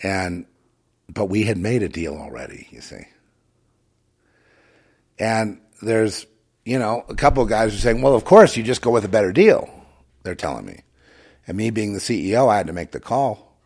And 0.03 0.47
but 1.12 1.27
we 1.27 1.43
had 1.45 1.59
made 1.59 1.82
a 1.82 1.89
deal 1.89 2.15
already, 2.15 2.69
you 2.70 2.81
see. 2.81 3.07
And 5.19 5.61
there's, 5.82 6.27
you 6.65 6.78
know, 6.78 7.05
a 7.09 7.15
couple 7.15 7.43
of 7.43 7.49
guys 7.49 7.73
who 7.73 7.78
are 7.78 7.81
saying, 7.81 8.03
well, 8.03 8.15
of 8.15 8.24
course, 8.24 8.57
you 8.57 8.62
just 8.62 8.82
go 8.82 8.91
with 8.91 9.05
a 9.05 9.09
better 9.09 9.32
deal, 9.32 9.69
they're 10.23 10.35
telling 10.35 10.65
me. 10.65 10.82
And 11.47 11.57
me 11.57 11.70
being 11.70 11.95
the 11.95 12.01
CEO, 12.01 12.49
I 12.49 12.57
had 12.57 12.69
to 12.69 12.73
make 12.73 12.93
the 12.93 13.01
call. 13.01 13.59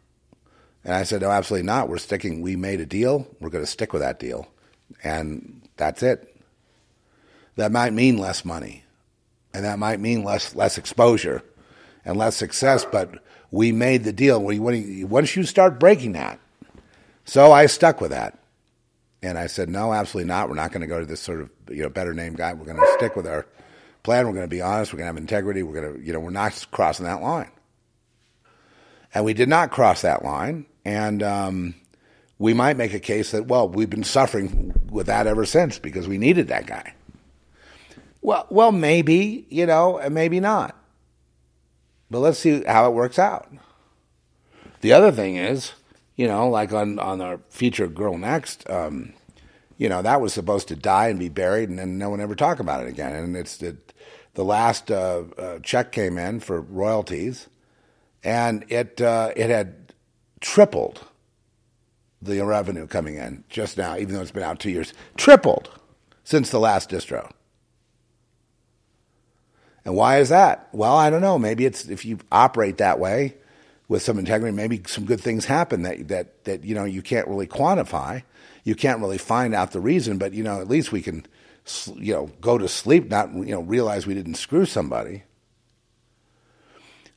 And 0.84 0.94
I 0.94 1.02
said, 1.04 1.22
no, 1.22 1.30
absolutely 1.30 1.66
not. 1.66 1.88
We're 1.88 1.98
sticking. 1.98 2.40
We 2.42 2.56
made 2.56 2.80
a 2.80 2.86
deal. 2.86 3.26
We're 3.40 3.50
going 3.50 3.64
to 3.64 3.70
stick 3.70 3.92
with 3.92 4.02
that 4.02 4.18
deal, 4.18 4.46
and 5.02 5.62
that's 5.76 6.02
it. 6.02 6.36
That 7.56 7.72
might 7.72 7.92
mean 7.92 8.18
less 8.18 8.44
money, 8.44 8.84
and 9.52 9.64
that 9.64 9.78
might 9.78 10.00
mean 10.00 10.24
less 10.24 10.54
less 10.54 10.76
exposure 10.76 11.42
and 12.04 12.16
less 12.16 12.36
success. 12.36 12.84
But 12.84 13.22
we 13.50 13.72
made 13.72 14.04
the 14.04 14.12
deal. 14.12 14.42
Once 14.42 15.36
you 15.36 15.44
start 15.44 15.80
breaking 15.80 16.12
that, 16.12 16.38
so 17.24 17.52
I 17.52 17.66
stuck 17.66 18.00
with 18.00 18.10
that. 18.10 18.38
And 19.22 19.38
I 19.38 19.46
said, 19.46 19.70
no, 19.70 19.92
absolutely 19.92 20.28
not. 20.28 20.50
We're 20.50 20.54
not 20.54 20.70
going 20.70 20.82
to 20.82 20.86
go 20.86 21.00
to 21.00 21.06
this 21.06 21.20
sort 21.20 21.40
of 21.40 21.50
you 21.70 21.82
know 21.82 21.88
better 21.88 22.12
name 22.12 22.34
guy. 22.34 22.52
We're 22.52 22.66
going 22.66 22.76
to 22.76 22.94
stick 22.98 23.16
with 23.16 23.26
our 23.26 23.46
plan. 24.02 24.26
We're 24.26 24.34
going 24.34 24.44
to 24.44 24.48
be 24.48 24.60
honest. 24.60 24.92
We're 24.92 24.98
going 24.98 25.06
to 25.06 25.14
have 25.14 25.16
integrity. 25.16 25.62
We're 25.62 25.80
going 25.80 25.94
to 25.94 26.06
you 26.06 26.12
know 26.12 26.20
we're 26.20 26.30
not 26.30 26.66
crossing 26.70 27.06
that 27.06 27.22
line. 27.22 27.50
And 29.14 29.24
we 29.24 29.32
did 29.32 29.48
not 29.48 29.70
cross 29.70 30.02
that 30.02 30.24
line. 30.24 30.66
And 30.84 31.22
um, 31.22 31.74
we 32.38 32.52
might 32.52 32.76
make 32.76 32.92
a 32.92 33.00
case 33.00 33.30
that 33.30 33.46
well 33.46 33.68
we've 33.68 33.88
been 33.88 34.04
suffering 34.04 34.74
with 34.90 35.06
that 35.06 35.26
ever 35.26 35.46
since 35.46 35.78
because 35.78 36.06
we 36.06 36.18
needed 36.18 36.48
that 36.48 36.66
guy. 36.66 36.94
Well, 38.20 38.46
well, 38.50 38.72
maybe 38.72 39.46
you 39.48 39.64
know, 39.64 39.98
and 39.98 40.14
maybe 40.14 40.38
not. 40.38 40.76
But 42.10 42.18
let's 42.18 42.38
see 42.38 42.62
how 42.64 42.88
it 42.88 42.94
works 42.94 43.18
out. 43.18 43.50
The 44.82 44.92
other 44.92 45.10
thing 45.10 45.36
is 45.36 45.72
you 46.16 46.28
know, 46.28 46.48
like 46.48 46.72
on 46.72 46.98
on 46.98 47.20
our 47.20 47.40
feature 47.48 47.88
Girl 47.88 48.16
Next, 48.16 48.68
um, 48.70 49.12
you 49.76 49.88
know, 49.88 50.02
that 50.02 50.20
was 50.20 50.32
supposed 50.32 50.68
to 50.68 50.76
die 50.76 51.08
and 51.08 51.18
be 51.18 51.28
buried, 51.28 51.68
and 51.68 51.78
then 51.78 51.98
no 51.98 52.10
one 52.10 52.20
ever 52.20 52.34
talk 52.34 52.60
about 52.60 52.82
it 52.84 52.88
again. 52.88 53.14
And 53.14 53.36
it's 53.36 53.56
the 53.56 53.76
the 54.34 54.44
last 54.44 54.90
uh, 54.90 55.24
uh, 55.38 55.58
check 55.60 55.92
came 55.92 56.18
in 56.18 56.40
for 56.40 56.60
royalties, 56.60 57.48
and 58.22 58.64
it 58.68 59.00
uh, 59.00 59.32
it 59.34 59.50
had 59.50 59.92
tripled 60.40 61.04
the 62.22 62.40
revenue 62.40 62.86
coming 62.86 63.16
in 63.16 63.44
just 63.48 63.76
now, 63.76 63.96
even 63.96 64.14
though 64.14 64.22
it's 64.22 64.30
been 64.30 64.42
out 64.42 64.58
two 64.58 64.70
years, 64.70 64.94
tripled 65.16 65.70
since 66.22 66.50
the 66.50 66.60
last 66.60 66.90
distro. 66.90 67.30
And 69.84 69.94
why 69.94 70.18
is 70.18 70.30
that? 70.30 70.68
Well, 70.72 70.96
I 70.96 71.10
don't 71.10 71.20
know. 71.20 71.38
Maybe 71.38 71.66
it's 71.66 71.86
if 71.86 72.04
you 72.06 72.18
operate 72.32 72.78
that 72.78 72.98
way 72.98 73.34
with 73.94 74.02
some 74.02 74.18
integrity, 74.18 74.52
maybe 74.52 74.82
some 74.88 75.04
good 75.04 75.20
things 75.20 75.44
happen 75.44 75.82
that 75.82 76.08
that 76.08 76.44
that 76.44 76.64
you 76.64 76.74
know 76.74 76.84
you 76.84 77.00
can't 77.00 77.28
really 77.28 77.46
quantify. 77.46 78.24
You 78.64 78.74
can't 78.74 79.00
really 79.00 79.18
find 79.18 79.54
out 79.54 79.70
the 79.70 79.78
reason, 79.78 80.18
but 80.18 80.34
you 80.34 80.42
know 80.42 80.60
at 80.60 80.68
least 80.68 80.90
we 80.90 81.00
can 81.00 81.24
you 81.94 82.12
know 82.12 82.28
go 82.40 82.58
to 82.58 82.66
sleep, 82.66 83.08
not 83.08 83.32
you 83.32 83.54
know 83.54 83.60
realize 83.62 84.04
we 84.04 84.14
didn't 84.14 84.34
screw 84.34 84.66
somebody. 84.66 85.22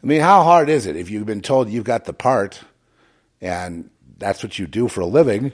I 0.04 0.06
mean, 0.06 0.22
how 0.22 0.44
hard 0.44 0.70
is 0.70 0.86
it 0.86 0.95
if 0.95 1.10
you've 1.10 1.26
been 1.26 1.41
told 1.41 1.68
you've 1.68 1.84
got 1.84 2.06
the 2.06 2.14
part, 2.14 2.62
and 3.41 3.90
that's 4.20 4.44
what 4.44 4.60
you 4.60 4.68
do 4.68 4.88
for 4.88 5.02
a 5.02 5.08
living? 5.08 5.52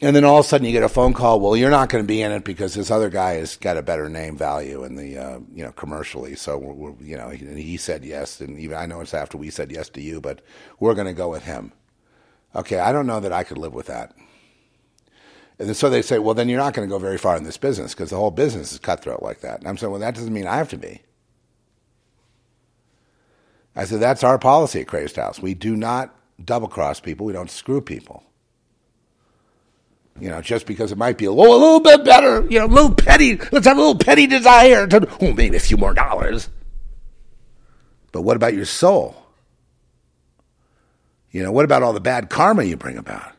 And 0.00 0.16
then 0.16 0.24
all 0.24 0.38
of 0.38 0.44
a 0.44 0.48
sudden 0.48 0.66
you 0.66 0.72
get 0.72 0.82
a 0.82 0.88
phone 0.88 1.14
call. 1.14 1.40
Well, 1.40 1.56
you're 1.56 1.70
not 1.70 1.88
going 1.88 2.04
to 2.04 2.08
be 2.08 2.22
in 2.22 2.32
it 2.32 2.44
because 2.44 2.74
this 2.74 2.90
other 2.90 3.08
guy 3.08 3.34
has 3.34 3.56
got 3.56 3.76
a 3.76 3.82
better 3.82 4.08
name 4.08 4.36
value 4.36 4.84
in 4.84 4.96
the 4.96 5.18
uh, 5.18 5.40
you 5.54 5.64
know 5.64 5.72
commercially. 5.72 6.34
So 6.34 6.58
we're, 6.58 6.72
we're, 6.72 7.04
you 7.04 7.16
know 7.16 7.30
he, 7.30 7.76
said 7.76 8.04
yes, 8.04 8.40
and 8.40 8.58
even 8.58 8.76
I 8.76 8.86
know 8.86 9.00
it's 9.00 9.14
after 9.14 9.38
we 9.38 9.50
said 9.50 9.70
yes 9.70 9.88
to 9.90 10.00
you, 10.00 10.20
but 10.20 10.42
we're 10.78 10.94
going 10.94 11.06
to 11.06 11.12
go 11.12 11.28
with 11.28 11.44
him. 11.44 11.72
Okay, 12.54 12.78
I 12.78 12.92
don't 12.92 13.06
know 13.06 13.20
that 13.20 13.32
I 13.32 13.44
could 13.44 13.58
live 13.58 13.72
with 13.72 13.86
that. 13.86 14.14
And 15.58 15.76
so 15.76 15.88
they 15.88 16.02
say, 16.02 16.18
well, 16.18 16.34
then 16.34 16.48
you're 16.48 16.58
not 16.58 16.74
going 16.74 16.88
to 16.88 16.92
go 16.92 16.98
very 16.98 17.18
far 17.18 17.36
in 17.36 17.44
this 17.44 17.56
business 17.56 17.94
because 17.94 18.10
the 18.10 18.16
whole 18.16 18.30
business 18.30 18.72
is 18.72 18.78
cutthroat 18.78 19.22
like 19.22 19.40
that. 19.40 19.60
And 19.60 19.68
I'm 19.68 19.76
saying, 19.76 19.90
well, 19.90 20.00
that 20.00 20.14
doesn't 20.14 20.32
mean 20.32 20.46
I 20.46 20.56
have 20.56 20.70
to 20.70 20.76
be. 20.76 21.02
I 23.74 23.84
said, 23.84 24.00
that's 24.00 24.24
our 24.24 24.38
policy 24.38 24.80
at 24.80 24.88
Crazed 24.88 25.16
House. 25.16 25.40
We 25.40 25.54
do 25.54 25.76
not 25.76 26.14
double 26.44 26.68
cross 26.68 27.00
people. 27.00 27.24
We 27.26 27.32
don't 27.32 27.50
screw 27.50 27.80
people. 27.80 28.24
You 30.20 30.28
know, 30.28 30.40
just 30.40 30.66
because 30.66 30.92
it 30.92 30.98
might 30.98 31.18
be 31.18 31.24
a 31.24 31.32
little, 31.32 31.54
a 31.54 31.58
little 31.58 31.80
bit 31.80 32.04
better, 32.04 32.46
you 32.48 32.58
know, 32.58 32.66
a 32.66 32.68
little 32.68 32.94
petty. 32.94 33.38
Let's 33.50 33.66
have 33.66 33.76
a 33.76 33.80
little 33.80 33.98
petty 33.98 34.26
desire 34.26 34.86
to, 34.86 35.08
oh, 35.20 35.32
maybe 35.32 35.56
a 35.56 35.60
few 35.60 35.76
more 35.76 35.94
dollars. 35.94 36.48
But 38.12 38.22
what 38.22 38.36
about 38.36 38.54
your 38.54 38.66
soul? 38.66 39.16
You 41.30 41.42
know, 41.42 41.50
what 41.50 41.64
about 41.64 41.82
all 41.82 41.94
the 41.94 42.00
bad 42.00 42.28
karma 42.28 42.64
you 42.64 42.76
bring 42.76 42.98
about? 42.98 43.32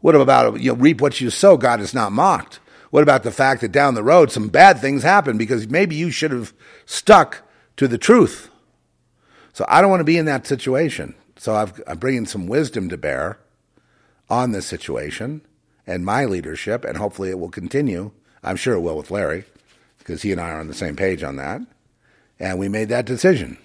What 0.00 0.14
about, 0.14 0.60
you 0.60 0.72
know, 0.72 0.78
reap 0.78 1.00
what 1.00 1.20
you 1.20 1.30
sow? 1.30 1.56
God 1.56 1.80
is 1.80 1.94
not 1.94 2.12
mocked. 2.12 2.60
What 2.90 3.02
about 3.02 3.22
the 3.22 3.32
fact 3.32 3.62
that 3.62 3.72
down 3.72 3.94
the 3.94 4.02
road 4.02 4.30
some 4.30 4.48
bad 4.48 4.78
things 4.78 5.02
happen 5.02 5.38
because 5.38 5.68
maybe 5.68 5.96
you 5.96 6.10
should 6.10 6.30
have 6.30 6.52
stuck 6.84 7.42
to 7.78 7.88
the 7.88 7.98
truth? 7.98 8.50
So 9.54 9.64
I 9.66 9.80
don't 9.80 9.90
want 9.90 10.00
to 10.00 10.04
be 10.04 10.18
in 10.18 10.26
that 10.26 10.46
situation. 10.46 11.14
So 11.36 11.54
I've, 11.54 11.82
I'm 11.86 11.98
bringing 11.98 12.26
some 12.26 12.46
wisdom 12.46 12.90
to 12.90 12.98
bear 12.98 13.38
on 14.28 14.52
this 14.52 14.66
situation 14.66 15.40
and 15.86 16.04
my 16.04 16.24
leadership, 16.24 16.84
and 16.84 16.96
hopefully 16.96 17.30
it 17.30 17.38
will 17.38 17.50
continue. 17.50 18.10
I'm 18.42 18.56
sure 18.56 18.74
it 18.74 18.80
will 18.80 18.96
with 18.96 19.10
Larry, 19.10 19.44
because 19.98 20.22
he 20.22 20.32
and 20.32 20.40
I 20.40 20.50
are 20.50 20.60
on 20.60 20.68
the 20.68 20.74
same 20.74 20.96
page 20.96 21.22
on 21.22 21.36
that. 21.36 21.60
And 22.38 22.58
we 22.58 22.68
made 22.68 22.88
that 22.88 23.06
decision. 23.06 23.58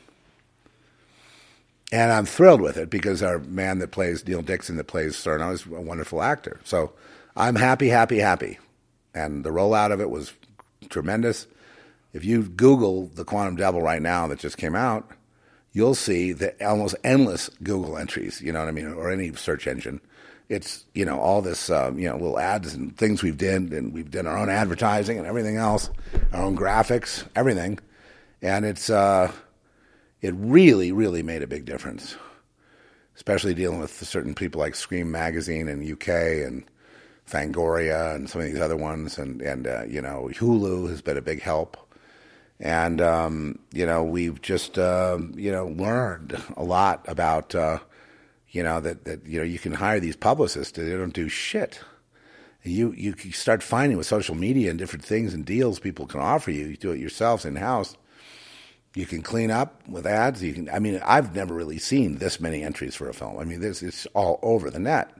And 1.91 2.11
I'm 2.11 2.25
thrilled 2.25 2.61
with 2.61 2.77
it 2.77 2.89
because 2.89 3.23
our 3.23 3.39
man 3.39 3.79
that 3.79 3.91
plays 3.91 4.25
Neil 4.27 4.43
Dixon, 4.43 4.77
that 4.77 4.85
plays 4.85 5.15
Cerno, 5.15 5.51
is 5.53 5.65
a 5.65 5.81
wonderful 5.81 6.21
actor. 6.21 6.59
So 6.63 6.93
I'm 7.35 7.55
happy, 7.55 7.89
happy, 7.89 8.19
happy. 8.19 8.59
And 9.15 9.43
the 9.43 9.49
rollout 9.49 9.91
of 9.91 9.99
it 9.99 10.11
was 10.11 10.33
tremendous. 10.89 11.47
If 12.13 12.23
you 12.23 12.43
Google 12.43 13.07
the 13.07 13.25
Quantum 13.25 13.55
Devil 13.55 13.81
right 13.81 14.01
now 14.01 14.27
that 14.27 14.39
just 14.39 14.57
came 14.57 14.75
out, 14.75 15.09
you'll 15.73 15.95
see 15.95 16.31
the 16.31 16.53
almost 16.65 16.95
endless 17.03 17.49
Google 17.63 17.97
entries, 17.97 18.39
you 18.39 18.51
know 18.51 18.59
what 18.59 18.67
I 18.67 18.71
mean, 18.71 18.93
or 18.93 19.11
any 19.11 19.33
search 19.33 19.67
engine 19.67 19.99
it's 20.49 20.83
you 20.95 21.05
know 21.05 21.19
all 21.19 21.41
this 21.41 21.69
um, 21.69 21.99
you 21.99 22.09
know 22.09 22.15
little 22.15 22.39
ads 22.39 22.73
and 22.73 22.97
things 22.97 23.21
we've 23.21 23.37
done 23.37 23.71
and 23.71 23.93
we've 23.93 24.09
done 24.09 24.25
our 24.25 24.37
own 24.37 24.49
advertising 24.49 25.17
and 25.19 25.27
everything 25.27 25.57
else, 25.57 25.89
our 26.33 26.41
own 26.41 26.57
graphics, 26.57 27.25
everything, 27.35 27.79
and 28.41 28.65
it's 28.65 28.89
uh, 28.89 29.31
it 30.21 30.33
really 30.35 30.91
really 30.91 31.21
made 31.21 31.43
a 31.43 31.47
big 31.47 31.65
difference, 31.65 32.15
especially 33.15 33.53
dealing 33.53 33.79
with 33.79 33.91
certain 33.91 34.33
people 34.33 34.59
like 34.59 34.75
Scream 34.75 35.11
Magazine 35.11 35.67
in 35.67 35.91
UK 35.93 36.09
and 36.47 36.65
Fangoria 37.29 38.15
and 38.15 38.27
some 38.27 38.41
of 38.41 38.47
these 38.47 38.59
other 38.59 38.77
ones, 38.77 39.19
and 39.19 39.41
and 39.43 39.67
uh, 39.67 39.83
you 39.83 40.01
know 40.01 40.29
Hulu 40.33 40.89
has 40.89 41.01
been 41.01 41.17
a 41.17 41.21
big 41.21 41.41
help. 41.41 41.77
And 42.61 42.99
um, 42.99 43.59
you 43.71 43.85
know 43.85 44.03
we've 44.03 44.41
just 44.41 44.79
uh, 44.79 45.19
you 45.35 45.51
know 45.51 45.67
learned 45.67 46.41
a 46.57 46.63
lot 46.63 47.05
about 47.07 47.53
uh, 47.53 47.79
you 48.51 48.63
know 48.63 48.79
that 48.79 49.05
that 49.05 49.25
you 49.25 49.39
know 49.39 49.45
you 49.45 49.59
can 49.59 49.73
hire 49.73 49.99
these 49.99 50.15
publicists 50.15 50.77
they 50.77 50.89
don't 50.89 51.13
do 51.13 51.29
shit. 51.29 51.79
You 52.63 52.91
you 52.91 53.13
start 53.31 53.63
finding 53.63 53.97
with 53.97 54.07
social 54.07 54.35
media 54.35 54.69
and 54.69 54.77
different 54.77 55.05
things 55.05 55.33
and 55.33 55.45
deals 55.45 55.79
people 55.79 56.05
can 56.05 56.19
offer 56.19 56.51
you 56.51 56.67
you 56.67 56.77
do 56.77 56.91
it 56.91 56.99
yourselves 56.99 57.45
in 57.45 57.55
house 57.55 57.95
you 58.95 59.05
can 59.05 59.21
clean 59.21 59.49
up 59.49 59.87
with 59.87 60.05
ads 60.05 60.43
you 60.43 60.53
can 60.53 60.69
i 60.69 60.77
mean 60.77 60.99
i've 61.05 61.33
never 61.33 61.53
really 61.53 61.77
seen 61.77 62.17
this 62.17 62.39
many 62.39 62.61
entries 62.61 62.95
for 62.95 63.07
a 63.07 63.13
film. 63.13 63.39
I 63.39 63.45
mean 63.45 63.61
this 63.61 63.81
it's 63.81 64.05
all 64.07 64.39
over 64.41 64.69
the 64.69 64.79
net. 64.79 65.15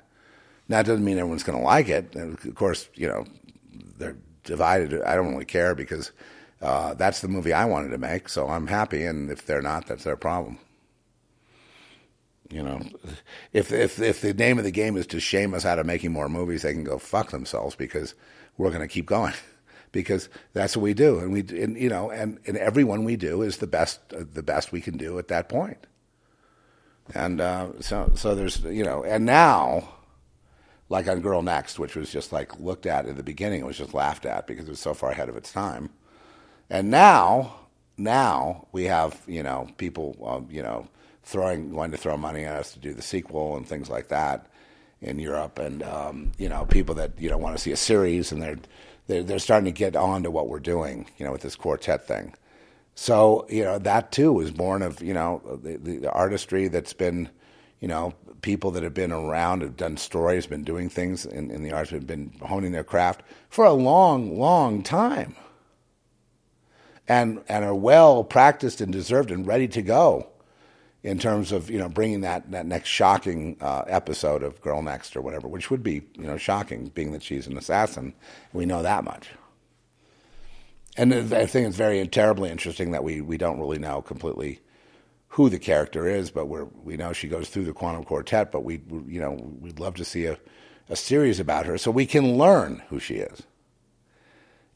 That 0.68 0.86
doesn't 0.86 1.04
mean 1.06 1.18
everyone's 1.18 1.44
going 1.44 1.58
to 1.58 1.64
like 1.64 1.88
it 1.88 2.14
and 2.16 2.38
of 2.38 2.56
course 2.56 2.90
you 2.94 3.08
know 3.08 3.26
they're 3.98 4.18
divided 4.44 5.02
i 5.04 5.16
don't 5.16 5.32
really 5.32 5.46
care 5.46 5.76
because 5.76 6.12
uh, 6.62 6.94
that's 6.96 7.22
the 7.22 7.28
movie 7.28 7.54
i 7.54 7.66
wanted 7.66 7.90
to 7.90 7.98
make 7.98 8.28
so 8.28 8.50
i'm 8.50 8.68
happy 8.68 9.06
and 9.06 9.30
if 9.30 9.46
they're 9.46 9.62
not 9.62 9.88
that's 9.88 10.04
their 10.04 10.18
problem 10.18 10.58
you 12.50 12.64
know, 12.64 12.82
if 13.54 13.72
if 13.72 14.00
if 14.02 14.22
the 14.22 14.34
name 14.34 14.58
of 14.58 14.64
the 14.64 14.72
game 14.72 14.98
is 14.98 15.06
to 15.08 15.20
shame 15.20 15.54
us 15.54 15.66
out 15.66 15.80
of 15.80 15.86
making 15.86 16.12
more 16.12 16.30
movies, 16.30 16.64
they 16.64 16.74
can 16.74 16.84
go 16.84 16.98
fuck 16.98 17.30
themselves 17.32 17.76
because 17.76 18.16
we're 18.58 18.70
going 18.70 18.82
to 18.82 18.88
keep 18.88 19.06
going. 19.06 19.34
Because 19.92 20.30
that's 20.54 20.78
what 20.78 20.84
we 20.84 20.94
do, 20.94 21.18
and 21.18 21.34
we 21.34 21.40
and, 21.40 21.76
you 21.76 21.90
know, 21.90 22.12
and 22.12 22.38
and 22.46 22.56
everyone 22.58 23.06
we 23.06 23.16
do 23.16 23.42
is 23.42 23.58
the 23.58 23.66
best 23.66 24.00
the 24.10 24.44
best 24.44 24.72
we 24.72 24.82
can 24.82 24.98
do 24.98 25.18
at 25.18 25.30
that 25.30 25.50
point. 25.50 25.88
And 27.16 27.42
uh, 27.42 27.70
so 27.80 28.12
so 28.14 28.36
there's 28.36 28.60
you 28.60 28.84
know, 28.84 29.04
and 29.04 29.26
now, 29.26 29.90
like 30.90 31.08
on 31.08 31.22
Girl 31.22 31.42
Next, 31.42 31.80
which 31.80 31.96
was 31.96 32.12
just 32.12 32.32
like 32.32 32.60
looked 32.60 32.86
at 32.86 33.08
in 33.08 33.18
the 33.18 33.24
beginning, 33.24 33.62
it 33.62 33.66
was 33.66 33.80
just 33.80 33.96
laughed 33.96 34.28
at 34.28 34.46
because 34.46 34.68
it 34.68 34.70
was 34.70 34.80
so 34.80 34.94
far 34.94 35.10
ahead 35.10 35.28
of 35.28 35.36
its 35.36 35.52
time, 35.52 35.90
and 36.70 36.92
now 36.92 37.56
now 37.98 38.68
we 38.72 38.84
have 38.84 39.20
you 39.26 39.42
know 39.42 39.68
people 39.78 40.16
um, 40.24 40.48
you 40.52 40.62
know 40.62 40.88
throwing 41.30 41.76
wanting 41.76 41.92
to 41.92 41.98
throw 41.98 42.18
money 42.18 42.44
at 42.44 42.58
us 42.58 42.74
to 42.74 42.80
do 42.80 42.94
the 42.94 43.04
sequel 43.04 43.56
and 43.56 43.68
things 43.68 43.88
like 43.90 44.08
that 44.08 44.48
in 45.02 45.20
Europe, 45.20 45.60
and 45.60 45.84
um, 45.84 46.32
you 46.38 46.50
know 46.50 46.66
people 46.66 46.96
that 46.96 47.12
you 47.20 47.30
know 47.30 47.38
want 47.38 47.56
to 47.56 47.62
see 47.62 47.72
a 47.72 47.78
series, 47.78 48.32
and 48.32 48.42
they're, 48.42 48.58
they're 49.08 49.24
they're 49.24 49.40
starting 49.40 49.66
to 49.66 49.72
get 49.72 49.96
on 49.96 50.24
to 50.24 50.32
what 50.32 50.50
we're 50.50 50.60
doing, 50.60 51.08
you 51.18 51.26
know, 51.26 51.32
with 51.32 51.42
this 51.42 51.56
quartet 51.56 52.06
thing. 52.08 52.34
So 52.96 53.46
you 53.48 53.64
know 53.64 53.78
that 53.80 54.12
too 54.12 54.34
was 54.34 54.52
born 54.52 54.82
of 54.82 55.02
you 55.02 55.14
know 55.14 55.60
the, 55.64 55.78
the 55.78 56.12
artistry 56.12 56.68
that's 56.68 56.94
been, 56.94 57.30
you 57.80 57.88
know, 57.88 58.14
people 58.42 58.72
that 58.72 58.82
have 58.82 58.96
been 58.96 59.12
around, 59.12 59.62
have 59.62 59.78
done 59.78 59.98
stories, 59.98 60.48
been 60.48 60.64
doing 60.64 60.90
things 60.90 61.28
in, 61.28 61.52
in 61.52 61.62
the 61.62 61.72
arts, 61.72 61.92
have 61.92 62.08
been 62.08 62.34
honing 62.42 62.72
their 62.72 62.84
craft 62.84 63.22
for 63.50 63.66
a 63.66 63.74
long, 63.74 64.38
long 64.40 64.82
time, 64.82 65.36
and 67.08 67.44
and 67.48 67.64
are 67.64 67.76
well 67.76 68.24
practiced 68.24 68.82
and 68.82 68.92
deserved 68.92 69.30
and 69.30 69.46
ready 69.46 69.68
to 69.68 69.84
go 69.84 70.29
in 71.10 71.18
terms 71.18 71.52
of 71.52 71.72
you 71.72 71.80
know 71.80 71.90
bringing 71.90 72.22
that 72.22 72.52
that 72.52 72.68
next 72.68 72.90
shocking 72.90 73.58
uh, 73.62 73.84
episode 73.88 74.44
of 74.44 74.62
Girl 74.62 74.84
Next 74.84 75.16
or 75.16 75.22
whatever, 75.22 75.48
which 75.48 75.72
would 75.72 75.82
be 75.82 76.04
you 76.16 76.28
know 76.28 76.38
shocking, 76.38 76.90
being 76.90 77.14
that 77.14 77.24
she's 77.24 77.48
an 77.48 77.58
assassin. 77.58 78.14
We 78.54 78.68
know 78.68 78.84
that 78.84 79.04
much. 79.04 79.30
And 80.98 81.14
I 81.14 81.46
think 81.48 81.68
it's 81.68 81.78
very 81.78 82.06
terribly 82.08 82.50
interesting 82.50 82.92
that 82.92 83.04
we, 83.04 83.22
we 83.22 83.38
don't 83.38 83.60
really 83.60 83.80
know 83.80 84.02
completely 84.02 84.60
who 85.30 85.50
the 85.50 85.58
character 85.58 86.08
is, 86.08 86.30
but 86.30 86.46
we 86.46 86.62
we 86.84 86.96
know 86.96 87.12
she 87.12 87.28
goes 87.28 87.50
through 87.50 87.66
the 87.66 87.74
quantum 87.74 88.04
quartet. 88.04 88.52
But 88.52 88.64
we, 88.64 88.82
you 89.08 89.20
know, 89.20 89.32
we'd 89.62 89.80
love 89.80 89.96
to 89.96 90.06
see 90.06 90.26
a, 90.26 90.38
a 90.90 90.96
series 90.96 91.40
about 91.40 91.66
her 91.66 91.80
so 91.80 91.90
we 91.90 92.06
can 92.06 92.38
learn 92.38 92.84
who 92.90 93.00
she 93.00 93.16
is. 93.16 93.42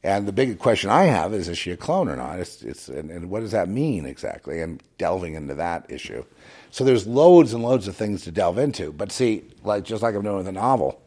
And 0.04 0.28
the 0.28 0.34
big 0.34 0.60
question 0.60 0.90
I 0.90 1.04
have 1.04 1.34
is: 1.34 1.48
Is 1.48 1.58
she 1.58 1.72
a 1.72 1.78
clone 1.78 2.10
or 2.10 2.16
not? 2.16 2.40
It's, 2.40 2.62
it's 2.62 2.90
and, 2.90 3.10
and 3.10 3.30
what 3.30 3.40
does 3.40 3.52
that 3.52 3.70
mean 3.70 4.06
exactly? 4.06 4.62
And 4.62 4.84
delving 4.98 5.36
into 5.36 5.56
that 5.56 5.86
issue. 5.90 6.26
So 6.72 6.84
there's 6.84 7.08
loads 7.08 7.54
and 7.54 7.64
loads 7.64 7.88
of 7.88 7.96
things 7.96 8.24
to 8.24 8.32
delve 8.32 8.58
into. 8.58 8.92
But 8.92 9.12
see, 9.12 9.44
like 9.64 9.84
just 9.86 10.04
like 10.04 10.16
I'm 10.16 10.24
doing 10.24 10.38
with 10.38 10.48
a 10.48 10.52
novel, 10.52 11.02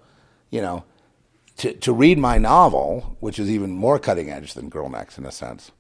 you 0.51 0.62
know, 0.62 0.85
to, 1.59 1.73
to 1.74 1.93
read 1.93 2.18
my 2.18 2.39
novel, 2.39 3.16
which 3.20 3.39
is 3.39 3.51
even 3.51 3.70
more 3.70 3.98
cutting 3.98 4.31
edge 4.31 4.55
than 4.55 4.68
Girl 4.68 4.89
Next 4.89 5.18
in 5.18 5.27
a 5.27 5.32
sense, 5.32 5.73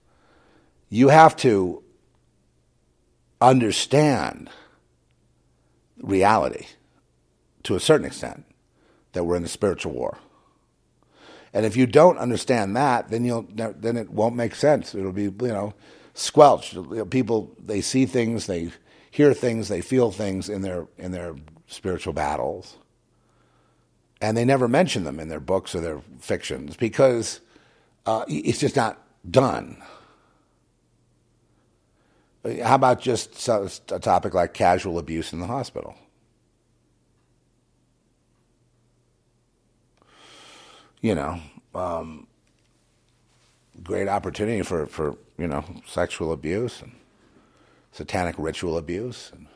you 0.88 1.08
have 1.08 1.36
to 1.36 1.82
understand 3.40 4.50
reality 5.98 6.66
to 7.62 7.74
a 7.74 7.80
certain 7.80 8.06
extent 8.06 8.44
that 9.12 9.24
we're 9.24 9.36
in 9.36 9.44
a 9.44 9.48
spiritual 9.48 9.92
war. 9.92 10.18
And 11.52 11.64
if 11.64 11.76
you 11.76 11.86
don't 11.86 12.18
understand 12.18 12.76
that, 12.76 13.08
then 13.08 13.24
you'll 13.24 13.46
then 13.52 13.96
it 13.96 14.10
won't 14.10 14.36
make 14.36 14.54
sense. 14.54 14.94
It'll 14.94 15.12
be 15.12 15.24
you 15.24 15.32
know 15.40 15.74
squelched. 16.14 16.76
People 17.10 17.50
they 17.58 17.80
see 17.80 18.06
things, 18.06 18.46
they 18.46 18.70
hear 19.10 19.32
things, 19.34 19.68
they 19.68 19.80
feel 19.80 20.10
things 20.10 20.48
in 20.48 20.62
their 20.62 20.86
in 20.98 21.12
their 21.12 21.34
spiritual 21.66 22.12
battles 22.12 22.76
and 24.20 24.36
they 24.36 24.44
never 24.44 24.68
mention 24.68 25.04
them 25.04 25.20
in 25.20 25.28
their 25.28 25.40
books 25.40 25.74
or 25.74 25.80
their 25.80 26.00
fictions 26.20 26.76
because 26.76 27.40
uh, 28.06 28.24
it's 28.28 28.58
just 28.58 28.76
not 28.76 29.00
done. 29.30 29.82
How 32.62 32.76
about 32.76 33.00
just 33.00 33.48
a 33.48 33.98
topic 33.98 34.32
like 34.32 34.54
casual 34.54 34.98
abuse 34.98 35.32
in 35.32 35.40
the 35.40 35.46
hospital? 35.46 35.96
You 41.02 41.14
know, 41.14 41.40
um, 41.74 42.26
great 43.82 44.08
opportunity 44.08 44.62
for, 44.62 44.86
for 44.86 45.16
you 45.38 45.48
know 45.48 45.64
sexual 45.86 46.32
abuse 46.32 46.82
and 46.82 46.92
satanic 47.92 48.36
ritual 48.38 48.78
abuse 48.78 49.30
and 49.34 49.46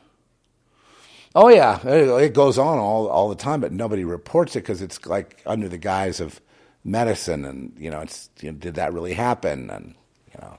Oh 1.35 1.49
yeah, 1.49 1.79
it 1.87 2.33
goes 2.33 2.57
on 2.57 2.77
all 2.77 3.07
all 3.07 3.29
the 3.29 3.35
time, 3.35 3.61
but 3.61 3.71
nobody 3.71 4.03
reports 4.03 4.55
it 4.55 4.61
because 4.61 4.81
it's 4.81 5.05
like 5.05 5.41
under 5.45 5.69
the 5.69 5.77
guise 5.77 6.19
of 6.19 6.41
medicine, 6.83 7.45
and 7.45 7.73
you 7.79 7.89
know, 7.89 8.01
it's 8.01 8.29
you 8.41 8.51
know, 8.51 8.57
did 8.57 8.75
that 8.75 8.93
really 8.93 9.13
happen? 9.13 9.69
And 9.69 9.95
you 10.33 10.41
know, 10.41 10.57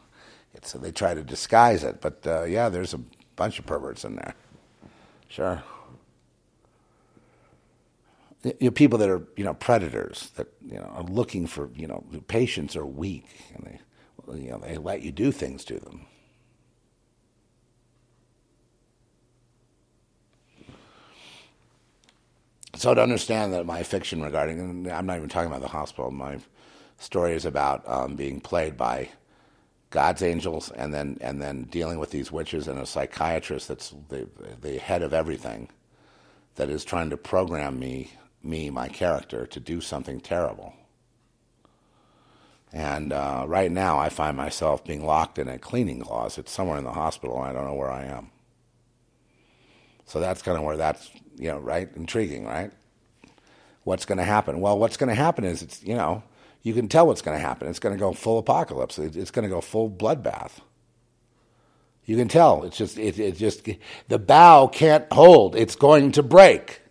it's 0.55 0.73
they 0.73 0.91
try 0.91 1.15
to 1.15 1.23
disguise 1.23 1.85
it, 1.85 2.01
but 2.01 2.27
uh, 2.27 2.45
yeah, 2.45 2.71
there's 2.71 2.95
a 2.95 3.01
bunch 3.37 3.59
of 3.59 3.67
perverts 3.67 4.05
in 4.05 4.17
there. 4.17 4.35
Sure, 5.29 5.63
you 8.45 8.55
know, 8.61 8.71
people 8.71 8.99
that 8.99 9.11
are 9.11 9.23
you 9.37 9.45
know 9.45 9.55
predators 9.55 10.31
that 10.37 10.49
you 10.67 10.79
know 10.79 10.91
are 10.95 11.05
looking 11.05 11.47
for 11.47 11.71
you 11.75 11.87
know 11.87 12.05
patients 12.29 12.77
are 12.77 12.87
weak, 12.87 13.27
and 13.55 13.67
they 13.67 14.39
you 14.41 14.51
know 14.51 14.59
they 14.59 14.77
let 14.79 15.03
you 15.03 15.13
do 15.13 15.33
things 15.33 15.65
to 15.67 15.79
them. 15.81 16.07
So 22.77 22.95
to 22.95 23.03
understand 23.03 23.53
that 23.55 23.67
my 23.67 23.83
fiction 23.83 24.23
regarding, 24.23 24.61
and 24.61 24.89
I'm 24.89 25.07
not 25.07 25.19
even 25.19 25.29
talking 25.29 25.51
about 25.51 25.63
the 25.63 25.69
hospital, 25.69 26.11
my 26.11 26.39
story 26.99 27.35
is 27.35 27.45
about 27.47 27.89
um, 27.89 28.17
being 28.17 28.41
played 28.41 28.77
by 28.77 29.11
God's 29.91 30.23
angels 30.23 30.71
and 30.73 30.95
then 30.95 31.19
and 31.21 31.41
then 31.43 31.65
dealing 31.65 31.99
with 31.99 32.11
these 32.11 32.33
witches 32.33 32.69
and 32.69 32.79
a 32.81 32.87
psychiatrist 32.87 33.69
that's 33.69 33.95
the 34.09 34.29
the 34.61 34.79
head 34.79 35.03
of 35.03 35.15
everything 35.15 35.69
that 36.57 36.71
is 36.71 36.85
trying 36.85 37.11
to 37.11 37.17
program 37.17 37.79
me 37.79 38.13
me 38.45 38.71
my 38.71 38.89
character 38.89 39.47
to 39.47 39.61
do 39.61 39.81
something 39.81 40.21
terrible. 40.21 40.75
And 42.73 43.13
uh, 43.13 43.45
right 43.47 43.71
now, 43.71 43.99
I 43.99 44.09
find 44.09 44.37
myself 44.37 44.85
being 44.85 45.05
locked 45.05 45.39
in 45.39 45.49
a 45.49 45.59
cleaning 45.59 46.01
closet 46.01 46.49
somewhere 46.49 46.79
in 46.79 46.85
the 46.85 46.93
hospital, 46.93 47.39
I 47.39 47.53
don't 47.53 47.67
know 47.67 47.75
where 47.75 47.91
I 47.91 48.05
am. 48.05 48.31
So 50.07 50.21
that's 50.21 50.43
kind 50.43 50.57
of 50.57 50.65
where 50.65 50.77
that's 50.77 51.11
you 51.39 51.49
know, 51.49 51.59
right? 51.59 51.89
Intriguing, 51.97 52.47
right? 52.47 52.71
What's 53.85 54.05
going 54.05 54.19
to 54.19 54.25
happen? 54.25 54.61
Well, 54.61 54.79
what's 54.79 54.97
going 54.97 55.09
to 55.09 55.15
happen 55.15 55.45
is 55.45 55.63
it's, 55.63 55.83
you 55.83 55.95
know, 55.95 56.23
you 56.63 56.73
can 56.73 56.89
tell 56.89 57.07
what's 57.07 57.23
going 57.23 57.37
to 57.37 57.45
happen. 57.45 57.69
It's 57.69 57.81
going 57.81 57.95
to 57.95 57.99
go 57.99 58.13
full 58.13 58.39
apocalypse. 58.39 58.99
It's 58.99 59.31
going 59.31 59.43
to 59.43 59.49
go 59.49 59.61
full 59.61 59.91
bloodbath. 59.91 60.61
You 62.05 62.17
can 62.17 62.29
tell. 62.29 62.63
It's 62.65 62.77
just, 62.77 62.99
it, 62.99 63.19
it 63.19 63.37
just, 63.37 63.69
the 64.09 64.19
bow 64.19 64.69
can't 64.69 65.11
hold. 65.13 65.57
It's 65.57 65.75
going 65.75 66.13
to 66.13 66.23
break. 66.23 66.82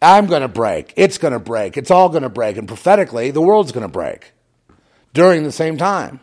I'm 0.00 0.26
going 0.26 0.42
to 0.42 0.48
break. 0.48 0.92
It's 0.96 1.18
going 1.18 1.32
to 1.32 1.40
break. 1.40 1.76
It's 1.76 1.90
all 1.90 2.08
going 2.08 2.22
to 2.22 2.28
break. 2.28 2.56
And 2.56 2.68
prophetically, 2.68 3.30
the 3.30 3.40
world's 3.40 3.72
going 3.72 3.82
to 3.82 3.92
break 3.92 4.32
during 5.12 5.42
the 5.42 5.52
same 5.52 5.76
time. 5.76 6.20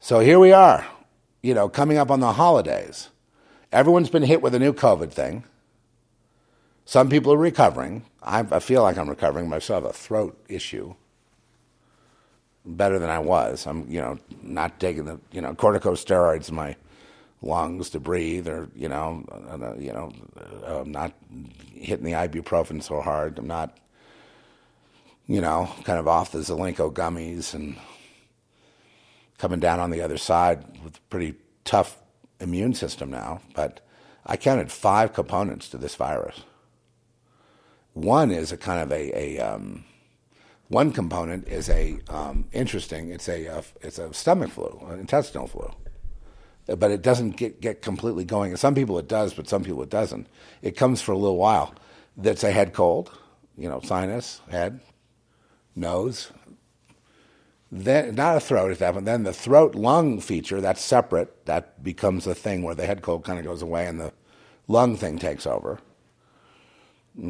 So 0.00 0.20
here 0.20 0.38
we 0.38 0.52
are 0.52 0.86
you 1.46 1.54
know, 1.54 1.68
coming 1.68 1.96
up 1.96 2.10
on 2.10 2.18
the 2.18 2.32
holidays. 2.32 3.08
Everyone's 3.70 4.10
been 4.10 4.24
hit 4.24 4.42
with 4.42 4.52
a 4.56 4.58
new 4.58 4.72
COVID 4.72 5.12
thing. 5.12 5.44
Some 6.84 7.08
people 7.08 7.32
are 7.32 7.38
recovering. 7.38 8.04
I, 8.20 8.40
I 8.50 8.58
feel 8.58 8.82
like 8.82 8.98
I'm 8.98 9.08
recovering, 9.08 9.48
but 9.48 9.56
I 9.56 9.58
still 9.60 9.76
have 9.76 9.84
a 9.84 9.92
throat 9.92 10.36
issue. 10.48 10.96
Better 12.64 12.98
than 12.98 13.10
I 13.10 13.20
was. 13.20 13.64
I'm, 13.64 13.88
you 13.88 14.00
know, 14.00 14.18
not 14.42 14.80
taking 14.80 15.04
the, 15.04 15.20
you 15.30 15.40
know, 15.40 15.54
corticosteroids 15.54 16.50
my 16.50 16.74
lungs 17.42 17.90
to 17.90 18.00
breathe, 18.00 18.48
or 18.48 18.68
you 18.74 18.88
know, 18.88 19.24
uh, 19.30 19.74
you 19.76 19.92
know, 19.92 20.12
uh, 20.66 20.80
I'm 20.80 20.92
not 20.92 21.12
hitting 21.74 22.04
the 22.04 22.12
ibuprofen 22.12 22.82
so 22.82 23.00
hard. 23.00 23.38
I'm 23.38 23.46
not, 23.46 23.76
you 25.26 25.40
know, 25.40 25.68
kind 25.84 25.98
of 25.98 26.08
off 26.08 26.32
the 26.32 26.38
Zelenko 26.38 26.92
gummies 26.92 27.54
and 27.54 27.76
coming 29.38 29.60
down 29.60 29.80
on 29.80 29.90
the 29.90 30.00
other 30.00 30.18
side 30.18 30.64
with 30.82 30.96
a 30.96 31.00
pretty 31.10 31.34
tough 31.64 31.98
immune 32.40 32.74
system 32.74 33.10
now. 33.10 33.40
But 33.54 33.80
I 34.24 34.36
counted 34.36 34.72
five 34.72 35.12
components 35.12 35.68
to 35.70 35.78
this 35.78 35.94
virus. 35.94 36.42
One 37.92 38.30
is 38.30 38.52
a 38.52 38.56
kind 38.56 38.82
of 38.82 38.92
a, 38.92 39.16
a 39.16 39.38
um, 39.40 39.84
one 40.68 40.92
component 40.92 41.46
is 41.48 41.70
a 41.70 41.98
um, 42.08 42.46
interesting. 42.52 43.10
It's 43.10 43.28
a, 43.28 43.46
a, 43.46 43.64
it's 43.82 43.98
a 43.98 44.12
stomach 44.12 44.50
flu, 44.50 44.86
an 44.90 44.98
intestinal 44.98 45.46
flu, 45.46 45.72
but 46.66 46.90
it 46.90 47.02
doesn't 47.02 47.36
get 47.36 47.60
get 47.60 47.82
completely 47.82 48.24
going. 48.24 48.50
And 48.50 48.58
some 48.60 48.74
people 48.74 48.98
it 48.98 49.08
does, 49.08 49.34
but 49.34 49.48
some 49.48 49.64
people 49.64 49.82
it 49.82 49.90
doesn't. 49.90 50.26
It 50.62 50.76
comes 50.76 51.02
for 51.02 51.12
a 51.12 51.18
little 51.18 51.36
while. 51.36 51.74
That's 52.16 52.44
a 52.44 52.50
head 52.50 52.72
cold, 52.72 53.16
you 53.56 53.68
know, 53.68 53.80
sinus, 53.80 54.40
head, 54.50 54.80
nose, 55.74 56.32
then 57.70 58.14
not 58.14 58.36
a 58.36 58.40
throat 58.40 58.70
at 58.70 58.78
that 58.78 58.94
point. 58.94 59.04
Then 59.06 59.24
the 59.24 59.32
throat 59.32 59.74
lung 59.74 60.20
feature 60.20 60.60
that's 60.60 60.80
separate. 60.82 61.46
That 61.46 61.82
becomes 61.82 62.26
a 62.26 62.34
thing 62.34 62.62
where 62.62 62.74
the 62.74 62.86
head 62.86 63.02
cold 63.02 63.24
kind 63.24 63.38
of 63.38 63.44
goes 63.44 63.62
away 63.62 63.86
and 63.86 64.00
the 64.00 64.12
lung 64.68 64.96
thing 64.96 65.18
takes 65.18 65.46
over. 65.46 65.78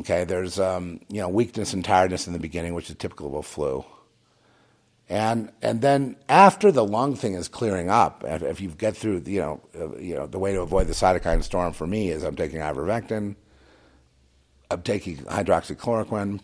Okay, 0.00 0.24
there's 0.24 0.58
um, 0.58 1.00
you 1.08 1.20
know 1.20 1.28
weakness 1.28 1.72
and 1.72 1.84
tiredness 1.84 2.26
in 2.26 2.32
the 2.32 2.38
beginning, 2.38 2.74
which 2.74 2.90
is 2.90 2.96
typical 2.96 3.28
of 3.28 3.34
a 3.34 3.42
flu. 3.42 3.84
And 5.08 5.52
and 5.62 5.80
then 5.80 6.16
after 6.28 6.72
the 6.72 6.84
lung 6.84 7.14
thing 7.14 7.34
is 7.34 7.46
clearing 7.46 7.88
up, 7.90 8.24
if 8.24 8.60
you 8.60 8.70
get 8.70 8.96
through, 8.96 9.22
you 9.26 9.40
know, 9.40 9.60
uh, 9.78 9.96
you 9.98 10.14
know, 10.14 10.26
the 10.26 10.38
way 10.38 10.52
to 10.52 10.60
avoid 10.60 10.88
the 10.88 10.94
cytokine 10.94 11.44
storm 11.44 11.72
for 11.72 11.86
me 11.86 12.10
is 12.10 12.24
I'm 12.24 12.34
taking 12.34 12.58
ivermectin, 12.58 13.36
I'm 14.68 14.82
taking 14.82 15.18
hydroxychloroquine, 15.18 16.40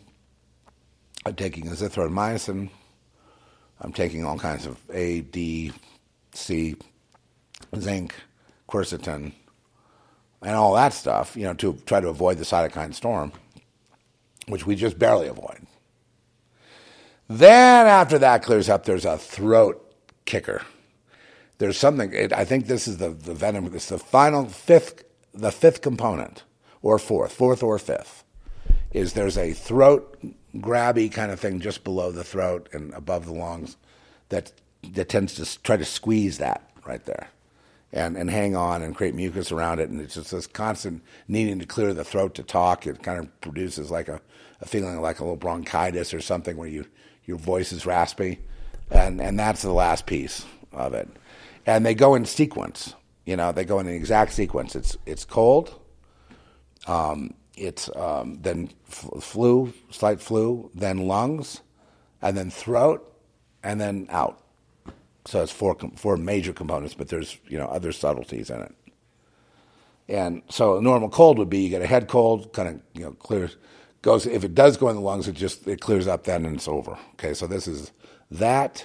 I'm 1.26 1.34
taking 1.34 1.64
azithromycin, 1.66 2.70
I'm 3.80 3.92
taking 3.92 4.24
all 4.24 4.38
kinds 4.38 4.66
of 4.66 4.78
A, 4.92 5.22
D, 5.22 5.72
C, 6.32 6.76
zinc, 7.76 8.14
quercetin, 8.68 9.32
and 10.40 10.54
all 10.54 10.74
that 10.74 10.92
stuff, 10.92 11.36
you 11.36 11.44
know, 11.44 11.54
to 11.54 11.74
try 11.84 12.00
to 12.00 12.08
avoid 12.08 12.38
the 12.38 12.44
cytokine 12.44 12.94
storm, 12.94 13.32
which 14.46 14.66
we 14.66 14.76
just 14.76 15.00
barely 15.00 15.26
avoid. 15.26 15.66
Then 17.28 17.86
after 17.86 18.18
that 18.18 18.42
clears 18.42 18.68
up, 18.68 18.84
there's 18.84 19.04
a 19.04 19.18
throat 19.18 19.94
kicker. 20.24 20.62
There's 21.58 21.78
something. 21.78 22.12
It, 22.12 22.32
I 22.32 22.44
think 22.44 22.66
this 22.66 22.88
is 22.88 22.98
the 22.98 23.10
the 23.10 23.34
venom. 23.34 23.70
It's 23.74 23.88
the 23.88 23.98
final 23.98 24.46
fifth, 24.46 25.04
the 25.32 25.52
fifth 25.52 25.80
component, 25.80 26.42
or 26.82 26.98
fourth, 26.98 27.32
fourth 27.32 27.62
or 27.62 27.78
fifth, 27.78 28.24
is 28.92 29.12
there's 29.12 29.38
a 29.38 29.52
throat 29.52 30.18
grabby 30.56 31.10
kind 31.10 31.32
of 31.32 31.40
thing 31.40 31.60
just 31.60 31.84
below 31.84 32.10
the 32.10 32.24
throat 32.24 32.68
and 32.72 32.92
above 32.94 33.26
the 33.26 33.32
lungs 33.32 33.76
that 34.28 34.52
that 34.92 35.08
tends 35.08 35.34
to 35.34 35.62
try 35.62 35.76
to 35.76 35.84
squeeze 35.84 36.38
that 36.38 36.68
right 36.84 37.04
there. 37.04 37.28
And, 37.94 38.16
and 38.16 38.30
hang 38.30 38.56
on 38.56 38.80
and 38.80 38.96
create 38.96 39.14
mucus 39.14 39.52
around 39.52 39.78
it, 39.78 39.90
and 39.90 40.00
it's 40.00 40.14
just 40.14 40.30
this 40.30 40.46
constant 40.46 41.02
needing 41.28 41.58
to 41.58 41.66
clear 41.66 41.92
the 41.92 42.04
throat 42.04 42.34
to 42.36 42.42
talk. 42.42 42.86
It 42.86 43.02
kind 43.02 43.18
of 43.18 43.40
produces 43.42 43.90
like 43.90 44.08
a, 44.08 44.18
a 44.62 44.66
feeling 44.66 44.98
like 45.02 45.20
a 45.20 45.24
little 45.24 45.36
bronchitis 45.36 46.14
or 46.14 46.22
something 46.22 46.56
where 46.56 46.68
you 46.68 46.86
your 47.24 47.38
voice 47.38 47.72
is 47.72 47.86
raspy, 47.86 48.38
and 48.90 49.20
and 49.20 49.38
that's 49.38 49.62
the 49.62 49.72
last 49.72 50.06
piece 50.06 50.44
of 50.72 50.94
it. 50.94 51.08
And 51.66 51.86
they 51.86 51.94
go 51.94 52.14
in 52.14 52.24
sequence. 52.24 52.94
You 53.24 53.36
know, 53.36 53.52
they 53.52 53.64
go 53.64 53.78
in 53.78 53.86
an 53.86 53.94
exact 53.94 54.32
sequence. 54.32 54.74
It's 54.74 54.96
it's 55.06 55.24
cold. 55.24 55.78
Um, 56.86 57.34
it's 57.56 57.88
um, 57.94 58.38
then 58.42 58.70
flu, 58.86 59.72
slight 59.90 60.20
flu, 60.20 60.70
then 60.74 61.06
lungs, 61.06 61.60
and 62.20 62.36
then 62.36 62.50
throat, 62.50 63.08
and 63.62 63.80
then 63.80 64.06
out. 64.10 64.42
So 65.24 65.42
it's 65.42 65.52
four 65.52 65.76
four 65.96 66.16
major 66.16 66.52
components, 66.52 66.94
but 66.94 67.08
there's 67.08 67.38
you 67.48 67.58
know 67.58 67.66
other 67.66 67.92
subtleties 67.92 68.50
in 68.50 68.60
it. 68.60 68.74
And 70.08 70.42
so 70.50 70.78
a 70.78 70.82
normal 70.82 71.08
cold 71.08 71.38
would 71.38 71.48
be 71.48 71.60
you 71.60 71.68
get 71.68 71.82
a 71.82 71.86
head 71.86 72.08
cold, 72.08 72.52
kind 72.52 72.68
of 72.68 72.80
you 72.94 73.02
know 73.04 73.12
clears, 73.12 73.56
goes. 74.02 74.26
If 74.26 74.44
it 74.44 74.54
does 74.54 74.76
go 74.76 74.88
in 74.88 74.96
the 74.96 75.02
lungs, 75.02 75.28
it 75.28 75.34
just 75.34 75.66
it 75.66 75.80
clears 75.80 76.06
up 76.06 76.24
then 76.24 76.44
and 76.44 76.56
it's 76.56 76.68
over. 76.68 76.98
Okay, 77.14 77.34
so 77.34 77.46
this 77.46 77.66
is 77.66 77.92
that, 78.30 78.84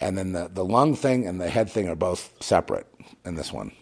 and 0.00 0.16
then 0.16 0.32
the 0.32 0.48
the 0.52 0.64
lung 0.64 0.94
thing 0.94 1.26
and 1.26 1.40
the 1.40 1.50
head 1.50 1.70
thing 1.70 1.88
are 1.88 1.96
both 1.96 2.32
separate 2.40 2.86
in 3.24 3.34
this 3.34 3.52
one, 3.52 3.72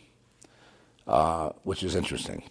uh, 1.06 1.50
which 1.64 1.82
is 1.82 1.94
interesting. 1.94 2.42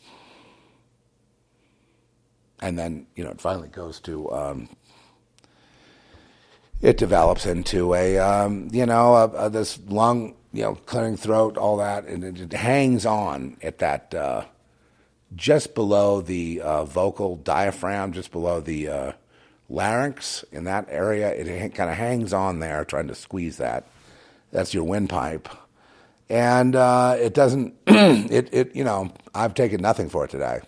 And 2.62 2.78
then 2.78 3.08
you 3.16 3.24
know 3.24 3.32
it 3.32 3.42
finally 3.42 3.70
goes 3.70 4.00
to 4.02 4.32
um, 4.32 4.70
it 6.82 6.98
develops 6.98 7.46
into 7.46 7.94
a 7.94 8.18
um, 8.20 8.70
you 8.72 8.86
know 8.86 9.16
a, 9.16 9.46
a, 9.46 9.50
this 9.50 9.80
lung 9.88 10.36
you 10.54 10.64
know 10.64 10.76
clearing 10.86 11.18
throat 11.18 11.58
all 11.58 11.78
that 11.78 12.06
and 12.06 12.24
it, 12.24 12.40
it 12.40 12.54
hangs 12.54 13.06
on 13.06 13.58
at 13.62 13.80
that 13.80 14.14
uh, 14.14 14.46
just 15.36 15.74
below 15.76 16.22
the 16.22 16.62
uh, 16.62 16.86
vocal 16.86 17.38
diaphragm 17.38 18.12
just 18.12 18.32
below 18.32 18.60
the 18.60 18.88
uh, 18.88 19.12
larynx 19.70 20.44
in 20.52 20.66
that 20.66 20.86
area 20.90 21.30
it 21.30 21.74
kind 21.74 21.90
of 21.90 21.96
hangs 21.96 22.34
on 22.34 22.60
there 22.60 22.86
trying 22.86 23.08
to 23.08 23.16
squeeze 23.16 23.58
that 23.58 23.86
that's 24.52 24.74
your 24.74 24.84
windpipe 24.84 25.50
and 26.30 26.76
uh, 26.76 27.16
it 27.20 27.34
doesn't 27.34 27.74
it, 27.88 28.54
it 28.54 28.76
you 28.76 28.84
know 28.84 29.12
I've 29.34 29.54
taken 29.54 29.82
nothing 29.82 30.10
for 30.10 30.26
it 30.26 30.32
today 30.32 30.60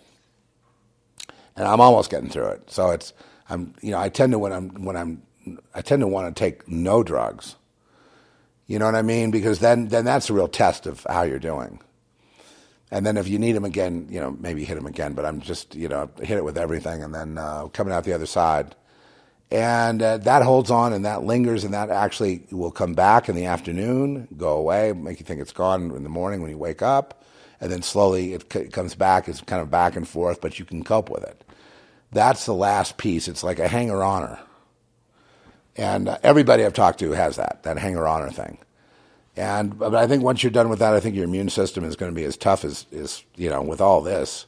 and 1.56 1.66
I'm 1.66 1.80
almost 1.80 2.10
getting 2.10 2.30
through 2.30 2.48
it 2.48 2.70
so 2.70 2.90
it's 2.90 3.12
I'm 3.48 3.74
you 3.80 3.90
know 3.92 3.98
I 3.98 4.08
tend 4.08 4.32
to 4.32 4.38
when 4.38 4.52
I'm 4.52 4.84
when 4.84 4.96
I'm 4.96 5.22
I 5.74 5.82
tend 5.82 6.00
to 6.00 6.06
want 6.08 6.34
to 6.34 6.38
take 6.38 6.68
no 6.68 7.02
drugs. 7.02 7.56
You 8.66 8.78
know 8.78 8.84
what 8.84 8.94
I 8.94 9.02
mean? 9.02 9.30
Because 9.30 9.60
then 9.60 9.88
then 9.88 10.04
that's 10.04 10.28
a 10.30 10.34
real 10.34 10.48
test 10.48 10.86
of 10.86 11.06
how 11.08 11.22
you're 11.22 11.38
doing. 11.38 11.80
And 12.90 13.04
then 13.04 13.16
if 13.16 13.28
you 13.28 13.38
need 13.38 13.52
them 13.52 13.64
again, 13.64 14.06
you 14.10 14.20
know, 14.20 14.30
maybe 14.40 14.64
hit 14.64 14.76
them 14.76 14.86
again. 14.86 15.12
But 15.12 15.26
I'm 15.26 15.40
just, 15.40 15.74
you 15.74 15.88
know, 15.88 16.10
hit 16.20 16.38
it 16.38 16.44
with 16.44 16.56
everything, 16.56 17.02
and 17.02 17.14
then 17.14 17.38
uh, 17.38 17.68
coming 17.68 17.92
out 17.92 18.04
the 18.04 18.14
other 18.14 18.26
side, 18.26 18.74
and 19.50 20.02
uh, 20.02 20.18
that 20.18 20.42
holds 20.42 20.70
on, 20.70 20.92
and 20.92 21.04
that 21.04 21.22
lingers, 21.24 21.64
and 21.64 21.74
that 21.74 21.90
actually 21.90 22.44
will 22.50 22.70
come 22.70 22.94
back 22.94 23.28
in 23.28 23.34
the 23.36 23.46
afternoon, 23.46 24.28
go 24.36 24.56
away, 24.56 24.92
make 24.92 25.20
you 25.20 25.26
think 25.26 25.40
it's 25.40 25.52
gone 25.52 25.90
in 25.90 26.02
the 26.02 26.08
morning 26.08 26.40
when 26.42 26.50
you 26.50 26.58
wake 26.58 26.82
up, 26.82 27.24
and 27.60 27.70
then 27.70 27.82
slowly 27.82 28.34
it, 28.34 28.52
c- 28.52 28.68
comes 28.68 28.94
back. 28.94 29.28
It's 29.28 29.40
kind 29.40 29.62
of 29.62 29.70
back 29.70 29.96
and 29.96 30.06
forth, 30.08 30.40
but 30.40 30.58
you 30.58 30.64
can 30.64 30.84
cope 30.84 31.10
with 31.10 31.24
it. 31.24 31.44
That's 32.12 32.46
the 32.46 32.54
last 32.54 32.96
piece. 32.96 33.28
It's 33.28 33.42
like 33.42 33.58
a 33.58 33.68
hanger 33.68 34.02
oner. 34.02 34.38
And 35.76 36.08
uh, 36.08 36.18
everybody 36.22 36.64
I've 36.64 36.74
talked 36.74 37.00
to 37.00 37.12
has 37.12 37.36
that, 37.36 37.62
that 37.64 37.78
hanger 37.78 38.08
oner 38.08 38.30
thing. 38.30 38.58
And 39.38 39.78
but 39.78 39.94
I 39.94 40.08
think 40.08 40.24
once 40.24 40.42
you're 40.42 40.50
done 40.50 40.68
with 40.68 40.80
that, 40.80 40.94
I 40.94 41.00
think 41.00 41.14
your 41.14 41.24
immune 41.24 41.48
system 41.48 41.84
is 41.84 41.94
going 41.94 42.10
to 42.10 42.16
be 42.16 42.24
as 42.24 42.36
tough 42.36 42.64
as, 42.64 42.86
as 42.92 43.22
you 43.36 43.48
know, 43.48 43.62
with 43.62 43.80
all 43.80 44.00
this, 44.00 44.46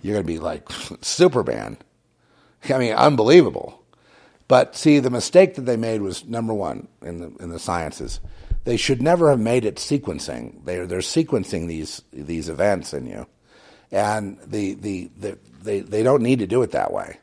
you're 0.00 0.14
going 0.14 0.24
to 0.24 0.32
be 0.32 0.38
like 0.38 0.70
Superman. 1.00 1.76
I 2.70 2.78
mean, 2.78 2.92
unbelievable. 2.92 3.82
But 4.46 4.76
see, 4.76 5.00
the 5.00 5.10
mistake 5.10 5.56
that 5.56 5.62
they 5.62 5.76
made 5.76 6.02
was 6.02 6.24
number 6.24 6.54
one 6.54 6.86
in 7.02 7.18
the 7.18 7.32
in 7.40 7.50
the 7.50 7.58
sciences. 7.58 8.20
They 8.64 8.76
should 8.76 9.02
never 9.02 9.30
have 9.30 9.40
made 9.40 9.64
it 9.64 9.76
sequencing. 9.76 10.64
They're 10.64 10.86
they're 10.86 11.00
sequencing 11.00 11.66
these 11.66 12.02
these 12.12 12.48
events 12.48 12.94
in 12.94 13.06
you, 13.06 13.26
and 13.90 14.38
the 14.46 14.74
the, 14.74 15.10
the 15.18 15.38
they 15.62 15.80
they 15.80 16.04
don't 16.04 16.22
need 16.22 16.38
to 16.38 16.46
do 16.46 16.62
it 16.62 16.70
that 16.70 16.92
way. 16.92 17.18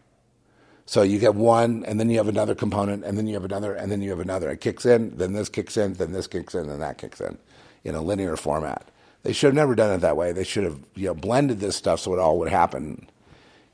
So 0.85 1.01
you 1.01 1.17
get 1.17 1.33
one, 1.33 1.83
and 1.85 1.99
then 1.99 2.09
you 2.09 2.17
have 2.17 2.27
another 2.27 2.53
component, 2.53 3.03
and 3.03 3.17
then 3.17 3.25
you 3.25 3.33
have 3.33 3.45
another, 3.45 3.73
and 3.73 3.91
then 3.91 4.01
you 4.01 4.11
have 4.11 4.19
another. 4.19 4.51
It 4.51 4.61
kicks 4.61 4.85
in, 4.85 5.17
then 5.17 5.33
this 5.33 5.49
kicks 5.49 5.77
in, 5.77 5.93
then 5.93 6.11
this 6.11 6.27
kicks 6.27 6.53
in, 6.53 6.69
and 6.69 6.81
that 6.81 6.99
kicks 6.99 7.19
in, 7.19 7.37
in 7.83 7.95
a 7.95 8.01
linear 8.01 8.35
format. 8.35 8.87
They 9.23 9.33
should 9.33 9.47
have 9.47 9.55
never 9.55 9.73
done 9.73 9.91
it 9.93 10.01
that 10.01 10.15
way. 10.15 10.31
They 10.31 10.43
should 10.43 10.63
have 10.63 10.79
you 10.93 11.07
know 11.07 11.15
blended 11.15 11.59
this 11.59 11.75
stuff 11.75 12.01
so 12.01 12.13
it 12.13 12.19
all 12.19 12.37
would 12.39 12.49
happen 12.49 13.09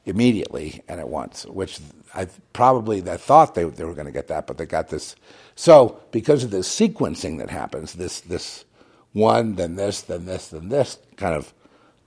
immediately 0.05 0.81
and 0.88 1.01
at 1.01 1.09
once. 1.09 1.45
Which 1.45 1.79
I 2.15 2.27
probably 2.53 3.01
they 3.01 3.17
thought 3.17 3.55
they 3.55 3.65
they 3.65 3.83
were 3.83 3.93
going 3.93 4.05
to 4.05 4.13
get 4.13 4.29
that, 4.29 4.47
but 4.47 4.57
they 4.57 4.65
got 4.65 4.88
this. 4.88 5.17
So 5.55 5.99
because 6.11 6.45
of 6.45 6.51
the 6.51 6.59
sequencing 6.59 7.38
that 7.39 7.49
happens, 7.49 7.93
this 7.93 8.21
this 8.21 8.63
one, 9.11 9.55
then 9.55 9.75
this, 9.75 10.01
then 10.01 10.25
this, 10.25 10.47
then 10.47 10.69
this 10.69 10.97
kind 11.17 11.35
of 11.35 11.53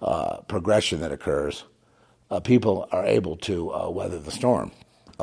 uh, 0.01 0.39
progression 0.49 1.01
that 1.01 1.13
occurs, 1.13 1.65
uh, 2.31 2.41
people 2.41 2.89
are 2.93 3.05
able 3.05 3.37
to 3.37 3.75
uh, 3.75 3.91
weather 3.91 4.19
the 4.19 4.31
storm 4.31 4.73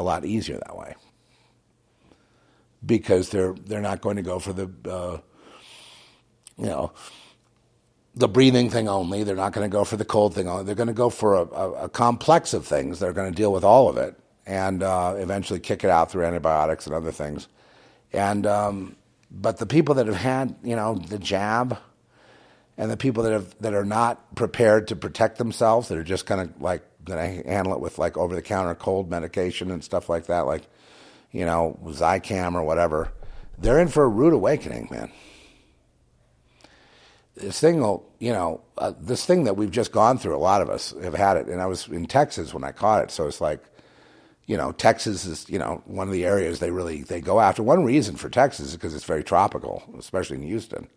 a 0.02 0.04
lot 0.04 0.26
easier 0.26 0.58
that 0.58 0.78
way 0.78 0.96
because 2.86 3.30
they're 3.30 3.54
they're 3.54 3.82
not 3.82 4.02
going 4.02 4.16
to 4.16 4.22
go 4.22 4.40
for 4.40 4.54
the 4.54 4.70
uh, 4.90 5.18
you 6.58 6.66
know 6.66 6.92
the 8.16 8.28
breathing 8.28 8.70
thing 8.70 8.90
only. 8.90 9.24
They're 9.24 9.36
not 9.36 9.54
going 9.54 9.70
to 9.70 9.72
go 9.72 9.84
for 9.84 9.96
the 9.96 10.06
cold 10.06 10.36
thing 10.36 10.50
only. 10.50 10.66
They're 10.66 10.76
going 10.76 10.88
to 10.88 10.94
go 10.94 11.10
for 11.10 11.36
a, 11.36 11.46
a, 11.46 11.72
a, 11.86 11.90
complex 11.90 12.54
of 12.54 12.68
things. 12.68 13.00
They're 13.00 13.14
going 13.14 13.32
to 13.32 13.36
deal 13.36 13.54
with 13.54 13.64
all 13.64 13.88
of 13.88 13.96
it 13.96 14.20
and 14.46 14.84
uh, 14.84 15.16
eventually 15.18 15.62
kick 15.62 15.86
it 15.86 15.90
out 15.90 16.12
through 16.12 16.26
antibiotics 16.26 16.86
and 16.88 16.96
other 16.96 17.12
things. 17.12 17.48
And 18.12 18.46
um, 18.46 18.96
but 19.30 19.58
the 19.58 19.66
people 19.66 19.96
that 19.96 20.08
have 20.08 20.16
had 20.16 20.56
you 20.64 20.76
know 20.76 20.96
the 20.96 21.20
jab 21.20 21.78
and 22.78 22.90
the 22.90 22.98
people 22.98 23.24
that 23.24 23.32
have 23.32 23.56
that 23.60 23.74
are 23.74 23.86
not 23.86 24.36
prepared 24.36 24.88
to 24.90 24.96
protect 24.96 25.38
themselves, 25.38 25.88
that 25.88 25.98
are 25.98 26.04
just 26.04 26.26
kind 26.26 26.42
of 26.42 26.62
like 26.62 26.84
that 27.06 27.18
I 27.18 27.44
handle 27.46 27.74
it 27.74 27.80
with 27.80 27.98
like 27.98 28.18
over 28.18 28.36
the 28.36 28.42
counter 28.42 28.76
cold 28.76 29.10
medication 29.10 29.72
and 29.72 29.84
stuff 29.84 30.10
like 30.10 30.28
that, 30.28 30.42
like, 30.42 30.64
you 31.32 31.46
know, 31.46 31.80
Zicam 31.86 32.56
or 32.56 32.64
whatever, 32.64 33.12
they're 33.58 33.80
in 33.80 33.88
for 33.88 34.04
a 34.04 34.10
rude 34.10 34.34
awakening, 34.34 34.88
man. 34.92 35.12
This 37.36 37.60
thing 37.60 37.80
will, 37.80 38.10
you 38.20 38.34
know, 38.34 38.62
uh, 38.78 38.94
this 39.00 39.26
thing 39.26 39.46
that 39.46 39.56
we've 39.56 39.72
just 39.72 39.92
gone 39.92 40.18
through, 40.18 40.36
a 40.36 40.38
lot 40.38 40.62
of 40.62 40.70
us 40.70 40.94
have 41.02 41.14
had 41.14 41.38
it. 41.38 41.48
And 41.48 41.62
I 41.62 41.66
was 41.66 41.88
in 41.88 42.06
Texas 42.06 42.54
when 42.54 42.64
I 42.64 42.72
caught 42.72 43.04
it. 43.04 43.12
So 43.12 43.26
it's 43.28 43.42
like, 43.42 43.64
you 44.46 44.58
know, 44.58 44.74
Texas 44.74 45.26
is, 45.26 45.50
you 45.50 45.58
know, 45.58 45.82
one 45.86 46.08
of 46.08 46.14
the 46.14 46.26
areas 46.26 46.60
they 46.60 46.72
really, 46.72 47.04
they 47.04 47.22
go 47.22 47.40
after. 47.40 47.64
One 47.64 47.86
reason 47.86 48.16
for 48.16 48.30
Texas 48.30 48.68
is 48.68 48.76
because 48.76 48.94
it's 48.94 49.06
very 49.06 49.24
tropical, 49.24 49.84
especially 49.98 50.38
in 50.38 50.44
Houston. 50.44 50.88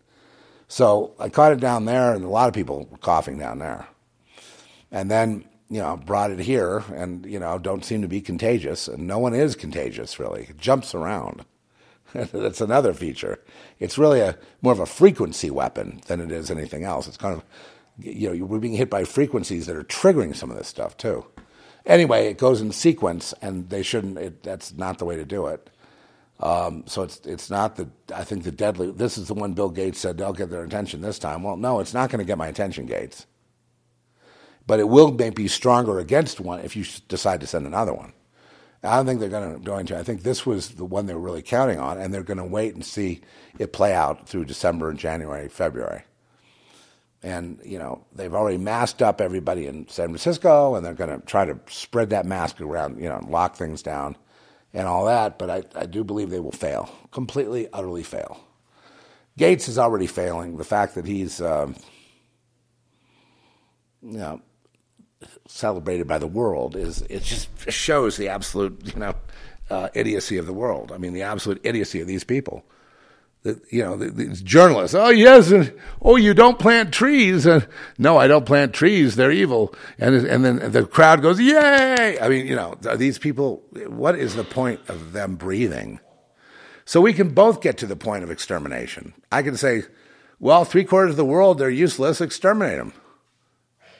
So 0.67 1.13
I 1.19 1.29
caught 1.29 1.53
it 1.53 1.59
down 1.59 1.85
there 1.85 2.13
and 2.13 2.25
a 2.25 2.29
lot 2.29 2.47
of 2.47 2.53
people 2.53 2.87
were 2.91 2.97
coughing 2.97 3.37
down 3.37 3.59
there. 3.59 3.87
And 4.91 5.09
then 5.09 5.45
you 5.69 5.79
know, 5.79 5.97
brought 5.97 6.31
it 6.31 6.39
here 6.39 6.83
and, 6.93 7.25
you 7.25 7.39
know, 7.39 7.57
don't 7.57 7.83
seem 7.83 8.01
to 8.01 8.07
be 8.07 8.21
contagious. 8.21 8.87
And 8.87 9.07
no 9.07 9.17
one 9.17 9.33
is 9.33 9.55
contagious, 9.55 10.19
really. 10.19 10.43
It 10.49 10.57
jumps 10.57 10.93
around. 10.93 11.45
That's 12.13 12.61
another 12.61 12.93
feature. 12.93 13.39
It's 13.79 13.97
really 13.97 14.19
a 14.19 14.37
more 14.61 14.73
of 14.73 14.79
a 14.79 14.85
frequency 14.85 15.49
weapon 15.49 16.01
than 16.07 16.21
it 16.21 16.31
is 16.31 16.51
anything 16.51 16.83
else. 16.83 17.07
It's 17.07 17.17
kind 17.17 17.35
of, 17.35 17.43
you 17.97 18.33
know, 18.33 18.45
we're 18.45 18.59
being 18.59 18.75
hit 18.75 18.89
by 18.89 19.05
frequencies 19.05 19.65
that 19.65 19.75
are 19.75 19.83
triggering 19.83 20.35
some 20.35 20.51
of 20.51 20.57
this 20.57 20.67
stuff, 20.67 20.97
too. 20.97 21.25
Anyway, 21.85 22.27
it 22.27 22.37
goes 22.37 22.61
in 22.61 22.71
sequence, 22.71 23.33
and 23.41 23.69
they 23.69 23.83
shouldn't, 23.83 24.17
it, 24.17 24.43
that's 24.43 24.73
not 24.73 24.97
the 24.97 25.05
way 25.05 25.15
to 25.15 25.25
do 25.25 25.47
it. 25.47 25.69
Um, 26.39 26.83
so 26.85 27.03
it's 27.03 27.21
it's 27.25 27.49
not 27.49 27.77
the 27.77 27.87
I 28.13 28.25
think 28.25 28.43
the 28.43 28.51
deadly. 28.51 28.91
This 28.91 29.17
is 29.17 29.29
the 29.29 29.33
one 29.33 29.53
Bill 29.53 29.69
Gates 29.69 29.99
said 29.99 30.17
they'll 30.17 30.33
get 30.33 30.49
their 30.49 30.65
attention 30.65 30.99
this 30.99 31.17
time. 31.17 31.43
Well, 31.43 31.55
no, 31.55 31.79
it's 31.79 31.93
not 31.93 32.09
going 32.09 32.19
to 32.19 32.25
get 32.25 32.37
my 32.37 32.47
attention, 32.47 32.87
Gates 32.87 33.25
but 34.67 34.79
it 34.79 34.87
will 34.89 35.11
be 35.11 35.47
stronger 35.47 35.99
against 35.99 36.39
one 36.39 36.59
if 36.61 36.75
you 36.75 36.85
decide 37.07 37.41
to 37.41 37.47
send 37.47 37.67
another 37.67 37.93
one. 37.93 38.13
I 38.83 38.97
don't 38.97 39.05
think 39.05 39.19
they're 39.19 39.29
going 39.29 39.53
to, 39.55 39.59
going 39.59 39.85
to. 39.87 39.97
I 39.97 40.03
think 40.03 40.23
this 40.23 40.45
was 40.45 40.69
the 40.69 40.85
one 40.85 41.05
they 41.05 41.13
were 41.13 41.19
really 41.19 41.41
counting 41.41 41.79
on, 41.79 41.99
and 41.99 42.13
they're 42.13 42.23
going 42.23 42.37
to 42.37 42.45
wait 42.45 42.75
and 42.75 42.85
see 42.85 43.21
it 43.57 43.73
play 43.73 43.93
out 43.93 44.27
through 44.27 44.45
December 44.45 44.89
and 44.89 44.99
January, 44.99 45.49
February. 45.49 46.03
And 47.23 47.59
you 47.63 47.79
know 47.79 48.05
they've 48.13 48.33
already 48.33 48.57
masked 48.59 49.01
up 49.01 49.19
everybody 49.19 49.65
in 49.65 49.87
San 49.87 50.07
Francisco, 50.09 50.75
and 50.75 50.85
they're 50.85 50.93
going 50.93 51.19
to 51.19 51.25
try 51.25 51.45
to 51.45 51.59
spread 51.67 52.11
that 52.11 52.25
mask 52.25 52.61
around, 52.61 53.01
you 53.01 53.09
know, 53.09 53.25
lock 53.27 53.55
things 53.55 53.81
down, 53.81 54.15
and 54.73 54.87
all 54.87 55.05
that. 55.05 55.39
But 55.39 55.49
I, 55.49 55.63
I 55.75 55.85
do 55.87 56.03
believe 56.03 56.29
they 56.29 56.39
will 56.39 56.51
fail 56.51 56.89
completely, 57.11 57.67
utterly 57.73 58.03
fail. 58.03 58.39
Gates 59.37 59.67
is 59.67 59.79
already 59.79 60.07
failing. 60.07 60.57
The 60.57 60.63
fact 60.63 60.95
that 60.95 61.05
he's, 61.07 61.41
um, 61.41 61.75
you 64.03 64.17
know, 64.19 64.41
celebrated 65.47 66.07
by 66.07 66.17
the 66.17 66.27
world 66.27 66.75
is 66.75 67.01
it 67.03 67.23
just 67.23 67.49
shows 67.71 68.17
the 68.17 68.29
absolute 68.29 68.93
you 68.93 68.99
know 68.99 69.15
uh, 69.69 69.89
idiocy 69.93 70.37
of 70.37 70.45
the 70.45 70.53
world. 70.53 70.91
I 70.91 70.97
mean, 70.97 71.13
the 71.13 71.23
absolute 71.23 71.61
idiocy 71.63 72.01
of 72.01 72.07
these 72.07 72.23
people. 72.23 72.63
you 73.43 73.83
know, 73.83 73.95
the, 73.95 74.09
these 74.09 74.41
journalists. 74.41 74.95
Oh 74.95 75.09
yes, 75.09 75.51
and 75.51 75.73
oh 76.01 76.15
you 76.15 76.33
don't 76.33 76.59
plant 76.59 76.93
trees. 76.93 77.45
And 77.45 77.67
no, 77.97 78.17
I 78.17 78.27
don't 78.27 78.45
plant 78.45 78.73
trees. 78.73 79.15
They're 79.15 79.31
evil. 79.31 79.73
And 79.97 80.15
and 80.15 80.43
then 80.43 80.71
the 80.71 80.85
crowd 80.85 81.21
goes, 81.21 81.39
yay! 81.39 82.19
I 82.19 82.29
mean, 82.29 82.47
you 82.47 82.55
know, 82.55 82.75
these 82.95 83.17
people. 83.17 83.63
What 83.87 84.15
is 84.15 84.35
the 84.35 84.43
point 84.43 84.81
of 84.87 85.13
them 85.13 85.35
breathing? 85.35 85.99
So 86.85 87.01
we 87.01 87.13
can 87.13 87.29
both 87.29 87.61
get 87.61 87.79
to 87.79 87.87
the 87.87 87.95
point 87.95 88.23
of 88.23 88.29
extermination. 88.29 89.13
I 89.31 89.41
can 89.41 89.57
say, 89.57 89.83
well, 90.39 90.65
three 90.65 90.83
quarters 90.83 91.11
of 91.11 91.17
the 91.17 91.25
world 91.25 91.57
they're 91.57 91.69
useless. 91.69 92.21
Exterminate 92.21 92.77
them. 92.77 92.93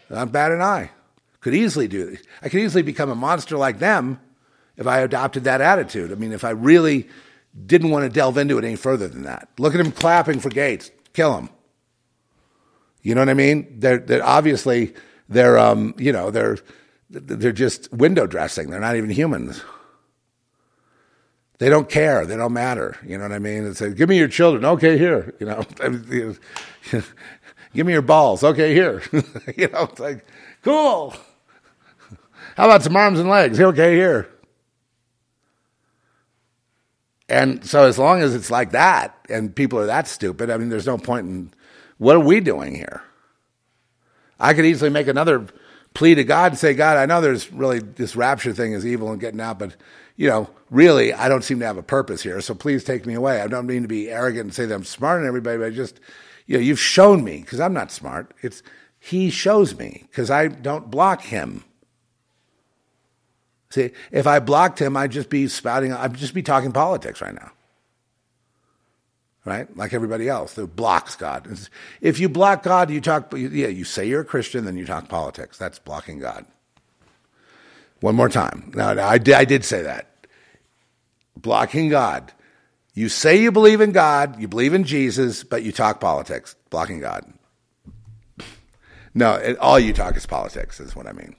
Not 0.10 0.32
bad 0.32 0.52
an 0.52 0.62
eye. 0.62 0.92
Could 1.46 1.54
easily 1.54 1.88
do. 1.88 2.18
I 2.42 2.50
could 2.50 2.60
easily 2.60 2.82
become 2.82 3.12
a 3.12 3.16
monster 3.16 3.56
like 3.56 3.78
them 3.78 4.20
if 4.78 4.88
I 4.88 5.02
adopted 5.02 5.44
that 5.44 5.62
attitude. 5.62 6.12
I 6.12 6.16
mean, 6.16 6.34
if 6.34 6.44
I 6.44 6.50
really 6.50 7.08
didn't 7.68 7.92
want 7.92 8.04
to 8.04 8.10
delve 8.10 8.40
into 8.40 8.58
it 8.58 8.66
any 8.66 8.76
further 8.76 9.08
than 9.08 9.26
that. 9.26 9.48
Look 9.60 9.76
at 9.76 9.80
him 9.80 9.92
clapping 9.92 10.40
for 10.40 10.50
Gates. 10.50 10.90
Kill 11.14 11.38
him. 11.38 11.50
You 13.04 13.14
know 13.14 13.22
what 13.22 13.30
I 13.30 13.36
mean? 13.36 13.80
They're, 13.80 14.00
they're 14.00 14.26
obviously 14.26 14.96
they're 15.30 15.60
um, 15.60 15.94
you 16.00 16.12
know 16.12 16.32
they're 16.32 16.58
they're 17.12 17.52
just 17.52 17.94
window 17.94 18.26
dressing. 18.26 18.72
They're 18.72 18.80
not 18.80 18.96
even 18.96 19.12
humans. 19.12 19.62
They 21.60 21.70
don't 21.70 21.88
care. 21.88 22.26
They 22.26 22.38
don't 22.38 22.54
matter. 22.54 22.98
You 23.06 23.20
know 23.20 23.26
what 23.26 23.34
I 23.34 23.38
mean? 23.38 23.68
It's 23.68 23.82
like, 23.82 23.98
give 23.98 24.10
me 24.10 24.18
your 24.18 24.30
children. 24.30 24.66
Okay, 24.66 24.98
here. 24.98 25.36
You 25.40 25.46
know, 25.46 25.64
give 27.76 27.86
me 27.86 27.94
your 27.94 28.02
balls. 28.02 28.44
Okay, 28.44 28.74
here. 28.74 29.04
you 29.56 29.68
know, 29.68 29.84
it's 29.84 30.00
like, 30.00 30.26
cool. 30.64 31.14
How 32.56 32.66
about 32.66 32.84
some 32.84 32.96
arms 32.96 33.20
and 33.20 33.30
legs? 33.30 33.60
Okay, 33.60 33.96
here. 33.96 34.30
And 37.28 37.66
so, 37.66 37.86
as 37.86 37.98
long 37.98 38.22
as 38.22 38.36
it's 38.36 38.52
like 38.52 38.72
that, 38.72 39.18
and 39.30 39.56
people 39.56 39.80
are 39.80 39.88
that 39.88 40.08
stupid, 40.08 40.50
I 40.50 40.58
mean, 40.58 40.70
there's 40.70 40.86
no 40.86 40.98
point 40.98 41.28
in 41.28 41.54
what 41.98 42.16
are 42.16 42.22
we 42.22 42.40
doing 42.40 42.76
here? 42.76 43.02
I 44.40 44.54
could 44.54 44.66
easily 44.66 44.90
make 44.90 45.08
another 45.08 45.48
plea 45.94 46.16
to 46.16 46.24
God 46.24 46.52
and 46.52 46.60
say, 46.60 46.74
God, 46.74 46.98
I 46.98 47.06
know 47.06 47.22
there's 47.22 47.52
really 47.52 47.80
this 47.80 48.16
rapture 48.16 48.54
thing 48.54 48.74
is 48.74 48.86
evil 48.86 49.12
and 49.12 49.20
getting 49.20 49.40
out, 49.40 49.60
but 49.60 49.76
you 50.18 50.30
know, 50.30 50.50
really, 50.70 51.14
I 51.14 51.28
don't 51.28 51.44
seem 51.44 51.60
to 51.60 51.66
have 51.66 51.78
a 51.78 51.84
purpose 51.84 52.22
here. 52.22 52.40
So 52.42 52.54
please 52.54 52.84
take 52.84 53.06
me 53.06 53.16
away. 53.16 53.42
I 53.42 53.48
don't 53.48 53.66
mean 53.66 53.82
to 53.82 53.88
be 53.88 54.10
arrogant 54.10 54.46
and 54.46 54.54
say 54.54 54.66
that 54.66 54.74
I'm 54.74 54.86
smarter 54.86 55.22
than 55.22 55.28
everybody, 55.28 55.58
but 55.58 55.68
I 55.68 55.70
just, 55.72 56.00
you 56.46 56.58
know, 56.58 56.64
you've 56.64 56.80
shown 56.80 57.24
me 57.24 57.38
because 57.42 57.60
I'm 57.60 57.74
not 57.74 57.92
smart. 57.92 58.34
It's 58.42 58.62
He 59.00 59.30
shows 59.30 59.78
me 59.78 60.06
because 60.10 60.30
I 60.30 60.48
don't 60.48 60.90
block 60.90 61.22
Him. 61.22 61.64
See, 63.76 63.92
if 64.10 64.26
I 64.26 64.40
blocked 64.40 64.80
him, 64.80 64.96
I'd 64.96 65.12
just 65.12 65.30
be 65.30 65.50
spouting, 65.50 65.92
I'd 65.92 66.14
just 66.14 66.34
be 66.34 66.42
talking 66.42 66.72
politics 66.72 67.22
right 67.22 67.34
now. 67.34 67.52
Right? 69.44 69.68
Like 69.76 69.94
everybody 69.94 70.30
else 70.30 70.54
that 70.54 70.78
blocks 70.78 71.18
God. 71.18 71.46
If 72.00 72.18
you 72.18 72.30
block 72.30 72.64
God, 72.64 72.90
you 72.90 73.02
talk, 73.02 73.34
yeah, 73.34 73.68
you 73.68 73.84
say 73.84 74.08
you're 74.08 74.22
a 74.22 74.26
Christian, 74.26 74.64
then 74.64 74.78
you 74.78 74.86
talk 74.86 75.10
politics. 75.10 75.58
That's 75.58 75.78
blocking 75.78 76.20
God. 76.20 76.46
One 78.00 78.16
more 78.16 78.30
time. 78.30 78.72
Now, 78.74 78.92
I 78.92 79.18
did, 79.18 79.34
I 79.34 79.44
did 79.44 79.66
say 79.66 79.82
that. 79.82 80.26
Blocking 81.36 81.90
God. 81.90 82.32
You 82.94 83.10
say 83.10 83.42
you 83.42 83.52
believe 83.52 83.82
in 83.82 83.92
God, 83.92 84.40
you 84.40 84.48
believe 84.48 84.74
in 84.74 84.86
Jesus, 84.86 85.44
but 85.44 85.64
you 85.64 85.74
talk 85.74 86.00
politics. 86.00 86.56
Blocking 86.70 87.02
God. 87.02 87.26
No, 89.14 89.34
it, 89.34 89.58
all 89.58 89.78
you 89.78 89.92
talk 89.92 90.16
is 90.16 90.26
politics, 90.26 90.80
is 90.80 90.96
what 90.96 91.08
I 91.08 91.12
mean. 91.12 91.36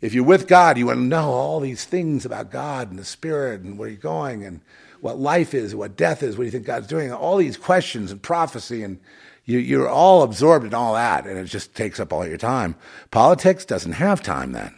If 0.00 0.12
you're 0.12 0.24
with 0.24 0.46
God, 0.46 0.76
you 0.76 0.86
want 0.86 0.98
to 0.98 1.02
know 1.02 1.30
all 1.30 1.60
these 1.60 1.84
things 1.84 2.26
about 2.26 2.50
God 2.50 2.90
and 2.90 2.98
the 2.98 3.04
Spirit 3.04 3.62
and 3.62 3.78
where 3.78 3.88
you're 3.88 3.96
going 3.96 4.44
and 4.44 4.60
what 5.00 5.18
life 5.18 5.54
is, 5.54 5.74
what 5.74 5.96
death 5.96 6.22
is, 6.22 6.36
what 6.36 6.42
do 6.42 6.46
you 6.46 6.50
think 6.50 6.66
God's 6.66 6.86
doing, 6.86 7.12
all 7.12 7.36
these 7.36 7.56
questions 7.56 8.10
and 8.10 8.22
prophecy, 8.22 8.82
and 8.82 8.98
you, 9.44 9.82
are 9.82 9.88
all 9.88 10.22
absorbed 10.22 10.66
in 10.66 10.74
all 10.74 10.94
that, 10.94 11.26
and 11.26 11.38
it 11.38 11.44
just 11.44 11.74
takes 11.74 12.00
up 12.00 12.12
all 12.12 12.26
your 12.26 12.36
time. 12.36 12.74
Politics 13.10 13.64
doesn't 13.64 13.92
have 13.92 14.22
time 14.22 14.52
then. 14.52 14.74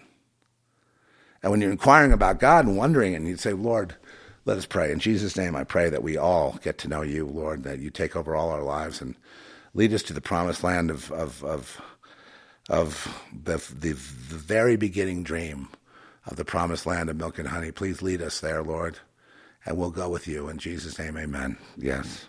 And 1.42 1.50
when 1.50 1.60
you're 1.60 1.70
inquiring 1.70 2.12
about 2.12 2.40
God 2.40 2.66
and 2.66 2.76
wondering, 2.76 3.14
and 3.14 3.26
you 3.26 3.36
say, 3.36 3.52
Lord, 3.52 3.94
let 4.44 4.58
us 4.58 4.66
pray. 4.66 4.92
In 4.92 4.98
Jesus' 4.98 5.36
name, 5.36 5.56
I 5.56 5.64
pray 5.64 5.88
that 5.88 6.02
we 6.02 6.16
all 6.16 6.58
get 6.62 6.78
to 6.78 6.88
know 6.88 7.02
you, 7.02 7.26
Lord, 7.26 7.62
that 7.64 7.78
you 7.78 7.90
take 7.90 8.14
over 8.14 8.36
all 8.36 8.50
our 8.50 8.62
lives 8.62 9.00
and 9.00 9.14
lead 9.72 9.94
us 9.94 10.02
to 10.04 10.12
the 10.12 10.20
promised 10.20 10.62
land 10.62 10.90
of, 10.90 11.10
of, 11.12 11.42
of 11.44 11.80
of 12.68 13.22
the, 13.44 13.56
the, 13.56 13.92
the 13.92 14.36
very 14.36 14.76
beginning 14.76 15.22
dream 15.22 15.68
of 16.26 16.36
the 16.36 16.44
promised 16.44 16.86
land 16.86 17.08
of 17.08 17.16
milk 17.16 17.38
and 17.38 17.48
honey. 17.48 17.72
Please 17.72 18.02
lead 18.02 18.20
us 18.20 18.40
there, 18.40 18.62
Lord, 18.62 18.98
and 19.64 19.76
we'll 19.76 19.90
go 19.90 20.08
with 20.08 20.28
you. 20.28 20.48
In 20.48 20.58
Jesus' 20.58 20.98
name, 20.98 21.16
amen. 21.16 21.56
Yes. 21.76 22.26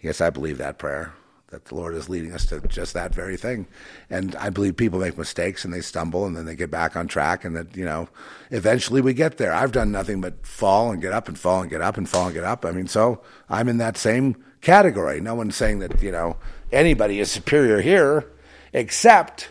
Yes, 0.00 0.20
I 0.20 0.28
believe 0.28 0.58
that 0.58 0.78
prayer, 0.78 1.14
that 1.48 1.64
the 1.64 1.74
Lord 1.74 1.94
is 1.94 2.10
leading 2.10 2.32
us 2.32 2.44
to 2.46 2.60
just 2.68 2.92
that 2.92 3.14
very 3.14 3.38
thing. 3.38 3.66
And 4.10 4.36
I 4.36 4.50
believe 4.50 4.76
people 4.76 4.98
make 4.98 5.16
mistakes 5.16 5.64
and 5.64 5.72
they 5.72 5.80
stumble 5.80 6.26
and 6.26 6.36
then 6.36 6.44
they 6.44 6.54
get 6.54 6.70
back 6.70 6.94
on 6.96 7.08
track 7.08 7.46
and 7.46 7.56
that, 7.56 7.74
you 7.74 7.86
know, 7.86 8.10
eventually 8.50 9.00
we 9.00 9.14
get 9.14 9.38
there. 9.38 9.54
I've 9.54 9.72
done 9.72 9.90
nothing 9.90 10.20
but 10.20 10.46
fall 10.46 10.90
and 10.90 11.00
get 11.00 11.12
up 11.14 11.28
and 11.28 11.38
fall 11.38 11.62
and 11.62 11.70
get 11.70 11.80
up 11.80 11.96
and 11.96 12.06
fall 12.06 12.26
and 12.26 12.34
get 12.34 12.44
up. 12.44 12.66
I 12.66 12.72
mean, 12.72 12.88
so 12.88 13.22
I'm 13.48 13.70
in 13.70 13.78
that 13.78 13.96
same 13.96 14.36
category. 14.60 15.22
No 15.22 15.34
one's 15.34 15.56
saying 15.56 15.78
that, 15.78 16.02
you 16.02 16.12
know, 16.12 16.36
anybody 16.70 17.20
is 17.20 17.30
superior 17.30 17.80
here 17.80 18.26
except 18.72 19.50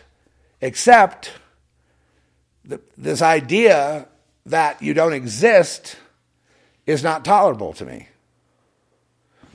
except 0.60 1.32
this 2.96 3.22
idea 3.22 4.08
that 4.46 4.82
you 4.82 4.94
don't 4.94 5.12
exist 5.12 5.96
is 6.86 7.02
not 7.02 7.24
tolerable 7.24 7.72
to 7.74 7.84
me. 7.84 8.08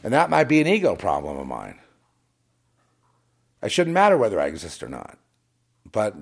And 0.04 0.14
that 0.14 0.30
might 0.30 0.46
be 0.46 0.62
an 0.62 0.68
ego 0.68 0.96
problem 0.96 1.38
of 1.38 1.48
mine. 1.48 1.80
It 3.62 3.72
shouldn't 3.72 3.94
matter 3.94 4.18
whether 4.18 4.40
I 4.40 4.48
exist 4.48 4.82
or 4.82 4.90
not. 4.90 5.18
But, 5.92 6.16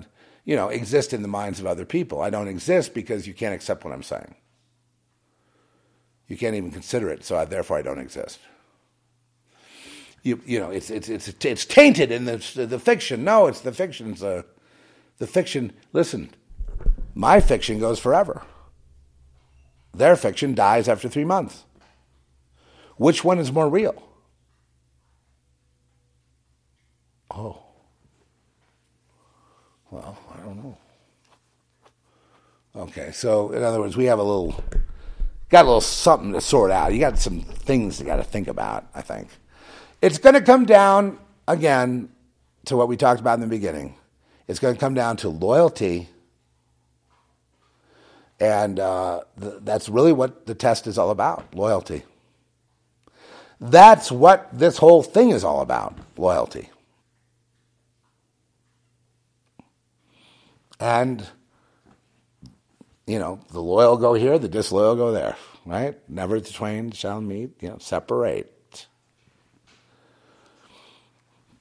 you 0.44 0.56
know, 0.56 0.68
exist 0.68 1.12
in 1.12 1.22
the 1.22 1.28
minds 1.28 1.60
of 1.60 1.66
other 1.66 1.84
people. 1.84 2.20
I 2.20 2.30
don't 2.30 2.48
exist 2.48 2.92
because 2.92 3.26
you 3.26 3.34
can't 3.34 3.54
accept 3.54 3.84
what 3.84 3.94
I'm 3.94 4.02
saying. 4.02 4.34
You 6.28 6.36
can't 6.36 6.56
even 6.56 6.70
consider 6.70 7.08
it, 7.10 7.24
so 7.24 7.36
I, 7.36 7.44
therefore 7.44 7.78
I 7.78 7.82
don't 7.82 7.98
exist 7.98 8.40
you 10.22 10.40
you 10.44 10.58
know 10.58 10.70
it's 10.70 10.90
it's 10.90 11.08
it's 11.08 11.28
it's 11.44 11.64
tainted 11.64 12.10
in 12.10 12.24
the 12.24 12.36
the 12.54 12.78
fiction. 12.78 13.24
No, 13.24 13.46
it's 13.46 13.60
the 13.60 13.72
fiction's 13.72 14.22
uh, 14.22 14.42
the 15.18 15.26
fiction. 15.26 15.72
Listen, 15.92 16.30
my 17.14 17.40
fiction 17.40 17.78
goes 17.78 17.98
forever. 17.98 18.42
Their 19.92 20.16
fiction 20.16 20.54
dies 20.54 20.88
after 20.88 21.08
three 21.08 21.24
months. 21.24 21.64
Which 22.96 23.24
one 23.24 23.38
is 23.38 23.50
more 23.50 23.68
real? 23.68 24.02
Oh. 27.30 27.62
Well, 29.90 30.18
I 30.32 30.40
don't 30.40 30.56
know. 30.56 30.76
Okay, 32.76 33.10
so 33.10 33.50
in 33.52 33.62
other 33.62 33.80
words, 33.80 33.96
we 33.96 34.04
have 34.04 34.20
a 34.20 34.22
little, 34.22 34.62
got 35.48 35.64
a 35.64 35.66
little 35.66 35.80
something 35.80 36.32
to 36.32 36.40
sort 36.40 36.70
out. 36.70 36.92
You 36.92 37.00
got 37.00 37.18
some 37.18 37.40
things 37.40 37.98
you 37.98 38.06
got 38.06 38.16
to 38.16 38.22
think 38.22 38.46
about, 38.46 38.86
I 38.94 39.00
think. 39.00 39.28
It's 40.02 40.18
going 40.18 40.34
to 40.34 40.40
come 40.40 40.64
down 40.64 41.18
again 41.46 42.10
to 42.66 42.76
what 42.76 42.88
we 42.88 42.96
talked 42.96 43.20
about 43.20 43.34
in 43.34 43.40
the 43.40 43.46
beginning. 43.46 43.96
It's 44.48 44.58
going 44.58 44.74
to 44.74 44.80
come 44.80 44.94
down 44.94 45.16
to 45.18 45.28
loyalty. 45.28 46.08
And 48.38 48.80
uh, 48.80 49.22
th- 49.40 49.54
that's 49.60 49.88
really 49.88 50.12
what 50.12 50.46
the 50.46 50.54
test 50.54 50.86
is 50.86 50.96
all 50.98 51.10
about 51.10 51.54
loyalty. 51.54 52.04
That's 53.60 54.10
what 54.10 54.48
this 54.52 54.78
whole 54.78 55.02
thing 55.02 55.30
is 55.30 55.44
all 55.44 55.60
about 55.60 55.98
loyalty. 56.16 56.70
And, 60.80 61.26
you 63.06 63.18
know, 63.18 63.40
the 63.52 63.60
loyal 63.60 63.98
go 63.98 64.14
here, 64.14 64.38
the 64.38 64.48
disloyal 64.48 64.96
go 64.96 65.12
there, 65.12 65.36
right? 65.66 65.98
Never 66.08 66.40
the 66.40 66.50
twain 66.50 66.90
shall 66.90 67.20
meet, 67.20 67.62
you 67.62 67.68
know, 67.68 67.78
separate. 67.78 68.59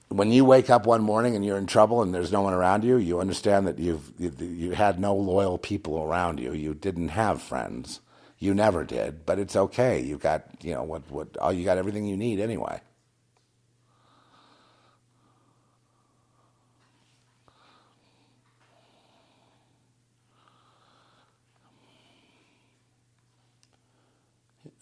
When 0.10 0.31
you 0.31 0.45
wake 0.45 0.69
up 0.69 0.86
one 0.86 1.02
morning 1.03 1.36
and 1.36 1.45
you're 1.45 1.57
in 1.57 1.68
trouble 1.68 2.02
and 2.02 2.14
there's 2.14 2.31
no 2.31 2.41
one 2.41 2.53
around 2.53 2.84
you, 2.84 2.98
you 2.98 3.19
understand 3.19 3.68
that 3.68 3.80
you've 3.80 4.11
you, 4.19 4.34
you 4.40 4.72
had 4.72 4.99
no 4.99 5.15
loyal 5.15 5.57
people 5.57 6.02
around 6.03 6.40
you. 6.40 6.53
You 6.53 6.73
didn't 6.76 7.10
have 7.10 7.41
friends. 7.41 8.02
You 8.40 8.53
never 8.53 8.84
did, 8.84 9.26
but 9.26 9.40
it's 9.40 9.56
okay. 9.56 10.02
You 10.02 10.18
got 10.18 10.45
you 10.61 10.73
know 10.73 10.84
what 10.84 11.10
what 11.11 11.30
oh, 11.41 11.49
you 11.52 11.65
got 11.65 11.77
everything 11.77 12.06
you 12.07 12.18
need 12.18 12.40
anyway. 12.40 12.81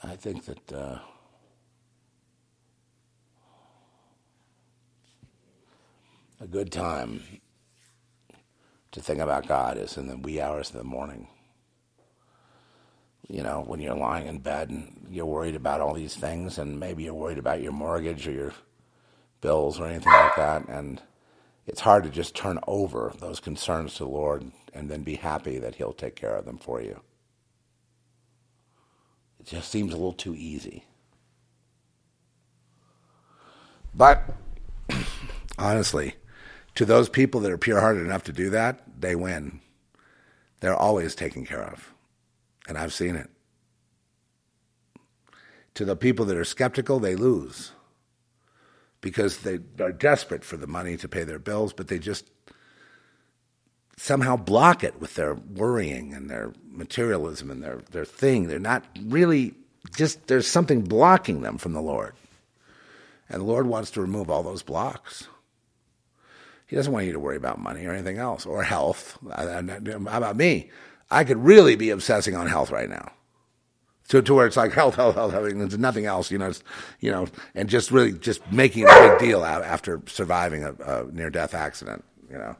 I 0.03 0.15
think 0.15 0.45
that. 0.45 0.73
Uh, 0.73 0.99
a 6.39 6.47
good 6.47 6.71
time 6.71 7.23
to 8.91 9.01
think 9.01 9.19
about 9.19 9.47
God 9.47 9.77
is 9.77 9.97
in 9.97 10.07
the 10.07 10.17
wee 10.17 10.39
hours 10.39 10.69
of 10.69 10.77
the 10.77 10.83
morning. 10.83 11.27
you 13.29 13.43
know, 13.43 13.63
when 13.65 13.81
you're 13.81 13.95
lying 13.95 14.27
in 14.27 14.39
bed 14.39 14.69
and 14.69 15.05
you're 15.09 15.25
worried 15.25 15.55
about 15.55 15.81
all 15.81 15.93
these 15.93 16.15
things, 16.15 16.57
and 16.57 16.79
maybe 16.79 17.03
you're 17.03 17.13
worried 17.13 17.37
about 17.37 17.61
your 17.61 17.73
mortgage 17.73 18.25
or 18.27 18.31
your 18.31 18.53
bills 19.41 19.79
or 19.79 19.87
anything 19.87 20.13
like 20.13 20.35
that, 20.37 20.67
and 20.69 21.01
it's 21.65 21.81
hard 21.81 22.03
to 22.05 22.09
just 22.09 22.35
turn 22.35 22.59
over 22.67 23.13
those 23.19 23.41
concerns 23.41 23.95
to 23.95 24.05
the 24.05 24.09
Lord 24.09 24.49
and 24.73 24.89
then 24.89 25.03
be 25.03 25.15
happy 25.15 25.59
that 25.59 25.75
He'll 25.75 25.91
take 25.91 26.15
care 26.15 26.35
of 26.35 26.45
them 26.45 26.57
for 26.57 26.81
you. 26.81 27.01
It 29.39 29.47
just 29.47 29.69
seems 29.69 29.91
a 29.91 29.97
little 29.97 30.13
too 30.13 30.35
easy. 30.35 30.85
But 33.93 34.23
honestly, 35.57 36.15
to 36.77 36.85
those 36.85 37.09
people 37.09 37.41
that 37.41 37.51
are 37.51 37.57
pure 37.57 37.79
hearted 37.79 38.05
enough 38.05 38.23
to 38.25 38.31
do 38.31 38.51
that, 38.51 38.83
they 39.01 39.15
win. 39.15 39.61
They're 40.59 40.75
always 40.75 41.15
taken 41.15 41.43
care 41.43 41.63
of. 41.63 41.91
And 42.67 42.77
I've 42.77 42.93
seen 42.93 43.15
it. 43.15 43.31
To 45.73 45.85
the 45.85 45.95
people 45.95 46.25
that 46.25 46.37
are 46.37 46.45
skeptical, 46.45 46.99
they 46.99 47.15
lose 47.15 47.71
because 49.01 49.39
they 49.39 49.57
are 49.79 49.91
desperate 49.91 50.43
for 50.43 50.55
the 50.55 50.67
money 50.67 50.97
to 50.97 51.07
pay 51.07 51.23
their 51.23 51.39
bills, 51.39 51.73
but 51.73 51.87
they 51.87 51.97
just 51.97 52.29
somehow 53.95 54.35
block 54.35 54.83
it 54.83 55.01
with 55.01 55.15
their 55.15 55.33
worrying 55.33 56.13
and 56.13 56.29
their 56.29 56.53
materialism 56.69 57.49
and 57.49 57.63
their, 57.63 57.77
their 57.89 58.05
thing. 58.05 58.47
They're 58.47 58.59
not 58.59 58.85
really 59.01 59.55
just, 59.95 60.27
there's 60.27 60.47
something 60.47 60.81
blocking 60.81 61.41
them 61.41 61.57
from 61.57 61.73
the 61.73 61.81
Lord. 61.81 62.13
And 63.29 63.41
the 63.41 63.45
Lord 63.45 63.65
wants 63.65 63.89
to 63.91 64.01
remove 64.01 64.29
all 64.29 64.43
those 64.43 64.61
blocks. 64.61 65.27
He 66.67 66.75
doesn't 66.75 66.91
want 66.91 67.05
you 67.05 67.13
to 67.13 67.19
worry 67.19 67.37
about 67.37 67.59
money 67.59 67.85
or 67.85 67.93
anything 67.93 68.17
else 68.17 68.45
or 68.45 68.61
health. 68.61 69.17
How 69.35 69.47
about 69.49 70.35
me? 70.35 70.69
I 71.09 71.23
could 71.23 71.37
really 71.37 71.77
be 71.77 71.89
obsessing 71.89 72.35
on 72.35 72.47
health 72.47 72.71
right 72.71 72.89
now. 72.89 73.13
To, 74.09 74.21
to 74.21 74.33
where 74.33 74.45
it's 74.47 74.55
like 74.55 74.71
health, 74.71 74.95
health, 74.95 75.15
health, 75.15 75.33
health. 75.33 75.43
There's 75.43 75.77
nothing 75.77 76.05
else, 76.05 76.31
you 76.31 76.37
know, 76.37 76.53
you 77.01 77.11
know, 77.11 77.27
and 77.55 77.67
just 77.67 77.91
really 77.91 78.13
just 78.13 78.49
making 78.51 78.85
a 78.85 78.87
big 78.87 79.19
deal 79.19 79.43
out 79.43 79.63
after 79.63 80.01
surviving 80.05 80.63
a, 80.63 80.73
a 80.73 81.05
near 81.11 81.29
death 81.29 81.53
accident, 81.53 82.05
you 82.29 82.37
know. 82.37 82.55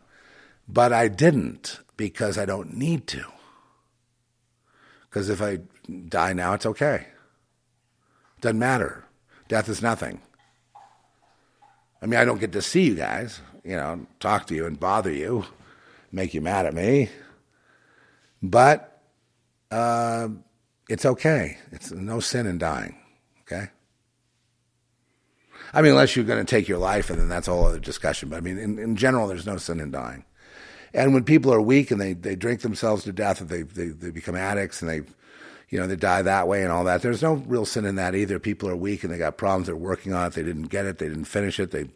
But 0.68 0.92
I 0.92 1.08
didn't 1.08 1.80
because 1.96 2.38
I 2.38 2.46
don't 2.46 2.76
need 2.76 3.08
to. 3.08 3.24
Because 5.10 5.30
if 5.30 5.42
I 5.42 5.60
die 6.10 6.34
now, 6.34 6.54
it's 6.54 6.66
okay. 6.66 7.08
Doesn't 8.42 8.60
matter. 8.60 9.06
Death 9.48 9.70
is 9.70 9.82
nothing. 9.82 10.22
I 12.02 12.08
mean, 12.08 12.20
I 12.20 12.26
don't 12.26 12.42
get 12.42 12.52
to 12.52 12.62
see 12.62 12.84
you 12.84 12.96
guys, 12.96 13.42
you 13.68 13.76
know, 13.76 14.08
talk 14.22 14.48
to 14.48 14.56
you 14.56 14.66
and 14.66 14.80
bother 14.80 15.12
you, 15.12 15.46
make 16.12 16.34
you 16.34 16.40
mad 16.40 16.66
at 16.66 16.74
me. 16.74 17.10
But 18.42 19.02
uh, 19.70 20.30
it's 20.88 21.06
okay. 21.06 21.58
It's 21.74 21.92
no 21.92 22.22
sin 22.22 22.48
in 22.48 22.60
dying, 22.60 22.98
okay? 23.42 23.70
I 25.74 25.82
mean, 25.82 25.92
unless 25.92 26.16
you're 26.16 26.24
going 26.24 26.44
to 26.44 26.50
take 26.50 26.70
your 26.70 26.78
life, 26.78 27.10
and 27.10 27.20
then 27.20 27.28
that's 27.28 27.50
a 27.50 27.52
whole 27.52 27.66
other 27.66 27.80
discussion. 27.80 28.30
But 28.30 28.38
I 28.38 28.40
mean, 28.40 28.58
in, 28.58 28.80
in 28.80 28.96
general, 28.96 29.28
there's 29.28 29.46
no 29.46 29.58
sin 29.58 29.82
in 29.82 29.92
dying. 29.92 30.24
And 30.94 31.14
when 31.14 31.26
people 31.26 31.54
are 31.54 31.62
weak 31.62 31.92
and 31.92 32.00
they, 32.00 32.14
they 32.14 32.38
drink 32.38 32.62
themselves 32.62 33.04
to 33.04 33.12
death, 33.12 33.42
if 33.42 33.50
they, 33.50 33.64
they, 33.64 33.90
they 33.90 34.12
become 34.12 34.36
addicts 34.36 34.82
and 34.82 34.90
they 34.90 35.02
you 35.70 35.78
know, 35.78 35.88
they 35.88 35.98
die 35.98 36.22
that 36.22 36.48
way 36.48 36.64
and 36.64 36.72
all 36.72 36.86
that. 36.86 37.02
There's 37.02 37.22
no 37.22 37.34
real 37.34 37.66
sin 37.66 37.86
in 37.86 37.96
that 37.96 38.16
either. 38.16 38.40
People 38.40 38.70
are 38.70 38.76
weak 38.76 39.04
and 39.04 39.12
they 39.12 39.18
got 39.18 39.38
problems. 39.38 39.68
They're 39.68 39.76
working 39.76 40.14
on 40.14 40.28
it. 40.28 40.34
They 40.34 40.44
didn't 40.44 40.70
get 40.70 40.86
it. 40.86 40.98
They 40.98 41.10
didn't 41.10 41.26
finish 41.26 41.60
it. 41.60 41.72
They, 41.72 41.90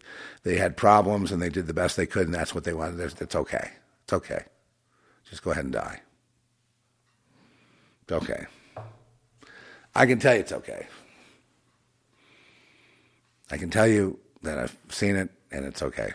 they 0.44 0.58
had 0.58 0.76
problems 0.76 1.32
and 1.32 1.42
they 1.42 1.50
did 1.50 1.68
the 1.68 1.74
best 1.74 1.96
they 1.96 2.06
could 2.06 2.26
and 2.26 2.34
that's 2.34 2.54
what 2.54 2.66
they 2.66 2.74
wanted. 2.74 3.00
It's 3.00 3.36
okay. 3.36 3.72
It's 4.04 4.14
okay. 4.14 4.44
Just 5.30 5.44
go 5.44 5.52
ahead 5.52 5.64
and 5.64 5.74
die. 5.74 6.02
It's 8.04 8.12
okay. 8.12 8.46
I 9.96 10.06
can 10.06 10.20
tell 10.20 10.34
you 10.34 10.42
it's 10.42 10.52
okay. 10.52 10.88
I 13.50 13.58
can 13.58 13.70
tell 13.70 13.88
you 13.88 14.20
that 14.44 14.58
I've 14.58 14.78
seen 14.90 15.16
it 15.16 15.30
and 15.52 15.66
it's 15.66 15.82
okay. 15.82 16.12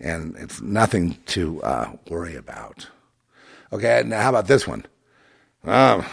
And 0.00 0.36
it's 0.36 0.60
nothing 0.60 1.16
to 1.26 1.62
uh, 1.62 1.92
worry 2.08 2.36
about. 2.36 2.86
Okay, 3.72 4.02
now 4.06 4.22
how 4.22 4.30
about 4.30 4.46
this 4.46 4.66
one? 4.66 4.86
Um, 5.64 6.04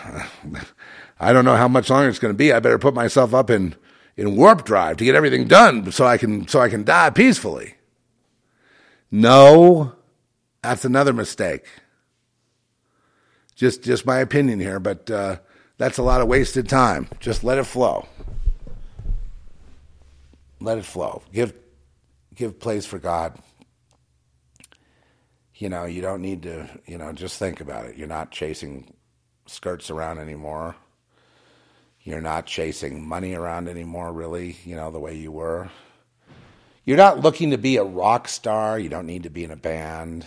I 1.19 1.31
don't 1.31 1.45
know 1.45 1.55
how 1.55 1.67
much 1.67 1.89
longer 1.89 2.09
it's 2.09 2.19
going 2.19 2.33
to 2.33 2.37
be. 2.37 2.51
I 2.51 2.59
better 2.59 2.79
put 2.79 2.93
myself 2.93 3.33
up 3.33 3.49
in, 3.49 3.75
in 4.17 4.35
warp 4.35 4.65
drive 4.65 4.97
to 4.97 5.05
get 5.05 5.15
everything 5.15 5.47
done 5.47 5.91
so 5.91 6.05
I 6.05 6.17
can 6.17 6.47
so 6.47 6.59
I 6.59 6.69
can 6.69 6.83
die 6.83 7.09
peacefully. 7.09 7.75
No, 9.09 9.93
that's 10.61 10.83
another 10.83 11.13
mistake. 11.13 11.65
Just 13.55 13.83
just 13.83 14.05
my 14.05 14.17
opinion 14.17 14.59
here, 14.59 14.79
but 14.79 15.09
uh, 15.09 15.37
that's 15.77 15.97
a 15.97 16.03
lot 16.03 16.19
of 16.19 16.27
wasted 16.27 16.67
time. 16.67 17.07
Just 17.19 17.43
let 17.43 17.57
it 17.57 17.63
flow. 17.63 18.07
Let 20.59 20.77
it 20.77 20.85
flow. 20.85 21.21
Give 21.31 21.53
give 22.35 22.59
place 22.59 22.85
for 22.85 22.99
God 22.99 23.39
you 25.57 25.69
know, 25.69 25.85
you 25.85 26.01
don't 26.01 26.21
need 26.21 26.43
to, 26.43 26.67
you 26.85 26.97
know, 26.97 27.13
just 27.13 27.39
think 27.39 27.61
about 27.61 27.85
it. 27.85 27.95
You're 27.95 28.07
not 28.07 28.31
chasing 28.31 28.93
skirts 29.45 29.89
around 29.89 30.19
anymore. 30.19 30.75
You're 32.01 32.21
not 32.21 32.45
chasing 32.45 33.07
money 33.07 33.33
around 33.33 33.67
anymore, 33.67 34.11
really, 34.11 34.57
you 34.65 34.75
know, 34.75 34.91
the 34.91 34.99
way 34.99 35.15
you 35.15 35.31
were. 35.31 35.69
You're 36.83 36.97
not 36.97 37.21
looking 37.21 37.49
to 37.51 37.57
be 37.57 37.77
a 37.77 37.83
rock 37.83 38.27
star. 38.27 38.77
You 38.77 38.89
don't 38.89 39.07
need 39.07 39.23
to 39.23 39.29
be 39.29 39.43
in 39.43 39.49
a 39.49 39.55
band. 39.55 40.25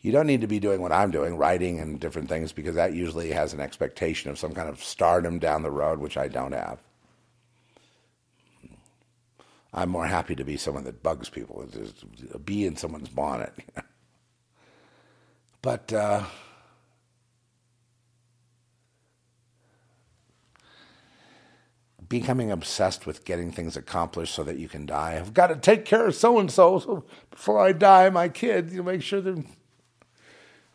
You 0.00 0.12
don't 0.12 0.26
need 0.26 0.42
to 0.42 0.46
be 0.46 0.60
doing 0.60 0.82
what 0.82 0.92
I'm 0.92 1.10
doing, 1.10 1.38
writing 1.38 1.80
and 1.80 1.98
different 1.98 2.28
things, 2.28 2.52
because 2.52 2.74
that 2.74 2.92
usually 2.92 3.30
has 3.30 3.54
an 3.54 3.60
expectation 3.60 4.30
of 4.30 4.38
some 4.38 4.52
kind 4.52 4.68
of 4.68 4.82
stardom 4.82 5.38
down 5.38 5.62
the 5.62 5.70
road, 5.70 5.98
which 5.98 6.16
I 6.16 6.28
don't 6.28 6.52
have. 6.52 6.78
I'm 9.72 9.88
more 9.88 10.06
happy 10.06 10.34
to 10.36 10.44
be 10.44 10.56
someone 10.56 10.84
that 10.84 11.02
bugs 11.02 11.28
people, 11.28 11.66
a 12.34 12.38
bee 12.38 12.66
in 12.66 12.76
someone's 12.76 13.08
bonnet. 13.08 13.52
But 15.66 15.92
uh, 15.92 16.22
becoming 22.08 22.52
obsessed 22.52 23.04
with 23.04 23.24
getting 23.24 23.50
things 23.50 23.76
accomplished 23.76 24.32
so 24.32 24.44
that 24.44 24.60
you 24.60 24.68
can 24.68 24.86
die. 24.86 25.16
I've 25.16 25.34
got 25.34 25.48
to 25.48 25.56
take 25.56 25.84
care 25.84 26.06
of 26.06 26.14
so 26.14 26.38
and 26.38 26.52
so 26.52 27.04
before 27.32 27.58
I 27.58 27.72
die. 27.72 28.08
My 28.10 28.28
kids, 28.28 28.72
you 28.72 28.84
make 28.84 29.02
sure 29.02 29.20
they're. 29.20 29.42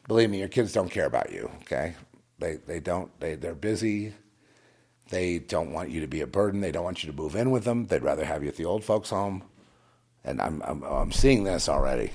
Believe 0.10 0.30
me, 0.30 0.40
your 0.40 0.50
kids 0.50 0.74
don't 0.74 0.92
care 0.92 1.06
about 1.06 1.32
you. 1.32 1.50
Okay, 1.62 1.96
they 2.40 2.58
they 2.58 2.82
don't. 2.82 3.18
They 3.22 3.36
they're 3.36 3.56
busy. 3.56 4.14
They 5.08 5.40
don't 5.40 5.72
want 5.72 5.90
you 5.90 6.02
to 6.02 6.08
be 6.08 6.20
a 6.20 6.28
burden. 6.28 6.60
They 6.60 6.74
don't 6.74 6.84
want 6.84 7.02
you 7.02 7.10
to 7.10 7.16
move 7.16 7.38
in 7.38 7.50
with 7.50 7.64
them. 7.64 7.88
They'd 7.88 8.04
rather 8.04 8.26
have 8.26 8.44
you 8.44 8.50
at 8.50 8.58
the 8.58 8.66
old 8.66 8.84
folks' 8.84 9.12
home. 9.12 9.46
And 10.26 10.42
I'm 10.42 10.62
I'm, 10.64 10.84
I'm 10.84 11.12
seeing 11.14 11.46
this 11.46 11.70
already. 11.70 12.12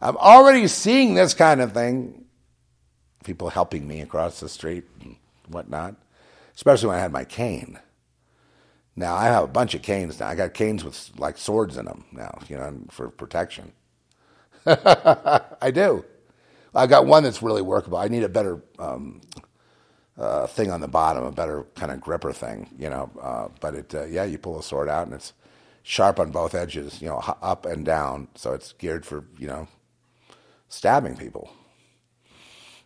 I'm 0.00 0.16
already 0.16 0.66
seeing 0.68 1.14
this 1.14 1.34
kind 1.34 1.60
of 1.60 1.72
thing. 1.72 2.24
People 3.24 3.50
helping 3.50 3.88
me 3.88 4.00
across 4.02 4.40
the 4.40 4.48
street 4.48 4.84
and 5.02 5.16
whatnot, 5.48 5.96
especially 6.54 6.88
when 6.88 6.98
I 6.98 7.00
had 7.00 7.12
my 7.12 7.24
cane. 7.24 7.78
Now 8.94 9.14
I 9.14 9.24
have 9.24 9.44
a 9.44 9.48
bunch 9.48 9.74
of 9.74 9.82
canes 9.82 10.20
now. 10.20 10.28
I 10.28 10.34
got 10.34 10.54
canes 10.54 10.84
with 10.84 11.10
like 11.18 11.36
swords 11.38 11.76
in 11.76 11.86
them 11.86 12.04
now, 12.12 12.38
you 12.48 12.56
know, 12.56 12.74
for 12.90 13.10
protection. 13.10 13.72
I 14.66 15.70
do. 15.72 16.04
I 16.74 16.86
got 16.86 17.06
one 17.06 17.22
that's 17.24 17.42
really 17.42 17.62
workable. 17.62 17.98
I 17.98 18.08
need 18.08 18.22
a 18.22 18.28
better 18.28 18.62
um, 18.78 19.20
uh, 20.18 20.46
thing 20.46 20.70
on 20.70 20.80
the 20.80 20.88
bottom, 20.88 21.24
a 21.24 21.32
better 21.32 21.64
kind 21.74 21.92
of 21.92 22.00
gripper 22.00 22.32
thing, 22.32 22.70
you 22.78 22.90
know. 22.90 23.10
Uh, 23.20 23.48
but 23.60 23.74
it, 23.74 23.94
uh, 23.94 24.04
yeah, 24.04 24.24
you 24.24 24.38
pull 24.38 24.58
a 24.58 24.62
sword 24.62 24.88
out 24.88 25.06
and 25.06 25.14
it's 25.14 25.32
sharp 25.82 26.18
on 26.20 26.30
both 26.30 26.54
edges, 26.54 27.00
you 27.00 27.08
know, 27.08 27.18
up 27.42 27.66
and 27.66 27.84
down. 27.84 28.28
So 28.34 28.52
it's 28.52 28.72
geared 28.72 29.06
for, 29.06 29.24
you 29.38 29.46
know, 29.46 29.68
stabbing 30.68 31.16
people. 31.16 31.50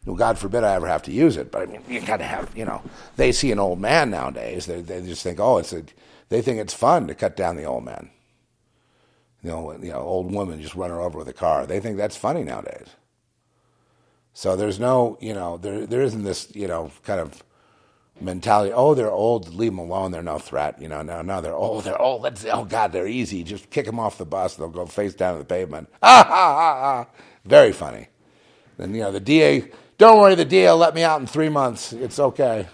Well, 0.07 0.17
God 0.17 0.39
forbid 0.39 0.65
I 0.65 0.75
ever 0.75 0.87
have 0.89 1.03
to 1.03 1.13
use 1.13 1.37
it, 1.37 1.53
but 1.53 1.63
I 1.63 1.67
mean, 1.67 1.83
you 1.89 2.01
got 2.01 2.19
to 2.19 2.25
have, 2.25 2.57
you 2.57 2.65
know, 2.65 2.83
they 3.17 3.33
see 3.33 3.53
an 3.53 3.59
old 3.59 3.81
man 3.81 4.11
nowadays. 4.11 4.67
They, 4.67 4.81
they 4.81 5.03
just 5.03 5.23
think, 5.23 5.39
oh, 5.39 5.59
it's 5.59 5.73
a, 5.73 5.85
they 6.31 6.41
think 6.41 6.59
it's 6.59 6.73
fun 6.73 7.07
to 7.09 7.15
cut 7.15 7.37
down 7.37 7.57
the 7.57 7.65
old 7.65 7.85
man. 7.85 8.11
You 9.43 9.51
know, 9.51 9.73
you 9.81 9.91
know, 9.91 10.01
old 10.01 10.33
woman 10.33 10.61
just 10.61 10.75
run 10.75 10.91
her 10.91 11.01
over 11.01 11.19
with 11.19 11.29
a 11.29 11.35
car. 11.35 11.67
They 11.67 11.81
think 11.81 11.97
that's 11.97 12.17
funny 12.17 12.45
nowadays. 12.45 12.89
So 14.33 14.57
there's 14.57 14.79
no, 14.79 15.19
you 15.21 15.35
know, 15.35 15.57
there 15.57 15.87
there 15.87 16.03
isn't 16.03 16.23
this, 16.23 16.55
you 16.55 16.69
know, 16.69 16.91
kind 17.05 17.21
of 17.21 17.43
mentality. 18.21 18.73
Oh, 18.73 18.95
they're 18.95 19.11
old. 19.11 19.55
Leave 19.55 19.73
them 19.73 19.79
alone. 19.79 20.13
They're 20.13 20.23
no 20.23 20.39
threat. 20.39 20.81
You 20.81 20.89
know, 20.89 21.03
no, 21.03 21.23
no, 21.23 21.41
they're 21.41 21.55
old. 21.55 21.85
They're 21.85 22.01
old. 22.01 22.23
Let's, 22.23 22.45
oh 22.45 22.65
God, 22.65 22.93
they're 22.93 23.07
easy. 23.09 23.43
Just 23.43 23.71
kick 23.71 23.87
them 23.87 23.99
off 23.99 24.19
the 24.19 24.27
bus. 24.27 24.55
They'll 24.57 24.69
go 24.69 24.87
face 24.87 25.15
down 25.15 25.35
to 25.35 25.39
the 25.41 25.45
pavement. 25.45 25.89
Ah 26.03 26.25
ha 26.29 26.55
ha 26.55 27.05
ha. 27.05 27.07
Very 27.51 27.73
funny. 27.73 28.07
And, 28.79 28.95
you 28.95 29.03
know, 29.03 29.11
the 29.11 29.19
DA, 29.19 29.65
don't 29.99 30.21
worry, 30.21 30.37
the 30.37 30.45
DA 30.45 30.71
will 30.71 30.77
let 30.77 30.95
me 30.95 31.03
out 31.03 31.21
in 31.21 31.27
three 31.27 31.49
months. 31.49 31.93
It's 31.93 32.21
okay. 32.21 32.69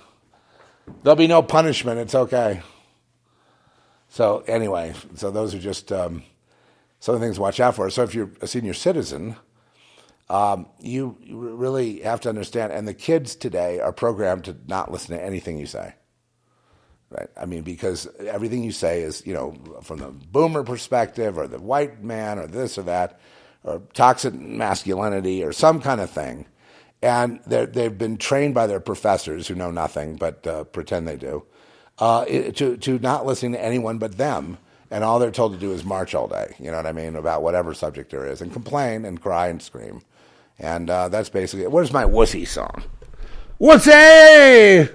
There'll 1.02 1.16
be 1.16 1.26
no 1.26 1.42
punishment. 1.42 1.98
It's 1.98 2.14
okay. 2.14 2.60
So, 4.10 4.44
anyway, 4.46 4.92
so 5.14 5.30
those 5.30 5.54
are 5.54 5.58
just 5.58 5.90
um, 5.92 6.22
some 7.00 7.14
of 7.14 7.20
the 7.22 7.26
things 7.26 7.36
to 7.36 7.42
watch 7.42 7.58
out 7.58 7.74
for. 7.74 7.88
So, 7.88 8.02
if 8.02 8.14
you're 8.14 8.30
a 8.42 8.46
senior 8.46 8.74
citizen, 8.74 9.36
um, 10.28 10.66
you 10.78 11.16
really 11.26 12.00
have 12.00 12.20
to 12.20 12.28
understand. 12.28 12.70
And 12.70 12.86
the 12.86 12.94
kids 12.94 13.34
today 13.34 13.80
are 13.80 13.92
programmed 13.92 14.44
to 14.44 14.56
not 14.66 14.92
listen 14.92 15.16
to 15.16 15.24
anything 15.24 15.58
you 15.58 15.66
say. 15.66 15.94
Right. 17.08 17.30
I 17.40 17.46
mean, 17.46 17.62
because 17.62 18.06
everything 18.18 18.62
you 18.62 18.72
say 18.72 19.00
is, 19.02 19.26
you 19.26 19.32
know, 19.32 19.56
from 19.82 20.00
the 20.00 20.08
boomer 20.08 20.64
perspective 20.64 21.38
or 21.38 21.48
the 21.48 21.60
white 21.60 22.04
man 22.04 22.38
or 22.38 22.46
this 22.46 22.76
or 22.76 22.82
that 22.82 23.20
or 23.66 23.82
toxic 23.92 24.34
masculinity 24.34 25.42
or 25.42 25.52
some 25.52 25.80
kind 25.80 26.00
of 26.00 26.08
thing. 26.10 26.46
And 27.02 27.40
they've 27.46 27.96
been 27.96 28.16
trained 28.16 28.54
by 28.54 28.66
their 28.66 28.80
professors 28.80 29.46
who 29.46 29.54
know 29.54 29.70
nothing 29.70 30.16
but 30.16 30.46
uh, 30.46 30.64
pretend 30.64 31.06
they 31.06 31.16
do 31.16 31.44
uh, 31.98 32.24
to, 32.24 32.76
to 32.76 32.98
not 32.98 33.26
listen 33.26 33.52
to 33.52 33.62
anyone 33.62 33.98
but 33.98 34.16
them. 34.16 34.58
And 34.90 35.02
all 35.02 35.18
they're 35.18 35.30
told 35.32 35.52
to 35.52 35.58
do 35.58 35.72
is 35.72 35.84
march 35.84 36.14
all 36.14 36.28
day, 36.28 36.54
you 36.60 36.70
know 36.70 36.76
what 36.76 36.86
I 36.86 36.92
mean, 36.92 37.16
about 37.16 37.42
whatever 37.42 37.74
subject 37.74 38.12
there 38.12 38.24
is 38.24 38.40
and 38.40 38.52
complain 38.52 39.04
and 39.04 39.20
cry 39.20 39.48
and 39.48 39.60
scream. 39.60 40.02
And 40.58 40.88
uh, 40.88 41.08
that's 41.08 41.28
basically 41.28 41.64
it. 41.64 41.72
Where's 41.72 41.92
my 41.92 42.04
wussy 42.04 42.46
song? 42.46 42.84
Wussy! 43.60 44.90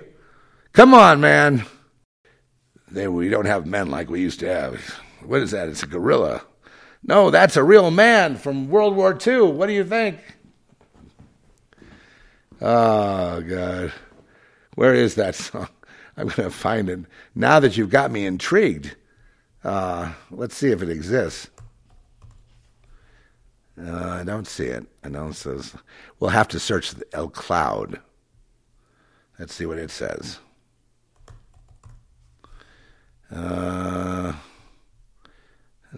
Come 0.73 0.93
on, 0.93 1.19
man. 1.19 1.65
They, 2.89 3.07
we 3.07 3.29
don't 3.29 3.45
have 3.45 3.65
men 3.65 3.91
like 3.91 4.09
we 4.09 4.21
used 4.21 4.39
to 4.39 4.53
have. 4.53 4.81
What 5.25 5.41
is 5.41 5.51
that? 5.51 5.67
It's 5.67 5.83
a 5.83 5.87
gorilla. 5.87 6.41
No, 7.03 7.31
that's 7.31 7.57
a 7.57 7.63
real 7.63 7.91
man 7.91 8.35
from 8.35 8.69
World 8.69 8.95
War 8.95 9.17
II. 9.25 9.41
What 9.51 9.67
do 9.67 9.73
you 9.73 9.83
think? 9.83 10.19
Oh, 12.61 13.41
God. 13.41 13.91
Where 14.75 14.93
is 14.93 15.15
that 15.15 15.35
song? 15.35 15.67
I'm 16.17 16.27
going 16.27 16.49
to 16.49 16.51
find 16.51 16.89
it. 16.89 16.99
Now 17.33 17.59
that 17.59 17.77
you've 17.77 17.89
got 17.89 18.11
me 18.11 18.25
intrigued, 18.25 18.95
uh, 19.63 20.13
let's 20.29 20.55
see 20.55 20.71
if 20.71 20.81
it 20.81 20.89
exists. 20.89 21.49
Uh, 23.79 24.09
I 24.19 24.23
don't 24.23 24.45
see 24.45 24.65
it. 24.65 24.85
I 25.03 25.09
don't 25.09 25.33
says. 25.33 25.73
We'll 26.19 26.29
have 26.29 26.47
to 26.49 26.59
search 26.59 26.91
the 26.91 27.05
El 27.13 27.29
Cloud. 27.29 27.99
Let's 29.39 29.55
see 29.55 29.65
what 29.65 29.79
it 29.79 29.89
says. 29.89 30.39
Uh, 33.33 34.33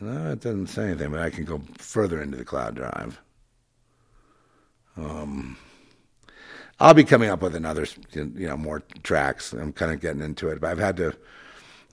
no, 0.01 0.31
it 0.31 0.41
doesn't 0.41 0.67
say 0.67 0.87
anything, 0.87 1.11
but 1.11 1.19
I 1.19 1.29
can 1.29 1.45
go 1.45 1.61
further 1.77 2.21
into 2.21 2.37
the 2.37 2.45
cloud 2.45 2.75
drive. 2.75 3.19
Um, 4.97 5.57
I'll 6.79 6.93
be 6.93 7.03
coming 7.03 7.29
up 7.29 7.41
with 7.41 7.55
another, 7.55 7.85
you 8.13 8.47
know, 8.47 8.57
more 8.57 8.81
tracks. 9.03 9.53
I'm 9.53 9.73
kind 9.73 9.91
of 9.91 10.01
getting 10.01 10.21
into 10.21 10.49
it, 10.49 10.59
but 10.59 10.71
I've 10.71 10.79
had 10.79 10.97
to, 10.97 11.13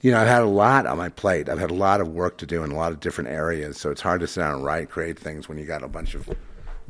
you 0.00 0.10
know, 0.10 0.20
I've 0.20 0.28
had 0.28 0.42
a 0.42 0.46
lot 0.46 0.86
on 0.86 0.96
my 0.96 1.10
plate. 1.10 1.48
I've 1.48 1.58
had 1.58 1.70
a 1.70 1.74
lot 1.74 2.00
of 2.00 2.08
work 2.08 2.38
to 2.38 2.46
do 2.46 2.64
in 2.64 2.70
a 2.70 2.76
lot 2.76 2.92
of 2.92 3.00
different 3.00 3.30
areas, 3.30 3.78
so 3.78 3.90
it's 3.90 4.00
hard 4.00 4.20
to 4.20 4.26
sit 4.26 4.40
down 4.40 4.54
and 4.54 4.64
write, 4.64 4.90
create 4.90 5.18
things 5.18 5.48
when 5.48 5.58
you 5.58 5.66
got 5.66 5.82
a 5.82 5.88
bunch 5.88 6.14
of 6.14 6.28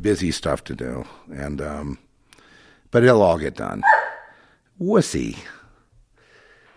busy 0.00 0.30
stuff 0.30 0.64
to 0.64 0.74
do. 0.74 1.04
And, 1.32 1.60
um, 1.60 1.98
but 2.90 3.02
it'll 3.02 3.22
all 3.22 3.38
get 3.38 3.56
done. 3.56 3.82
Wussy. 4.80 5.36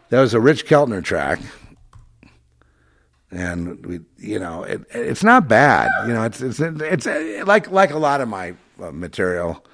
That 0.09 0.21
was 0.21 0.33
a 0.33 0.39
Rich 0.39 0.65
Keltner 0.65 1.03
track 1.03 1.39
and 3.37 3.85
we, 3.85 3.99
you 4.17 4.39
know, 4.39 4.63
it, 4.63 4.81
it's 4.91 5.23
not 5.23 5.47
bad. 5.47 5.89
You 6.07 6.13
know, 6.13 6.23
it's 6.23 6.41
it's 6.41 6.59
it's, 6.59 7.05
it's 7.05 7.47
like 7.47 7.69
like 7.71 7.91
a 7.91 7.97
lot 7.97 8.21
of 8.21 8.27
my 8.27 8.55
uh, 8.81 8.91
material, 8.91 9.65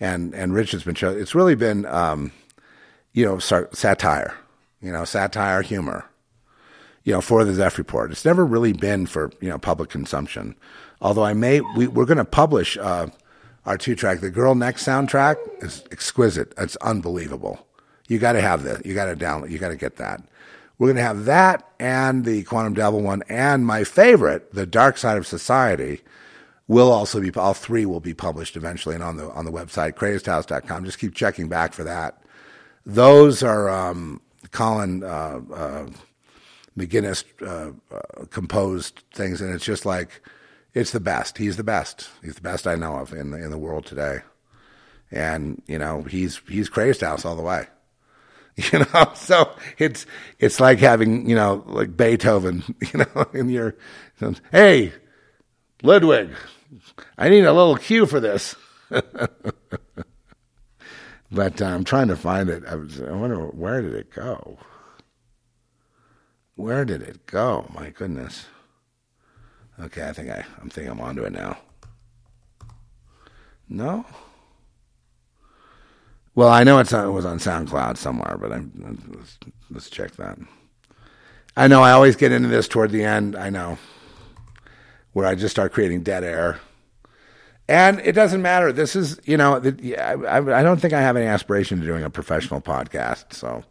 and 0.00 0.34
and 0.34 0.54
Rich 0.54 0.72
has 0.72 0.84
been 0.84 0.94
shown. 0.94 1.18
It's 1.18 1.34
really 1.34 1.54
been, 1.54 1.86
um, 1.86 2.32
you 3.12 3.24
know, 3.24 3.38
satire. 3.38 4.34
You 4.80 4.92
know, 4.92 5.04
satire, 5.04 5.62
humor. 5.62 6.04
You 7.04 7.12
know, 7.12 7.20
for 7.20 7.44
the 7.44 7.54
Zeph 7.54 7.78
Report. 7.78 8.10
It's 8.10 8.24
never 8.24 8.44
really 8.44 8.72
been 8.72 9.06
for 9.06 9.30
you 9.40 9.48
know 9.48 9.58
public 9.58 9.90
consumption. 9.90 10.54
Although 11.00 11.24
I 11.24 11.34
may, 11.34 11.60
we, 11.76 11.86
we're 11.86 12.06
going 12.06 12.18
to 12.18 12.24
publish 12.24 12.78
uh, 12.78 13.08
our 13.66 13.76
two 13.76 13.94
track. 13.94 14.20
The 14.20 14.30
Girl 14.30 14.54
Next 14.54 14.86
soundtrack 14.86 15.36
is 15.62 15.84
exquisite. 15.92 16.54
It's 16.56 16.76
unbelievable. 16.76 17.66
You 18.08 18.18
got 18.18 18.32
to 18.32 18.40
have 18.40 18.62
that. 18.64 18.84
You 18.84 18.94
got 18.94 19.06
to 19.06 19.16
download. 19.16 19.50
You 19.50 19.58
got 19.58 19.68
to 19.68 19.76
get 19.76 19.96
that. 19.96 20.22
We're 20.78 20.88
going 20.88 20.96
to 20.96 21.02
have 21.02 21.24
that 21.26 21.68
and 21.78 22.24
the 22.24 22.42
Quantum 22.44 22.74
Devil 22.74 23.02
one, 23.02 23.22
and 23.28 23.66
my 23.66 23.84
favorite, 23.84 24.52
The 24.52 24.66
Dark 24.66 24.96
Side 24.96 25.16
of 25.16 25.26
Society, 25.26 26.00
will 26.66 26.90
also 26.90 27.20
be. 27.20 27.30
All 27.32 27.54
three 27.54 27.86
will 27.86 28.00
be 28.00 28.14
published 28.14 28.56
eventually, 28.56 28.94
and 28.94 29.04
on 29.04 29.16
the 29.16 29.30
on 29.30 29.44
the 29.44 29.52
website 29.52 29.92
crazedhouse.com. 29.92 30.84
Just 30.84 30.98
keep 30.98 31.14
checking 31.14 31.48
back 31.48 31.72
for 31.72 31.84
that. 31.84 32.22
Those 32.86 33.42
are 33.42 33.68
um, 33.68 34.20
Colin 34.50 35.04
uh, 35.04 35.40
uh, 35.52 35.86
McGinnis 36.76 37.24
uh, 37.42 37.72
uh, 37.94 38.24
composed 38.30 39.04
things, 39.12 39.40
and 39.40 39.54
it's 39.54 39.64
just 39.64 39.86
like 39.86 40.22
it's 40.72 40.92
the 40.92 41.00
best. 41.00 41.38
He's 41.38 41.56
the 41.56 41.64
best. 41.64 42.08
He's 42.22 42.34
the 42.34 42.40
best 42.40 42.66
I 42.66 42.74
know 42.74 42.96
of 42.96 43.12
in 43.12 43.30
the, 43.30 43.42
in 43.42 43.50
the 43.50 43.58
world 43.58 43.86
today, 43.86 44.20
and 45.10 45.62
you 45.66 45.78
know 45.78 46.02
he's 46.02 46.40
he's 46.48 46.68
crazed 46.68 47.02
house 47.02 47.24
all 47.24 47.36
the 47.36 47.42
way. 47.42 47.66
you 48.72 48.78
know. 48.78 49.12
So 49.14 49.50
it's 49.78 50.06
it's 50.38 50.60
like 50.60 50.78
having 50.78 51.28
you 51.28 51.34
know 51.34 51.64
like 51.66 51.96
Beethoven, 51.96 52.62
you 52.92 53.00
know, 53.00 53.26
in 53.32 53.48
your 53.48 53.76
hey 54.52 54.92
Ludwig, 55.82 56.30
I 57.18 57.28
need 57.28 57.44
a 57.44 57.52
little 57.52 57.76
cue 57.76 58.06
for 58.06 58.20
this. 58.20 58.54
but 61.30 61.60
uh, 61.60 61.64
I'm 61.64 61.84
trying 61.84 62.08
to 62.08 62.16
find 62.16 62.48
it. 62.48 62.64
I, 62.66 62.76
was, 62.76 63.00
I 63.00 63.12
wonder 63.12 63.46
where 63.46 63.82
did 63.82 63.94
it 63.94 64.10
go. 64.12 64.58
Where 66.54 66.84
did 66.84 67.02
it 67.02 67.26
go? 67.26 67.68
My 67.74 67.90
goodness. 67.90 68.46
Okay, 69.80 70.08
I 70.08 70.12
think 70.12 70.30
I, 70.30 70.44
I'm 70.60 70.70
thinking 70.70 70.92
I'm 70.92 71.00
onto 71.00 71.24
it 71.24 71.32
now. 71.32 71.58
No. 73.68 74.06
Well, 76.34 76.48
I 76.48 76.64
know 76.64 76.78
it's 76.78 76.92
on, 76.92 77.06
it 77.06 77.12
was 77.12 77.24
on 77.24 77.38
SoundCloud 77.38 77.96
somewhere, 77.96 78.36
but 78.40 78.52
I'm, 78.52 79.00
let's, 79.16 79.38
let's 79.70 79.90
check 79.90 80.12
that. 80.16 80.38
I 81.56 81.68
know 81.68 81.82
I 81.82 81.92
always 81.92 82.16
get 82.16 82.32
into 82.32 82.48
this 82.48 82.66
toward 82.66 82.90
the 82.90 83.04
end. 83.04 83.36
I 83.36 83.50
know 83.50 83.78
where 85.12 85.26
I 85.26 85.36
just 85.36 85.54
start 85.54 85.72
creating 85.72 86.02
dead 86.02 86.24
air, 86.24 86.58
and 87.68 88.00
it 88.00 88.12
doesn't 88.12 88.42
matter. 88.42 88.72
This 88.72 88.96
is 88.96 89.20
you 89.24 89.36
know 89.36 89.54
I, 89.56 90.38
I 90.38 90.62
don't 90.62 90.80
think 90.80 90.92
I 90.92 91.00
have 91.00 91.16
any 91.16 91.26
aspiration 91.26 91.78
to 91.80 91.86
doing 91.86 92.02
a 92.02 92.10
professional 92.10 92.60
podcast. 92.60 93.32
So, 93.32 93.62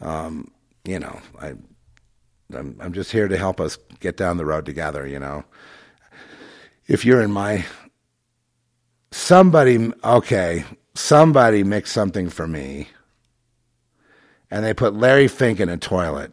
um, 0.00 0.50
you 0.84 0.98
know, 0.98 1.20
I 1.38 1.52
I'm, 2.54 2.76
I'm 2.80 2.92
just 2.94 3.12
here 3.12 3.28
to 3.28 3.36
help 3.36 3.60
us 3.60 3.76
get 4.00 4.16
down 4.16 4.38
the 4.38 4.46
road 4.46 4.64
together. 4.64 5.06
You 5.06 5.18
know, 5.18 5.44
if 6.86 7.04
you're 7.04 7.20
in 7.20 7.30
my 7.30 7.66
somebody, 9.12 9.92
okay, 10.02 10.64
somebody 10.94 11.64
mixed 11.64 11.92
something 11.92 12.28
for 12.28 12.46
me 12.46 12.88
and 14.50 14.64
they 14.64 14.74
put 14.74 14.94
Larry 14.94 15.28
Fink 15.28 15.60
in 15.60 15.68
a 15.68 15.76
toilet. 15.76 16.32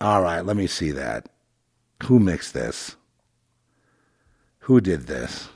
All 0.00 0.22
right, 0.22 0.44
let 0.44 0.56
me 0.56 0.66
see 0.66 0.90
that. 0.92 1.28
Who 2.04 2.18
mixed 2.18 2.52
this? 2.52 2.96
Who 4.60 4.80
did 4.80 5.06
this? 5.06 5.48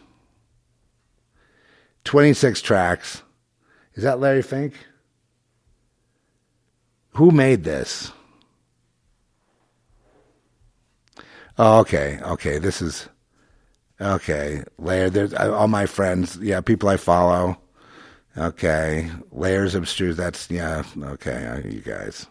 26 2.05 2.63
tracks. 2.63 3.23
Is 3.95 4.05
that 4.05 4.21
Larry 4.21 4.43
Fink? 4.43 4.75
Who 7.13 7.31
made 7.31 7.65
this? 7.65 8.13
Oh, 11.59 11.81
okay, 11.81 12.21
okay. 12.23 12.59
This 12.59 12.81
is 12.81 13.09
Okay, 14.01 14.63
layer. 14.79 15.11
There's 15.11 15.35
all 15.35 15.69
my 15.69 15.87
friends. 15.87 16.39
Yeah, 16.41 16.61
people 16.61 16.89
I 16.89 16.97
follow. 16.97 17.59
Okay, 18.37 19.11
layers 19.33 19.75
of 19.75 19.89
stews. 19.89 20.17
That's 20.17 20.49
yeah. 20.51 20.85
Okay, 20.97 21.47
uh, 21.47 21.69
you 21.69 21.81
guys. 21.81 22.27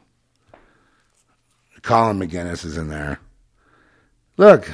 Colin 1.81 2.19
McGinnis 2.19 2.64
is 2.64 2.77
in 2.77 2.88
there. 2.88 3.19
Look. 4.38 4.69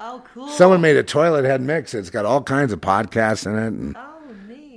Oh, 0.00 0.22
cool. 0.32 0.48
Someone 0.48 0.80
made 0.80 0.96
a 0.96 1.02
toilet 1.02 1.44
head 1.44 1.60
mix. 1.60 1.92
It's 1.92 2.10
got 2.10 2.24
all 2.24 2.40
kinds 2.40 2.72
of 2.72 2.80
podcasts 2.80 3.46
in 3.46 3.58
it, 3.58 3.66
and 3.66 3.96
oh, 3.96 4.18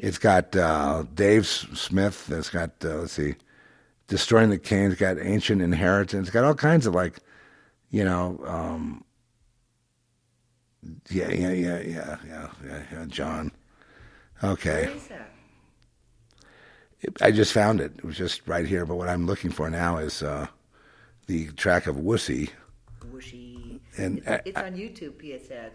it's 0.02 0.18
got 0.18 0.56
uh, 0.56 1.04
Dave 1.14 1.46
Smith. 1.46 2.28
It's 2.32 2.50
got 2.50 2.72
uh, 2.84 2.96
let's 2.96 3.14
see, 3.14 3.36
destroying 4.08 4.50
the. 4.50 4.60
It's 4.60 4.96
got 4.96 5.20
ancient 5.20 5.62
inheritance. 5.62 6.28
It's 6.28 6.34
got 6.34 6.44
all 6.44 6.56
kinds 6.56 6.88
of 6.88 6.96
like, 6.96 7.20
you 7.92 8.04
know. 8.04 8.42
Um, 8.48 9.06
yeah, 11.10 11.30
yeah, 11.32 11.52
yeah, 11.52 11.80
yeah, 11.80 12.18
yeah, 12.28 12.48
yeah, 12.66 12.84
yeah. 12.92 13.06
John. 13.08 13.52
Okay. 14.44 14.86
Where 14.88 14.96
is 14.96 15.08
that? 15.08 15.28
I 17.22 17.32
just 17.32 17.54
found 17.54 17.82
it. 17.82 17.94
It 17.98 18.04
was 18.06 18.16
just 18.18 18.48
right 18.48 18.66
here. 18.66 18.86
But 18.86 18.96
what 18.96 19.10
I'm 19.10 19.26
looking 19.26 19.52
for 19.52 19.70
now 19.70 19.98
is 19.98 20.22
uh, 20.22 20.48
the 21.28 21.48
track 21.54 21.88
of 21.88 21.96
Wussy. 21.98 22.50
Whooshy. 23.12 23.80
And 23.98 24.20
it's, 24.20 24.28
I- 24.28 24.42
it's 24.46 24.58
on 24.58 24.74
YouTube. 24.76 25.18
P. 25.18 25.34
S. 25.34 25.48
said. 25.48 25.72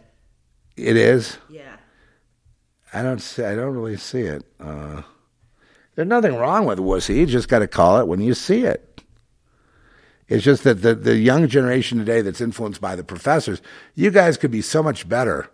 It 0.76 0.96
is. 0.96 1.38
Yeah. 1.48 1.76
I 2.92 3.02
don't 3.02 3.20
see. 3.20 3.42
I 3.44 3.54
don't 3.54 3.74
really 3.74 3.96
see 3.96 4.20
it. 4.22 4.44
Uh, 4.60 5.02
there's 5.94 6.06
nothing 6.08 6.34
wrong 6.36 6.66
with 6.66 6.78
Wussy. 6.78 7.16
You 7.16 7.26
just 7.26 7.48
got 7.48 7.58
to 7.60 7.66
call 7.68 7.98
it 8.00 8.06
when 8.06 8.20
you 8.20 8.34
see 8.34 8.64
it. 8.64 8.95
It's 10.28 10.44
just 10.44 10.64
that 10.64 10.82
the, 10.82 10.94
the 10.94 11.16
young 11.16 11.46
generation 11.48 11.98
today 11.98 12.20
that's 12.20 12.40
influenced 12.40 12.80
by 12.80 12.96
the 12.96 13.04
professors, 13.04 13.62
you 13.94 14.10
guys 14.10 14.36
could 14.36 14.50
be 14.50 14.62
so 14.62 14.82
much 14.82 15.08
better. 15.08 15.48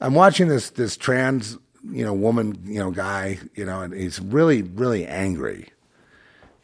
I'm 0.00 0.14
watching 0.14 0.48
this 0.48 0.70
this 0.70 0.96
trans 0.96 1.58
you 1.90 2.04
know 2.04 2.14
woman 2.14 2.58
you 2.64 2.78
know 2.78 2.90
guy 2.90 3.38
you 3.54 3.64
know 3.64 3.82
and 3.82 3.92
he's 3.92 4.20
really 4.20 4.62
really 4.62 5.06
angry, 5.06 5.68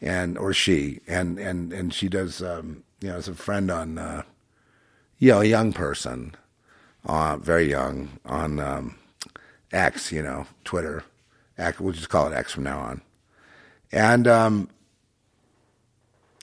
and 0.01 0.37
or 0.37 0.53
she 0.53 0.99
and 1.07 1.37
and 1.37 1.73
and 1.73 1.93
she 1.93 2.07
does 2.07 2.41
um, 2.41 2.83
you 3.01 3.09
know 3.09 3.15
as 3.15 3.27
a 3.27 3.33
friend 3.33 3.69
on 3.69 3.97
uh, 3.97 4.23
you 5.19 5.31
know 5.31 5.41
a 5.41 5.45
young 5.45 5.73
person, 5.73 6.35
uh, 7.05 7.37
very 7.37 7.69
young 7.69 8.09
on 8.25 8.59
um, 8.59 8.95
X 9.71 10.11
you 10.11 10.21
know 10.21 10.45
Twitter, 10.63 11.03
X, 11.57 11.79
we'll 11.79 11.93
just 11.93 12.09
call 12.09 12.27
it 12.27 12.35
X 12.35 12.53
from 12.53 12.63
now 12.63 12.79
on, 12.79 13.01
and 13.91 14.27
um, 14.27 14.69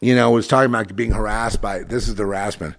you 0.00 0.14
know 0.14 0.30
was 0.30 0.46
talking 0.46 0.70
about 0.70 0.94
being 0.94 1.12
harassed 1.12 1.60
by 1.60 1.80
this 1.80 2.08
is 2.08 2.14
the 2.14 2.24
harassment. 2.24 2.76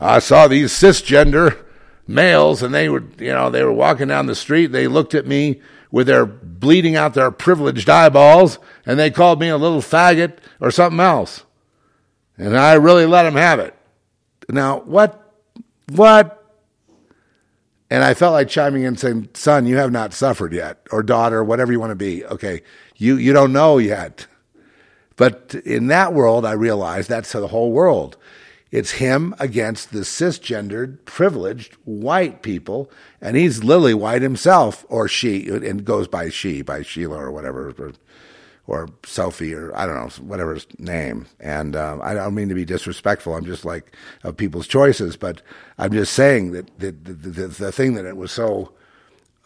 I 0.00 0.18
saw 0.18 0.46
these 0.46 0.72
cisgender 0.72 1.64
males 2.06 2.62
and 2.62 2.74
they 2.74 2.88
were 2.88 3.04
you 3.18 3.32
know 3.32 3.50
they 3.50 3.64
were 3.64 3.72
walking 3.72 4.08
down 4.08 4.26
the 4.26 4.34
street. 4.34 4.68
They 4.68 4.88
looked 4.88 5.14
at 5.14 5.26
me 5.26 5.60
with 5.90 6.06
their 6.06 6.26
bleeding 6.26 6.96
out 6.96 7.14
their 7.14 7.30
privileged 7.30 7.88
eyeballs 7.88 8.58
and 8.84 8.98
they 8.98 9.10
called 9.10 9.40
me 9.40 9.48
a 9.48 9.56
little 9.56 9.80
faggot 9.80 10.38
or 10.60 10.70
something 10.70 11.00
else. 11.00 11.44
And 12.36 12.56
i 12.56 12.74
really 12.74 13.06
let 13.06 13.24
them 13.24 13.34
have 13.34 13.58
it. 13.58 13.74
Now 14.48 14.80
what 14.80 15.34
what? 15.92 16.34
And 17.90 18.04
i 18.04 18.12
felt 18.12 18.34
like 18.34 18.48
chiming 18.48 18.82
in 18.82 18.96
saying 18.96 19.30
son 19.34 19.66
you 19.66 19.78
have 19.78 19.92
not 19.92 20.12
suffered 20.12 20.52
yet 20.52 20.86
or 20.90 21.02
daughter 21.02 21.42
whatever 21.42 21.72
you 21.72 21.80
want 21.80 21.92
to 21.92 21.96
be. 21.96 22.24
Okay 22.26 22.62
you 22.96 23.16
you 23.16 23.32
don't 23.32 23.52
know 23.52 23.78
yet 23.78 24.26
but 25.18 25.54
in 25.66 25.88
that 25.88 26.14
world 26.14 26.46
i 26.46 26.52
realized 26.52 27.10
that's 27.10 27.32
the 27.32 27.48
whole 27.48 27.72
world 27.72 28.16
it's 28.70 28.92
him 28.92 29.34
against 29.38 29.92
the 29.92 30.00
cisgendered, 30.00 31.04
privileged 31.06 31.74
white 31.84 32.42
people, 32.42 32.90
and 33.20 33.36
he's 33.36 33.64
lily 33.64 33.94
white 33.94 34.20
himself, 34.20 34.84
or 34.90 35.08
she, 35.08 35.48
and 35.48 35.84
goes 35.84 36.06
by 36.06 36.28
she, 36.28 36.60
by 36.60 36.82
Sheila 36.82 37.16
or 37.16 37.32
whatever, 37.32 37.70
or, 37.78 37.92
or 38.66 38.88
Sophie, 39.06 39.54
or 39.54 39.74
I 39.74 39.86
don't 39.86 39.94
know, 39.94 40.24
whatever 40.26 40.52
his 40.52 40.66
name. 40.78 41.26
And 41.40 41.74
um, 41.76 42.02
I 42.02 42.12
don't 42.12 42.34
mean 42.34 42.50
to 42.50 42.54
be 42.54 42.66
disrespectful. 42.66 43.34
I'm 43.34 43.46
just 43.46 43.64
like 43.64 43.96
of 44.22 44.36
people's 44.36 44.66
choices, 44.66 45.16
but 45.16 45.40
I'm 45.78 45.92
just 45.92 46.12
saying 46.12 46.52
that 46.52 46.78
the 46.78 46.90
the, 46.90 47.12
the, 47.14 47.48
the 47.48 47.72
thing 47.72 47.94
that 47.94 48.04
it 48.04 48.18
was 48.18 48.32
so 48.32 48.72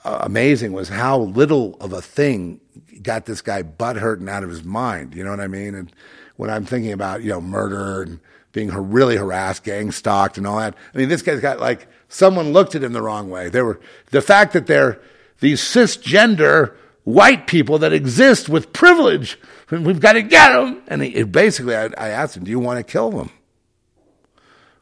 uh, 0.04 0.18
amazing 0.22 0.72
was 0.72 0.88
how 0.88 1.18
little 1.18 1.76
of 1.80 1.92
a 1.92 2.02
thing 2.02 2.60
got 3.02 3.26
this 3.26 3.42
guy 3.42 3.62
butt 3.62 3.96
and 3.96 4.28
out 4.28 4.42
of 4.42 4.50
his 4.50 4.64
mind. 4.64 5.14
You 5.14 5.24
know 5.24 5.30
what 5.30 5.40
I 5.40 5.48
mean? 5.48 5.74
And 5.74 5.92
when 6.36 6.50
I'm 6.50 6.64
thinking 6.64 6.92
about 6.92 7.22
you 7.22 7.30
know 7.30 7.40
murder 7.40 8.02
and 8.02 8.20
being 8.52 8.70
really 8.70 9.16
harassed, 9.16 9.64
gang 9.64 9.90
stalked, 9.90 10.38
and 10.38 10.46
all 10.46 10.58
that. 10.58 10.74
I 10.94 10.98
mean, 10.98 11.08
this 11.08 11.22
guy's 11.22 11.40
got 11.40 11.58
like 11.58 11.88
someone 12.08 12.52
looked 12.52 12.74
at 12.74 12.82
him 12.82 12.92
the 12.92 13.02
wrong 13.02 13.30
way. 13.30 13.48
There 13.48 13.64
were 13.64 13.80
the 14.10 14.22
fact 14.22 14.52
that 14.52 14.66
they're 14.66 15.00
these 15.40 15.60
cisgender 15.60 16.74
white 17.04 17.46
people 17.46 17.78
that 17.78 17.92
exist 17.92 18.48
with 18.48 18.72
privilege, 18.72 19.38
we've 19.70 20.00
got 20.00 20.12
to 20.12 20.22
get 20.22 20.52
them. 20.52 20.82
And 20.86 21.02
he, 21.02 21.22
basically, 21.24 21.74
I, 21.74 21.86
I 21.98 22.08
asked 22.08 22.36
him, 22.36 22.44
"Do 22.44 22.50
you 22.50 22.60
want 22.60 22.78
to 22.78 22.84
kill 22.84 23.10
them? 23.10 23.30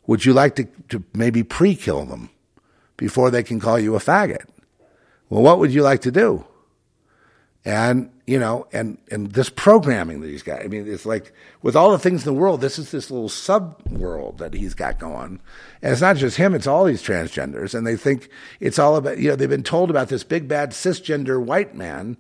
Would 0.06 0.24
you 0.24 0.32
like 0.32 0.56
to, 0.56 0.64
to 0.88 1.05
maybe 1.14 1.42
pre-kill 1.42 2.05
them 2.05 2.30
before 2.97 3.30
they 3.30 3.44
can 3.44 3.60
call 3.60 3.78
you 3.78 3.94
a 3.94 4.01
faggot? 4.01 4.44
Well, 5.31 5.43
what 5.43 5.59
would 5.59 5.73
you 5.73 5.82
like 5.82 6.02
to 6.02 6.11
do?" 6.11 6.44
And 7.65 8.11
you 8.27 8.39
know, 8.39 8.66
and 8.73 8.97
and 9.11 9.32
this 9.32 9.51
programming 9.51 10.20
that 10.20 10.28
he's 10.28 10.43
got. 10.43 10.62
I 10.62 10.69
mean, 10.69 10.86
it's 10.86 11.05
like 11.05 11.32
with 11.62 11.74
all 11.74 11.90
the 11.90 11.98
things 11.98 12.24
in 12.27 12.32
the 12.32 12.40
world, 12.40 12.61
this 12.61 12.78
is 12.78 12.90
this 12.90 13.11
little 13.11 13.28
sub 13.28 13.81
world 13.90 14.39
that 14.39 14.55
he's 14.55 14.73
got 14.73 14.98
going. 14.98 15.40
And 15.82 15.93
it's 15.93 16.01
not 16.01 16.16
just 16.16 16.36
him; 16.36 16.55
it's 16.55 16.66
all 16.66 16.85
these 16.85 17.02
transgenders, 17.02 17.74
and 17.74 17.86
they 17.86 17.97
think 17.97 18.28
it's 18.61 18.78
all 18.78 18.97
about. 18.97 19.19
You 19.19 19.31
know, 19.31 19.36
they've 19.36 19.48
been 19.48 19.62
told 19.62 19.90
about 19.90 20.09
this 20.09 20.23
big 20.23 20.47
bad 20.47 20.70
cisgender 20.70 21.43
white 21.43 21.74
man 21.74 22.16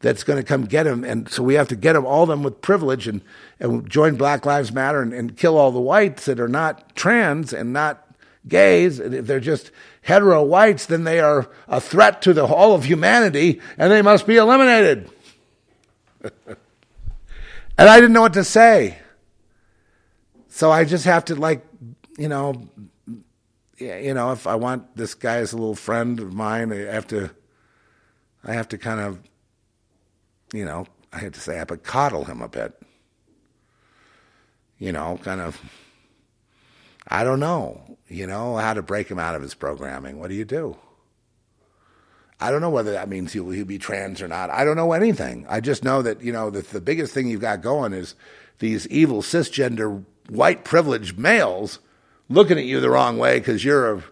that's 0.00 0.22
going 0.22 0.36
to 0.36 0.46
come 0.46 0.66
get 0.66 0.86
him, 0.86 1.02
and 1.02 1.30
so 1.30 1.42
we 1.42 1.54
have 1.54 1.68
to 1.68 1.76
get 1.76 1.94
them 1.94 2.04
all 2.04 2.26
them 2.26 2.42
with 2.42 2.60
privilege 2.60 3.08
and 3.08 3.22
and 3.58 3.88
join 3.88 4.16
Black 4.16 4.44
Lives 4.44 4.70
Matter 4.70 5.00
and, 5.00 5.14
and 5.14 5.36
kill 5.36 5.56
all 5.56 5.72
the 5.72 5.80
whites 5.80 6.26
that 6.26 6.38
are 6.38 6.46
not 6.46 6.94
trans 6.94 7.52
and 7.54 7.72
not 7.72 8.03
gays. 8.46 8.98
If 9.00 9.26
they're 9.26 9.40
just 9.40 9.70
hetero 10.02 10.42
whites, 10.42 10.86
then 10.86 11.04
they 11.04 11.20
are 11.20 11.50
a 11.68 11.80
threat 11.80 12.22
to 12.22 12.32
the 12.32 12.46
whole 12.46 12.74
of 12.74 12.84
humanity, 12.84 13.60
and 13.78 13.90
they 13.90 14.02
must 14.02 14.26
be 14.26 14.36
eliminated. 14.36 15.10
and 16.46 16.56
I 17.78 17.96
didn't 17.96 18.12
know 18.12 18.22
what 18.22 18.34
to 18.34 18.44
say. 18.44 18.98
So 20.48 20.70
I 20.70 20.84
just 20.84 21.04
have 21.04 21.24
to 21.26 21.34
like, 21.34 21.66
you 22.16 22.28
know, 22.28 22.68
you 23.78 24.14
know, 24.14 24.32
if 24.32 24.46
I 24.46 24.54
want 24.54 24.96
this 24.96 25.14
guy 25.14 25.36
as 25.36 25.52
a 25.52 25.56
little 25.56 25.74
friend 25.74 26.20
of 26.20 26.32
mine, 26.32 26.72
I 26.72 26.92
have 26.92 27.06
to, 27.08 27.30
I 28.44 28.52
have 28.52 28.68
to 28.68 28.78
kind 28.78 29.00
of, 29.00 29.18
you 30.52 30.64
know, 30.64 30.86
I 31.12 31.18
have 31.18 31.32
to 31.32 31.40
say 31.40 31.54
I 31.54 31.58
have 31.58 31.68
to 31.68 31.76
coddle 31.76 32.24
him 32.24 32.40
a 32.40 32.48
bit. 32.48 32.80
You 34.78 34.92
know, 34.92 35.18
kind 35.22 35.40
of, 35.40 35.60
I 37.08 37.24
don't 37.24 37.40
know, 37.40 37.82
you 38.08 38.26
know, 38.26 38.56
how 38.56 38.74
to 38.74 38.82
break 38.82 39.08
him 39.08 39.18
out 39.18 39.34
of 39.34 39.42
his 39.42 39.54
programming. 39.54 40.18
What 40.18 40.28
do 40.28 40.34
you 40.34 40.44
do? 40.44 40.76
I 42.40 42.50
don't 42.50 42.60
know 42.60 42.70
whether 42.70 42.92
that 42.92 43.08
means 43.08 43.32
he'll, 43.32 43.50
he'll 43.50 43.64
be 43.64 43.78
trans 43.78 44.20
or 44.20 44.28
not. 44.28 44.50
I 44.50 44.64
don't 44.64 44.76
know 44.76 44.92
anything. 44.92 45.46
I 45.48 45.60
just 45.60 45.84
know 45.84 46.02
that, 46.02 46.20
you 46.20 46.32
know, 46.32 46.50
the, 46.50 46.62
the 46.62 46.80
biggest 46.80 47.14
thing 47.14 47.28
you've 47.28 47.40
got 47.40 47.62
going 47.62 47.92
is 47.92 48.14
these 48.58 48.86
evil 48.88 49.22
cisgender 49.22 50.04
white 50.28 50.64
privileged 50.64 51.18
males 51.18 51.78
looking 52.28 52.58
at 52.58 52.64
you 52.64 52.80
the 52.80 52.90
wrong 52.90 53.18
way 53.18 53.38
because 53.38 53.64
you're 53.64 53.94
a, 53.94 54.04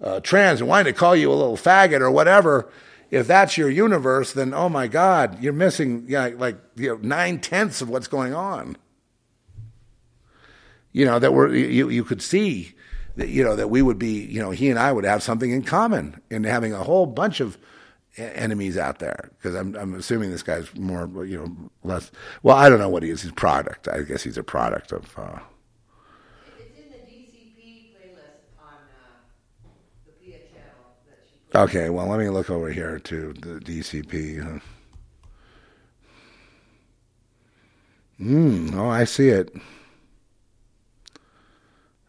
a 0.00 0.20
trans 0.20 0.60
and 0.60 0.68
wanting 0.68 0.92
to 0.92 0.98
call 0.98 1.14
you 1.14 1.30
a 1.30 1.34
little 1.34 1.56
faggot 1.56 2.00
or 2.00 2.10
whatever. 2.10 2.68
If 3.10 3.26
that's 3.26 3.56
your 3.56 3.70
universe, 3.70 4.32
then 4.32 4.52
oh 4.52 4.68
my 4.68 4.86
God, 4.86 5.42
you're 5.42 5.52
missing 5.52 6.04
you 6.08 6.18
know, 6.18 6.28
like 6.36 6.58
you 6.76 6.88
know, 6.88 6.98
nine 7.00 7.40
tenths 7.40 7.80
of 7.80 7.88
what's 7.88 8.08
going 8.08 8.34
on. 8.34 8.76
You 10.92 11.04
know 11.04 11.18
that 11.18 11.32
we're 11.32 11.54
you 11.54 11.88
you 11.88 12.04
could 12.04 12.20
see 12.20 12.74
that 13.18 13.28
you 13.28 13.42
know 13.44 13.56
that 13.56 13.68
we 13.68 13.82
would 13.82 13.98
be 13.98 14.24
you 14.24 14.40
know 14.40 14.50
he 14.50 14.70
and 14.70 14.78
I 14.78 14.92
would 14.92 15.04
have 15.04 15.22
something 15.22 15.50
in 15.50 15.62
common 15.62 16.20
in 16.30 16.44
having 16.44 16.72
a 16.72 16.82
whole 16.82 17.04
bunch 17.04 17.40
of 17.40 17.58
enemies 18.16 18.78
out 18.78 19.00
there 19.00 19.30
because 19.36 19.54
I'm 19.54 19.74
I'm 19.76 19.94
assuming 19.94 20.30
this 20.30 20.42
guy's 20.42 20.74
more 20.76 21.24
you 21.26 21.36
know 21.36 21.70
less 21.82 22.10
well 22.42 22.56
I 22.56 22.68
don't 22.68 22.78
know 22.78 22.88
what 22.88 23.02
he 23.02 23.10
is 23.10 23.22
he's 23.22 23.32
product 23.32 23.88
I 23.88 24.02
guess 24.02 24.22
he's 24.22 24.38
a 24.38 24.42
product 24.42 24.92
of 24.92 25.18
uh, 25.18 25.40
It's 26.58 26.78
in 26.78 26.90
the 26.90 26.98
DCP 26.98 27.90
playlist 27.92 28.56
on 28.60 28.74
uh, 28.74 29.68
the 30.06 30.12
Pia 30.12 30.38
channel 30.38 30.96
that 31.08 31.18
she 31.28 31.58
okay 31.58 31.90
well 31.90 32.06
let 32.06 32.20
me 32.20 32.28
look 32.28 32.50
over 32.50 32.70
here 32.70 32.98
to 33.00 33.32
the 33.34 33.60
DCP 33.60 34.60
Hmm. 38.18 38.76
Oh, 38.76 38.88
I 38.88 39.04
see 39.04 39.28
it. 39.28 39.54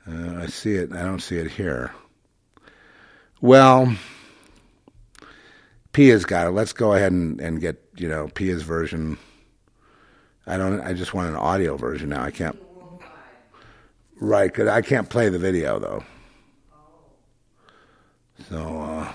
Uh, 0.09 0.41
I 0.41 0.47
see 0.47 0.75
it. 0.75 0.91
I 0.91 1.03
don't 1.03 1.19
see 1.19 1.37
it 1.37 1.51
here. 1.51 1.91
Well, 3.41 3.95
Pia's 5.93 6.25
got 6.25 6.47
it. 6.47 6.51
Let's 6.51 6.73
go 6.73 6.93
ahead 6.93 7.11
and, 7.11 7.39
and 7.39 7.61
get 7.61 7.83
you 7.95 8.09
know 8.09 8.27
Pia's 8.33 8.63
version. 8.63 9.17
I 10.47 10.57
don't. 10.57 10.81
I 10.81 10.93
just 10.93 11.13
want 11.13 11.29
an 11.29 11.35
audio 11.35 11.77
version 11.77 12.09
now. 12.09 12.23
I 12.23 12.31
can't. 12.31 12.57
Right, 14.21 14.51
because 14.51 14.67
I 14.67 14.81
can't 14.81 15.09
play 15.09 15.29
the 15.29 15.39
video 15.39 15.79
though. 15.79 16.03
So 18.49 18.81
uh, 18.81 19.11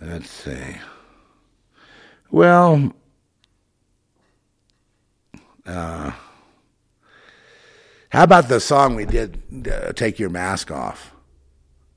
let's 0.00 0.28
see. 0.30 0.76
Well, 2.30 2.92
uh, 5.66 6.12
how 8.10 8.24
about 8.24 8.48
the 8.48 8.60
song 8.60 8.94
we 8.94 9.04
did, 9.04 9.68
uh, 9.70 9.92
"Take 9.92 10.18
Your 10.18 10.30
Mask 10.30 10.70
Off"? 10.70 11.12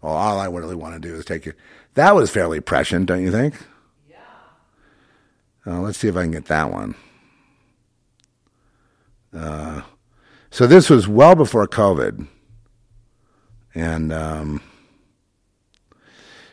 Well, 0.01 0.13
all 0.13 0.39
I 0.39 0.47
really 0.47 0.75
want 0.75 0.93
to 0.95 0.99
do 0.99 1.15
is 1.15 1.25
take 1.25 1.45
your. 1.45 1.55
That 1.95 2.15
was 2.15 2.29
fairly 2.29 2.59
prescient, 2.59 3.05
don't 3.07 3.21
you 3.21 3.31
think? 3.31 3.55
Yeah. 4.09 4.17
Uh, 5.65 5.79
let's 5.79 5.97
see 5.97 6.07
if 6.07 6.15
I 6.17 6.23
can 6.23 6.31
get 6.31 6.45
that 6.45 6.71
one. 6.71 6.95
Uh, 9.35 9.81
so 10.51 10.67
this 10.67 10.89
was 10.89 11.07
well 11.07 11.35
before 11.35 11.67
COVID, 11.67 12.27
and 13.73 14.13
um, 14.13 14.61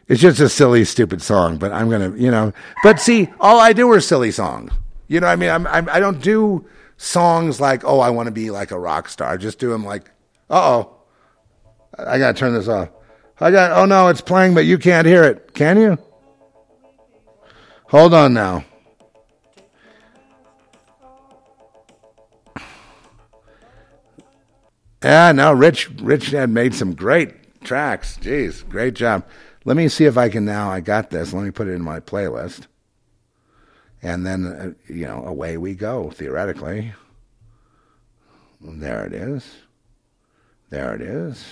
it's 0.09 0.21
just 0.21 0.41
a 0.41 0.49
silly, 0.49 0.85
stupid 0.85 1.21
song. 1.21 1.59
But 1.59 1.73
I'm 1.73 1.91
gonna, 1.91 2.17
you 2.17 2.31
know. 2.31 2.53
But 2.83 2.99
see, 2.99 3.29
all 3.39 3.61
I 3.61 3.75
do 3.75 3.91
are 3.91 4.01
silly 4.01 4.31
songs. 4.31 4.73
You 5.09 5.21
know, 5.21 5.27
I 5.27 5.37
mean, 5.37 5.51
I'm, 5.51 5.67
I'm 5.67 5.89
I 5.91 6.01
don't 6.01 6.23
do 6.23 6.65
songs 7.01 7.61
like, 7.61 7.83
oh, 7.85 7.99
I 8.01 8.11
want 8.11 8.27
to 8.27 8.31
be 8.31 8.51
like 8.51 8.71
a 8.71 8.79
rock 8.79 9.09
star. 9.09 9.39
Just 9.39 9.59
do 9.59 9.71
them 9.71 9.85
like, 9.85 10.11
uh 10.51 10.83
oh, 10.83 10.97
I 11.99 12.19
gotta 12.19 12.39
turn 12.39 12.53
this 12.53 12.69
off. 12.69 12.91
I 13.41 13.51
got, 13.51 13.73
oh 13.73 13.87
no, 13.87 14.09
it's 14.09 14.21
playing, 14.21 14.53
but 14.53 14.67
you 14.67 14.77
can't 14.77 15.07
hear 15.07 15.25
it. 15.25 15.55
Can 15.55 15.81
you? 15.81 15.99
Hold 17.89 18.13
on 18.13 18.35
now. 18.35 18.65
Yeah, 25.03 25.33
no, 25.33 25.55
Rich, 25.55 25.89
Rich 26.03 26.27
had 26.27 26.51
made 26.51 26.75
some 26.75 26.95
great 26.95 27.65
tracks. 27.65 28.19
Jeez, 28.19 28.69
great 28.69 28.93
job. 28.93 29.25
Let 29.65 29.79
me 29.79 29.89
see 29.89 30.05
if 30.05 30.19
I 30.19 30.29
can 30.29 30.45
now. 30.45 30.71
I 30.71 30.81
got 30.81 31.09
this. 31.09 31.33
Let 31.33 31.43
me 31.45 31.51
put 31.51 31.67
it 31.67 31.73
in 31.73 31.83
my 31.83 32.01
playlist. 32.01 32.67
And 34.03 34.27
then, 34.27 34.47
uh, 34.47 34.93
you 34.93 35.07
know, 35.07 35.25
away 35.25 35.57
we 35.57 35.75
go, 35.75 36.11
theoretically. 36.11 36.95
There 38.61 39.05
it 39.07 39.13
is. 39.13 39.57
There 40.71 40.95
it 40.95 41.03
is. 41.03 41.45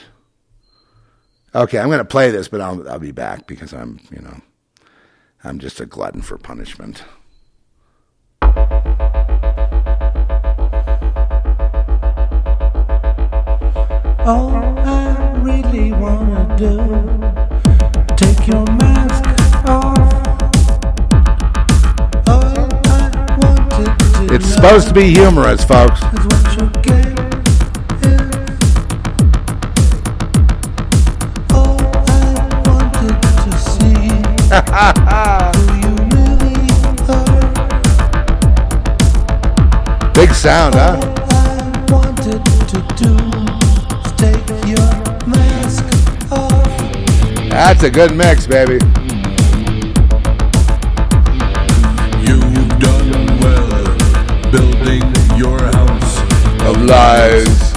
Okay, 1.55 1.79
I'm 1.79 1.89
going 1.89 1.99
to 1.99 2.05
play 2.05 2.31
this, 2.31 2.49
but 2.49 2.61
I'll, 2.61 2.89
I'll 2.89 2.99
be 2.99 3.13
back 3.13 3.47
because 3.47 3.73
I'm, 3.73 4.01
you 4.11 4.21
know, 4.21 4.41
I'm 5.45 5.59
just 5.59 5.81
a 5.81 5.87
glutton 5.87 6.23
for 6.23 6.37
punishment. 6.39 7.05
All 14.29 14.51
I 14.51 15.41
really 15.43 15.91
wanna 15.93 16.55
do, 16.59 16.77
take 18.17 18.47
your 18.47 18.67
mask 18.77 19.25
off. 19.67 20.08
It's 24.21 24.47
supposed 24.47 24.89
to 24.89 24.95
be 24.95 25.15
humorous, 25.15 25.65
folks. 25.65 26.01
Big 40.15 40.35
sound, 40.35 40.75
huh? 40.75 40.97
That's 47.49 47.83
a 47.85 47.91
good 47.91 48.17
mix, 48.17 48.47
baby. 48.47 48.79
Of 56.69 56.83
lies. 56.83 57.73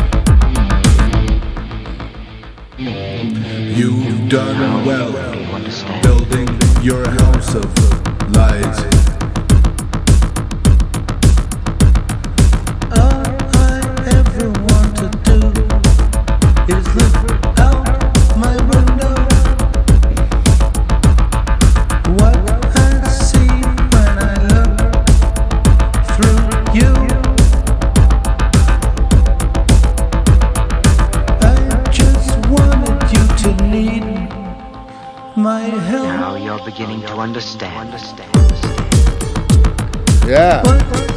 You've 2.77 4.27
done 4.27 4.85
well 4.85 5.15
building 6.03 6.49
your 6.83 7.09
house 7.09 7.55
of 7.55 8.35
lies. 8.35 9.10
To 37.21 37.67
understand. 37.67 38.27
Yeah. 40.27 41.10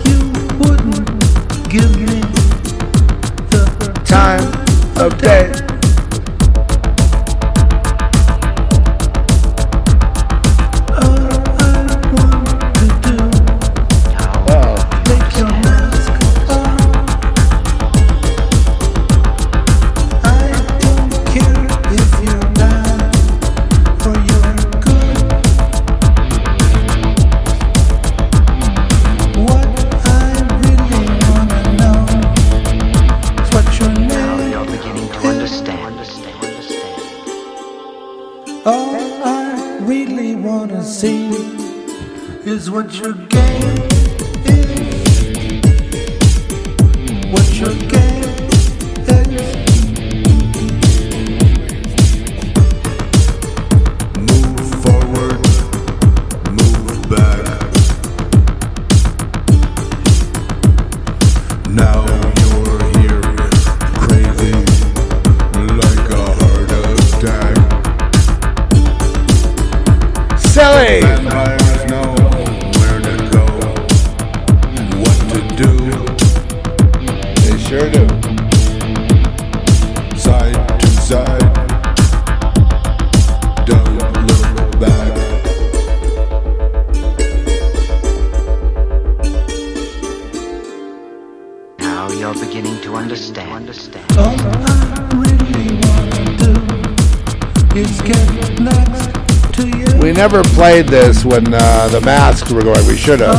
Is 42.54 42.70
what 42.70 42.94
you 42.94 43.12
game 43.14 43.43
never 100.30 100.42
played 100.54 100.86
this 100.86 101.22
when 101.22 101.52
uh, 101.52 101.86
the 101.88 102.00
masks 102.00 102.50
were 102.50 102.62
going. 102.62 102.86
We 102.86 102.96
should 102.96 103.20
have. 103.20 103.34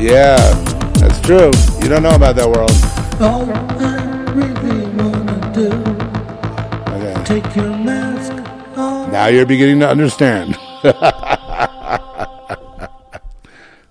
Yeah, 0.00 0.54
that's 0.94 1.20
true. 1.20 1.67
You 1.88 1.94
don't 1.94 2.02
know 2.02 2.16
about 2.16 2.36
that 2.36 2.50
world. 2.50 2.70
All 3.18 3.48
I 3.80 3.96
really 4.34 4.84
wanna 4.98 5.40
do, 5.54 5.72
Okay. 6.92 7.16
take 7.24 7.56
your 7.56 7.74
mask 7.78 8.30
off. 8.76 9.10
Now 9.10 9.28
you're 9.28 9.46
beginning 9.46 9.80
to 9.80 9.88
understand. 9.88 10.58
oh, 10.84 10.92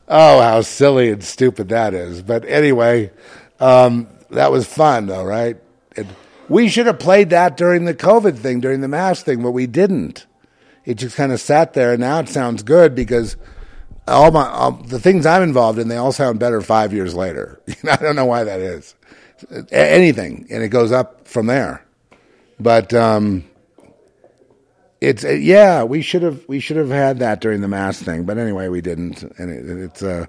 how 0.10 0.61
silly 0.61 1.10
and 1.10 1.24
stupid 1.24 1.69
that 1.69 1.95
is. 1.95 2.22
But 2.22 2.48
anyway, 2.48 3.10
um, 3.60 4.06
that 4.30 4.52
was 4.52 4.68
fun, 4.68 5.07
though, 5.07 5.24
right? 5.24 5.57
And 5.95 6.06
we 6.49 6.69
should 6.69 6.86
have 6.86 6.99
played 6.99 7.32
that 7.32 7.57
during 7.57 7.86
the 7.86 7.95
COVID 7.95 8.38
thing, 8.38 8.60
during 8.60 8.82
the 8.82 8.88
mask 8.88 9.26
thing, 9.26 9.41
but 9.41 9.53
we 9.53 9.65
didn't. 9.65 10.28
It 10.86 10.99
just 10.99 11.15
kind 11.15 11.32
of 11.32 11.41
sat 11.41 11.74
there, 11.74 11.94
and 11.94 12.02
now 12.02 12.19
it 12.19 12.30
sounds 12.30 12.61
good 12.61 12.94
because 12.94 13.38
all 14.08 14.32
my 14.32 14.48
all, 14.48 14.72
the 14.72 15.00
things 15.00 15.26
I'm 15.26 15.44
involved 15.44 15.80
in, 15.80 15.88
they 15.88 15.98
all 15.98 16.12
sound 16.12 16.40
better 16.40 16.62
five 16.62 16.94
years 16.94 17.14
later. 17.14 17.62
I 17.90 17.98
don't 17.98 18.16
know 18.16 18.26
why 18.26 18.44
that 18.44 18.60
is. 18.60 18.96
Anything, 19.72 20.48
and 20.50 20.64
it 20.64 20.70
goes 20.70 20.92
up 20.92 21.28
from 21.28 21.46
there. 21.46 21.86
But 22.60 22.94
um, 22.94 23.44
it's 25.00 25.24
uh, 25.24 25.30
yeah, 25.30 25.84
we 25.84 26.02
should 26.02 26.24
have 26.24 26.44
we 26.48 26.60
should 26.60 26.78
have 26.78 26.90
had 26.90 27.20
that 27.20 27.42
during 27.42 27.62
the 27.62 27.68
mass 27.68 28.02
thing, 28.02 28.24
but 28.26 28.38
anyway, 28.38 28.68
we 28.68 28.82
didn't, 28.82 29.24
and 29.38 29.52
it, 29.52 29.84
it's 29.84 30.02
a 30.02 30.28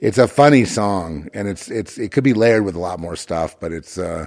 it's 0.00 0.18
a 0.18 0.28
funny 0.28 0.64
song, 0.64 1.28
and 1.34 1.48
it's 1.48 1.70
it's 1.70 1.98
it 1.98 2.12
could 2.12 2.24
be 2.24 2.32
layered 2.32 2.64
with 2.64 2.74
a 2.74 2.78
lot 2.80 3.00
more 3.00 3.16
stuff, 3.16 3.60
but 3.60 3.72
it's 3.72 3.98
uh, 3.98 4.26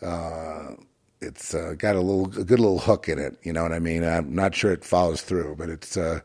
uh, 0.00 0.74
it's 1.20 1.54
uh, 1.54 1.74
got 1.76 1.96
a 1.96 2.00
little 2.00 2.26
a 2.40 2.44
good 2.44 2.60
little 2.60 2.78
hook 2.78 3.08
in 3.08 3.18
it. 3.18 3.36
You 3.42 3.52
know 3.52 3.64
what 3.64 3.72
I 3.72 3.80
mean? 3.80 4.04
I'm 4.04 4.34
not 4.34 4.54
sure 4.54 4.72
it 4.72 4.84
follows 4.84 5.22
through, 5.22 5.56
but 5.56 5.70
it's 5.70 5.96
uh, 5.96 6.20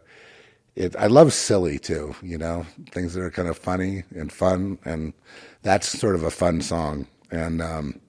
it, 0.76 0.96
I 0.98 1.08
love 1.08 1.34
silly 1.34 1.78
too, 1.78 2.16
you 2.22 2.38
know, 2.38 2.66
things 2.92 3.14
that 3.14 3.22
are 3.22 3.30
kind 3.30 3.48
of 3.48 3.58
funny 3.58 4.04
and 4.16 4.32
fun, 4.32 4.80
and 4.86 5.14
that's 5.62 5.88
sort 5.88 6.16
of 6.16 6.24
a 6.24 6.32
fun 6.32 6.62
song, 6.62 7.08
and 7.32 7.62
um, 7.62 8.00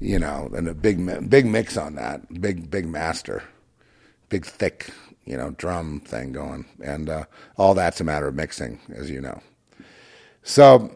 you 0.00 0.18
know, 0.18 0.50
and 0.56 0.68
a 0.68 0.74
big 0.74 1.28
big 1.28 1.46
mix 1.46 1.76
on 1.76 1.94
that, 1.96 2.40
big 2.40 2.70
big 2.70 2.88
master, 2.88 3.42
big 4.28 4.46
thick, 4.46 4.90
you 5.26 5.36
know, 5.36 5.50
drum 5.52 6.00
thing 6.00 6.32
going, 6.32 6.64
and 6.82 7.10
uh, 7.10 7.24
all 7.58 7.74
that's 7.74 8.00
a 8.00 8.04
matter 8.04 8.28
of 8.28 8.34
mixing, 8.34 8.80
as 8.94 9.10
you 9.10 9.20
know. 9.20 9.40
So 10.44 10.90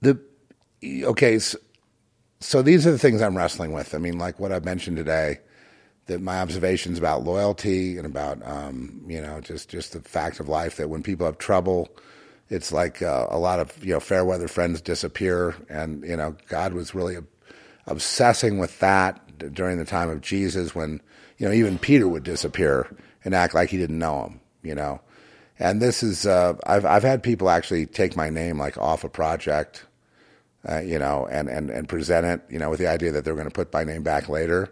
the 0.00 0.18
okay, 1.04 1.38
so, 1.38 1.58
so 2.40 2.62
these 2.62 2.86
are 2.86 2.92
the 2.92 2.98
things 2.98 3.20
I'm 3.20 3.36
wrestling 3.36 3.72
with. 3.72 3.94
I 3.94 3.98
mean, 3.98 4.16
like 4.16 4.40
what 4.40 4.52
I've 4.52 4.64
mentioned 4.64 4.96
today 4.96 5.40
that 6.06 6.20
my 6.20 6.40
observations 6.40 6.98
about 6.98 7.24
loyalty 7.24 7.96
and 7.96 8.06
about 8.06 8.38
um, 8.46 9.02
you 9.06 9.20
know 9.20 9.40
just 9.40 9.68
just 9.68 9.92
the 9.92 10.00
fact 10.00 10.40
of 10.40 10.48
life 10.48 10.76
that 10.76 10.88
when 10.88 11.02
people 11.02 11.26
have 11.26 11.38
trouble, 11.38 11.88
it's 12.50 12.72
like 12.72 13.02
uh, 13.02 13.26
a 13.30 13.38
lot 13.38 13.60
of 13.60 13.84
you 13.84 13.92
know 13.94 14.00
fair 14.00 14.24
weather 14.24 14.48
friends 14.48 14.80
disappear, 14.80 15.54
and 15.68 16.04
you 16.04 16.16
know 16.16 16.36
God 16.48 16.74
was 16.74 16.94
really 16.94 17.16
obsessing 17.86 18.58
with 18.58 18.78
that 18.80 19.20
during 19.52 19.78
the 19.78 19.84
time 19.84 20.08
of 20.08 20.20
Jesus 20.20 20.74
when 20.74 21.00
you 21.38 21.46
know 21.46 21.52
even 21.52 21.78
Peter 21.78 22.06
would 22.06 22.24
disappear 22.24 22.94
and 23.24 23.34
act 23.34 23.54
like 23.54 23.70
he 23.70 23.78
didn't 23.78 23.98
know 23.98 24.24
him, 24.24 24.40
you 24.62 24.74
know. 24.74 25.00
And 25.58 25.80
this 25.80 26.02
is 26.02 26.26
uh, 26.26 26.54
I've 26.66 26.84
I've 26.84 27.02
had 27.02 27.22
people 27.22 27.48
actually 27.48 27.86
take 27.86 28.16
my 28.16 28.28
name 28.28 28.58
like 28.58 28.76
off 28.76 29.04
a 29.04 29.08
project, 29.08 29.86
uh, 30.68 30.80
you 30.80 30.98
know, 30.98 31.26
and, 31.30 31.48
and 31.48 31.70
and 31.70 31.88
present 31.88 32.26
it, 32.26 32.42
you 32.52 32.58
know, 32.58 32.68
with 32.68 32.80
the 32.80 32.88
idea 32.88 33.12
that 33.12 33.24
they're 33.24 33.34
going 33.34 33.46
to 33.46 33.52
put 33.52 33.72
my 33.72 33.84
name 33.84 34.02
back 34.02 34.28
later 34.28 34.70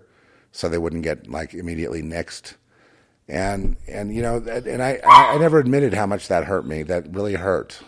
so 0.52 0.68
they 0.68 0.78
wouldn't 0.78 1.02
get 1.02 1.28
like 1.28 1.54
immediately 1.54 2.02
nixed. 2.02 2.54
And 3.28 3.76
and 3.88 4.14
you 4.14 4.22
know, 4.22 4.36
and 4.36 4.82
I 4.82 5.00
I 5.04 5.38
never 5.38 5.58
admitted 5.58 5.94
how 5.94 6.06
much 6.06 6.28
that 6.28 6.44
hurt 6.44 6.66
me. 6.66 6.82
That 6.82 7.14
really 7.14 7.34
hurt. 7.34 7.80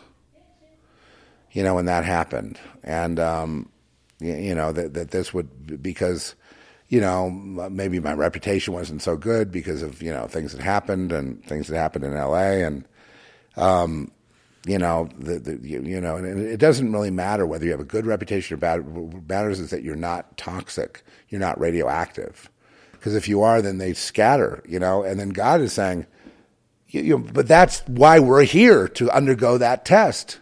You 1.53 1.63
know, 1.63 1.75
when 1.75 1.87
that 1.87 2.05
happened, 2.05 2.59
and 2.83 3.21
um, 3.21 3.69
y- 4.21 4.39
you 4.39 4.55
know 4.55 4.73
that 4.73 4.95
that 4.95 5.11
this 5.11 5.35
would 5.35 5.83
because 5.83 6.35
you 6.89 7.01
know 7.01 7.31
maybe 7.31 8.01
my 8.01 8.13
reputation 8.13 8.75
wasn't 8.75 9.03
so 9.03 9.17
good 9.17 9.51
because 9.51 9.83
of 9.83 10.03
you 10.03 10.13
know 10.13 10.27
things 10.27 10.53
that 10.53 10.63
happened 10.63 11.13
and 11.13 11.45
things 11.45 11.69
that 11.69 11.77
happened 11.77 12.05
in 12.05 12.15
L.A. 12.15 12.65
and 12.65 12.85
um, 13.57 14.11
you 14.67 14.79
know, 14.79 15.09
the, 15.19 15.39
the, 15.39 15.59
you, 15.63 15.83
you 15.83 16.01
know, 16.01 16.17
and 16.17 16.41
it 16.41 16.57
doesn't 16.57 16.91
really 16.91 17.11
matter 17.11 17.47
whether 17.47 17.65
you 17.65 17.71
have 17.71 17.81
a 17.81 17.85
good 17.85 18.07
reputation 18.07 18.55
or 18.55 18.57
bad. 18.57 18.87
What 18.87 19.29
matters 19.29 19.61
is 19.61 19.71
that 19.71 19.83
you're 19.83 19.95
not 19.95 20.37
toxic, 20.37 21.03
you're 21.29 21.41
not 21.41 21.61
radioactive. 21.61 22.49
Because 23.05 23.17
if 23.17 23.29
you 23.29 23.43
are, 23.43 23.61
then 23.61 23.77
they 23.77 23.93
scatter, 23.93 24.63
you 24.67 24.79
know. 24.79 25.03
And 25.03 25.21
then 25.21 25.29
God 25.29 25.61
is 25.61 25.75
saying, 25.75 26.07
you, 26.89 27.03
you, 27.03 27.19
but 27.19 27.47
that's 27.47 27.81
why 27.81 28.19
we're 28.19 28.45
here 28.45 28.89
to 28.89 29.11
undergo 29.11 29.59
that 29.59 29.85
test. 29.85 30.39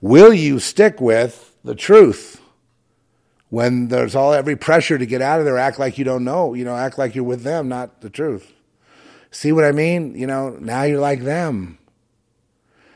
Will 0.00 0.32
you 0.32 0.60
stick 0.60 1.00
with 1.00 1.56
the 1.64 1.74
truth 1.74 2.40
when 3.48 3.88
there's 3.88 4.14
all 4.14 4.34
every 4.34 4.54
pressure 4.54 4.98
to 4.98 5.04
get 5.04 5.20
out 5.20 5.40
of 5.40 5.46
there? 5.46 5.58
Act 5.58 5.80
like 5.80 5.98
you 5.98 6.04
don't 6.04 6.22
know, 6.22 6.54
you 6.54 6.64
know, 6.64 6.76
act 6.76 6.96
like 6.96 7.16
you're 7.16 7.24
with 7.24 7.42
them, 7.42 7.68
not 7.68 8.02
the 8.02 8.10
truth. 8.10 8.52
See 9.32 9.50
what 9.50 9.64
I 9.64 9.72
mean? 9.72 10.14
You 10.14 10.28
know, 10.28 10.50
now 10.50 10.84
you're 10.84 11.00
like 11.00 11.22
them. 11.22 11.78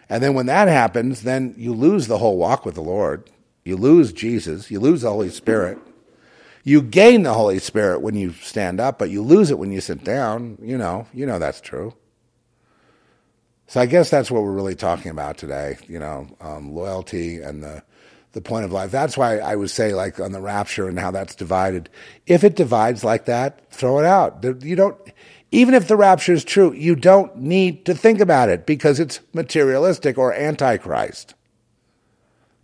And 0.09 0.23
then 0.23 0.35
when 0.35 0.47
that 0.47 0.69
happens, 0.69 1.23
then 1.23 1.57
you 1.59 1.75
lose 1.75 2.07
the 2.07 2.19
whole 2.19 2.37
walk 2.37 2.65
with 2.65 2.77
the 2.77 2.81
Lord. 2.81 3.29
You 3.65 3.77
lose 3.77 4.13
Jesus. 4.13 4.71
You 4.71 4.79
lose 4.79 5.01
the 5.01 5.11
Holy 5.11 5.31
Spirit. 5.31 5.81
You 6.63 6.83
gain 6.83 7.23
the 7.23 7.33
Holy 7.33 7.59
Spirit 7.59 8.03
when 8.03 8.15
you 8.15 8.33
stand 8.35 8.81
up, 8.81 8.99
but 8.99 9.11
you 9.11 9.23
lose 9.23 9.51
it 9.51 9.59
when 9.59 9.73
you 9.73 9.81
sit 9.81 10.05
down. 10.05 10.59
You 10.61 10.77
know, 10.77 11.07
you 11.15 11.27
know 11.27 11.39
that's 11.39 11.61
true. 11.61 11.95
So 13.67 13.81
I 13.81 13.87
guess 13.87 14.11
that's 14.11 14.31
what 14.31 14.43
we're 14.43 14.51
really 14.53 14.75
talking 14.75 15.11
about 15.11 15.39
today. 15.39 15.79
You 15.89 15.99
know, 15.99 16.27
um, 16.41 16.75
loyalty 16.75 17.41
and 17.41 17.63
the 17.63 17.83
the 18.33 18.41
point 18.41 18.65
of 18.65 18.73
life. 18.73 18.91
That's 18.91 19.17
why 19.17 19.39
I 19.39 19.57
would 19.57 19.71
say, 19.71 19.95
like 19.95 20.21
on 20.21 20.33
the 20.33 20.41
rapture 20.41 20.89
and 20.89 20.99
how 20.99 21.11
that's 21.11 21.35
divided. 21.35 21.89
If 22.27 22.45
it 22.45 22.57
divides 22.57 23.03
like 23.05 23.25
that, 23.25 23.71
throw 23.71 23.99
it 23.99 24.07
out. 24.07 24.45
You 24.63 24.77
don't. 24.77 24.97
Even 25.53 25.75
if 25.75 25.89
the 25.89 25.97
rapture 25.97 26.33
is 26.33 26.45
true, 26.45 26.73
you 26.73 26.95
don't 26.95 27.37
need 27.37 27.85
to 27.87 27.95
think 27.95 28.21
about 28.21 28.49
it 28.49 28.67
because 28.67 29.01
it's 29.01 29.21
materialistic 29.33 30.17
or 30.17 30.33
antichrist. 30.33 31.35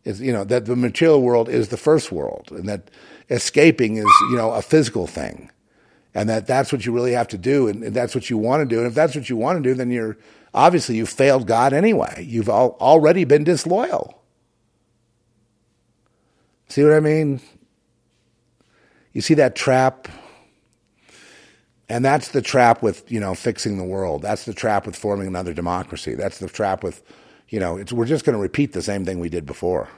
It's, 0.05 0.21
you 0.21 0.33
know 0.33 0.45
that 0.45 0.67
the 0.67 0.77
material 0.77 1.21
world 1.21 1.49
is 1.49 1.69
the 1.69 1.77
first 1.77 2.13
world, 2.13 2.49
and 2.51 2.69
that 2.69 2.91
escaping 3.31 3.97
is 3.97 4.07
you 4.31 4.37
know 4.37 4.53
a 4.53 4.63
physical 4.63 5.07
thing, 5.07 5.51
and 6.15 6.29
that 6.29 6.47
that's 6.47 6.73
what 6.73 6.87
you 6.87 6.93
really 6.93 7.13
have 7.13 7.29
to 7.29 7.39
do, 7.39 7.69
and, 7.69 7.83
and 7.83 7.95
that's 7.95 8.15
what 8.15 8.31
you 8.31 8.39
want 8.39 8.61
to 8.63 8.75
do. 8.75 8.79
And 8.79 8.87
if 8.87 8.95
that's 8.95 9.15
what 9.15 9.29
you 9.29 9.37
want 9.37 9.63
to 9.63 9.69
do, 9.69 9.75
then 9.75 9.91
you're 9.91 10.17
obviously 10.55 10.97
you 10.97 11.07
failed 11.07 11.47
God 11.47 11.73
anyway. 11.73 12.25
You've 12.27 12.49
al- 12.49 12.77
already 12.81 13.25
been 13.25 13.45
disloyal. 13.45 14.23
See 16.69 16.83
what 16.83 16.93
I 16.93 17.01
mean? 17.01 17.41
You 19.13 19.21
see 19.21 19.35
that 19.35 19.55
trap? 19.55 20.09
And 21.89 22.05
that's 22.05 22.29
the 22.29 22.43
trap 22.43 22.83
with, 22.83 23.11
you 23.11 23.21
know, 23.21 23.35
fixing 23.35 23.79
the 23.79 23.85
world. 23.85 24.23
That's 24.23 24.45
the 24.45 24.53
trap 24.53 24.87
with 24.87 24.97
forming 24.97 25.29
another 25.29 25.55
democracy. 25.55 26.15
That's 26.15 26.39
the 26.39 26.49
trap 26.49 26.83
with, 26.83 27.03
you 27.49 27.61
know, 27.61 27.83
we're 27.93 28.07
just 28.07 28.25
going 28.25 28.35
to 28.37 28.43
repeat 28.43 28.73
the 28.73 28.83
same 28.83 29.05
thing 29.05 29.21
we 29.21 29.29
did 29.29 29.47
before. 29.47 29.89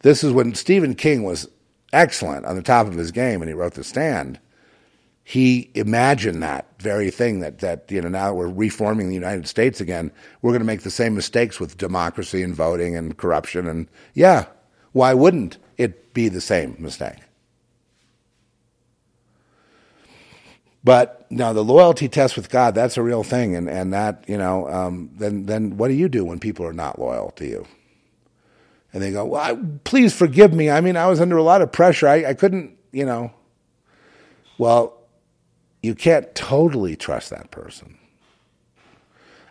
This 0.00 0.24
is 0.24 0.32
when 0.32 0.54
Stephen 0.54 0.94
King 0.94 1.22
was 1.22 1.48
excellent 1.92 2.46
on 2.46 2.56
the 2.56 2.62
top 2.62 2.86
of 2.86 2.94
his 2.94 3.10
game 3.10 3.42
and 3.42 3.48
he 3.48 3.54
wrote 3.54 3.74
The 3.74 3.84
Stand. 3.84 4.38
He 5.22 5.70
imagined 5.74 6.42
that 6.42 6.66
very 6.80 7.10
thing 7.10 7.40
that, 7.40 7.60
that 7.60 7.90
you 7.90 8.00
know, 8.00 8.08
now 8.08 8.28
that 8.28 8.34
we're 8.34 8.48
reforming 8.48 9.08
the 9.08 9.14
United 9.14 9.46
States 9.46 9.80
again, 9.80 10.10
we're 10.42 10.50
going 10.50 10.60
to 10.60 10.66
make 10.66 10.82
the 10.82 10.90
same 10.90 11.14
mistakes 11.14 11.60
with 11.60 11.78
democracy 11.78 12.42
and 12.42 12.54
voting 12.54 12.96
and 12.96 13.16
corruption. 13.16 13.68
And 13.68 13.88
yeah, 14.14 14.46
why 14.92 15.14
wouldn't 15.14 15.58
it 15.76 16.12
be 16.14 16.28
the 16.28 16.40
same 16.40 16.74
mistake? 16.78 17.18
But 20.82 21.26
now 21.30 21.52
the 21.52 21.62
loyalty 21.62 22.08
test 22.08 22.36
with 22.36 22.48
God, 22.48 22.74
that's 22.74 22.96
a 22.96 23.02
real 23.02 23.22
thing. 23.22 23.54
And, 23.54 23.68
and 23.68 23.92
that, 23.92 24.24
you 24.26 24.38
know, 24.38 24.68
um, 24.68 25.10
then, 25.14 25.46
then 25.46 25.76
what 25.76 25.88
do 25.88 25.94
you 25.94 26.08
do 26.08 26.24
when 26.24 26.40
people 26.40 26.64
are 26.66 26.72
not 26.72 26.98
loyal 26.98 27.30
to 27.32 27.46
you? 27.46 27.66
And 28.92 29.02
they 29.02 29.12
go, 29.12 29.24
well, 29.24 29.40
I, 29.40 29.58
please 29.84 30.14
forgive 30.14 30.52
me. 30.52 30.68
I 30.70 30.80
mean, 30.80 30.96
I 30.96 31.06
was 31.06 31.20
under 31.20 31.36
a 31.36 31.42
lot 31.42 31.62
of 31.62 31.70
pressure. 31.70 32.08
I, 32.08 32.26
I 32.26 32.34
couldn't, 32.34 32.76
you 32.92 33.06
know. 33.06 33.32
Well, 34.58 34.96
you 35.82 35.94
can't 35.94 36.34
totally 36.34 36.96
trust 36.96 37.30
that 37.30 37.50
person. 37.50 37.98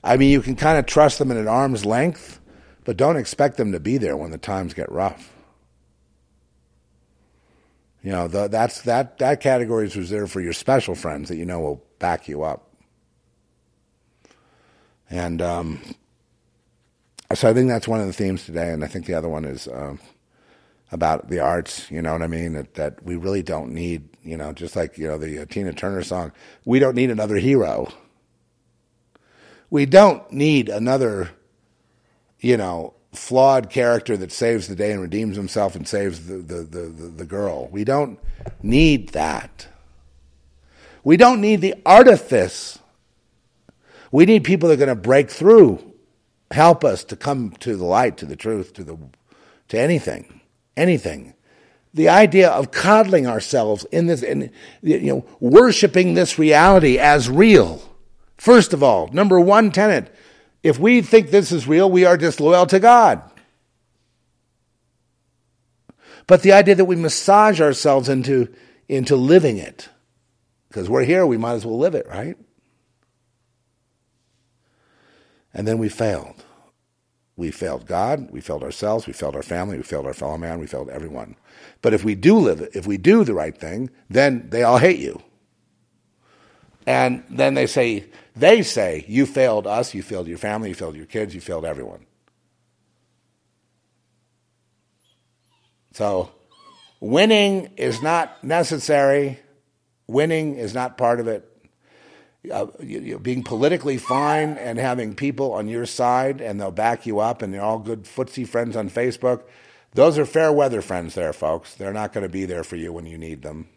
I 0.03 0.17
mean, 0.17 0.29
you 0.29 0.41
can 0.41 0.55
kind 0.55 0.77
of 0.77 0.85
trust 0.85 1.19
them 1.19 1.31
at 1.31 1.37
an 1.37 1.47
arm's 1.47 1.85
length, 1.85 2.39
but 2.83 2.97
don't 2.97 3.17
expect 3.17 3.57
them 3.57 3.71
to 3.71 3.79
be 3.79 3.97
there 3.97 4.15
when 4.15 4.31
the 4.31 4.37
times 4.37 4.73
get 4.73 4.91
rough. 4.91 5.33
You 8.03 8.11
know, 8.11 8.27
the, 8.27 8.47
that's 8.47 8.81
that 8.83 9.17
that 9.17 9.41
category 9.41 9.85
is 9.85 9.97
reserved 9.97 10.31
for 10.31 10.39
your 10.39 10.53
special 10.53 10.95
friends 10.95 11.27
that 11.29 11.35
you 11.35 11.45
know 11.45 11.59
will 11.59 11.83
back 11.99 12.29
you 12.29 12.43
up. 12.43 12.73
And 15.09 15.41
um, 15.41 15.81
so 17.33 17.49
I 17.49 17.53
think 17.53 17.69
that's 17.69 17.87
one 17.87 18.01
of 18.01 18.07
the 18.07 18.13
themes 18.13 18.45
today, 18.45 18.71
and 18.71 18.83
I 18.83 18.87
think 18.87 19.05
the 19.05 19.13
other 19.13 19.29
one 19.29 19.45
is 19.45 19.67
um, 19.67 19.99
about 20.91 21.29
the 21.29 21.39
arts. 21.39 21.89
You 21.91 22.01
know 22.01 22.13
what 22.13 22.21
I 22.21 22.27
mean? 22.27 22.53
That 22.53 22.73
that 22.75 23.03
we 23.03 23.15
really 23.15 23.43
don't 23.43 23.71
need. 23.71 24.09
You 24.23 24.37
know, 24.37 24.53
just 24.53 24.75
like 24.75 24.97
you 24.97 25.07
know 25.07 25.17
the 25.17 25.39
uh, 25.39 25.45
Tina 25.45 25.73
Turner 25.73 26.03
song, 26.03 26.31
we 26.65 26.79
don't 26.79 26.95
need 26.95 27.11
another 27.11 27.37
hero. 27.37 27.91
We 29.69 29.85
don't 29.85 30.31
need 30.31 30.67
another, 30.67 31.29
you 32.39 32.57
know, 32.57 32.95
flawed 33.13 33.69
character 33.69 34.17
that 34.17 34.31
saves 34.31 34.67
the 34.67 34.75
day 34.75 34.91
and 34.91 35.01
redeems 35.01 35.35
himself 35.35 35.75
and 35.75 35.87
saves 35.87 36.27
the, 36.27 36.37
the, 36.37 36.63
the, 36.63 36.79
the, 36.81 37.07
the 37.07 37.25
girl. 37.25 37.67
We 37.67 37.83
don't 37.83 38.19
need 38.63 39.09
that. 39.09 39.67
We 41.03 41.17
don't 41.17 41.41
need 41.41 41.61
the 41.61 41.75
artifice. 41.85 42.79
We 44.11 44.25
need 44.25 44.43
people 44.43 44.69
that 44.69 44.75
are 44.75 44.85
going 44.85 44.89
to 44.89 44.95
break 44.95 45.29
through, 45.29 45.88
help 46.51 46.83
us 46.83 47.03
to 47.05 47.15
come 47.15 47.51
to 47.59 47.75
the 47.75 47.85
light, 47.85 48.17
to 48.17 48.25
the 48.25 48.35
truth, 48.35 48.73
to 48.73 48.83
the 48.83 48.97
to 49.69 49.79
anything, 49.79 50.41
anything. 50.75 51.33
The 51.93 52.09
idea 52.09 52.49
of 52.49 52.71
coddling 52.71 53.27
ourselves 53.27 53.85
in 53.91 54.07
this, 54.07 54.23
and 54.23 54.51
you 54.81 54.99
know, 54.99 55.25
worshiping 55.39 56.13
this 56.13 56.37
reality 56.37 56.97
as 56.99 57.29
real. 57.29 57.81
First 58.37 58.73
of 58.73 58.83
all, 58.83 59.07
number 59.09 59.39
one 59.39 59.71
tenet: 59.71 60.13
if 60.63 60.79
we 60.79 61.01
think 61.01 61.29
this 61.29 61.51
is 61.51 61.67
real, 61.67 61.89
we 61.89 62.05
are 62.05 62.17
disloyal 62.17 62.65
to 62.67 62.79
God. 62.79 63.21
But 66.27 66.43
the 66.43 66.51
idea 66.51 66.75
that 66.75 66.85
we 66.85 66.95
massage 66.95 67.59
ourselves 67.59 68.07
into 68.07 68.53
into 68.87 69.15
living 69.15 69.57
it, 69.57 69.89
because 70.67 70.89
we're 70.89 71.03
here, 71.03 71.25
we 71.25 71.37
might 71.37 71.53
as 71.53 71.65
well 71.65 71.77
live 71.77 71.95
it, 71.95 72.07
right? 72.07 72.37
And 75.53 75.67
then 75.67 75.77
we 75.77 75.89
failed. 75.89 76.43
We 77.35 77.51
failed 77.51 77.85
God, 77.85 78.31
we 78.31 78.41
failed 78.41 78.63
ourselves, 78.63 79.07
we 79.07 79.13
failed 79.13 79.35
our 79.35 79.41
family, 79.41 79.77
we 79.77 79.83
failed 79.83 80.05
our 80.05 80.13
fellow 80.13 80.37
man, 80.37 80.59
we 80.59 80.67
failed 80.67 80.89
everyone. 80.89 81.37
But 81.81 81.93
if 81.93 82.03
we 82.03 82.13
do 82.13 82.37
live 82.37 82.59
it, 82.59 82.71
if 82.75 82.85
we 82.85 82.97
do 82.97 83.23
the 83.23 83.33
right 83.33 83.57
thing, 83.57 83.89
then 84.09 84.49
they 84.49 84.63
all 84.63 84.77
hate 84.77 84.99
you. 84.99 85.21
And 86.85 87.23
then 87.29 87.53
they 87.53 87.65
say, 87.65 88.05
they 88.35 88.61
say, 88.61 89.05
you 89.07 89.25
failed 89.25 89.67
us, 89.67 89.93
you 89.93 90.03
failed 90.03 90.27
your 90.27 90.37
family, 90.37 90.69
you 90.69 90.75
failed 90.75 90.97
your 90.97 91.05
kids, 91.05 91.33
you 91.33 91.39
failed 91.39 91.63
everyone. 91.63 92.05
So, 95.93 96.31
winning 96.99 97.71
is 97.77 98.01
not 98.01 98.43
necessary. 98.43 99.39
Winning 100.07 100.55
is 100.55 100.73
not 100.73 100.97
part 100.97 101.19
of 101.19 101.27
it. 101.27 101.48
Uh, 102.49 102.67
you, 102.79 102.99
you, 103.01 103.19
being 103.19 103.43
politically 103.43 103.97
fine 103.97 104.51
and 104.57 104.79
having 104.79 105.13
people 105.13 105.51
on 105.51 105.67
your 105.67 105.85
side 105.85 106.39
and 106.39 106.59
they'll 106.59 106.71
back 106.71 107.05
you 107.05 107.19
up 107.19 107.41
and 107.41 107.53
they're 107.53 107.61
all 107.61 107.79
good 107.79 108.03
footsie 108.03 108.47
friends 108.47 108.77
on 108.77 108.89
Facebook. 108.89 109.43
Those 109.93 110.17
are 110.17 110.25
fair 110.25 110.51
weather 110.53 110.81
friends 110.81 111.15
there, 111.15 111.33
folks. 111.33 111.75
They're 111.75 111.91
not 111.91 112.13
going 112.13 112.23
to 112.23 112.29
be 112.29 112.45
there 112.45 112.63
for 112.63 112.77
you 112.77 112.93
when 112.93 113.05
you 113.05 113.17
need 113.17 113.41
them. 113.41 113.67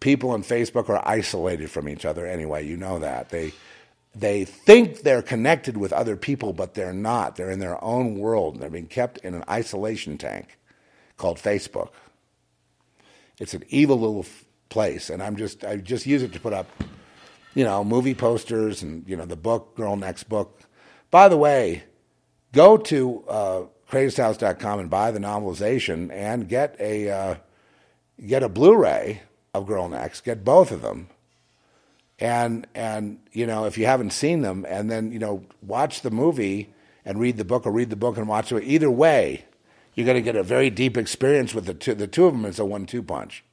People 0.00 0.30
on 0.30 0.42
Facebook 0.42 0.90
are 0.90 1.06
isolated 1.08 1.70
from 1.70 1.88
each 1.88 2.04
other 2.04 2.26
anyway. 2.26 2.66
You 2.66 2.76
know 2.76 2.98
that. 2.98 3.30
They, 3.30 3.52
they 4.14 4.44
think 4.44 5.00
they're 5.00 5.22
connected 5.22 5.78
with 5.78 5.92
other 5.94 6.16
people, 6.16 6.52
but 6.52 6.74
they're 6.74 6.92
not. 6.92 7.36
They're 7.36 7.50
in 7.50 7.58
their 7.58 7.82
own 7.82 8.18
world. 8.18 8.60
They're 8.60 8.68
being 8.68 8.86
kept 8.86 9.18
in 9.18 9.34
an 9.34 9.44
isolation 9.48 10.18
tank 10.18 10.58
called 11.16 11.38
Facebook. 11.38 11.90
It's 13.38 13.54
an 13.54 13.64
evil 13.68 13.98
little 13.98 14.26
place, 14.68 15.10
and 15.10 15.22
I'm 15.22 15.36
just 15.36 15.64
I 15.64 15.76
just 15.76 16.06
use 16.06 16.22
it 16.22 16.32
to 16.32 16.40
put 16.40 16.52
up, 16.52 16.66
you 17.54 17.64
know, 17.64 17.84
movie 17.84 18.14
posters 18.14 18.82
and 18.82 19.08
you 19.08 19.16
know 19.16 19.26
the 19.26 19.36
book 19.36 19.76
Girl 19.76 19.96
Next 19.96 20.24
Book. 20.24 20.62
By 21.10 21.28
the 21.28 21.36
way, 21.36 21.84
go 22.52 22.76
to 22.76 23.24
uh, 23.28 23.62
crazedhouse.com 23.90 24.80
and 24.80 24.90
buy 24.90 25.10
the 25.10 25.20
novelization 25.20 26.12
and 26.12 26.48
get 26.48 26.76
a 26.78 27.10
uh, 27.10 27.34
get 28.26 28.42
a 28.42 28.48
Blu-ray 28.48 29.22
of 29.54 29.66
Girl 29.66 29.88
Next. 29.88 30.22
Get 30.22 30.44
both 30.44 30.70
of 30.70 30.82
them 30.82 31.08
and 32.18 32.66
and 32.74 33.18
you 33.32 33.46
know 33.46 33.64
if 33.64 33.78
you 33.78 33.86
haven't 33.86 34.10
seen 34.10 34.42
them 34.42 34.66
and 34.68 34.90
then 34.90 35.12
you 35.12 35.18
know 35.18 35.44
watch 35.62 36.00
the 36.02 36.10
movie 36.10 36.72
and 37.04 37.20
read 37.20 37.36
the 37.36 37.44
book 37.44 37.66
or 37.66 37.70
read 37.70 37.90
the 37.90 37.96
book 37.96 38.16
and 38.16 38.28
watch 38.28 38.50
it 38.50 38.64
either 38.64 38.90
way 38.90 39.44
you're 39.94 40.06
going 40.06 40.16
to 40.16 40.22
get 40.22 40.36
a 40.36 40.42
very 40.42 40.70
deep 40.70 40.96
experience 40.96 41.54
with 41.54 41.66
the 41.66 41.74
two 41.74 41.94
the 41.94 42.06
two 42.06 42.26
of 42.26 42.32
them 42.32 42.44
is 42.44 42.58
a 42.58 42.64
one-two 42.64 43.02
punch 43.02 43.44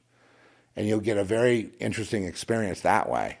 and 0.76 0.86
you'll 0.86 1.00
get 1.00 1.16
a 1.16 1.24
very 1.24 1.72
interesting 1.80 2.24
experience 2.24 2.80
that 2.80 3.08
way 3.08 3.38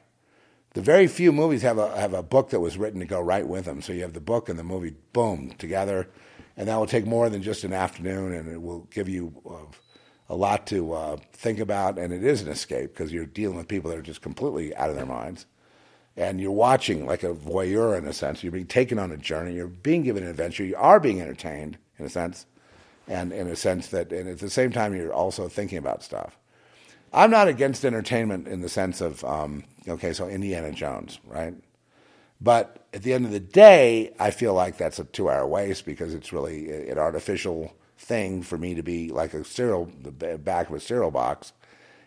the 0.74 0.82
very 0.82 1.06
few 1.06 1.32
movies 1.32 1.62
have 1.62 1.78
a 1.78 1.98
have 1.98 2.14
a 2.14 2.22
book 2.22 2.50
that 2.50 2.60
was 2.60 2.76
written 2.76 3.00
to 3.00 3.06
go 3.06 3.20
right 3.20 3.46
with 3.46 3.64
them 3.64 3.80
so 3.80 3.92
you 3.92 4.02
have 4.02 4.14
the 4.14 4.20
book 4.20 4.48
and 4.48 4.58
the 4.58 4.64
movie 4.64 4.94
boom 5.12 5.52
together 5.58 6.08
and 6.56 6.68
that 6.68 6.76
will 6.76 6.86
take 6.86 7.06
more 7.06 7.28
than 7.28 7.42
just 7.42 7.64
an 7.64 7.72
afternoon 7.72 8.32
and 8.32 8.48
it 8.48 8.60
will 8.60 8.88
give 8.90 9.08
you 9.08 9.32
uh, 9.48 9.76
a 10.28 10.34
lot 10.34 10.66
to 10.68 10.92
uh, 10.92 11.16
think 11.32 11.58
about, 11.58 11.98
and 11.98 12.12
it 12.12 12.24
is 12.24 12.42
an 12.42 12.48
escape 12.48 12.92
because 12.92 13.12
you're 13.12 13.26
dealing 13.26 13.56
with 13.56 13.68
people 13.68 13.90
that 13.90 13.98
are 13.98 14.02
just 14.02 14.22
completely 14.22 14.74
out 14.74 14.90
of 14.90 14.96
their 14.96 15.06
minds. 15.06 15.46
And 16.16 16.40
you're 16.40 16.50
watching 16.50 17.06
like 17.06 17.22
a 17.22 17.34
voyeur 17.34 17.96
in 17.96 18.06
a 18.06 18.12
sense. 18.12 18.42
You're 18.42 18.52
being 18.52 18.66
taken 18.66 18.98
on 18.98 19.12
a 19.12 19.16
journey. 19.16 19.54
You're 19.54 19.68
being 19.68 20.02
given 20.02 20.24
an 20.24 20.30
adventure. 20.30 20.64
You 20.64 20.76
are 20.76 20.98
being 20.98 21.20
entertained 21.20 21.78
in 21.98 22.06
a 22.06 22.08
sense, 22.08 22.46
and 23.06 23.32
in 23.32 23.46
a 23.46 23.56
sense 23.56 23.88
that, 23.88 24.12
and 24.12 24.28
at 24.28 24.38
the 24.38 24.50
same 24.50 24.72
time, 24.72 24.94
you're 24.94 25.12
also 25.12 25.48
thinking 25.48 25.78
about 25.78 26.02
stuff. 26.02 26.36
I'm 27.16 27.30
not 27.30 27.48
against 27.48 27.82
entertainment 27.86 28.46
in 28.46 28.60
the 28.60 28.68
sense 28.68 29.00
of, 29.00 29.24
um, 29.24 29.64
okay, 29.88 30.12
so 30.12 30.28
Indiana 30.28 30.70
Jones, 30.70 31.18
right? 31.26 31.54
But 32.42 32.86
at 32.92 33.02
the 33.02 33.14
end 33.14 33.24
of 33.24 33.30
the 33.30 33.40
day, 33.40 34.14
I 34.20 34.30
feel 34.30 34.52
like 34.52 34.76
that's 34.76 34.98
a 34.98 35.04
two 35.04 35.30
hour 35.30 35.46
waste 35.46 35.86
because 35.86 36.12
it's 36.12 36.30
really 36.30 36.90
an 36.90 36.98
artificial 36.98 37.74
thing 37.96 38.42
for 38.42 38.58
me 38.58 38.74
to 38.74 38.82
be 38.82 39.08
like 39.08 39.32
a 39.32 39.42
cereal, 39.44 39.90
the 40.02 40.36
back 40.36 40.68
of 40.68 40.74
a 40.74 40.80
cereal 40.80 41.10
box, 41.10 41.54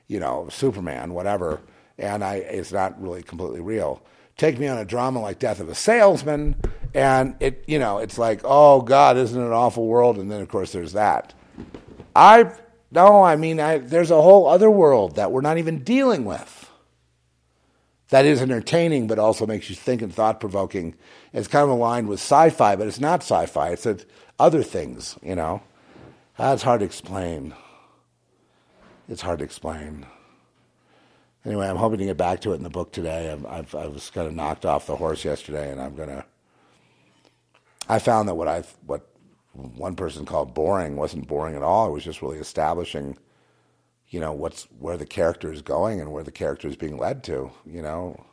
you 0.08 0.20
know, 0.20 0.48
Superman, 0.52 1.16
whatever, 1.16 1.60
and 1.98 2.24
I, 2.24 2.36
it's 2.36 2.72
not 2.72 3.02
really 3.02 3.24
completely 3.24 3.62
real. 3.62 4.04
Take 4.38 4.60
me 4.60 4.68
on 4.68 4.78
a 4.78 4.86
drama 4.86 5.22
like 5.22 5.40
Death 5.40 5.60
of 5.60 5.70
a 5.70 5.76
Salesman, 5.76 6.56
and 6.94 7.36
it, 7.40 7.64
you 7.68 7.80
know, 7.80 7.98
it's 7.98 8.20
like, 8.20 8.42
oh 8.44 8.82
God, 8.82 9.18
isn't 9.18 9.42
it 9.42 9.44
an 9.44 9.52
awful 9.54 9.88
world? 9.88 10.20
And 10.20 10.32
then 10.32 10.42
of 10.42 10.50
course 10.50 10.72
there's 10.72 10.94
that. 10.94 11.34
I 12.16 12.52
no, 12.92 13.24
I 13.24 13.36
mean, 13.36 13.60
I, 13.60 13.80
there's 13.80 14.12
a 14.12 14.22
whole 14.22 14.48
other 14.48 14.72
world 14.72 15.16
that 15.18 15.32
we're 15.32 15.42
not 15.42 15.58
even 15.58 15.84
dealing 15.84 16.26
with. 16.26 16.70
That 18.10 18.26
is 18.26 18.42
entertaining, 18.42 19.08
but 19.08 19.20
also 19.20 19.46
makes 19.46 19.70
you 19.70 19.76
think 19.76 20.02
and 20.02 20.14
thought 20.14 20.40
provoking. 20.40 20.96
It's 21.34 21.48
kind 21.48 21.64
of 21.64 21.70
aligned 21.70 22.08
with 22.08 22.20
sci-fi, 22.20 22.76
but 22.76 22.88
it's 22.88 23.00
not 23.00 23.22
sci-fi. 23.22 23.70
It's 23.70 23.88
other 24.40 24.64
things, 24.64 25.18
you 25.22 25.36
know. 25.36 25.62
Ah, 26.40 26.52
That's 26.52 26.64
hard 26.64 26.80
to 26.82 26.86
explain. 26.86 27.54
It's 29.10 29.22
hard 29.22 29.40
to 29.40 29.46
explain. 29.46 30.06
Anyway, 31.46 31.68
I'm 31.68 31.78
hoping 31.78 32.00
to 32.00 32.06
get 32.06 32.18
back 32.18 32.42
to 32.42 32.54
it 32.54 32.58
in 32.58 32.64
the 32.64 32.70
book 32.70 32.92
today. 32.92 33.32
I've, 33.32 33.46
I've, 33.46 33.76
I 33.76 33.88
was 33.88 34.10
kind 34.12 34.28
of 34.28 34.36
knocked 34.36 34.66
off 34.66 34.88
the 34.88 34.98
horse 34.98 35.26
yesterday, 35.26 35.72
and 35.72 35.82
I'm 35.82 35.96
gonna. 35.96 36.26
I 37.90 38.00
found 38.00 38.30
that 38.30 38.36
what 38.36 38.48
I 38.48 38.64
what 38.86 39.09
one 39.76 39.96
person 39.96 40.26
called 40.26 40.54
boring 40.54 40.96
wasn't 40.96 41.28
boring 41.28 41.56
at 41.56 41.64
all. 41.64 41.88
It 41.88 41.92
was 41.92 42.04
just 42.04 42.22
really 42.22 42.38
establishing, 42.38 43.18
you 44.10 44.20
know, 44.20 44.34
what's 44.34 44.64
where 44.80 44.98
the 44.98 45.06
character 45.06 45.52
is 45.52 45.62
going 45.62 46.00
and 46.02 46.12
where 46.12 46.24
the 46.24 46.32
character 46.32 46.68
is 46.68 46.76
being 46.76 46.98
led 46.98 47.24
to. 47.26 47.52
You 47.66 47.82
know, 47.82 48.26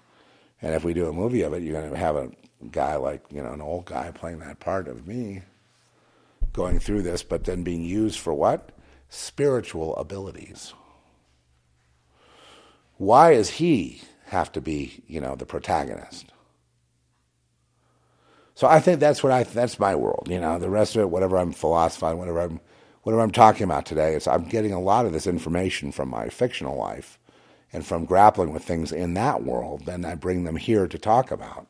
and 0.62 0.74
if 0.74 0.84
we 0.84 0.94
do 0.94 1.08
a 1.08 1.12
movie 1.12 1.42
of 1.42 1.52
it, 1.52 1.62
you're 1.62 1.80
gonna 1.80 1.96
have 1.96 2.16
a 2.16 2.30
guy 2.70 2.96
like 2.96 3.24
you 3.30 3.42
know 3.42 3.52
an 3.52 3.60
old 3.60 3.86
guy 3.86 4.10
playing 4.10 4.38
that 4.40 4.60
part 4.60 4.88
of 4.88 5.06
me 5.06 5.42
going 6.52 6.80
through 6.80 7.02
this, 7.02 7.22
but 7.22 7.44
then 7.44 7.62
being 7.62 7.84
used 7.84 8.18
for 8.18 8.32
what? 8.32 8.70
Spiritual 9.10 9.94
abilities. 9.96 10.72
Why 12.96 13.34
does 13.34 13.50
he 13.50 14.00
have 14.24 14.50
to 14.52 14.60
be, 14.62 15.04
you 15.06 15.20
know, 15.20 15.36
the 15.36 15.44
protagonist? 15.44 16.32
So 18.56 18.68
I 18.68 18.80
think 18.80 19.00
that's 19.00 19.22
what 19.22 19.32
I 19.32 19.44
that's 19.44 19.78
my 19.80 19.96
world. 19.96 20.28
You 20.30 20.40
know, 20.40 20.58
the 20.58 20.70
rest 20.70 20.96
of 20.96 21.02
it, 21.02 21.10
whatever 21.10 21.38
I'm 21.38 21.52
philosophizing, 21.52 22.18
whatever 22.18 22.40
I'm 22.40 22.60
whatever 23.04 23.22
I'm 23.22 23.32
talking 23.32 23.64
about 23.64 23.86
today, 23.86 24.14
is 24.14 24.26
I'm 24.28 24.46
getting 24.46 24.72
a 24.74 24.80
lot 24.80 25.06
of 25.06 25.12
this 25.12 25.28
information 25.28 25.92
from 25.92 26.10
my 26.10 26.30
fictional 26.30 26.76
life 26.76 27.18
and 27.72 27.86
from 27.86 28.06
grappling 28.06 28.52
with 28.52 28.64
things 28.64 28.92
in 28.92 29.14
that 29.14 29.44
world, 29.44 29.86
then 29.86 30.04
I 30.04 30.16
bring 30.16 30.44
them 30.44 30.56
here 30.56 30.88
to 30.88 30.98
talk 30.98 31.30
about. 31.30 31.68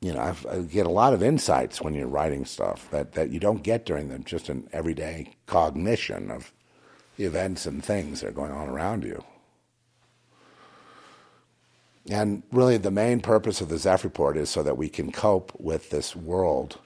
you 0.00 0.14
know, 0.14 0.20
I've, 0.20 0.46
i 0.46 0.58
get 0.60 0.86
a 0.86 0.90
lot 0.90 1.12
of 1.14 1.22
insights 1.22 1.80
when 1.80 1.94
you're 1.94 2.08
writing 2.08 2.44
stuff 2.44 2.90
that, 2.90 3.12
that 3.12 3.30
you 3.30 3.40
don't 3.40 3.62
get 3.62 3.84
during 3.84 4.08
the, 4.08 4.18
just 4.20 4.48
an 4.48 4.68
everyday 4.72 5.34
cognition 5.46 6.30
of 6.30 6.52
events 7.18 7.66
and 7.66 7.84
things 7.84 8.20
that 8.20 8.28
are 8.28 8.32
going 8.32 8.52
on 8.52 8.68
around 8.68 9.04
you. 9.04 9.22
And 12.08 12.42
really, 12.50 12.76
the 12.76 12.90
main 12.90 13.20
purpose 13.20 13.60
of 13.60 13.68
the 13.68 13.78
Zeph 13.78 14.04
Report 14.04 14.36
is 14.36 14.48
so 14.48 14.62
that 14.62 14.76
we 14.76 14.88
can 14.88 15.12
cope 15.12 15.52
with 15.60 15.90
this 15.90 16.16
world, 16.16 16.78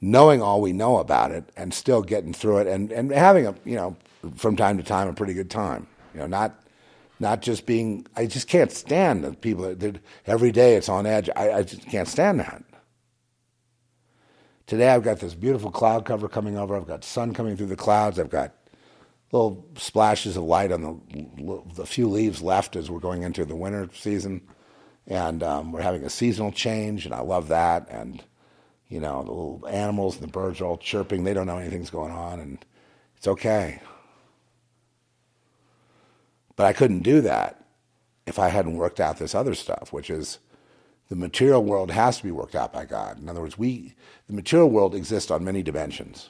knowing 0.00 0.40
all 0.40 0.60
we 0.60 0.72
know 0.72 0.98
about 0.98 1.32
it, 1.32 1.44
and 1.56 1.74
still 1.74 2.02
getting 2.02 2.32
through 2.32 2.58
it, 2.58 2.66
and, 2.68 2.92
and 2.92 3.10
having 3.10 3.46
a 3.46 3.54
you 3.64 3.74
know 3.74 3.96
from 4.36 4.56
time 4.56 4.76
to 4.76 4.84
time 4.84 5.08
a 5.08 5.12
pretty 5.12 5.34
good 5.34 5.50
time. 5.50 5.86
You 6.14 6.20
know, 6.20 6.26
not 6.26 6.62
not 7.18 7.42
just 7.42 7.66
being. 7.66 8.06
I 8.16 8.26
just 8.26 8.46
can't 8.46 8.70
stand 8.70 9.24
the 9.24 9.32
people 9.32 9.74
that 9.74 9.98
every 10.26 10.52
day 10.52 10.76
it's 10.76 10.88
on 10.88 11.06
edge. 11.06 11.28
I, 11.34 11.52
I 11.52 11.62
just 11.64 11.88
can't 11.88 12.08
stand 12.08 12.40
that. 12.40 12.62
Today 14.66 14.88
I've 14.88 15.02
got 15.02 15.18
this 15.18 15.34
beautiful 15.34 15.70
cloud 15.70 16.04
cover 16.04 16.28
coming 16.28 16.56
over. 16.56 16.76
I've 16.76 16.86
got 16.86 17.04
sun 17.04 17.34
coming 17.34 17.56
through 17.56 17.66
the 17.66 17.76
clouds. 17.76 18.18
I've 18.18 18.30
got 18.30 18.54
little 19.32 19.66
splashes 19.76 20.36
of 20.36 20.44
light 20.44 20.70
on 20.70 20.82
the 20.82 21.62
the 21.74 21.86
few 21.86 22.08
leaves 22.08 22.42
left 22.42 22.76
as 22.76 22.90
we're 22.90 23.00
going 23.00 23.22
into 23.22 23.44
the 23.44 23.56
winter 23.56 23.88
season, 23.94 24.42
and 25.06 25.42
um, 25.42 25.72
we're 25.72 25.82
having 25.82 26.04
a 26.04 26.10
seasonal 26.10 26.52
change, 26.52 27.06
and 27.06 27.14
I 27.14 27.20
love 27.20 27.48
that. 27.48 27.88
And 27.90 28.22
you 28.88 29.00
know, 29.00 29.22
the 29.22 29.30
little 29.30 29.66
animals 29.68 30.16
and 30.16 30.24
the 30.24 30.32
birds 30.32 30.60
are 30.60 30.66
all 30.66 30.76
chirping. 30.76 31.24
They 31.24 31.34
don't 31.34 31.46
know 31.46 31.58
anything's 31.58 31.90
going 31.90 32.12
on, 32.12 32.38
and 32.38 32.64
it's 33.16 33.26
okay. 33.26 33.80
But 36.54 36.66
I 36.66 36.74
couldn't 36.74 37.02
do 37.02 37.22
that 37.22 37.64
if 38.26 38.38
I 38.38 38.48
hadn't 38.48 38.76
worked 38.76 39.00
out 39.00 39.18
this 39.18 39.34
other 39.34 39.54
stuff, 39.54 39.92
which 39.92 40.10
is 40.10 40.38
the 41.08 41.16
material 41.16 41.64
world 41.64 41.90
has 41.90 42.18
to 42.18 42.22
be 42.22 42.30
worked 42.30 42.54
out 42.54 42.72
by 42.72 42.84
God. 42.84 43.18
In 43.18 43.28
other 43.28 43.40
words, 43.40 43.58
we 43.58 43.94
the 44.28 44.34
material 44.34 44.70
world 44.70 44.94
exists 44.94 45.30
on 45.30 45.42
many 45.42 45.62
dimensions, 45.62 46.28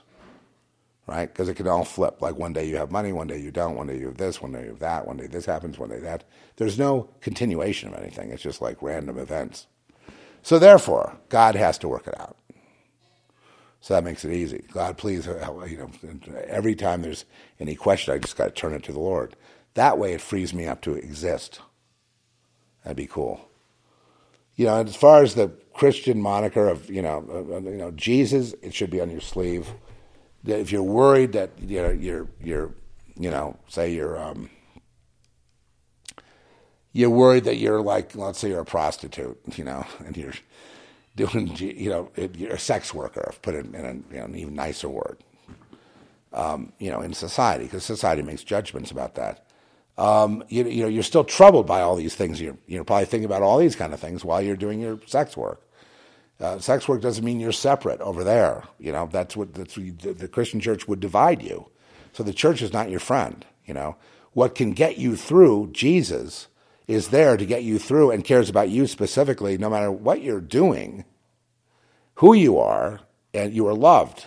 right? 1.07 1.29
Because 1.29 1.49
it 1.49 1.55
can 1.55 1.69
all 1.69 1.85
flip. 1.85 2.23
Like 2.23 2.37
one 2.37 2.53
day 2.53 2.69
you 2.69 2.77
have 2.77 2.91
money, 2.91 3.13
one 3.13 3.27
day 3.27 3.39
you 3.39 3.51
don't, 3.51 3.77
one 3.77 3.87
day 3.87 3.99
you 3.99 4.07
have 4.07 4.17
this, 4.19 4.41
one 4.41 4.53
day 4.53 4.63
you 4.63 4.71
have 4.71 4.79
that, 4.81 5.07
one 5.07 5.17
day 5.17 5.27
this 5.27 5.47
happens, 5.47 5.79
one 5.79 5.91
day 5.91 5.99
that. 6.01 6.25
There's 6.57 6.79
no 6.79 7.11
continuation 7.21 7.93
of 7.93 8.01
anything. 8.01 8.31
It's 8.31 8.43
just 8.43 8.63
like 8.63 8.83
random 8.83 9.19
events. 9.19 9.67
So 10.43 10.59
therefore, 10.59 11.19
God 11.29 11.55
has 11.55 11.79
to 11.79 11.89
work 11.89 12.07
it 12.07 12.19
out. 12.21 12.37
So 13.81 13.95
that 13.95 14.05
makes 14.05 14.25
it 14.25 14.33
easy. 14.33 14.65
God, 14.73 14.97
please, 14.97 15.27
you 15.27 15.77
know, 15.77 15.91
every 16.47 16.77
time 16.77 17.03
there's 17.03 17.25
any 17.59 17.75
question, 17.75 18.15
I 18.15 18.19
just 18.19 18.37
got 18.37 18.45
to 18.45 18.51
turn 18.53 18.75
it 18.75 18.85
to 18.85 18.93
the 18.93 19.01
Lord. 19.01 19.35
That 19.75 19.99
way 19.99 20.13
it 20.13 20.21
frees 20.21 20.55
me 20.55 20.67
up 20.67 20.83
to 20.83 20.95
exist. 20.95 21.61
That'd 22.85 22.97
be 22.97 23.07
cool. 23.07 23.49
You 24.55 24.67
know, 24.67 24.83
as 24.83 24.95
far 24.95 25.23
as 25.23 25.35
the 25.35 25.49
Christian 25.73 26.21
moniker 26.21 26.69
of, 26.69 26.91
you 26.91 27.03
know, 27.03 27.25
uh, 27.29 27.59
you 27.59 27.77
know, 27.77 27.91
Jesus, 27.93 28.55
it 28.63 28.73
should 28.73 28.91
be 28.91 29.01
on 29.01 29.11
your 29.11 29.21
sleeve. 29.21 29.73
If 30.45 30.73
you're 30.73 30.83
worried 30.83 31.33
that 31.33 31.51
you 31.61 31.83
know, 31.83 31.91
you're, 31.91 32.29
you're, 32.43 32.75
you 33.17 33.31
know, 33.31 33.57
say 33.69 33.93
you're, 33.93 34.19
um, 34.21 34.51
you're 36.93 37.11
worried 37.11 37.45
that 37.45 37.57
you're 37.57 37.81
like, 37.81 38.15
let's 38.17 38.39
say 38.39 38.49
you're 38.49 38.61
a 38.61 38.65
prostitute, 38.65 39.39
you 39.57 39.65
know, 39.65 39.87
and 40.05 40.17
you're 40.17 40.35
doing, 41.17 41.57
you 41.57 41.91
know, 41.91 42.11
you're 42.35 42.55
a 42.55 42.59
sex 42.59 42.93
worker. 42.93 43.33
Put 43.43 43.55
it 43.55 43.67
in 43.67 43.75
a, 43.75 44.15
you 44.15 44.21
know, 44.21 44.25
an 44.25 44.35
even 44.37 44.55
nicer 44.55 44.89
word. 44.89 45.19
Um, 46.33 46.73
you 46.79 46.91
know, 46.91 47.03
in 47.03 47.13
society, 47.13 47.65
because 47.65 47.85
society 47.85 48.23
makes 48.23 48.43
judgments 48.43 48.91
about 48.91 49.17
that. 49.17 49.47
Um, 49.99 50.43
you, 50.49 50.65
you 50.65 50.83
know, 50.83 50.89
you're 50.89 51.03
still 51.03 51.25
troubled 51.25 51.67
by 51.67 51.83
all 51.83 51.95
these 51.95 52.15
things. 52.15 52.41
You're, 52.41 52.57
you're 52.67 52.85
probably 52.85 53.05
thinking 53.05 53.27
about 53.27 53.43
all 53.43 53.59
these 53.59 53.77
kind 53.77 53.93
of 53.93 54.01
things 54.01 54.25
while 54.25 54.41
you're 54.41 54.57
doing 54.57 54.81
your 54.81 54.99
sex 55.07 55.37
work. 55.37 55.61
Uh, 56.43 56.59
sex 56.59 56.89
work 56.89 57.01
doesn't 57.01 57.25
mean 57.25 57.39
you're 57.39 57.53
separate 57.53 58.01
over 58.01 58.25
there. 58.25 58.65
You 58.81 58.91
know, 58.91 59.09
that's 59.11 59.37
what 59.37 59.55
that's 59.55 59.77
what 59.77 59.87
you, 59.87 59.93
the, 59.93 60.27
Christian 60.27 60.59
church 60.59 60.89
would 60.89 60.99
divide 60.99 61.41
you. 61.41 61.69
So 62.13 62.25
the 62.25 62.33
church 62.33 62.63
is 62.63 62.73
not 62.73 62.91
your 62.91 62.99
friend. 62.99 63.47
You 63.65 63.75
know, 63.75 63.97
what 64.33 64.57
can 64.57 64.73
get 64.73 64.99
you 64.99 65.15
through 65.15 65.71
Jesus 65.73 66.49
is 66.89 67.09
there 67.09 67.37
to 67.37 67.47
get 67.47 67.63
you 67.63 67.79
through 67.79 68.11
and 68.11 68.25
cares 68.25 68.51
about 68.51 68.71
you 68.71 68.89
specifically, 68.89 69.57
no 69.57 69.71
matter 69.71 69.93
what 69.93 70.21
you're 70.21 70.41
doing, 70.41 71.05
who 72.15 72.35
you 72.35 72.59
are, 72.59 73.01
and 73.33 73.55
you 73.55 73.69
are 73.69 73.75
loved. 73.75 74.27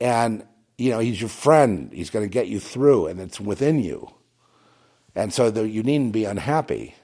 And 0.00 0.46
you 0.78 0.90
know, 0.90 1.00
he's 1.00 1.20
your 1.20 1.30
friend. 1.30 1.90
He's 1.92 2.10
going 2.10 2.24
to 2.24 2.32
get 2.32 2.46
you 2.46 2.60
through, 2.60 3.08
and 3.08 3.20
it's 3.20 3.40
within 3.40 3.82
you. 3.82 4.08
And 5.16 5.32
so 5.32 5.50
the, 5.50 5.68
you 5.68 5.82
needn't 5.82 6.12
be 6.12 6.26
unhappy. 6.26 6.94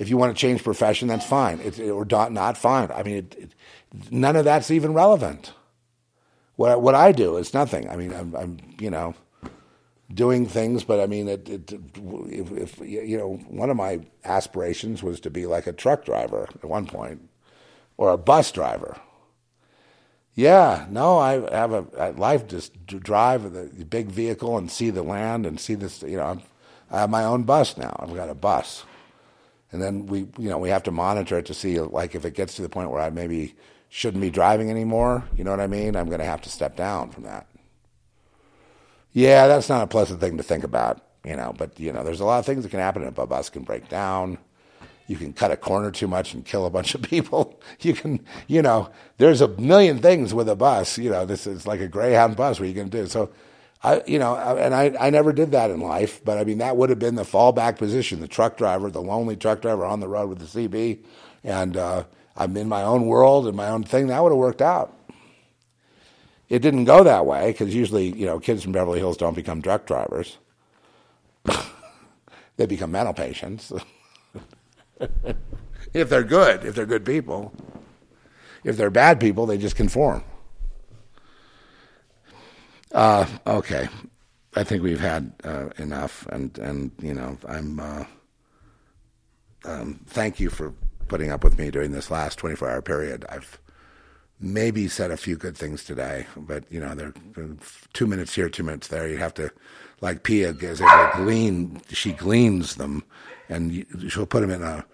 If 0.00 0.08
you 0.08 0.16
want 0.16 0.34
to 0.34 0.40
change 0.40 0.64
profession, 0.64 1.08
that's 1.08 1.26
fine. 1.26 1.60
It's, 1.62 1.78
or 1.78 2.06
not, 2.30 2.56
fine. 2.56 2.90
I 2.90 3.02
mean, 3.02 3.16
it, 3.16 3.36
it, 3.38 3.54
none 4.10 4.34
of 4.34 4.46
that's 4.46 4.70
even 4.70 4.94
relevant. 4.94 5.52
What, 6.56 6.80
what 6.80 6.94
I 6.94 7.12
do 7.12 7.36
is 7.36 7.52
nothing. 7.52 7.88
I 7.90 7.96
mean, 7.96 8.14
I'm, 8.14 8.34
I'm 8.34 8.56
you 8.78 8.90
know, 8.90 9.14
doing 10.12 10.46
things, 10.46 10.84
but 10.84 11.00
I 11.00 11.06
mean, 11.06 11.28
it, 11.28 11.48
it, 11.50 11.72
if, 12.02 12.50
if, 12.50 12.80
you 12.80 13.18
know, 13.18 13.34
one 13.48 13.68
of 13.68 13.76
my 13.76 14.00
aspirations 14.24 15.02
was 15.02 15.20
to 15.20 15.30
be 15.30 15.46
like 15.46 15.66
a 15.66 15.72
truck 15.72 16.06
driver 16.06 16.48
at 16.54 16.64
one 16.64 16.86
point, 16.86 17.28
or 17.98 18.10
a 18.10 18.16
bus 18.16 18.50
driver. 18.50 18.98
Yeah, 20.34 20.86
no, 20.88 21.18
I 21.18 21.32
have 21.54 21.72
a, 21.72 21.86
a 21.98 22.12
life 22.12 22.46
just 22.46 22.72
to 22.88 22.98
drive 22.98 23.52
the 23.52 23.84
big 23.84 24.06
vehicle 24.06 24.56
and 24.56 24.70
see 24.70 24.88
the 24.88 25.02
land 25.02 25.44
and 25.44 25.60
see 25.60 25.74
this. 25.74 26.02
You 26.02 26.16
know, 26.16 26.24
I'm, 26.24 26.42
I 26.90 27.00
have 27.00 27.10
my 27.10 27.24
own 27.24 27.42
bus 27.42 27.76
now. 27.76 27.94
I've 28.00 28.14
got 28.14 28.30
a 28.30 28.34
bus, 28.34 28.84
and 29.72 29.82
then 29.82 30.06
we, 30.06 30.20
you 30.38 30.48
know, 30.48 30.58
we 30.58 30.68
have 30.70 30.82
to 30.84 30.90
monitor 30.90 31.38
it 31.38 31.46
to 31.46 31.54
see 31.54 31.80
like 31.80 32.14
if 32.14 32.24
it 32.24 32.34
gets 32.34 32.54
to 32.56 32.62
the 32.62 32.68
point 32.68 32.90
where 32.90 33.00
I 33.00 33.10
maybe 33.10 33.54
shouldn't 33.88 34.20
be 34.20 34.30
driving 34.30 34.70
anymore. 34.70 35.24
You 35.36 35.44
know 35.44 35.50
what 35.50 35.60
I 35.60 35.66
mean? 35.66 35.96
I'm 35.96 36.06
going 36.06 36.20
to 36.20 36.24
have 36.24 36.42
to 36.42 36.50
step 36.50 36.76
down 36.76 37.10
from 37.10 37.24
that. 37.24 37.46
Yeah, 39.12 39.48
that's 39.48 39.68
not 39.68 39.82
a 39.82 39.86
pleasant 39.86 40.20
thing 40.20 40.36
to 40.36 40.42
think 40.42 40.64
about, 40.64 41.02
you 41.24 41.36
know. 41.36 41.54
But 41.56 41.78
you 41.78 41.92
know, 41.92 42.04
there's 42.04 42.20
a 42.20 42.24
lot 42.24 42.38
of 42.38 42.46
things 42.46 42.62
that 42.62 42.70
can 42.70 42.80
happen. 42.80 43.02
A 43.04 43.10
bus 43.10 43.50
can 43.50 43.62
break 43.62 43.88
down, 43.88 44.38
you 45.10 45.16
can 45.16 45.32
cut 45.32 45.50
a 45.50 45.56
corner 45.56 45.90
too 45.90 46.06
much 46.06 46.34
and 46.34 46.44
kill 46.44 46.66
a 46.66 46.70
bunch 46.70 46.94
of 46.94 47.02
people. 47.14 47.60
You 47.80 47.94
can, 47.94 48.24
you 48.46 48.62
know, 48.62 48.90
there's 49.18 49.40
a 49.40 49.48
million 49.48 49.98
things 49.98 50.32
with 50.32 50.48
a 50.48 50.54
bus. 50.54 50.98
You 50.98 51.10
know, 51.10 51.26
this 51.26 51.48
is 51.48 51.66
like 51.66 51.80
a 51.80 51.88
Greyhound 51.88 52.36
bus 52.36 52.60
where 52.60 52.68
you 52.68 52.74
can 52.76 52.88
do. 52.88 53.08
So, 53.08 53.30
I, 53.82 54.02
you 54.06 54.18
know, 54.18 54.36
and 54.36 54.74
I, 54.74 54.94
I 55.00 55.10
never 55.10 55.32
did 55.32 55.52
that 55.52 55.70
in 55.70 55.80
life, 55.80 56.22
but 56.22 56.36
I 56.36 56.44
mean, 56.44 56.58
that 56.58 56.76
would 56.76 56.90
have 56.90 56.98
been 56.98 57.14
the 57.14 57.22
fallback 57.22 57.78
position, 57.78 58.20
the 58.20 58.28
truck 58.28 58.58
driver, 58.58 58.90
the 58.90 59.00
lonely 59.00 59.36
truck 59.36 59.62
driver 59.62 59.86
on 59.86 60.00
the 60.00 60.08
road 60.08 60.28
with 60.28 60.38
the 60.38 60.68
CB. 60.68 60.98
And 61.42 61.76
uh, 61.76 62.04
I'm 62.36 62.56
in 62.58 62.68
my 62.68 62.82
own 62.82 63.06
world 63.06 63.46
and 63.46 63.56
my 63.56 63.68
own 63.68 63.84
thing. 63.84 64.08
That 64.08 64.22
would 64.22 64.32
have 64.32 64.38
worked 64.38 64.60
out. 64.60 64.94
It 66.50 66.60
didn't 66.60 66.84
go 66.84 67.04
that 67.04 67.24
way 67.24 67.52
because 67.52 67.74
usually, 67.74 68.08
you 68.12 68.26
know, 68.26 68.38
kids 68.38 68.62
from 68.62 68.72
Beverly 68.72 68.98
Hills 68.98 69.16
don't 69.16 69.36
become 69.36 69.62
truck 69.62 69.86
drivers. 69.86 70.36
they 72.56 72.66
become 72.66 72.90
mental 72.90 73.14
patients. 73.14 73.72
if 75.94 76.08
they're 76.10 76.24
good, 76.24 76.64
if 76.64 76.74
they're 76.74 76.86
good 76.86 77.06
people. 77.06 77.54
If 78.64 78.76
they're 78.76 78.90
bad 78.90 79.20
people, 79.20 79.46
they 79.46 79.56
just 79.56 79.76
conform. 79.76 80.22
Uh, 82.92 83.26
okay, 83.46 83.88
I 84.56 84.64
think 84.64 84.82
we've 84.82 85.00
had 85.00 85.32
uh, 85.44 85.68
enough, 85.78 86.26
and 86.28 86.56
and 86.58 86.90
you 87.00 87.14
know 87.14 87.38
I'm. 87.46 87.78
Uh, 87.78 88.04
um, 89.64 90.00
thank 90.06 90.40
you 90.40 90.50
for 90.50 90.72
putting 91.08 91.30
up 91.30 91.44
with 91.44 91.58
me 91.58 91.70
during 91.70 91.92
this 91.92 92.10
last 92.10 92.36
24 92.38 92.70
hour 92.70 92.82
period. 92.82 93.26
I've 93.28 93.60
maybe 94.40 94.88
said 94.88 95.10
a 95.10 95.16
few 95.16 95.36
good 95.36 95.56
things 95.56 95.84
today, 95.84 96.26
but 96.36 96.64
you 96.70 96.80
know 96.80 96.94
they're 96.94 97.12
two 97.92 98.06
minutes 98.06 98.34
here, 98.34 98.48
two 98.48 98.62
minutes 98.62 98.88
there. 98.88 99.06
You 99.06 99.18
have 99.18 99.34
to, 99.34 99.52
like 100.00 100.22
Pia 100.24 100.50
is 100.50 100.80
able 100.80 101.10
glean. 101.14 101.80
She 101.90 102.12
gleans 102.12 102.76
them, 102.76 103.04
and 103.48 103.86
she'll 104.08 104.26
put 104.26 104.40
them 104.40 104.50
in 104.50 104.62
a 104.62 104.84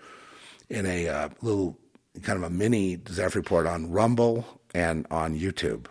in 0.68 0.84
a 0.84 1.08
uh, 1.08 1.28
little 1.40 1.78
kind 2.22 2.36
of 2.36 2.42
a 2.42 2.50
mini 2.50 2.98
Zeph 3.08 3.36
report 3.36 3.66
on 3.66 3.90
Rumble 3.90 4.44
and 4.74 5.06
on 5.10 5.38
YouTube. 5.38 5.86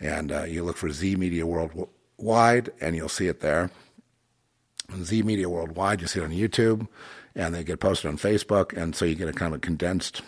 And 0.00 0.30
uh, 0.30 0.44
you 0.44 0.62
look 0.62 0.76
for 0.76 0.90
Z 0.90 1.16
Media 1.16 1.46
Worldwide, 1.46 2.70
and 2.80 2.94
you'll 2.96 3.08
see 3.08 3.28
it 3.28 3.40
there. 3.40 3.70
Z 5.02 5.22
Media 5.22 5.48
Worldwide, 5.48 6.00
you 6.00 6.06
see 6.06 6.20
it 6.20 6.24
on 6.24 6.30
YouTube, 6.30 6.86
and 7.34 7.54
they 7.54 7.64
get 7.64 7.80
posted 7.80 8.08
on 8.08 8.18
Facebook, 8.18 8.76
and 8.76 8.94
so 8.94 9.04
you 9.04 9.14
get 9.14 9.28
a 9.28 9.32
kind 9.32 9.52
of 9.52 9.58
a 9.58 9.60
condensed 9.60 10.22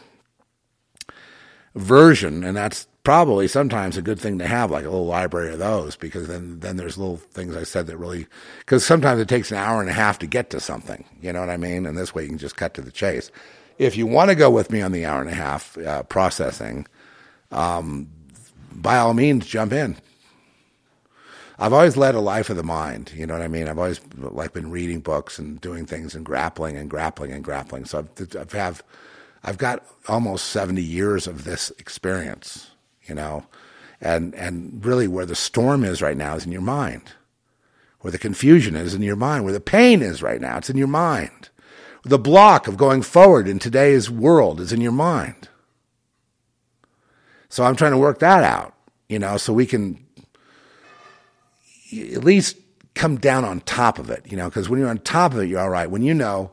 version, 1.74 2.44
and 2.44 2.56
that's 2.56 2.88
probably 3.04 3.46
sometimes 3.46 3.96
a 3.96 4.02
good 4.02 4.18
thing 4.18 4.38
to 4.38 4.46
have, 4.46 4.70
like 4.70 4.84
a 4.84 4.90
little 4.90 5.06
library 5.06 5.52
of 5.52 5.58
those, 5.58 5.96
because 5.96 6.26
then 6.26 6.60
then 6.60 6.76
there's 6.76 6.98
little 6.98 7.16
things 7.16 7.56
I 7.56 7.62
said 7.62 7.86
that 7.86 7.96
really, 7.96 8.26
because 8.58 8.84
sometimes 8.84 9.20
it 9.20 9.28
takes 9.28 9.50
an 9.50 9.58
hour 9.58 9.80
and 9.80 9.88
a 9.88 9.94
half 9.94 10.18
to 10.18 10.26
get 10.26 10.50
to 10.50 10.60
something, 10.60 11.04
you 11.22 11.32
know 11.32 11.40
what 11.40 11.50
I 11.50 11.56
mean? 11.56 11.86
And 11.86 11.96
this 11.96 12.14
way 12.14 12.24
you 12.24 12.28
can 12.28 12.38
just 12.38 12.56
cut 12.56 12.74
to 12.74 12.82
the 12.82 12.90
chase. 12.90 13.30
If 13.78 13.96
you 13.96 14.06
want 14.06 14.30
to 14.30 14.34
go 14.34 14.50
with 14.50 14.70
me 14.70 14.82
on 14.82 14.92
the 14.92 15.06
hour 15.06 15.20
and 15.20 15.30
a 15.30 15.34
half 15.34 15.78
uh, 15.78 16.02
processing, 16.02 16.86
um, 17.52 18.10
by 18.72 18.98
all 18.98 19.14
means, 19.14 19.46
jump 19.46 19.72
in. 19.72 19.96
I've 21.58 21.72
always 21.72 21.96
led 21.96 22.14
a 22.14 22.20
life 22.20 22.50
of 22.50 22.56
the 22.56 22.62
mind. 22.62 23.12
You 23.14 23.26
know 23.26 23.34
what 23.34 23.42
I 23.42 23.48
mean? 23.48 23.66
I've 23.66 23.78
always 23.78 24.00
like 24.16 24.52
been 24.52 24.70
reading 24.70 25.00
books 25.00 25.38
and 25.38 25.60
doing 25.60 25.86
things 25.86 26.14
and 26.14 26.24
grappling 26.24 26.76
and 26.76 26.88
grappling 26.88 27.32
and 27.32 27.42
grappling. 27.42 27.84
So 27.84 27.98
I've, 27.98 28.36
I've 28.36 28.52
have, 28.52 28.82
I've 29.42 29.58
got 29.58 29.84
almost 30.06 30.46
seventy 30.46 30.82
years 30.82 31.26
of 31.26 31.44
this 31.44 31.70
experience. 31.78 32.70
You 33.02 33.14
know, 33.14 33.46
and 34.00 34.34
and 34.36 34.84
really 34.84 35.08
where 35.08 35.26
the 35.26 35.34
storm 35.34 35.82
is 35.82 36.00
right 36.00 36.16
now 36.16 36.36
is 36.36 36.46
in 36.46 36.52
your 36.52 36.60
mind. 36.60 37.10
Where 38.00 38.12
the 38.12 38.18
confusion 38.18 38.76
is 38.76 38.94
in 38.94 39.02
your 39.02 39.16
mind. 39.16 39.42
Where 39.42 39.52
the 39.52 39.60
pain 39.60 40.00
is 40.02 40.22
right 40.22 40.40
now, 40.40 40.58
it's 40.58 40.70
in 40.70 40.76
your 40.76 40.86
mind. 40.86 41.48
The 42.04 42.18
block 42.18 42.68
of 42.68 42.76
going 42.76 43.02
forward 43.02 43.48
in 43.48 43.58
today's 43.58 44.08
world 44.08 44.60
is 44.60 44.72
in 44.72 44.80
your 44.80 44.92
mind. 44.92 45.48
So 47.48 47.64
I'm 47.64 47.76
trying 47.76 47.92
to 47.92 47.98
work 47.98 48.18
that 48.20 48.44
out, 48.44 48.74
you 49.08 49.18
know, 49.18 49.36
so 49.36 49.52
we 49.52 49.66
can 49.66 50.04
at 51.92 52.24
least 52.24 52.58
come 52.94 53.16
down 53.16 53.44
on 53.44 53.60
top 53.60 53.98
of 53.98 54.10
it, 54.10 54.26
you 54.30 54.36
know, 54.36 54.48
because 54.48 54.68
when 54.68 54.80
you're 54.80 54.88
on 54.88 54.98
top 54.98 55.32
of 55.32 55.40
it, 55.40 55.48
you're 55.48 55.60
all 55.60 55.70
right. 55.70 55.90
When 55.90 56.02
you 56.02 56.14
know 56.14 56.50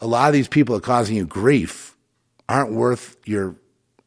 a 0.00 0.06
lot 0.06 0.28
of 0.28 0.32
these 0.32 0.48
people 0.48 0.76
are 0.76 0.80
causing 0.80 1.16
you 1.16 1.26
grief 1.26 1.96
aren't 2.48 2.72
worth 2.72 3.16
your 3.24 3.56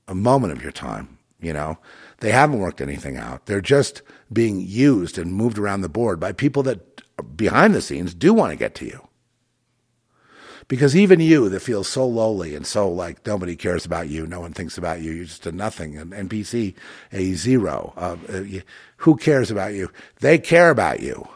a 0.07 0.15
moment 0.15 0.53
of 0.53 0.61
your 0.61 0.71
time, 0.71 1.17
you 1.39 1.51
know. 1.51 1.77
They 2.19 2.31
haven't 2.31 2.59
worked 2.59 2.81
anything 2.81 3.17
out. 3.17 3.45
They're 3.45 3.61
just 3.61 4.01
being 4.31 4.61
used 4.61 5.17
and 5.17 5.33
moved 5.33 5.57
around 5.57 5.81
the 5.81 5.89
board 5.89 6.19
by 6.19 6.31
people 6.31 6.63
that 6.63 7.01
behind 7.35 7.75
the 7.75 7.81
scenes 7.81 8.13
do 8.13 8.33
want 8.33 8.51
to 8.51 8.55
get 8.55 8.73
to 8.75 8.85
you. 8.85 9.06
Because 10.67 10.95
even 10.97 11.21
you 11.21 11.47
that 11.49 11.61
feels 11.61 11.87
so 11.87 12.05
lowly 12.05 12.53
and 12.53 12.67
so 12.67 12.89
like 12.89 13.25
nobody 13.25 13.55
cares 13.55 13.85
about 13.85 14.09
you, 14.09 14.27
no 14.27 14.41
one 14.41 14.51
thinks 14.51 14.77
about 14.77 15.01
you, 15.01 15.11
you're 15.11 15.25
just 15.25 15.45
a 15.45 15.51
nothing, 15.51 15.97
an 15.97 16.09
NPC, 16.09 16.73
a 17.13 17.33
zero. 17.33 17.93
Uh, 17.95 18.17
uh, 18.27 18.43
who 18.97 19.15
cares 19.15 19.49
about 19.49 19.73
you? 19.73 19.89
They 20.19 20.37
care 20.37 20.69
about 20.69 20.99
you. 20.99 21.27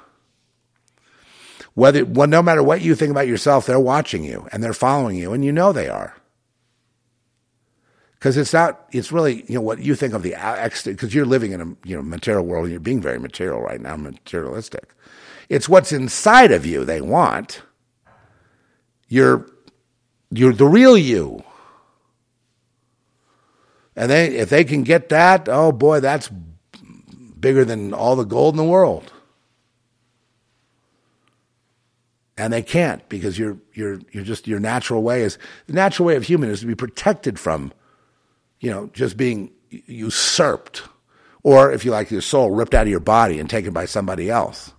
Whether, 1.74 2.04
well, 2.04 2.28
no 2.28 2.42
matter 2.42 2.62
what 2.62 2.82
you 2.82 2.96
think 2.96 3.12
about 3.12 3.28
yourself, 3.28 3.66
they're 3.66 3.80
watching 3.80 4.26
you 4.26 4.50
and 4.52 4.62
they're 4.62 4.74
following 4.74 5.16
you, 5.16 5.32
and 5.32 5.46
you 5.46 5.54
know 5.54 5.72
they 5.72 5.88
are. 5.88 6.18
Because 8.16 8.36
it's 8.36 8.52
not, 8.52 8.86
it's 8.92 9.14
really, 9.14 9.46
you 9.48 9.56
know, 9.56 9.62
what 9.62 9.80
you 9.80 9.96
think 9.96 10.14
of 10.14 10.22
the 10.22 10.36
because 10.84 11.16
you're 11.16 11.26
living 11.26 11.54
in 11.54 11.62
a 11.62 11.88
you 11.88 11.96
know 11.96 12.04
material 12.04 12.46
world 12.46 12.66
and 12.66 12.72
you're 12.72 12.80
being 12.82 13.02
very 13.02 13.18
material 13.18 13.62
right 13.62 13.80
now, 13.80 13.96
materialistic. 13.96 14.94
It's 15.48 15.70
what's 15.70 15.92
inside 15.94 16.52
of 16.52 16.66
you 16.66 16.84
they 16.84 17.02
want 17.02 17.64
you're 19.12 19.46
you're 20.32 20.54
the 20.54 20.66
real 20.66 20.98
you. 20.98 21.44
And 23.94 24.10
they 24.10 24.28
if 24.38 24.50
they 24.50 24.64
can 24.64 24.84
get 24.84 25.10
that, 25.10 25.50
oh 25.50 25.74
boy, 25.74 26.00
that's 26.00 26.32
bigger 27.38 27.66
than 27.66 27.94
all 27.94 28.16
the 28.16 28.24
gold 28.24 28.54
in 28.54 28.58
the 28.58 28.64
world. 28.64 29.12
And 32.38 32.54
they 32.54 32.62
can't 32.62 33.08
because 33.10 33.38
you're 33.38 33.58
you're 33.74 34.00
you're 34.14 34.24
just 34.24 34.48
your 34.48 34.62
natural 34.62 35.04
way 35.04 35.24
is 35.24 35.38
the 35.68 35.74
natural 35.74 36.06
way 36.06 36.16
of 36.16 36.24
human 36.24 36.50
is 36.50 36.62
to 36.62 36.66
be 36.66 36.74
protected 36.74 37.38
from, 37.38 37.74
you 38.62 38.72
know, 38.72 38.90
just 38.94 39.18
being 39.18 39.52
usurped. 39.70 40.84
Or 41.44 41.74
if 41.74 41.84
you 41.84 41.92
like 41.92 42.12
your 42.12 42.22
soul 42.22 42.52
ripped 42.52 42.74
out 42.74 42.84
of 42.84 42.90
your 42.90 43.02
body 43.02 43.40
and 43.40 43.50
taken 43.50 43.74
by 43.74 43.86
somebody 43.86 44.30
else 44.30 44.72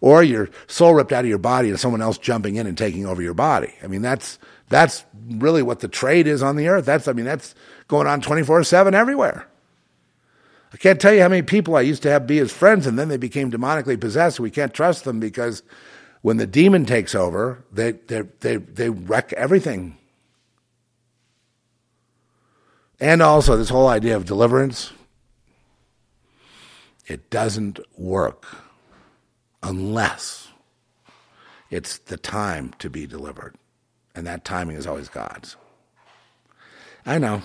or 0.00 0.22
your 0.22 0.48
soul 0.66 0.94
ripped 0.94 1.12
out 1.12 1.24
of 1.24 1.28
your 1.28 1.38
body 1.38 1.70
and 1.70 1.80
someone 1.80 2.02
else 2.02 2.18
jumping 2.18 2.56
in 2.56 2.66
and 2.66 2.78
taking 2.78 3.06
over 3.06 3.22
your 3.22 3.34
body. 3.34 3.72
I 3.82 3.86
mean, 3.86 4.02
that's 4.02 4.38
that's 4.68 5.04
really 5.28 5.62
what 5.62 5.80
the 5.80 5.88
trade 5.88 6.26
is 6.26 6.42
on 6.42 6.56
the 6.56 6.68
earth. 6.68 6.84
That's 6.84 7.08
I 7.08 7.12
mean, 7.12 7.24
that's 7.24 7.54
going 7.88 8.06
on 8.06 8.20
twenty 8.20 8.42
four 8.42 8.62
seven 8.64 8.94
everywhere. 8.94 9.46
I 10.72 10.76
can't 10.76 11.00
tell 11.00 11.14
you 11.14 11.22
how 11.22 11.28
many 11.28 11.42
people 11.42 11.76
I 11.76 11.80
used 11.80 12.02
to 12.02 12.10
have 12.10 12.26
be 12.26 12.38
as 12.38 12.52
friends, 12.52 12.86
and 12.86 12.98
then 12.98 13.08
they 13.08 13.16
became 13.16 13.50
demonically 13.50 13.98
possessed. 13.98 14.38
We 14.38 14.50
can't 14.50 14.74
trust 14.74 15.04
them 15.04 15.18
because 15.18 15.62
when 16.20 16.36
the 16.36 16.46
demon 16.46 16.84
takes 16.84 17.14
over, 17.14 17.64
they 17.72 17.92
they 17.92 18.22
they, 18.40 18.56
they 18.56 18.90
wreck 18.90 19.32
everything. 19.32 19.96
And 23.00 23.22
also 23.22 23.56
this 23.56 23.68
whole 23.68 23.86
idea 23.86 24.16
of 24.16 24.24
deliverance, 24.26 24.92
it 27.06 27.30
doesn't 27.30 27.78
work 27.96 28.44
unless 29.62 30.48
it's 31.70 31.98
the 31.98 32.16
time 32.16 32.74
to 32.78 32.88
be 32.88 33.06
delivered. 33.06 33.54
And 34.14 34.26
that 34.26 34.44
timing 34.44 34.76
is 34.76 34.86
always 34.86 35.08
God's. 35.08 35.56
I 37.04 37.18
know. 37.18 37.42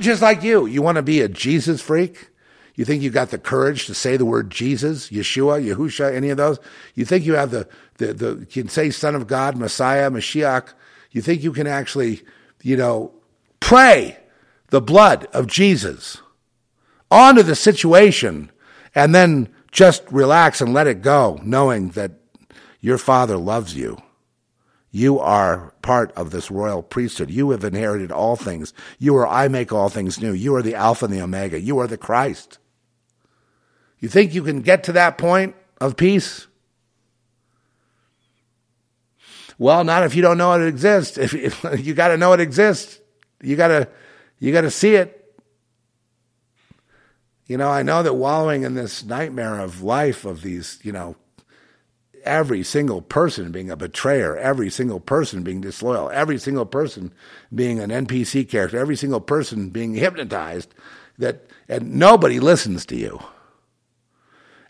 Just 0.00 0.22
like 0.22 0.42
you, 0.42 0.66
you 0.66 0.82
want 0.82 0.96
to 0.96 1.02
be 1.02 1.20
a 1.20 1.28
Jesus 1.28 1.80
freak? 1.80 2.30
You 2.74 2.84
think 2.84 3.02
you 3.02 3.10
got 3.10 3.30
the 3.30 3.38
courage 3.38 3.86
to 3.86 3.94
say 3.94 4.16
the 4.16 4.26
word 4.26 4.50
Jesus, 4.50 5.08
Yeshua, 5.10 5.64
Yahusha, 5.64 6.12
any 6.12 6.28
of 6.28 6.36
those? 6.36 6.58
You 6.94 7.04
think 7.04 7.24
you 7.24 7.34
have 7.34 7.50
the, 7.50 7.68
the, 7.96 8.12
the 8.12 8.46
can 8.46 8.68
say 8.68 8.90
Son 8.90 9.14
of 9.14 9.26
God, 9.26 9.56
Messiah, 9.56 10.10
Mashiach? 10.10 10.72
You 11.10 11.22
think 11.22 11.42
you 11.42 11.52
can 11.52 11.66
actually, 11.66 12.22
you 12.62 12.76
know, 12.76 13.12
pray 13.60 14.18
the 14.68 14.82
blood 14.82 15.26
of 15.32 15.46
Jesus 15.46 16.18
onto 17.10 17.42
the 17.42 17.56
situation 17.56 18.50
and 18.94 19.14
then 19.14 19.48
just 19.76 20.10
relax 20.10 20.62
and 20.62 20.72
let 20.72 20.86
it 20.86 21.02
go, 21.02 21.38
knowing 21.42 21.90
that 21.90 22.12
your 22.80 22.96
Father 22.96 23.36
loves 23.36 23.76
you. 23.76 23.98
You 24.90 25.18
are 25.18 25.74
part 25.82 26.12
of 26.12 26.30
this 26.30 26.50
royal 26.50 26.82
priesthood. 26.82 27.30
You 27.30 27.50
have 27.50 27.62
inherited 27.62 28.10
all 28.10 28.36
things. 28.36 28.72
You 28.98 29.14
are 29.16 29.26
I 29.26 29.48
make 29.48 29.74
all 29.74 29.90
things 29.90 30.18
new. 30.18 30.32
You 30.32 30.54
are 30.54 30.62
the 30.62 30.74
Alpha 30.74 31.04
and 31.04 31.12
the 31.12 31.20
Omega. 31.20 31.60
You 31.60 31.78
are 31.78 31.86
the 31.86 31.98
Christ. 31.98 32.58
You 33.98 34.08
think 34.08 34.32
you 34.32 34.42
can 34.42 34.62
get 34.62 34.82
to 34.84 34.92
that 34.92 35.18
point 35.18 35.54
of 35.78 35.98
peace? 35.98 36.46
Well, 39.58 39.84
not 39.84 40.04
if 40.04 40.14
you 40.14 40.22
don't 40.22 40.38
know 40.38 40.54
it 40.54 40.66
exists. 40.66 41.18
If, 41.18 41.34
if 41.34 41.62
you 41.86 41.92
got 41.92 42.08
to 42.08 42.16
know 42.16 42.32
it 42.32 42.40
exists, 42.40 42.98
you 43.42 43.56
got 43.56 43.68
to 43.68 43.88
you 44.38 44.52
got 44.52 44.62
to 44.62 44.70
see 44.70 44.94
it. 44.94 45.25
You 47.46 47.56
know, 47.56 47.68
I 47.68 47.82
know 47.82 48.02
that 48.02 48.14
wallowing 48.14 48.64
in 48.64 48.74
this 48.74 49.04
nightmare 49.04 49.60
of 49.60 49.82
life 49.82 50.24
of 50.24 50.42
these, 50.42 50.80
you 50.82 50.92
know, 50.92 51.16
every 52.24 52.64
single 52.64 53.00
person 53.00 53.52
being 53.52 53.70
a 53.70 53.76
betrayer, 53.76 54.36
every 54.36 54.68
single 54.68 54.98
person 54.98 55.44
being 55.44 55.60
disloyal, 55.60 56.10
every 56.10 56.38
single 56.38 56.66
person 56.66 57.12
being 57.54 57.78
an 57.78 57.90
NPC 57.90 58.48
character, 58.48 58.78
every 58.78 58.96
single 58.96 59.20
person 59.20 59.70
being 59.70 59.94
hypnotized, 59.94 60.74
that 61.18 61.46
and 61.68 61.94
nobody 61.94 62.40
listens 62.40 62.84
to 62.86 62.96
you. 62.96 63.20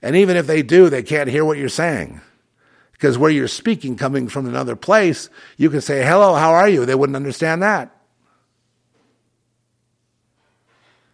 And 0.03 0.15
even 0.15 0.37
if 0.37 0.47
they 0.47 0.63
do, 0.63 0.89
they 0.89 1.03
can't 1.03 1.31
hear 1.31 1.45
what 1.45 1.59
you're 1.59 1.69
saying. 1.69 2.21
Because 2.93 3.19
where 3.19 3.31
you're 3.31 3.49
speaking 3.49 3.97
coming 3.97 4.29
from 4.29 4.47
another 4.47 4.77
place, 4.77 5.29
you 5.57 5.69
can 5.69 5.81
say, 5.81 6.05
Hello, 6.05 6.35
how 6.35 6.53
are 6.53 6.69
you? 6.69 6.87
They 6.87 6.95
wouldn't 6.95 7.17
understand 7.17 7.63
that. 7.63 7.95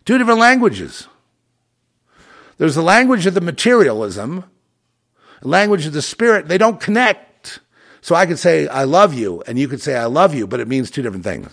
Two 0.04 0.18
different 0.18 0.40
languages. 0.40 1.08
There's 2.58 2.74
the 2.74 2.82
language 2.82 3.26
of 3.26 3.34
the 3.34 3.40
materialism, 3.40 4.44
the 5.40 5.48
language 5.48 5.86
of 5.86 5.92
the 5.92 6.02
spirit. 6.02 6.48
They 6.48 6.58
don't 6.58 6.80
connect. 6.80 7.60
So 8.00 8.14
I 8.14 8.26
could 8.26 8.38
say, 8.38 8.66
I 8.68 8.84
love 8.84 9.14
you, 9.14 9.42
and 9.46 9.58
you 9.58 9.68
could 9.68 9.80
say, 9.80 9.96
I 9.96 10.06
love 10.06 10.34
you, 10.34 10.46
but 10.46 10.60
it 10.60 10.68
means 10.68 10.90
two 10.90 11.02
different 11.02 11.24
things. 11.24 11.48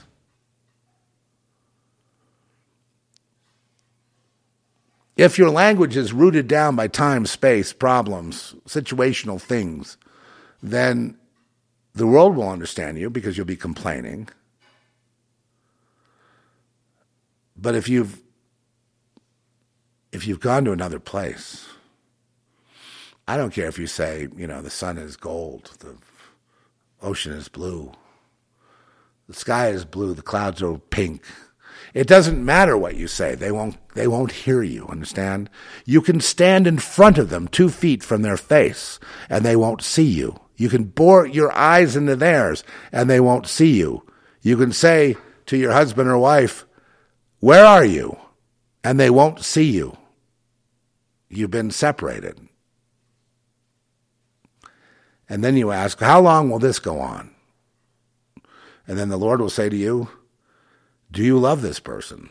If 5.15 5.38
your 5.38 5.49
language 5.49 5.97
is 5.97 6.13
rooted 6.13 6.47
down 6.47 6.77
by 6.77 6.88
time, 6.88 7.26
space, 7.26 7.73
problems, 7.73 8.55
situational 8.65 9.41
things, 9.41 9.97
then 10.63 11.17
the 11.93 12.07
world 12.07 12.38
will 12.38 12.47
understand 12.47 12.97
you 12.97 13.09
because 13.09 13.35
you'll 13.35 13.45
be 13.45 13.57
complaining. 13.57 14.30
But 17.57 17.76
if 17.76 17.89
you've 17.89 18.21
if 20.11 20.27
you've 20.27 20.40
gone 20.40 20.65
to 20.65 20.72
another 20.72 20.99
place, 20.99 21.68
I 23.27 23.38
don't 23.38 23.53
care 23.53 23.68
if 23.68 23.77
you 23.77 23.88
say, 23.88 24.27
you 24.36 24.48
know, 24.48 24.61
the 24.61 24.69
sun 24.69 24.98
is 24.98 25.15
gold, 25.15 25.72
the 25.80 25.95
ocean 27.02 27.34
is 27.34 27.48
blue, 27.48 27.91
the 29.27 29.34
sky 29.34 29.69
is 29.69 29.86
blue, 29.86 30.14
the 30.14 30.22
clouds 30.22 30.64
are 30.64 30.77
pink. 30.77 31.23
It 31.94 32.07
doesn't 32.07 32.44
matter 32.44 32.77
what 32.77 32.95
you 32.95 33.07
say. 33.07 33.36
They 33.36 33.52
won't, 33.52 33.77
they 33.95 34.07
won't 34.07 34.31
hear 34.31 34.64
you, 34.64 34.88
understand? 34.88 35.49
You 35.86 36.02
can 36.02 36.19
stand 36.19 36.68
in 36.68 36.77
front 36.77 37.18
of 37.18 37.30
them 37.30 37.48
two 37.48 37.69
feet 37.69 38.03
from 38.03 38.22
their 38.22 38.38
face 38.38 38.99
and 39.30 39.44
they 39.44 39.56
won't 39.56 39.81
see 39.81 40.06
you. 40.06 40.40
You 40.56 40.69
can 40.69 40.84
bore 40.86 41.26
your 41.26 41.56
eyes 41.56 41.95
into 41.95 42.15
theirs 42.15 42.64
and 42.91 43.10
they 43.10 43.19
won't 43.19 43.48
see 43.48 43.77
you. 43.77 44.06
You 44.41 44.57
can 44.57 44.72
say 44.72 45.15
to 45.48 45.57
your 45.57 45.72
husband 45.72 46.10
or 46.10 46.18
wife, 46.18 46.65
where 47.40 47.65
are 47.65 47.86
you? 47.86 48.18
And 48.84 48.99
they 48.99 49.10
won't 49.10 49.43
see 49.43 49.69
you. 49.72 49.97
You've 51.30 51.51
been 51.51 51.72
separated. 51.72 52.39
And 55.27 55.43
then 55.43 55.57
you 55.57 55.72
ask, 55.72 55.99
how 55.99 56.22
long 56.22 56.49
will 56.49 56.60
this 56.60 56.80
go 56.80 56.99
on? 56.99 57.31
And 58.88 58.97
then 58.97 59.10
the 59.10 59.18
Lord 59.18 59.39
will 59.39 59.49
say 59.49 59.69
to 59.69 59.76
you, 59.76 60.10
do 61.11 61.23
you 61.23 61.38
love 61.38 61.61
this 61.61 61.80
person? 61.80 62.30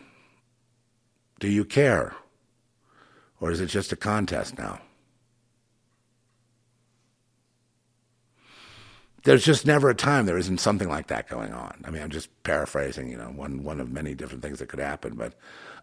Do 1.38 1.48
you 1.48 1.64
care? 1.64 2.16
Or 3.40 3.52
is 3.52 3.60
it 3.60 3.66
just 3.66 3.92
a 3.92 3.96
contest 3.96 4.58
now? 4.58 4.80
There's 9.22 9.44
just 9.44 9.66
never 9.66 9.90
a 9.90 9.94
time 9.94 10.26
there 10.26 10.38
isn't 10.38 10.58
something 10.58 10.88
like 10.88 11.08
that 11.08 11.28
going 11.28 11.52
on. 11.52 11.82
I 11.84 11.90
mean, 11.90 12.02
I'm 12.02 12.10
just 12.10 12.30
paraphrasing, 12.44 13.10
you 13.10 13.16
know, 13.16 13.26
one, 13.26 13.62
one 13.62 13.80
of 13.80 13.92
many 13.92 14.14
different 14.14 14.42
things 14.42 14.58
that 14.58 14.68
could 14.68 14.80
happen. 14.80 15.14
But 15.14 15.34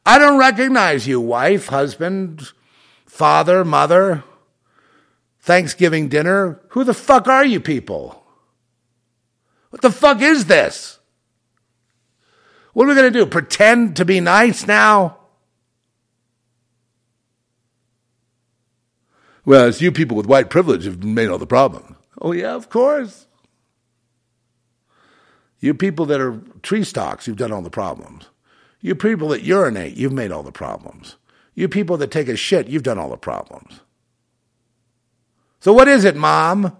I 0.05 0.19
don't 0.19 0.37
recognize 0.37 1.07
you, 1.07 1.19
wife, 1.19 1.67
husband, 1.67 2.51
father, 3.05 3.65
mother, 3.65 4.23
Thanksgiving 5.39 6.09
dinner. 6.09 6.61
Who 6.69 6.83
the 6.83 6.93
fuck 6.93 7.27
are 7.27 7.45
you 7.45 7.59
people? 7.59 8.23
What 9.71 9.81
the 9.81 9.91
fuck 9.91 10.21
is 10.21 10.45
this? 10.45 10.99
What 12.73 12.85
are 12.85 12.89
we 12.89 12.95
going 12.95 13.11
to 13.11 13.19
do? 13.19 13.25
Pretend 13.25 13.95
to 13.95 14.05
be 14.05 14.19
nice 14.19 14.67
now? 14.67 15.17
Well, 19.45 19.67
it's 19.67 19.81
you 19.81 19.91
people 19.91 20.17
with 20.17 20.25
white 20.25 20.49
privilege 20.49 20.85
have 20.85 21.03
made 21.03 21.29
all 21.29 21.37
the 21.37 21.47
problems. 21.47 21.95
Oh, 22.19 22.31
yeah, 22.31 22.55
of 22.55 22.69
course. 22.69 23.27
You 25.59 25.73
people 25.73 26.05
that 26.07 26.19
are 26.19 26.41
tree 26.63 26.83
stalks, 26.83 27.27
you've 27.27 27.37
done 27.37 27.51
all 27.51 27.61
the 27.61 27.69
problems. 27.69 28.29
You 28.85 28.93
people 28.93 29.29
that 29.29 29.41
urinate, 29.41 29.97
you've 29.97 30.13
made 30.13 30.31
all 30.31 30.43
the 30.43 30.51
problems. 30.51 31.15
You 31.55 31.67
people 31.67 31.97
that 31.97 32.11
take 32.11 32.27
a 32.27 32.35
shit, 32.35 32.67
you've 32.67 32.83
done 32.83 32.99
all 32.99 33.09
the 33.09 33.17
problems. 33.17 33.79
So, 35.59 35.73
what 35.73 35.87
is 35.87 36.05
it, 36.05 36.15
Mom? 36.15 36.77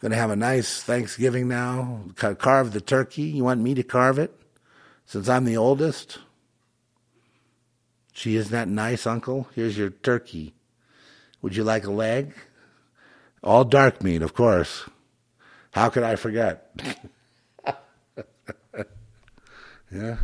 To 0.00 0.12
have 0.12 0.32
a 0.32 0.34
nice 0.34 0.82
Thanksgiving 0.82 1.46
now? 1.46 2.00
Carve 2.16 2.72
the 2.72 2.80
turkey? 2.80 3.22
You 3.22 3.44
want 3.44 3.60
me 3.60 3.74
to 3.74 3.84
carve 3.84 4.18
it? 4.18 4.36
Since 5.04 5.28
I'm 5.28 5.44
the 5.44 5.56
oldest? 5.56 6.18
Gee, 8.12 8.34
isn't 8.34 8.50
that 8.50 8.66
nice, 8.66 9.06
Uncle? 9.06 9.46
Here's 9.54 9.78
your 9.78 9.90
turkey. 9.90 10.54
Would 11.40 11.54
you 11.54 11.62
like 11.62 11.86
a 11.86 11.92
leg? 11.92 12.34
All 13.44 13.62
dark 13.62 14.02
meat, 14.02 14.22
of 14.22 14.34
course. 14.34 14.90
How 15.70 15.88
could 15.88 16.02
I 16.02 16.16
forget? 16.16 16.74
yeah. 19.96 20.16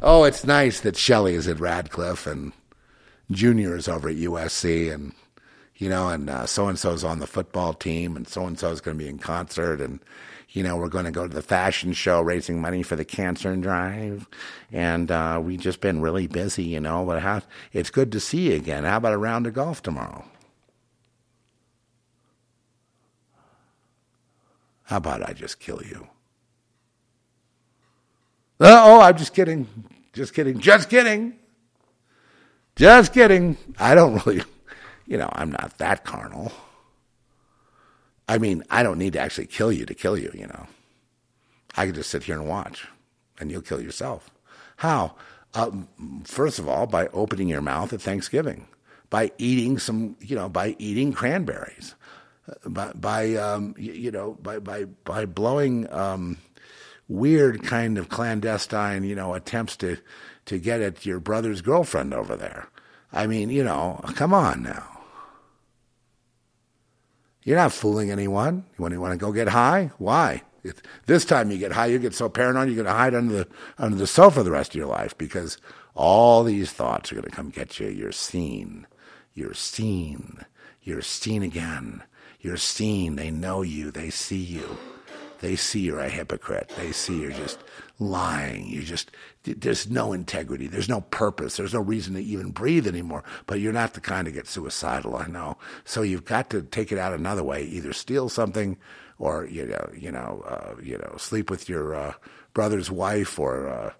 Oh, 0.00 0.24
it's 0.24 0.44
nice 0.44 0.80
that 0.80 0.96
Shelley 0.96 1.34
is 1.34 1.48
at 1.48 1.60
Radcliffe 1.60 2.26
and 2.26 2.52
Junior 3.30 3.76
is 3.76 3.88
over 3.88 4.08
at 4.08 4.16
USC 4.16 4.92
and 4.92 5.12
you 5.78 5.88
know, 5.88 6.08
and 6.08 6.48
so 6.48 6.66
and 6.66 6.78
so's 6.78 7.04
on 7.04 7.20
the 7.20 7.26
football 7.26 7.72
team, 7.72 8.16
and 8.16 8.26
so 8.26 8.44
and 8.46 8.58
so's 8.58 8.80
going 8.80 8.98
to 8.98 9.02
be 9.04 9.08
in 9.08 9.18
concert, 9.18 9.80
and 9.80 10.00
you 10.50 10.62
know, 10.62 10.76
we're 10.76 10.88
going 10.88 11.04
to 11.04 11.12
go 11.12 11.28
to 11.28 11.32
the 11.32 11.42
fashion 11.42 11.92
show 11.92 12.20
raising 12.20 12.60
money 12.60 12.82
for 12.82 12.96
the 12.96 13.04
cancer 13.04 13.54
drive, 13.56 14.26
and 14.72 15.10
uh, 15.12 15.40
we've 15.42 15.60
just 15.60 15.80
been 15.80 16.00
really 16.00 16.26
busy, 16.26 16.64
you 16.64 16.80
know. 16.80 17.04
But 17.04 17.22
how, 17.22 17.42
it's 17.72 17.90
good 17.90 18.10
to 18.12 18.20
see 18.20 18.50
you 18.50 18.56
again. 18.56 18.82
How 18.82 18.96
about 18.96 19.12
a 19.12 19.18
round 19.18 19.46
of 19.46 19.54
golf 19.54 19.80
tomorrow? 19.80 20.24
How 24.82 24.96
about 24.96 25.28
I 25.28 25.32
just 25.32 25.60
kill 25.60 25.80
you? 25.84 26.08
Oh, 28.60 29.00
I'm 29.00 29.16
just 29.16 29.34
kidding. 29.34 29.66
Just 30.12 30.34
kidding. 30.34 30.58
Just 30.58 30.88
kidding. 30.88 31.34
Just 32.76 33.12
kidding. 33.12 33.56
I 33.78 33.94
don't 33.94 34.24
really 34.26 34.42
you 35.08 35.16
know, 35.16 35.30
I'm 35.32 35.50
not 35.50 35.78
that 35.78 36.04
carnal. 36.04 36.52
I 38.28 38.36
mean, 38.36 38.62
I 38.68 38.82
don't 38.82 38.98
need 38.98 39.14
to 39.14 39.18
actually 39.20 39.46
kill 39.46 39.72
you 39.72 39.86
to 39.86 39.94
kill 39.94 40.18
you, 40.18 40.30
you 40.34 40.46
know. 40.46 40.66
I 41.76 41.86
can 41.86 41.94
just 41.94 42.10
sit 42.10 42.24
here 42.24 42.38
and 42.38 42.46
watch, 42.46 42.86
and 43.40 43.50
you'll 43.50 43.62
kill 43.62 43.80
yourself. 43.80 44.30
How? 44.76 45.14
Um, 45.54 45.88
first 46.24 46.58
of 46.58 46.68
all, 46.68 46.86
by 46.86 47.06
opening 47.08 47.48
your 47.48 47.62
mouth 47.62 47.92
at 47.94 48.02
Thanksgiving, 48.02 48.68
by 49.08 49.32
eating 49.38 49.78
some, 49.78 50.16
you 50.20 50.36
know, 50.36 50.50
by 50.50 50.76
eating 50.78 51.14
cranberries, 51.14 51.94
uh, 52.50 52.68
by, 52.68 52.92
by 52.92 53.34
um, 53.36 53.74
y- 53.78 53.84
you 53.84 54.10
know, 54.10 54.36
by 54.42 54.58
by 54.58 54.84
by 54.84 55.24
blowing 55.24 55.90
um, 55.90 56.36
weird 57.08 57.62
kind 57.62 57.98
of 57.98 58.08
clandestine, 58.08 59.04
you 59.04 59.14
know, 59.14 59.34
attempts 59.34 59.76
to 59.78 59.98
to 60.46 60.58
get 60.58 60.80
at 60.80 61.04
your 61.04 61.20
brother's 61.20 61.60
girlfriend 61.60 62.14
over 62.14 62.36
there. 62.36 62.68
I 63.12 63.26
mean, 63.26 63.50
you 63.50 63.64
know, 63.64 64.00
come 64.14 64.32
on 64.32 64.62
now. 64.62 64.98
You're 67.42 67.56
not 67.56 67.72
fooling 67.72 68.10
anyone. 68.10 68.64
You 68.76 68.82
want, 68.82 68.92
you 68.94 69.00
want 69.00 69.12
to 69.12 69.18
go 69.18 69.32
get 69.32 69.48
high? 69.48 69.90
Why? 69.98 70.42
If 70.64 70.82
this 71.06 71.24
time 71.24 71.50
you 71.50 71.58
get 71.58 71.72
high, 71.72 71.86
you 71.86 71.98
get 71.98 72.14
so 72.14 72.28
paranoid, 72.28 72.68
you're 72.68 72.76
going 72.76 72.86
to 72.86 72.92
hide 72.92 73.14
under 73.14 73.32
the 73.32 73.48
under 73.78 73.96
the 73.96 74.06
sofa 74.06 74.42
the 74.42 74.50
rest 74.50 74.72
of 74.72 74.76
your 74.76 74.86
life 74.86 75.16
because 75.16 75.56
all 75.94 76.44
these 76.44 76.70
thoughts 76.72 77.10
are 77.10 77.14
going 77.14 77.28
to 77.28 77.34
come 77.34 77.50
get 77.50 77.80
you. 77.80 77.88
You're 77.88 78.12
seen. 78.12 78.86
You're 79.34 79.54
seen. 79.54 80.44
You're 80.82 81.02
seen 81.02 81.42
again. 81.42 82.02
You're 82.40 82.56
seen. 82.56 83.16
They 83.16 83.30
know 83.30 83.62
you. 83.62 83.90
They 83.90 84.10
see 84.10 84.36
you. 84.36 84.76
They 85.40 85.56
see 85.56 85.80
you're 85.80 86.00
a 86.00 86.08
hypocrite. 86.08 86.72
They 86.76 86.92
see 86.92 87.20
you're 87.20 87.30
just 87.30 87.58
lying. 87.98 88.66
You 88.66 88.82
just 88.82 89.10
there's 89.44 89.88
no 89.88 90.12
integrity. 90.12 90.66
There's 90.66 90.88
no 90.88 91.02
purpose. 91.02 91.56
There's 91.56 91.74
no 91.74 91.80
reason 91.80 92.14
to 92.14 92.22
even 92.22 92.50
breathe 92.50 92.86
anymore. 92.86 93.24
But 93.46 93.60
you're 93.60 93.72
not 93.72 93.94
the 93.94 94.00
kind 94.00 94.26
to 94.26 94.32
get 94.32 94.46
suicidal. 94.46 95.16
I 95.16 95.26
know. 95.26 95.56
So 95.84 96.02
you've 96.02 96.24
got 96.24 96.50
to 96.50 96.62
take 96.62 96.92
it 96.92 96.98
out 96.98 97.14
another 97.14 97.44
way. 97.44 97.64
Either 97.64 97.92
steal 97.92 98.28
something, 98.28 98.76
or 99.18 99.46
you 99.46 99.66
know, 99.66 99.90
you 99.96 100.12
know, 100.12 100.44
uh, 100.46 100.74
you 100.82 100.98
know, 100.98 101.14
sleep 101.16 101.50
with 101.50 101.68
your 101.68 101.94
uh, 101.94 102.14
brother's 102.52 102.90
wife, 102.90 103.38
or 103.38 103.68
uh, 103.68 103.92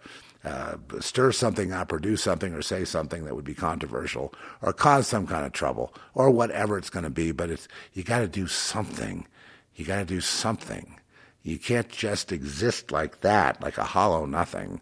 uh, 0.44 0.76
stir 1.00 1.32
something 1.32 1.72
up, 1.72 1.92
or 1.92 1.98
do 1.98 2.16
something, 2.16 2.52
or 2.54 2.62
say 2.62 2.84
something 2.84 3.24
that 3.24 3.34
would 3.34 3.44
be 3.44 3.54
controversial, 3.54 4.34
or 4.62 4.72
cause 4.72 5.06
some 5.06 5.26
kind 5.26 5.46
of 5.46 5.52
trouble, 5.52 5.94
or 6.14 6.30
whatever 6.30 6.78
it's 6.78 6.90
going 6.90 7.04
to 7.04 7.10
be. 7.10 7.32
But 7.32 7.50
it's 7.50 7.68
you 7.92 8.02
got 8.02 8.20
to 8.20 8.28
do 8.28 8.46
something. 8.46 9.26
You 9.74 9.84
got 9.84 9.98
to 9.98 10.04
do 10.04 10.20
something. 10.20 10.97
You 11.42 11.58
can't 11.58 11.88
just 11.88 12.32
exist 12.32 12.90
like 12.90 13.20
that, 13.20 13.62
like 13.62 13.78
a 13.78 13.84
hollow 13.84 14.26
nothing. 14.26 14.80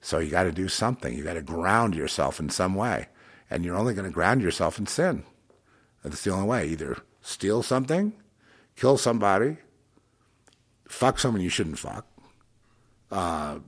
So 0.00 0.18
you 0.18 0.30
got 0.30 0.44
to 0.44 0.52
do 0.52 0.68
something. 0.68 1.16
You 1.16 1.24
got 1.24 1.34
to 1.34 1.42
ground 1.42 1.94
yourself 1.94 2.40
in 2.40 2.50
some 2.50 2.74
way. 2.74 3.08
And 3.50 3.64
you're 3.64 3.76
only 3.76 3.94
going 3.94 4.06
to 4.06 4.10
ground 4.10 4.42
yourself 4.42 4.78
in 4.78 4.86
sin. 4.86 5.24
That's 6.02 6.22
the 6.22 6.30
only 6.32 6.46
way. 6.46 6.68
Either 6.68 6.98
steal 7.22 7.62
something, 7.62 8.12
kill 8.76 8.98
somebody, 8.98 9.56
fuck 10.88 11.18
someone 11.18 11.42
you 11.42 11.48
shouldn't 11.48 11.78
fuck, 11.78 12.06
uh, 13.10 13.58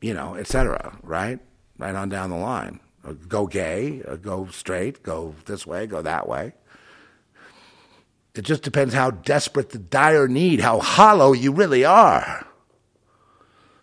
you 0.00 0.12
know, 0.12 0.34
etc. 0.34 0.98
Right? 1.02 1.38
Right 1.78 1.94
on 1.94 2.08
down 2.08 2.30
the 2.30 2.36
line. 2.36 2.80
Or 3.04 3.14
go 3.14 3.46
gay, 3.46 4.02
go 4.20 4.46
straight, 4.46 5.02
go 5.02 5.34
this 5.46 5.66
way, 5.66 5.86
go 5.86 6.02
that 6.02 6.28
way. 6.28 6.52
It 8.34 8.42
just 8.42 8.62
depends 8.62 8.94
how 8.94 9.10
desperate 9.10 9.70
the 9.70 9.78
dire 9.78 10.26
need, 10.26 10.60
how 10.60 10.80
hollow 10.80 11.32
you 11.32 11.52
really 11.52 11.84
are. 11.84 12.46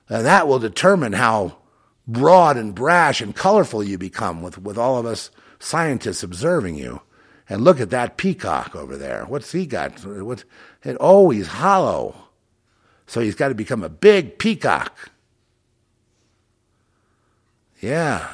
And 0.09 0.25
that 0.25 0.47
will 0.47 0.57
determine 0.57 1.13
how 1.13 1.57
broad 2.07 2.57
and 2.57 2.73
brash 2.73 3.21
and 3.21 3.35
colorful 3.35 3.83
you 3.83 3.97
become 3.97 4.41
with, 4.41 4.57
with 4.57 4.77
all 4.77 4.97
of 4.97 5.05
us 5.05 5.29
scientists 5.59 6.23
observing 6.23 6.75
you. 6.75 7.01
And 7.47 7.63
look 7.63 7.79
at 7.79 7.91
that 7.91 8.17
peacock 8.17 8.75
over 8.75 8.97
there. 8.97 9.25
What's 9.25 9.51
he 9.51 9.65
got? 9.65 10.03
What, 10.05 10.43
and, 10.83 10.97
oh, 10.99 11.29
he's 11.29 11.47
hollow. 11.47 12.15
So 13.07 13.21
he's 13.21 13.35
got 13.35 13.49
to 13.49 13.55
become 13.55 13.83
a 13.83 13.89
big 13.89 14.37
peacock. 14.37 15.11
Yeah. 17.81 18.29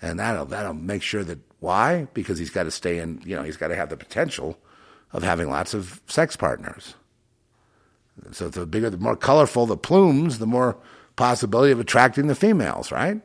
And 0.00 0.18
that'll, 0.18 0.46
that'll 0.46 0.74
make 0.74 1.02
sure 1.02 1.24
that, 1.24 1.38
why? 1.60 2.06
Because 2.14 2.38
he's 2.38 2.50
got 2.50 2.64
to 2.64 2.70
stay 2.70 2.98
in, 2.98 3.20
you 3.24 3.34
know, 3.34 3.42
he's 3.42 3.56
got 3.56 3.68
to 3.68 3.76
have 3.76 3.88
the 3.88 3.96
potential 3.96 4.58
of 5.12 5.22
having 5.22 5.50
lots 5.50 5.74
of 5.74 6.00
sex 6.06 6.36
partners. 6.36 6.94
So 8.32 8.48
the 8.48 8.66
bigger, 8.66 8.90
the 8.90 8.98
more 8.98 9.16
colorful 9.16 9.66
the 9.66 9.76
plumes, 9.76 10.38
the 10.38 10.46
more 10.46 10.76
possibility 11.16 11.72
of 11.72 11.80
attracting 11.80 12.26
the 12.26 12.34
females, 12.34 12.92
right? 12.92 13.20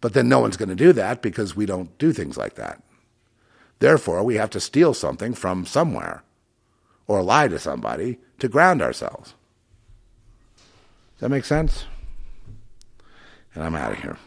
But 0.00 0.12
then 0.12 0.28
no 0.28 0.40
one's 0.40 0.56
going 0.56 0.68
to 0.68 0.74
do 0.74 0.92
that 0.92 1.22
because 1.22 1.56
we 1.56 1.66
don't 1.66 1.96
do 1.98 2.12
things 2.12 2.36
like 2.36 2.54
that. 2.54 2.82
Therefore, 3.78 4.22
we 4.22 4.36
have 4.36 4.50
to 4.50 4.60
steal 4.60 4.94
something 4.94 5.34
from 5.34 5.66
somewhere 5.66 6.22
or 7.06 7.22
lie 7.22 7.48
to 7.48 7.58
somebody 7.58 8.18
to 8.38 8.48
ground 8.48 8.82
ourselves. 8.82 9.34
Does 11.14 11.20
that 11.20 11.28
make 11.28 11.44
sense? 11.44 11.84
And 13.54 13.62
I'm 13.62 13.74
out 13.74 13.92
of 13.92 13.98
here. 13.98 14.18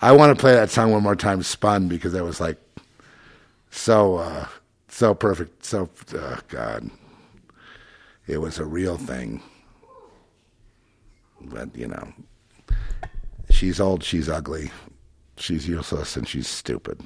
I 0.00 0.12
want 0.12 0.36
to 0.36 0.40
play 0.40 0.54
that 0.54 0.70
song 0.70 0.92
one 0.92 1.02
more 1.02 1.16
time, 1.16 1.42
Spun, 1.42 1.88
because 1.88 2.12
that 2.12 2.24
was 2.24 2.40
like 2.40 2.58
so, 3.70 4.16
uh, 4.16 4.46
so 4.88 5.14
perfect. 5.14 5.64
So, 5.64 5.90
uh, 6.16 6.36
God, 6.48 6.90
it 8.26 8.38
was 8.38 8.58
a 8.58 8.64
real 8.64 8.96
thing. 8.96 9.42
But, 11.40 11.74
you 11.76 11.88
know, 11.88 12.12
she's 13.50 13.80
old, 13.80 14.04
she's 14.04 14.28
ugly, 14.28 14.70
she's 15.36 15.68
useless, 15.68 16.16
and 16.16 16.28
she's 16.28 16.48
stupid. 16.48 17.00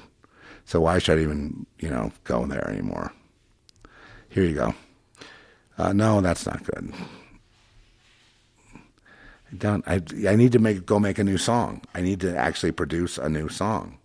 So 0.65 0.81
why 0.81 0.99
should 0.99 1.17
I 1.17 1.21
even, 1.23 1.65
you 1.79 1.89
know, 1.89 2.11
go 2.23 2.45
there 2.45 2.67
anymore? 2.69 3.11
Here 4.29 4.43
you 4.43 4.55
go. 4.55 4.75
Uh, 5.77 5.93
no, 5.93 6.21
that's 6.21 6.45
not 6.45 6.63
good. 6.63 6.93
I. 9.63 9.81
I 9.85 10.01
I 10.29 10.35
need 10.35 10.51
to 10.53 10.59
make 10.59 10.85
go 10.85 10.99
make 10.99 11.19
a 11.19 11.23
new 11.23 11.37
song. 11.37 11.81
I 11.93 12.01
need 12.01 12.19
to 12.21 12.35
actually 12.35 12.71
produce 12.71 13.17
a 13.17 13.29
new 13.29 13.49
song. 13.49 13.97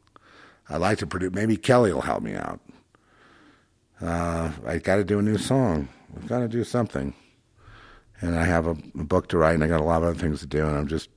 I'd 0.69 0.79
like 0.81 0.99
to 0.99 1.07
produce. 1.07 1.33
Maybe 1.33 1.57
Kellie 1.57 1.93
will 1.93 2.03
help 2.03 2.23
me 2.23 2.35
out. 2.35 2.61
Uh, 4.01 4.51
I 4.67 4.79
got 4.79 4.97
to 4.97 5.05
do 5.05 5.19
a 5.19 5.23
new 5.23 5.39
song. 5.39 5.89
I've 6.17 6.29
got 6.29 6.39
to 6.41 6.49
do 6.49 6.65
something. 6.65 7.15
And 8.21 8.37
I 8.37 8.45
have 8.45 8.67
a, 8.67 8.71
a 8.71 9.05
book 9.05 9.29
to 9.29 9.39
write, 9.39 9.55
and 9.55 9.65
I 9.65 9.69
got 9.69 9.81
a 9.81 9.85
lot 9.85 10.03
of 10.03 10.09
other 10.09 10.19
things 10.19 10.41
to 10.41 10.47
do, 10.47 10.67
and 10.67 10.77
I'm 10.77 10.89
just 10.89 11.09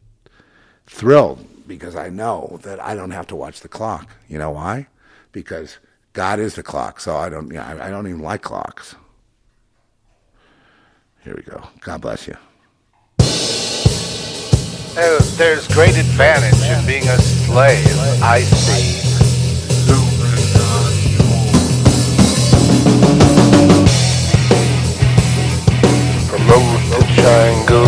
thrilled 0.88 1.46
because 1.68 1.96
I 1.96 2.10
know 2.10 2.60
that 2.64 2.80
I 2.80 2.96
don't 2.96 3.12
have 3.12 3.28
to 3.28 3.36
watch 3.36 3.62
the 3.62 3.68
clock. 3.68 4.10
You 4.28 4.38
know 4.38 4.52
why? 4.52 4.88
Because 5.32 5.78
God 6.14 6.40
is 6.40 6.56
the 6.56 6.64
clock, 6.64 7.00
so 7.00 7.16
I 7.16 7.30
don't. 7.30 7.50
Know, 7.50 7.62
I, 7.62 7.88
I 7.88 7.90
don't 7.90 8.08
even 8.08 8.22
like 8.22 8.42
clocks. 8.42 8.96
Here 11.24 11.36
we 11.36 11.44
go. 11.44 11.64
God 11.82 12.02
bless 12.02 12.28
you. 12.28 12.36
Oh, 14.98 15.20
there's 15.38 15.70
great 15.70 15.98
advantage 15.98 16.68
in 16.68 16.86
being 16.86 17.08
a 17.08 17.18
slave, 17.18 17.88
I 18.22 18.42
see. 18.42 19.00
Promote 26.28 26.82
the 26.92 27.00
triangle, 27.16 27.88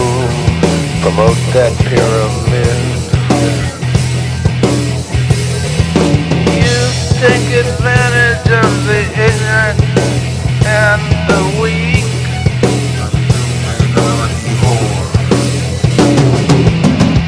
promote 1.02 1.36
that 1.52 1.76
pyramid. 1.84 2.80
You 6.56 6.80
take 7.20 7.52
advantage 7.66 8.48
of 8.50 8.72
the 8.88 9.02
ignorant 9.20 9.80
and 10.66 11.02
the 11.28 11.62
weak. 11.62 12.03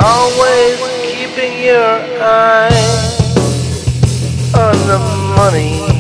Always 0.04 0.78
keeping 1.02 1.64
your 1.64 1.96
eye 2.22 2.70
on 4.54 4.76
the 4.88 5.00
money 5.36 5.95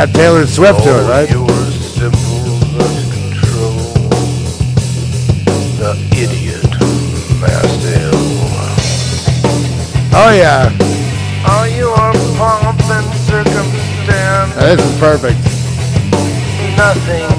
add 0.00 0.14
Taylor 0.14 0.46
Swift 0.46 0.82
to 0.84 0.88
it, 0.88 1.08
right? 1.08 1.30
You 1.30 1.42
were 1.42 1.70
simple 1.70 2.40
control. 3.12 3.76
The 5.76 5.92
idiot, 6.16 6.72
Master 7.38 8.08
Oh 10.12 10.32
yeah, 10.32 10.70
Oh, 11.44 11.64
you 11.64 11.88
are 11.88 12.14
pomp 12.38 12.80
and 12.88 13.14
circumstance. 13.28 14.56
Now, 14.56 14.74
this 14.74 14.80
is 14.80 14.98
perfect. 14.98 15.38
Nothing 16.76 17.29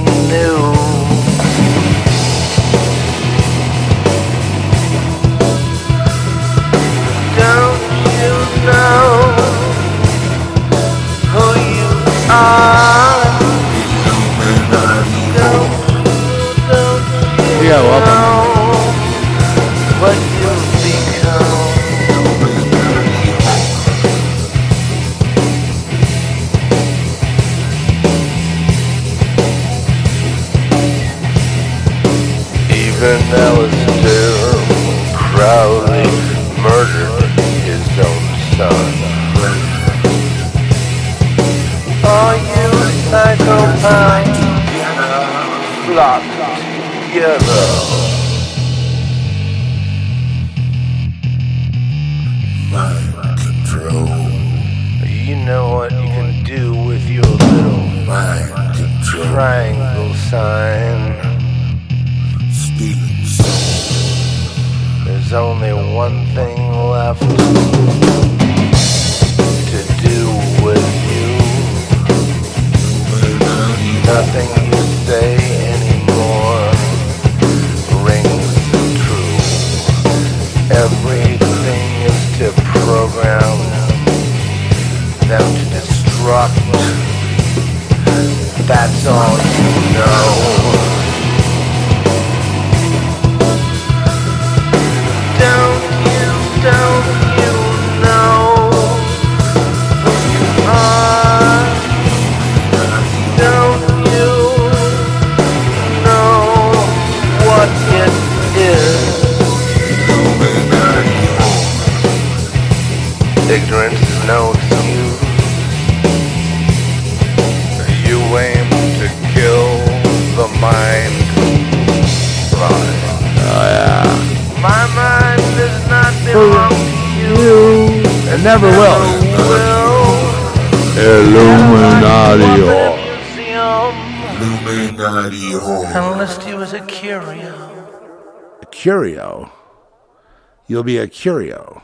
You'll 140.82 140.86
be 140.88 140.98
a 140.98 141.08
curio. 141.08 141.84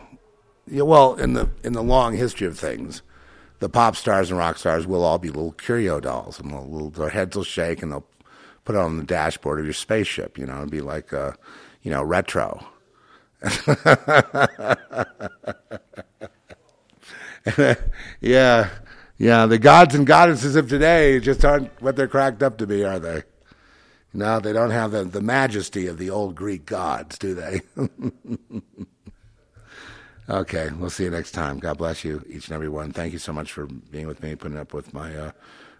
Yeah, 0.65 0.81
well, 0.81 1.13
in 1.13 1.33
the 1.33 1.51
in 1.63 1.73
the 1.73 1.83
long 1.83 2.15
history 2.15 2.47
of 2.47 2.57
things, 2.57 3.03
the 3.59 3.69
pop 3.69 3.95
stars 3.95 4.31
and 4.31 4.39
rock 4.39 4.57
stars 4.57 4.87
will 4.87 5.03
all 5.03 5.19
be 5.19 5.27
little 5.27 5.51
curio 5.51 5.99
dolls, 5.99 6.39
and 6.39 6.51
little, 6.51 6.89
their 6.89 7.09
heads 7.09 7.35
will 7.35 7.43
shake, 7.43 7.83
and 7.83 7.91
they'll 7.91 8.07
put 8.65 8.73
it 8.75 8.79
on 8.79 8.97
the 8.97 9.03
dashboard 9.03 9.59
of 9.59 9.65
your 9.65 9.75
spaceship. 9.75 10.35
You 10.39 10.47
know, 10.47 10.55
it'll 10.55 10.69
be 10.71 10.81
like, 10.81 11.13
a, 11.13 11.35
you 11.83 11.91
know, 11.91 12.01
retro. 12.01 12.65
yeah, 18.19 18.69
yeah. 19.19 19.45
The 19.45 19.59
gods 19.61 19.93
and 19.93 20.07
goddesses 20.07 20.55
of 20.55 20.69
today 20.69 21.19
just 21.19 21.45
aren't 21.45 21.69
what 21.83 21.95
they're 21.95 22.07
cracked 22.07 22.41
up 22.41 22.57
to 22.57 22.65
be, 22.65 22.83
are 22.83 22.97
they? 22.97 23.21
No, 24.17 24.39
they 24.39 24.51
don't 24.51 24.71
have 24.71 24.89
the, 24.89 25.03
the 25.03 25.21
majesty 25.21 25.85
of 25.85 25.99
the 25.99 26.09
old 26.09 26.33
Greek 26.33 26.65
gods, 26.65 27.19
do 27.19 27.35
they? 27.35 27.61
okay, 30.29 30.71
we'll 30.75 30.89
see 30.89 31.03
you 31.03 31.11
next 31.11 31.33
time. 31.33 31.59
God 31.59 31.77
bless 31.77 32.03
you, 32.03 32.23
each 32.27 32.47
and 32.47 32.55
every 32.55 32.67
one. 32.67 32.91
Thank 32.91 33.13
you 33.13 33.19
so 33.19 33.31
much 33.31 33.51
for 33.51 33.67
being 33.67 34.07
with 34.07 34.23
me, 34.23 34.33
putting 34.33 34.57
up 34.57 34.73
with 34.73 34.91
my 34.91 35.15
uh, 35.15 35.31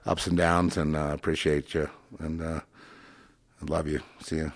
ups 0.06 0.28
and 0.28 0.38
downs, 0.38 0.78
and 0.78 0.96
uh, 0.96 1.10
appreciate 1.14 1.74
you. 1.74 1.90
And 2.20 2.44
uh, 2.44 2.60
I 3.60 3.66
love 3.66 3.88
you. 3.88 4.02
See 4.22 4.36
you. 4.36 4.52